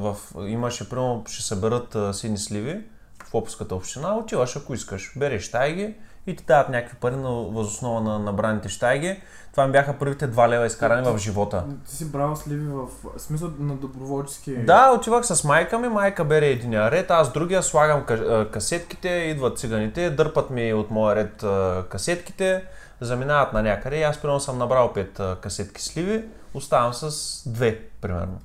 в, 0.00 0.16
имаше, 0.46 0.88
примерно, 0.88 1.24
ще 1.28 1.42
съберат 1.42 1.94
а, 1.94 2.14
сини 2.14 2.38
сливи 2.38 2.80
в 3.24 3.34
Лопската 3.34 3.74
община, 3.74 4.16
отиваш 4.16 4.56
ако 4.56 4.74
искаш, 4.74 5.12
береш 5.16 5.50
тайги 5.50 5.94
и 6.26 6.36
ти 6.36 6.44
дават 6.44 6.68
някакви 6.68 6.96
пари 6.96 7.16
на 7.16 7.30
възоснова 7.30 8.00
на 8.00 8.18
набраните 8.18 8.68
щайги. 8.68 9.20
Това 9.50 9.66
ми 9.66 9.72
бяха 9.72 9.98
първите 9.98 10.30
2 10.30 10.48
лева 10.48 10.66
изкарани 10.66 11.08
в 11.10 11.18
живота. 11.18 11.64
Ти 11.88 11.96
си 11.96 12.04
брал 12.12 12.36
сливи 12.36 12.68
в 12.68 12.86
смисъл 13.16 13.50
на 13.58 13.74
доброволчески... 13.74 14.56
Да, 14.56 14.92
отивах 14.98 15.26
с 15.26 15.44
майка 15.44 15.78
ми, 15.78 15.88
майка 15.88 16.24
бере 16.24 16.46
единия 16.46 16.90
ред, 16.90 17.10
аз 17.10 17.32
другия 17.32 17.62
слагам 17.62 18.04
касетките, 18.52 19.08
идват 19.08 19.58
циганите, 19.58 20.10
дърпат 20.10 20.50
ми 20.50 20.72
от 20.72 20.90
моя 20.90 21.16
ред 21.16 21.44
касетките, 21.88 22.64
заминават 23.00 23.52
на 23.52 23.62
някъде 23.62 23.96
и 23.96 24.02
аз 24.02 24.18
примерно 24.18 24.40
съм 24.40 24.58
набрал 24.58 24.92
5 24.96 25.40
касетки 25.40 25.82
сливи, 25.82 26.24
оставам 26.54 26.94
с 26.94 27.10
2, 27.48 27.78
примерно. 28.00 28.38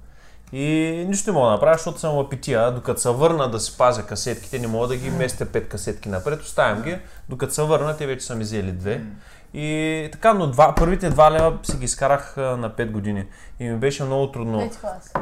И 0.58 0.66
нищо 1.08 1.32
не 1.32 1.34
мога 1.34 1.46
да 1.48 1.52
направя, 1.52 1.74
защото 1.74 2.00
съм 2.00 2.18
апетия. 2.18 2.72
Докато 2.72 3.02
се 3.02 3.10
върна 3.10 3.52
да 3.52 3.60
си 3.60 3.78
пазя 3.78 4.06
касетките, 4.06 4.60
не 4.60 4.68
мога 4.68 4.88
да 4.88 4.96
ги 4.96 5.10
местя 5.10 5.46
5 5.46 5.68
касетки 5.68 6.10
напред, 6.10 6.42
оставям 6.42 6.82
ги. 6.82 6.98
Докато 7.30 7.54
се 7.54 7.62
върна, 7.62 7.98
те 7.98 8.08
вече 8.08 8.26
са 8.26 8.36
ми 8.36 8.44
взели 8.44 8.72
две. 8.72 9.06
И 9.54 10.10
така, 10.12 10.34
но 10.34 10.48
два, 10.48 10.76
първите 10.76 11.10
два 11.10 11.32
лева 11.32 11.58
си 11.64 11.78
ги 11.78 11.86
изкарах 11.86 12.38
на 12.38 12.70
5 12.70 12.92
години. 12.92 13.26
И 13.60 13.70
ми 13.70 13.78
беше 13.78 14.04
много 14.04 14.32
трудно. 14.32 14.60
Пети 14.60 14.78
клас. 14.78 15.14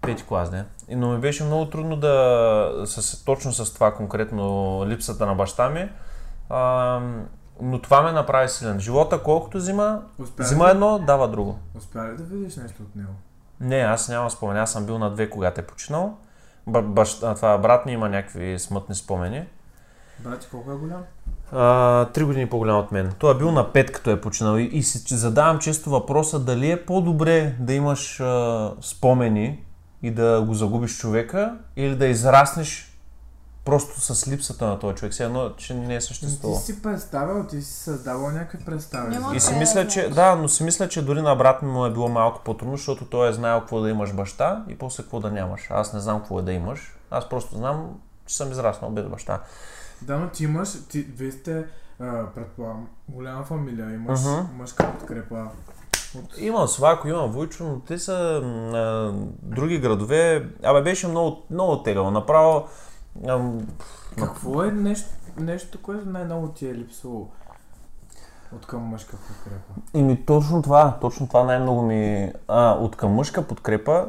Пети 0.00 0.24
клас, 0.24 0.50
не. 0.50 0.64
И, 0.88 0.96
Но 0.96 1.08
ми 1.08 1.18
беше 1.18 1.44
много 1.44 1.66
трудно 1.66 1.96
да, 1.96 2.82
с, 2.84 3.24
точно 3.24 3.52
с 3.52 3.74
това 3.74 3.94
конкретно 3.94 4.84
липсата 4.86 5.26
на 5.26 5.34
баща 5.34 5.68
ми. 5.68 5.88
А, 6.50 7.00
но 7.60 7.78
това 7.82 8.02
ме 8.02 8.12
направи 8.12 8.48
силен. 8.48 8.80
Живота 8.80 9.22
колкото 9.22 9.58
взима, 9.58 10.02
Успя 10.18 10.42
взима 10.42 10.64
да- 10.64 10.70
едно, 10.70 10.98
дава 10.98 11.28
друго. 11.28 11.58
Успя 11.78 12.04
ли 12.04 12.16
да 12.16 12.22
видиш 12.22 12.56
нещо 12.56 12.82
от 12.82 12.96
него? 12.96 13.12
Не, 13.62 13.76
аз 13.76 14.08
нямам 14.08 14.30
спомен. 14.30 14.56
Аз 14.56 14.72
съм 14.72 14.86
бил 14.86 14.98
на 14.98 15.10
две, 15.10 15.30
когато 15.30 15.60
е 15.60 15.66
починал. 15.66 16.16
А, 16.74 17.34
това 17.34 17.58
брат 17.58 17.86
ми 17.86 17.92
има 17.92 18.08
някакви 18.08 18.58
смътни 18.58 18.94
спомени. 18.94 19.44
Брати, 20.18 20.46
колко 20.50 20.72
е 20.72 20.76
голям? 20.76 21.02
А, 21.52 22.04
три 22.04 22.24
години 22.24 22.48
по-голям 22.48 22.78
от 22.78 22.92
мен. 22.92 23.12
Той 23.18 23.34
е 23.34 23.38
бил 23.38 23.52
на 23.52 23.72
пет, 23.72 23.92
като 23.92 24.10
е 24.10 24.20
починал. 24.20 24.56
И, 24.56 24.62
и 24.62 24.82
си 24.82 25.14
задавам 25.16 25.58
често 25.58 25.90
въпроса 25.90 26.40
дали 26.40 26.70
е 26.70 26.84
по-добре 26.84 27.54
да 27.58 27.72
имаш 27.72 28.20
а, 28.20 28.72
спомени 28.80 29.64
и 30.02 30.10
да 30.10 30.42
го 30.46 30.54
загубиш 30.54 30.98
човека, 30.98 31.56
или 31.76 31.96
да 31.96 32.06
израснеш 32.06 32.91
просто 33.64 34.00
с 34.14 34.28
липсата 34.28 34.66
на 34.66 34.78
този 34.78 34.94
човек. 34.94 35.12
Все 35.12 35.24
едно, 35.24 35.50
че 35.56 35.74
не 35.74 35.94
е 35.94 35.98
Ти 35.98 36.04
съществувал. 36.04 36.58
си 36.60 36.82
представил, 36.82 37.46
ти 37.46 37.62
си 37.62 37.72
създавал 37.72 38.30
някакви 38.30 38.64
представи. 38.64 39.14
Няма 39.14 39.36
И 39.36 39.40
си 39.40 39.54
Е, 39.54 39.58
мисля, 39.58 39.88
че, 39.88 40.08
да, 40.08 40.34
но 40.36 40.48
си 40.48 40.64
мисля, 40.64 40.88
че 40.88 41.02
дори 41.04 41.22
на 41.22 41.34
брат 41.36 41.62
ми 41.62 41.68
му 41.70 41.86
е 41.86 41.90
било 41.92 42.08
малко 42.08 42.40
по-трудно, 42.44 42.76
защото 42.76 43.04
той 43.04 43.28
е 43.28 43.32
знаел 43.32 43.60
какво 43.60 43.80
да 43.80 43.90
имаш 43.90 44.12
баща 44.12 44.64
и 44.68 44.78
после 44.78 45.02
какво 45.02 45.20
да 45.20 45.30
нямаш. 45.30 45.66
Аз 45.70 45.92
не 45.92 46.00
знам 46.00 46.18
какво 46.18 46.38
е 46.38 46.42
да 46.42 46.52
имаш. 46.52 46.96
Аз 47.10 47.28
просто 47.28 47.56
знам, 47.56 48.00
че 48.26 48.36
съм 48.36 48.50
израснал 48.52 48.90
без 48.90 49.06
баща. 49.06 49.40
Да, 50.02 50.16
но 50.18 50.28
ти 50.28 50.44
имаш, 50.44 50.68
ти, 50.88 51.02
вие 51.02 51.32
сте, 51.32 51.64
а, 52.00 52.26
предполагам, 52.34 52.88
голяма 53.08 53.44
фамилия, 53.44 53.90
имаш 53.94 54.20
Мгм. 54.20 54.56
мъжка 54.56 54.92
подкрепа. 54.98 55.46
От... 56.18 56.38
Имам 56.38 56.68
Свако, 56.68 57.08
имам 57.08 57.30
Войчо, 57.30 57.64
но 57.64 57.80
те 57.80 57.98
са 57.98 58.12
а, 58.74 59.12
други 59.42 59.78
градове. 59.78 60.48
Абе, 60.64 60.82
беше 60.82 61.08
много, 61.08 61.42
много 61.50 61.82
тегаво. 61.82 62.10
Направо... 62.10 62.68
ам, 63.28 63.66
Какво 64.18 64.62
е 64.62 64.70
нещо, 64.70 65.08
нещо, 65.36 65.82
което 65.82 66.08
най-много 66.08 66.48
ти 66.48 66.68
е 66.68 66.74
липсвало 66.74 67.28
от 68.56 68.66
към 68.66 68.82
мъжка 68.82 69.16
подкрепа? 69.16 69.80
Ими 69.94 70.26
точно 70.26 70.62
това, 70.62 70.98
точно 71.00 71.26
това 71.26 71.44
най-много 71.44 71.82
ми... 71.82 72.32
А, 72.48 72.70
от 72.70 72.96
към 72.96 73.12
мъжка 73.12 73.42
подкрепа, 73.42 74.06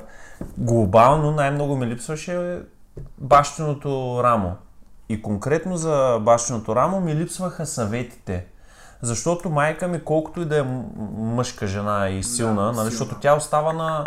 глобално 0.58 1.32
най-много 1.32 1.76
ми 1.76 1.88
липсваше 1.88 2.62
бащиното 3.18 4.22
рамо. 4.24 4.56
И 5.10 5.22
конкретно 5.22 5.78
за 5.78 6.20
бащиното 6.22 6.76
рамо 6.76 7.00
ми 7.00 7.16
липсваха 7.16 7.66
съветите. 7.66 8.46
Защото 9.02 9.50
майка 9.50 9.88
ми, 9.88 10.04
колкото 10.04 10.42
и 10.42 10.46
да 10.46 10.60
е 10.60 10.66
мъжка 11.18 11.68
жена 11.68 12.10
и 12.10 12.24
силна, 12.24 12.56
Да, 12.56 12.62
нали, 12.62 12.76
силна. 12.76 12.90
защото 12.90 13.16
тя 13.20 13.36
остава 13.36 13.74
на... 13.74 14.04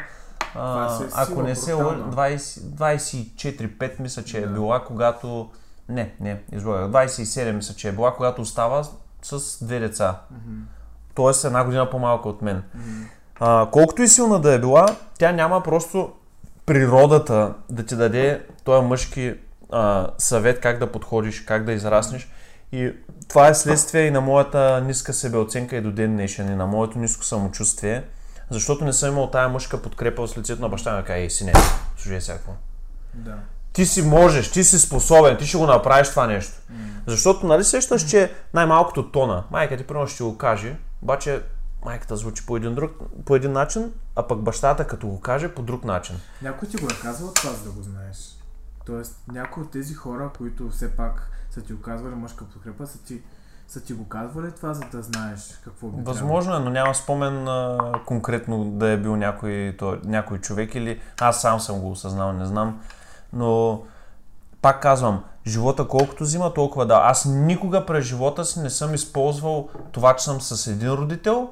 А, 0.58 0.98
е 1.04 1.06
ако 1.14 1.42
не 1.42 1.56
се 1.56 1.72
брутална. 1.76 2.04
лъжа, 2.04 2.36
20 2.36 2.60
24-5 3.78 4.00
мисля, 4.00 4.22
че 4.24 4.38
е 4.38 4.40
Да. 4.40 4.46
била, 4.46 4.84
когато... 4.84 5.48
Не, 5.88 6.12
не, 6.20 6.40
излагах. 6.52 6.90
27 6.90 7.52
мисля, 7.52 7.74
че 7.74 7.88
е 7.88 7.92
била, 7.92 8.14
когато 8.14 8.42
остава 8.42 8.82
с 9.22 9.64
две 9.64 9.78
деца. 9.78 10.20
Тоест 11.14 11.44
една 11.44 11.64
година 11.64 11.90
по-малка 11.90 12.28
от 12.28 12.42
мен. 12.42 12.62
А, 13.40 13.68
колкото 13.72 14.02
и 14.02 14.08
силна 14.08 14.40
да 14.40 14.52
е 14.54 14.58
била, 14.58 14.86
тя 15.18 15.32
няма 15.32 15.62
просто 15.62 16.12
природата 16.66 17.54
да 17.70 17.86
ти 17.86 17.96
даде 17.96 18.46
този 18.64 18.86
мъжки 18.86 19.34
а, 19.72 20.08
съвет 20.18 20.60
как 20.60 20.78
да 20.78 20.92
подходиш, 20.92 21.40
как 21.40 21.64
да 21.64 21.72
израснеш. 21.72 22.28
И 22.72 22.92
това 23.28 23.48
е 23.48 23.54
следствие 23.54 24.02
и 24.02 24.10
на 24.10 24.20
моята 24.20 24.80
ниска 24.86 25.12
себеоценка 25.12 25.76
и 25.76 25.80
до 25.80 25.92
ден 25.92 26.12
днешен, 26.12 26.52
и 26.52 26.56
на 26.56 26.66
моето 26.66 26.98
ниско 26.98 27.24
самочувствие, 27.24 28.04
защото 28.50 28.84
не 28.84 28.92
съм 28.92 29.08
имал 29.08 29.30
тая 29.30 29.48
мъжка 29.48 29.82
подкрепа 29.82 30.26
в 30.26 30.38
лицето 30.38 30.62
на 30.62 30.68
баща 30.68 30.96
ми, 30.96 31.02
да 31.02 31.06
каже, 31.06 31.20
ей, 31.20 31.30
сине, 31.30 31.52
служи 31.96 32.20
всяко. 32.20 32.54
Да. 33.14 33.34
Ти 33.72 33.86
си 33.86 34.02
можеш, 34.02 34.50
ти 34.50 34.64
си 34.64 34.78
способен, 34.78 35.36
ти 35.36 35.46
ще 35.46 35.58
го 35.58 35.66
направиш 35.66 36.08
това 36.08 36.26
нещо. 36.26 36.52
Защото, 37.06 37.46
нали 37.46 37.64
сещаш, 37.64 38.08
че 38.08 38.32
най-малкото 38.54 39.10
тона, 39.10 39.44
майка 39.50 39.76
ти 39.76 39.86
примерно 39.86 40.06
ще 40.06 40.24
го 40.24 40.38
каже, 40.38 40.76
обаче 41.02 41.42
майката 41.84 42.16
звучи 42.16 42.46
по 42.46 42.56
един, 42.56 42.74
друг, 42.74 42.92
по 43.24 43.36
един 43.36 43.52
начин, 43.52 43.92
а 44.16 44.26
пък 44.26 44.38
бащата 44.38 44.86
като 44.86 45.06
го 45.06 45.20
каже 45.20 45.54
по 45.54 45.62
друг 45.62 45.84
начин. 45.84 46.20
Някой 46.42 46.68
ти 46.68 46.76
го 46.76 46.86
е 46.86 47.02
казвал 47.02 47.32
това, 47.32 47.52
за 47.52 47.64
да 47.64 47.70
го 47.70 47.82
знаеш. 47.82 48.16
Тоест, 48.86 49.16
някои 49.32 49.62
от 49.62 49.70
тези 49.70 49.94
хора, 49.94 50.30
които 50.36 50.70
все 50.70 50.96
пак 50.96 51.30
са 51.50 51.62
ти 51.62 51.72
оказвали 51.72 52.14
мъжка 52.14 52.44
подкрепа, 52.44 52.86
са 52.86 52.98
ти, 52.98 53.22
са 53.68 53.80
ти 53.80 53.92
го 53.92 54.08
казвали 54.08 54.52
това, 54.52 54.74
за 54.74 54.82
да 54.92 55.02
знаеш 55.02 55.60
какво 55.64 55.86
би 55.86 56.02
Възможно 56.02 56.56
е, 56.56 56.58
но 56.58 56.70
няма 56.70 56.94
спомен 56.94 57.48
а, 57.48 57.92
конкретно 58.06 58.64
да 58.64 58.88
е 58.88 58.96
бил 58.96 59.16
някой, 59.16 59.76
той, 59.78 60.00
някой 60.04 60.38
човек 60.38 60.74
или 60.74 61.00
аз 61.20 61.40
сам 61.40 61.60
съм 61.60 61.80
го 61.80 61.90
осъзнал, 61.90 62.32
не 62.32 62.46
знам. 62.46 62.80
Но 63.32 63.82
пак 64.62 64.82
казвам, 64.82 65.24
живота 65.46 65.88
колкото 65.88 66.24
взима, 66.24 66.54
толкова 66.54 66.86
да. 66.86 67.00
Аз 67.04 67.24
никога 67.24 67.86
през 67.86 68.04
живота 68.04 68.44
си 68.44 68.60
не 68.60 68.70
съм 68.70 68.94
използвал 68.94 69.68
това, 69.92 70.16
че 70.16 70.24
съм 70.24 70.40
с 70.40 70.66
един 70.66 70.92
родител 70.92 71.48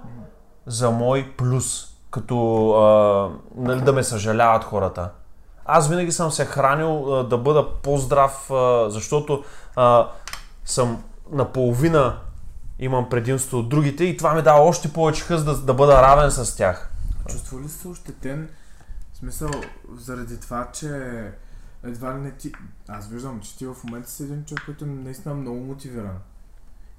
за 0.67 0.91
мой 0.91 1.35
плюс. 1.39 1.91
Като 2.11 2.71
а, 2.71 3.31
нали, 3.57 3.81
да 3.81 3.93
ме 3.93 4.03
съжаляват 4.03 4.65
хората. 4.65 5.11
Аз 5.65 5.89
винаги 5.89 6.13
съм 6.13 6.31
се 6.31 6.45
хранил 6.45 7.15
а, 7.15 7.25
да 7.25 7.39
бъда 7.39 7.69
по-здрав, 7.83 8.51
а, 8.51 8.91
защото 8.91 9.45
а, 9.77 10.09
съм 10.65 11.03
наполовина 11.33 12.21
имам 12.79 13.09
предимство 13.09 13.59
от 13.59 13.69
другите 13.69 14.05
и 14.05 14.17
това 14.17 14.35
ми 14.35 14.43
дава 14.43 14.61
още 14.61 14.93
повече 14.93 15.25
хъз 15.25 15.45
да, 15.45 15.59
да 15.59 15.75
бъда 15.75 16.03
равен 16.03 16.31
с 16.31 16.57
тях. 16.57 16.91
Чувства 17.29 17.61
ли 17.61 17.69
се 17.69 17.89
ощетен? 17.89 18.49
Смисъл, 19.15 19.51
заради 19.97 20.41
това, 20.41 20.71
че 20.73 20.89
едва 21.83 22.15
ли 22.15 22.21
не 22.21 22.31
ти... 22.31 22.53
Аз 22.89 23.09
виждам, 23.09 23.41
че 23.41 23.57
ти 23.57 23.67
в 23.67 23.77
момента 23.85 24.11
си 24.11 24.23
един 24.23 24.45
човек, 24.45 24.63
който 24.65 24.85
е 24.85 24.89
наистина 24.89 25.35
много 25.35 25.61
мотивиран. 25.61 26.19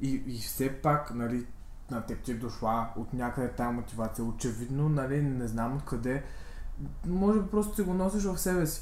И, 0.01 0.23
и 0.27 0.39
все 0.39 0.73
пак, 0.73 1.13
нали, 1.13 1.45
на 1.91 2.01
теб 2.01 2.23
ти 2.23 2.31
е 2.31 2.35
дошла 2.35 2.89
от 2.95 3.13
някъде 3.13 3.51
тази 3.51 3.75
мотивация. 3.75 4.25
Очевидно, 4.25 4.89
нали, 4.89 5.21
не 5.21 5.47
знам 5.47 5.75
откъде. 5.75 6.23
Може 7.05 7.39
би 7.39 7.49
просто 7.49 7.75
си 7.75 7.81
го 7.81 7.93
носиш 7.93 8.23
в 8.23 8.37
себе 8.37 8.67
си. 8.67 8.81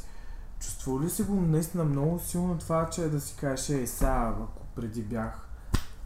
Чувствал 0.60 1.02
ли 1.02 1.10
си 1.10 1.24
го 1.24 1.34
наистина 1.34 1.84
много 1.84 2.20
силно 2.20 2.58
това, 2.58 2.90
че 2.90 3.10
да 3.10 3.22
си 3.22 3.36
кажеш, 3.40 3.70
ей, 3.70 3.88
сега, 3.88 4.34
ако 4.42 4.63
преди 4.76 5.02
бях 5.02 5.48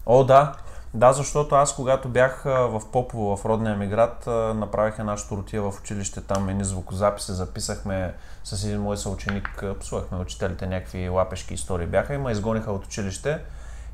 О, 0.05 0.23
да. 0.23 0.53
Да, 0.93 1.13
защото 1.13 1.55
аз 1.55 1.75
когато 1.75 2.09
бях 2.09 2.43
в 2.43 2.81
Попово, 2.91 3.37
в 3.37 3.45
родния 3.45 3.75
ми 3.75 3.87
град, 3.87 4.23
направих 4.55 4.99
една 4.99 5.17
штуротия 5.17 5.61
в 5.61 5.73
училище, 5.79 6.21
там 6.21 6.49
едни 6.49 6.63
звукозаписи, 6.63 7.31
записахме 7.31 8.13
с 8.43 8.63
един 8.63 8.81
мой 8.81 8.97
съученик, 8.97 9.63
псувахме 9.79 10.17
учителите, 10.17 10.67
някакви 10.67 11.09
лапешки 11.09 11.53
истории 11.53 11.87
бяха 11.87 12.13
и 12.13 12.17
ме 12.17 12.31
изгониха 12.31 12.71
от 12.71 12.85
училище. 12.85 13.39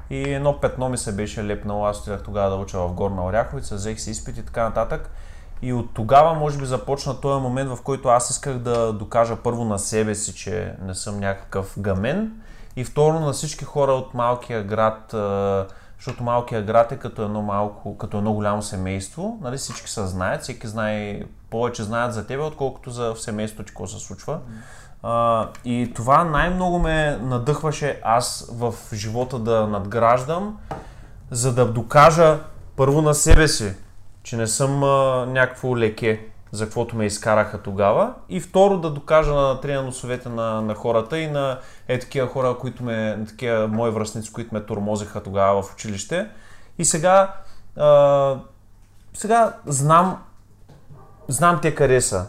И 0.10 0.34
едно 0.34 0.60
петно 0.60 0.90
ми 0.90 0.98
се 0.98 1.16
беше 1.16 1.46
лепнало, 1.46 1.86
аз 1.86 2.02
отидах 2.02 2.24
тогава 2.24 2.50
да 2.50 2.56
уча 2.56 2.80
в 2.80 2.94
Горна 2.94 3.26
Оряховица, 3.26 3.76
взех 3.76 4.00
си 4.00 4.12
изпит 4.12 4.38
и 4.38 4.46
така 4.46 4.64
нататък. 4.64 5.10
И 5.62 5.74
от 5.74 5.94
тогава, 5.94 6.34
може 6.34 6.58
би, 6.58 6.66
започна 6.66 7.22
този 7.22 7.42
момент, 7.42 7.70
в 7.70 7.82
който 7.82 8.10
аз 8.10 8.30
исках 8.30 8.58
да 8.58 8.94
докажа 8.94 9.36
първо 9.36 9.66
на 9.66 9.80
себе 9.80 10.16
си, 10.16 10.36
че 10.36 10.76
не 10.82 10.96
съм 10.96 11.20
някакъв 11.20 11.74
гамен. 11.80 12.42
И 12.76 12.84
второ 12.84 13.20
на 13.20 13.34
всички 13.34 13.66
хора 13.66 13.92
от 13.92 14.14
малкия 14.14 14.64
град, 14.64 15.16
защото 15.98 16.24
малкия 16.24 16.62
град 16.62 16.92
е 16.92 17.00
като 17.00 17.24
едно 17.24 17.42
малко, 17.42 17.98
като 17.98 18.18
едно 18.18 18.34
голямо 18.34 18.62
семейство. 18.62 19.38
Нали, 19.42 19.58
всички 19.58 19.90
се 19.90 20.08
знаят, 20.08 20.42
всеки 20.42 20.68
знае, 20.68 21.22
повече 21.50 21.84
знаят 21.84 22.14
за 22.14 22.28
тебе, 22.28 22.44
отколкото 22.44 22.90
за 22.90 23.14
в 23.14 23.22
семейството, 23.22 23.64
че 23.64 23.74
какво 23.74 23.88
се 23.88 24.00
случва. 24.00 24.40
А, 25.04 25.48
и 25.66 25.92
това 25.96 26.24
най-много 26.24 26.80
ме 26.80 27.18
надъхваше 27.22 28.02
аз 28.04 28.52
в 28.54 28.74
живота 28.94 29.40
да 29.40 29.68
надграждам, 29.68 30.58
за 31.32 31.54
да 31.54 31.66
докажа 31.66 32.40
първо 32.76 33.02
на 33.02 33.14
себе 33.14 33.48
си, 33.48 33.74
че 34.24 34.38
не 34.38 34.48
съм 34.48 34.84
а, 34.84 35.26
някакво 35.26 35.78
леке, 35.78 36.28
за 36.54 36.66
каквото 36.66 36.96
ме 36.96 37.06
изкараха 37.06 37.62
тогава. 37.62 38.14
И 38.30 38.40
второ 38.40 38.78
да 38.78 38.90
докажа 38.90 39.34
на 39.34 39.62
три 39.62 39.74
на 39.74 39.82
носовете 39.82 40.30
на, 40.30 40.62
на 40.62 40.76
хората 40.76 41.20
и 41.20 41.28
на 41.28 41.60
е 41.88 42.00
такива 42.00 42.28
хора, 42.28 42.58
които 42.60 42.84
ме, 42.84 43.16
на 43.18 43.26
такива 43.26 43.68
мои 43.68 43.92
връзници, 43.92 44.34
които 44.34 44.54
ме 44.54 44.66
тормозиха 44.66 45.24
тогава 45.24 45.64
в 45.64 45.74
училище. 45.74 46.30
И 46.78 46.86
сега, 46.86 47.34
а, 47.78 48.36
сега 49.14 49.54
знам, 49.66 50.24
знам 51.28 51.60
те 51.62 51.76
къде 51.76 52.02
са. 52.02 52.28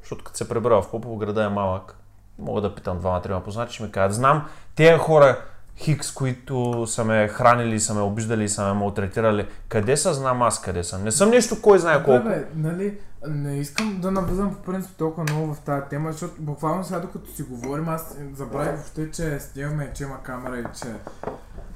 Защото 0.00 0.24
като 0.24 0.36
се 0.36 0.48
пребра 0.48 0.82
в 0.82 0.90
Попово, 0.90 1.16
града 1.16 1.44
е 1.44 1.48
малък. 1.48 1.96
Мога 2.38 2.60
да 2.60 2.74
питам 2.74 2.98
двама-трима 2.98 3.44
познати, 3.44 3.74
ще 3.74 3.82
ми 3.82 3.90
кажат. 3.90 4.14
Знам 4.14 4.48
тези 4.76 4.98
хора, 4.98 5.38
хикс, 5.76 6.12
които 6.12 6.86
са 6.86 7.04
ме 7.04 7.28
хранили, 7.28 7.80
са 7.80 7.94
ме 7.94 8.00
обиждали 8.00 8.48
са 8.48 8.64
ме 8.64 8.72
малтретирали. 8.72 9.48
Къде 9.68 9.96
са, 9.96 10.14
знам 10.14 10.42
аз 10.42 10.60
къде 10.60 10.84
съм. 10.84 11.04
Не 11.04 11.10
съм 11.10 11.30
нещо 11.30 11.62
кой 11.62 11.78
знае 11.78 12.04
колко. 12.04 12.28
Бе, 12.28 12.30
бе, 12.30 12.46
нали, 12.54 12.98
не 13.28 13.58
искам 13.58 14.00
да 14.00 14.10
навлизам 14.10 14.54
по 14.54 14.62
принцип 14.62 14.96
толкова 14.96 15.22
много 15.22 15.54
в 15.54 15.60
тази 15.60 15.88
тема, 15.90 16.12
защото 16.12 16.42
буквално 16.42 16.84
сега 16.84 17.00
докато 17.00 17.32
си 17.32 17.42
говорим, 17.42 17.88
аз 17.88 18.16
забравих 18.34 18.74
въобще, 18.74 19.10
че 19.10 19.40
снимаме, 19.40 19.92
че 19.94 20.04
има 20.04 20.22
камера 20.22 20.58
и 20.58 20.64
че... 20.78 20.94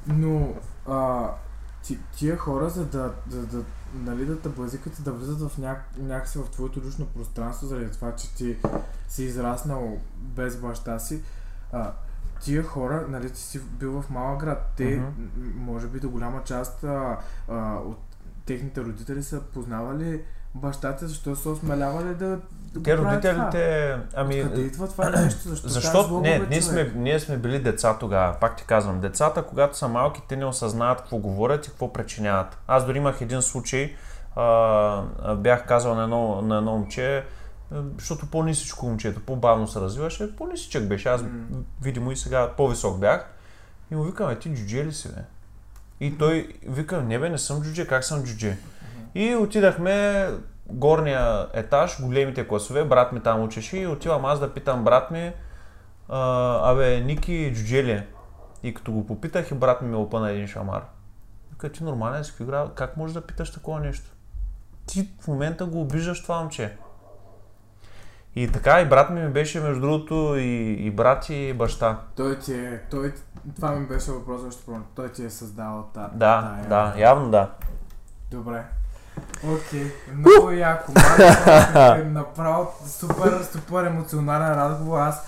Но 0.07 0.55
а, 0.87 1.31
ти, 1.83 1.99
тия 2.17 2.37
хора, 2.37 2.71
за 2.71 2.85
да, 2.87 3.13
да, 3.27 3.47
да, 3.47 3.65
нали, 3.95 4.27
да 4.27 4.41
те 4.41 4.49
базикат 4.49 4.99
и 4.99 5.03
да 5.03 5.13
влизат 5.13 5.51
в 5.51 5.59
няк, 5.59 5.85
някакси 5.99 6.39
в 6.39 6.51
твоето 6.51 6.83
лично 6.87 7.07
пространство, 7.07 7.67
заради 7.67 7.93
това, 7.93 8.15
че 8.15 8.35
ти 8.35 8.57
си 9.09 9.25
израснал 9.25 9.99
без 10.17 10.57
баща 10.57 10.99
си, 10.99 11.23
а, 11.73 11.93
тия 12.41 12.63
хора, 12.63 13.07
нали, 13.09 13.31
ти 13.31 13.41
си 13.41 13.61
бил 13.61 14.03
в 14.03 14.11
малък 14.11 14.41
град. 14.41 14.73
Те, 14.77 14.97
м- 14.97 15.13
може 15.55 15.87
би 15.87 16.01
до 16.01 16.11
голяма 16.11 16.45
част 16.45 16.85
а, 16.85 17.19
а, 17.49 17.75
от 17.75 17.99
техните 18.47 18.81
родители 18.81 19.23
са 19.23 19.41
познавали 19.41 20.23
бащата, 20.55 21.09
защо 21.09 21.37
са 21.37 21.51
осмелявали 21.51 22.15
да 22.15 22.39
да 22.75 22.83
Те 22.83 22.97
правят 22.97 23.21
това? 23.23 23.33
родителите, 23.33 23.97
ами... 24.15 24.43
Къде 24.43 24.61
идва 24.61 24.89
това 24.89 25.11
нещо? 25.11 25.49
Защо, 25.49 25.69
Защото 25.69 26.21
не, 26.21 26.39
ние, 26.51 26.63
сме, 26.63 26.93
ние 26.95 27.21
сме 27.21 27.37
били 27.37 27.59
деца 27.59 27.99
тогава, 27.99 28.37
пак 28.41 28.57
ти 28.57 28.65
казвам. 28.65 29.01
Децата, 29.01 29.43
когато 29.43 29.79
са 29.79 29.89
малки, 29.89 30.23
те 30.29 30.37
не 30.37 30.45
осъзнават 30.45 31.01
какво 31.01 31.17
говорят 31.17 31.67
и 31.67 31.71
какво 31.71 31.93
причиняват. 31.93 32.59
Аз 32.67 32.87
дори 32.87 32.99
имах 32.99 33.21
един 33.21 33.43
случай, 33.43 33.95
а, 34.37 35.35
бях 35.37 35.67
казал 35.67 35.95
на 35.95 36.03
едно, 36.03 36.43
на 36.43 36.57
едно 36.59 36.73
момче, 36.73 37.25
защото 37.99 38.27
по-нисичко 38.27 38.87
момчето, 38.87 39.21
по-бавно 39.21 39.69
се 39.69 39.81
развиваше, 39.81 40.37
по-нисичък 40.37 40.89
беше. 40.89 41.09
Аз, 41.09 41.23
М. 41.23 41.29
видимо 41.83 42.13
и 42.13 42.17
сега 42.17 42.53
по-висок 42.57 42.99
бях. 42.99 43.31
И 43.91 43.97
му 43.97 44.03
викам, 44.03 44.31
е, 44.31 44.39
ти 44.39 44.55
джудже 44.55 44.85
ли 44.85 44.93
си, 44.93 45.09
бе? 45.09 45.21
И 46.01 46.19
той 46.19 46.49
вика, 46.69 47.03
не 47.03 47.19
бе, 47.19 47.29
не 47.29 47.39
съм 47.39 47.63
джудже, 47.63 47.87
как 47.87 48.05
съм 48.05 48.25
джудже? 48.25 48.57
И 49.19 49.37
отидахме 49.37 50.27
горния 50.67 51.47
етаж, 51.53 52.03
големите 52.03 52.49
класове, 52.49 52.85
брат 52.85 53.13
ми 53.13 53.21
там 53.21 53.43
учеше 53.43 53.79
и 53.79 53.87
отивам 53.87 54.25
аз 54.25 54.41
да 54.41 54.55
питам 54.55 54.85
брат 54.85 55.11
ми, 55.11 55.33
а, 56.09 56.19
абе, 56.73 57.01
Ники 57.01 57.53
джудже 57.55 57.85
ли 57.85 57.91
е? 57.91 58.07
И 58.63 58.75
като 58.75 58.93
го 58.93 59.07
попитах 59.07 59.51
и 59.51 59.55
брат 59.55 59.83
ми 59.83 59.89
ме 59.89 59.97
опъна 59.97 60.31
един 60.31 60.47
шамар. 60.47 60.85
Вика, 61.53 61.73
ти 61.73 61.85
нормален 61.85 62.25
си, 62.25 62.31
какви 62.31 62.45
гра- 62.45 62.75
как 62.75 62.97
можеш 62.97 63.15
да 63.15 63.21
питаш 63.21 63.53
такова 63.53 63.81
нещо? 63.81 64.11
Ти 64.87 65.09
в 65.21 65.29
момента 65.29 65.67
го 65.67 65.81
обиждаш 65.81 66.23
това 66.23 66.39
момче. 66.41 66.77
И 68.37 68.49
така, 68.49 68.81
и 68.81 68.89
брат 68.89 69.11
ми 69.11 69.21
ми 69.21 69.29
беше, 69.29 69.61
между 69.61 69.81
другото, 69.81 70.35
и, 70.37 70.73
и 70.73 70.91
брат 70.91 71.29
и 71.29 71.53
баща. 71.53 72.01
Той 72.17 72.39
ти 72.39 72.55
е... 72.55 72.81
Той, 72.91 73.13
това 73.57 73.71
ми 73.73 73.87
беше 73.87 74.13
въпрос, 74.13 74.57
помня. 74.57 74.83
Той 74.95 75.13
ти 75.13 75.25
е 75.25 75.31
създал 75.31 75.87
та, 75.95 76.11
Да, 76.15 76.41
тая- 76.43 76.69
да, 76.69 77.01
явно 77.01 77.31
да. 77.31 77.51
Добре. 78.31 78.65
Окей, 79.55 79.93
много 80.15 80.51
яко. 80.51 80.93
Малко, 81.75 82.05
направо 82.09 82.67
супер, 82.87 83.47
супер 83.53 83.85
емоционален 83.85 84.59
разговор. 84.59 84.99
Аз... 84.99 85.23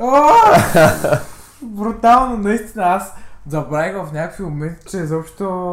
О! 0.00 0.22
Брутално, 1.62 2.36
наистина. 2.36 2.84
Аз 2.84 3.14
забравих 3.48 3.96
в 3.96 4.12
някакви 4.12 4.42
моменти, 4.42 4.86
че 4.90 4.96
изобщо 4.96 5.70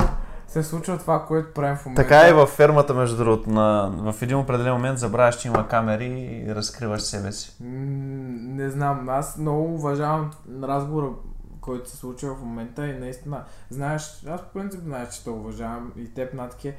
се 0.48 0.64
случва 0.64 0.98
това, 0.98 1.26
което 1.26 1.54
правим 1.54 1.76
в 1.78 1.86
момента. 1.86 2.02
Така 2.02 2.28
е 2.28 2.34
във 2.34 2.50
фермата, 2.50 2.94
между 2.94 3.18
другото. 3.18 3.50
На, 3.50 3.92
в 4.12 4.22
един 4.22 4.38
определен 4.38 4.74
момент 4.74 5.00
забравяш, 5.00 5.38
че 5.38 5.48
има 5.48 5.68
камери 5.68 6.06
и 6.48 6.56
разкриваш 6.56 7.02
себе 7.02 7.32
си. 7.32 7.56
М, 7.60 7.68
Не 8.56 8.70
знам, 8.70 9.10
аз 9.10 9.38
много 9.38 9.74
уважавам 9.74 10.32
разговора, 10.64 11.08
който 11.66 11.90
се 11.90 11.98
случва 11.98 12.36
в 12.36 12.42
момента 12.42 12.88
и 12.88 13.00
наистина, 13.00 13.44
знаеш, 13.70 14.26
аз 14.28 14.42
по 14.42 14.54
принцип 14.54 14.82
знаеш, 14.82 15.14
че 15.14 15.24
те 15.24 15.30
уважавам 15.30 15.94
и 15.98 16.14
теб 16.14 16.34
натке 16.34 16.76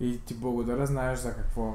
и 0.00 0.20
ти 0.24 0.34
благодаря, 0.34 0.86
знаеш 0.86 1.18
за 1.18 1.34
какво, 1.34 1.74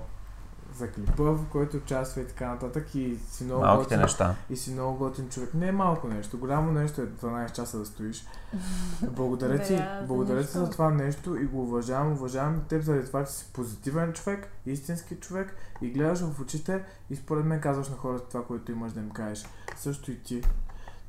за 0.77 0.91
клипа, 0.91 1.23
в 1.23 1.45
който 1.51 1.77
участва 1.77 2.21
и 2.21 2.27
така 2.27 2.47
нататък 2.47 2.95
и 2.95 3.17
си 3.29 3.43
много 3.43 3.61
Малките 3.61 3.95
готин, 3.95 4.01
неща. 4.01 4.35
и 4.49 4.57
си 4.57 4.71
много 4.71 4.97
готин 4.97 5.29
човек. 5.29 5.53
Не 5.53 5.67
е 5.67 5.71
малко 5.71 6.07
нещо, 6.07 6.37
голямо 6.37 6.71
нещо 6.71 7.01
е 7.01 7.07
12 7.07 7.51
часа 7.51 7.77
да 7.79 7.85
стоиш. 7.85 8.25
Благодаря 9.01 9.63
ти, 9.63 9.83
Благодаря 10.07 10.41
ти 10.41 10.51
за 10.51 10.69
това 10.69 10.89
нещо 10.89 11.35
и 11.35 11.45
го 11.45 11.61
уважавам, 11.63 12.11
уважавам 12.13 12.61
теб 12.69 12.83
заради 12.83 13.07
това, 13.07 13.25
че 13.25 13.31
си 13.31 13.45
позитивен 13.53 14.13
човек, 14.13 14.47
истински 14.65 15.15
човек 15.15 15.55
и 15.81 15.89
гледаш 15.89 16.19
в 16.19 16.39
очите 16.39 16.83
и 17.09 17.15
според 17.15 17.45
мен 17.45 17.61
казваш 17.61 17.89
на 17.89 17.95
хората 17.95 18.29
това, 18.29 18.45
което 18.45 18.71
имаш 18.71 18.91
да 18.91 18.99
им 18.99 19.09
кажеш. 19.09 19.45
Също 19.77 20.11
и 20.11 20.19
ти. 20.19 20.41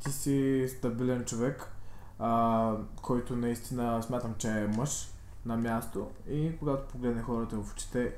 Ти 0.04 0.12
си 0.12 0.66
стабилен 0.78 1.24
човек, 1.24 1.68
а, 2.18 2.72
който 3.02 3.36
наистина 3.36 4.02
смятам, 4.02 4.34
че 4.38 4.48
е 4.48 4.66
мъж 4.66 5.08
на 5.46 5.56
място 5.56 6.10
и 6.28 6.58
когато 6.58 6.88
погледне 6.88 7.22
хората 7.22 7.56
в 7.56 7.72
очите, 7.72 8.14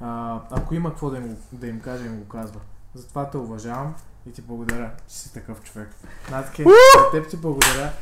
а, 0.00 0.40
ако 0.50 0.74
има 0.74 0.90
какво 0.90 1.10
да 1.10 1.16
им, 1.16 1.36
да 1.52 1.66
им 1.66 1.80
каже, 1.80 2.06
им 2.06 2.18
го 2.18 2.28
казва. 2.28 2.60
Затова 2.94 3.30
те 3.30 3.36
уважавам 3.36 3.94
и 4.26 4.32
ти 4.32 4.42
благодаря, 4.42 4.90
че 5.08 5.14
си 5.14 5.32
такъв 5.32 5.62
човек. 5.62 5.88
Натке, 6.30 6.64
на 6.64 7.10
теб 7.12 7.30
ти 7.30 7.36
благодаря. 7.36 7.92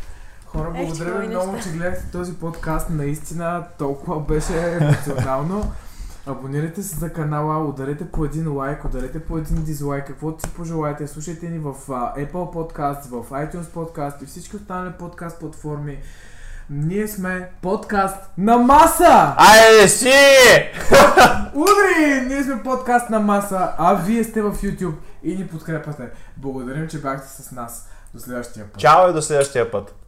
Хора, 0.47 0.71
благодаря 0.71 1.21
ви 1.21 1.29
много, 1.29 1.61
че 1.63 1.71
гледахте 1.71 2.11
този 2.11 2.35
подкаст. 2.35 2.91
Наистина 2.91 3.67
толкова 3.79 4.21
беше 4.21 4.77
емоционално. 4.81 5.73
Абонирайте 6.27 6.83
се 6.83 6.97
за 6.97 7.13
канала, 7.13 7.69
ударете 7.69 8.11
по 8.11 8.25
един 8.25 8.57
лайк, 8.57 8.85
ударете 8.85 9.21
по 9.21 9.39
един 9.39 9.65
дизлайк, 9.65 10.07
каквото 10.07 10.41
си 10.41 10.55
пожелаете. 10.55 11.07
Слушайте 11.07 11.49
ни 11.49 11.59
в 11.59 11.75
Apple 11.89 12.33
Podcast, 12.33 13.09
в 13.09 13.31
iTunes 13.31 13.63
Podcast 13.63 14.23
и 14.23 14.27
всички 14.27 14.57
останали 14.57 14.93
подкаст 14.99 15.41
платформи. 15.41 15.99
Ние 16.71 17.09
сме 17.09 17.51
подкаст 17.63 18.17
на 18.39 18.57
маса! 18.57 19.35
Айде 19.37 19.89
си! 19.89 20.09
Удри! 21.55 22.27
Ние 22.29 22.43
сме 22.43 22.63
подкаст 22.63 23.11
на 23.11 23.21
маса, 23.21 23.73
а 23.79 23.95
вие 23.95 24.25
сте 24.25 24.43
в 24.43 24.53
YouTube 24.53 24.95
и 25.23 25.37
ни 25.37 25.49
подкрепяте. 25.49 26.11
Благодарим, 26.37 26.89
че 26.89 27.01
бяхте 27.01 27.43
с 27.43 27.53
нас. 27.53 27.89
До 28.15 28.21
следващия 28.21 28.67
път. 28.67 28.81
Чао 28.81 29.11
и 29.11 29.13
до 29.13 29.23
следващия 29.23 29.71
път. 29.71 30.02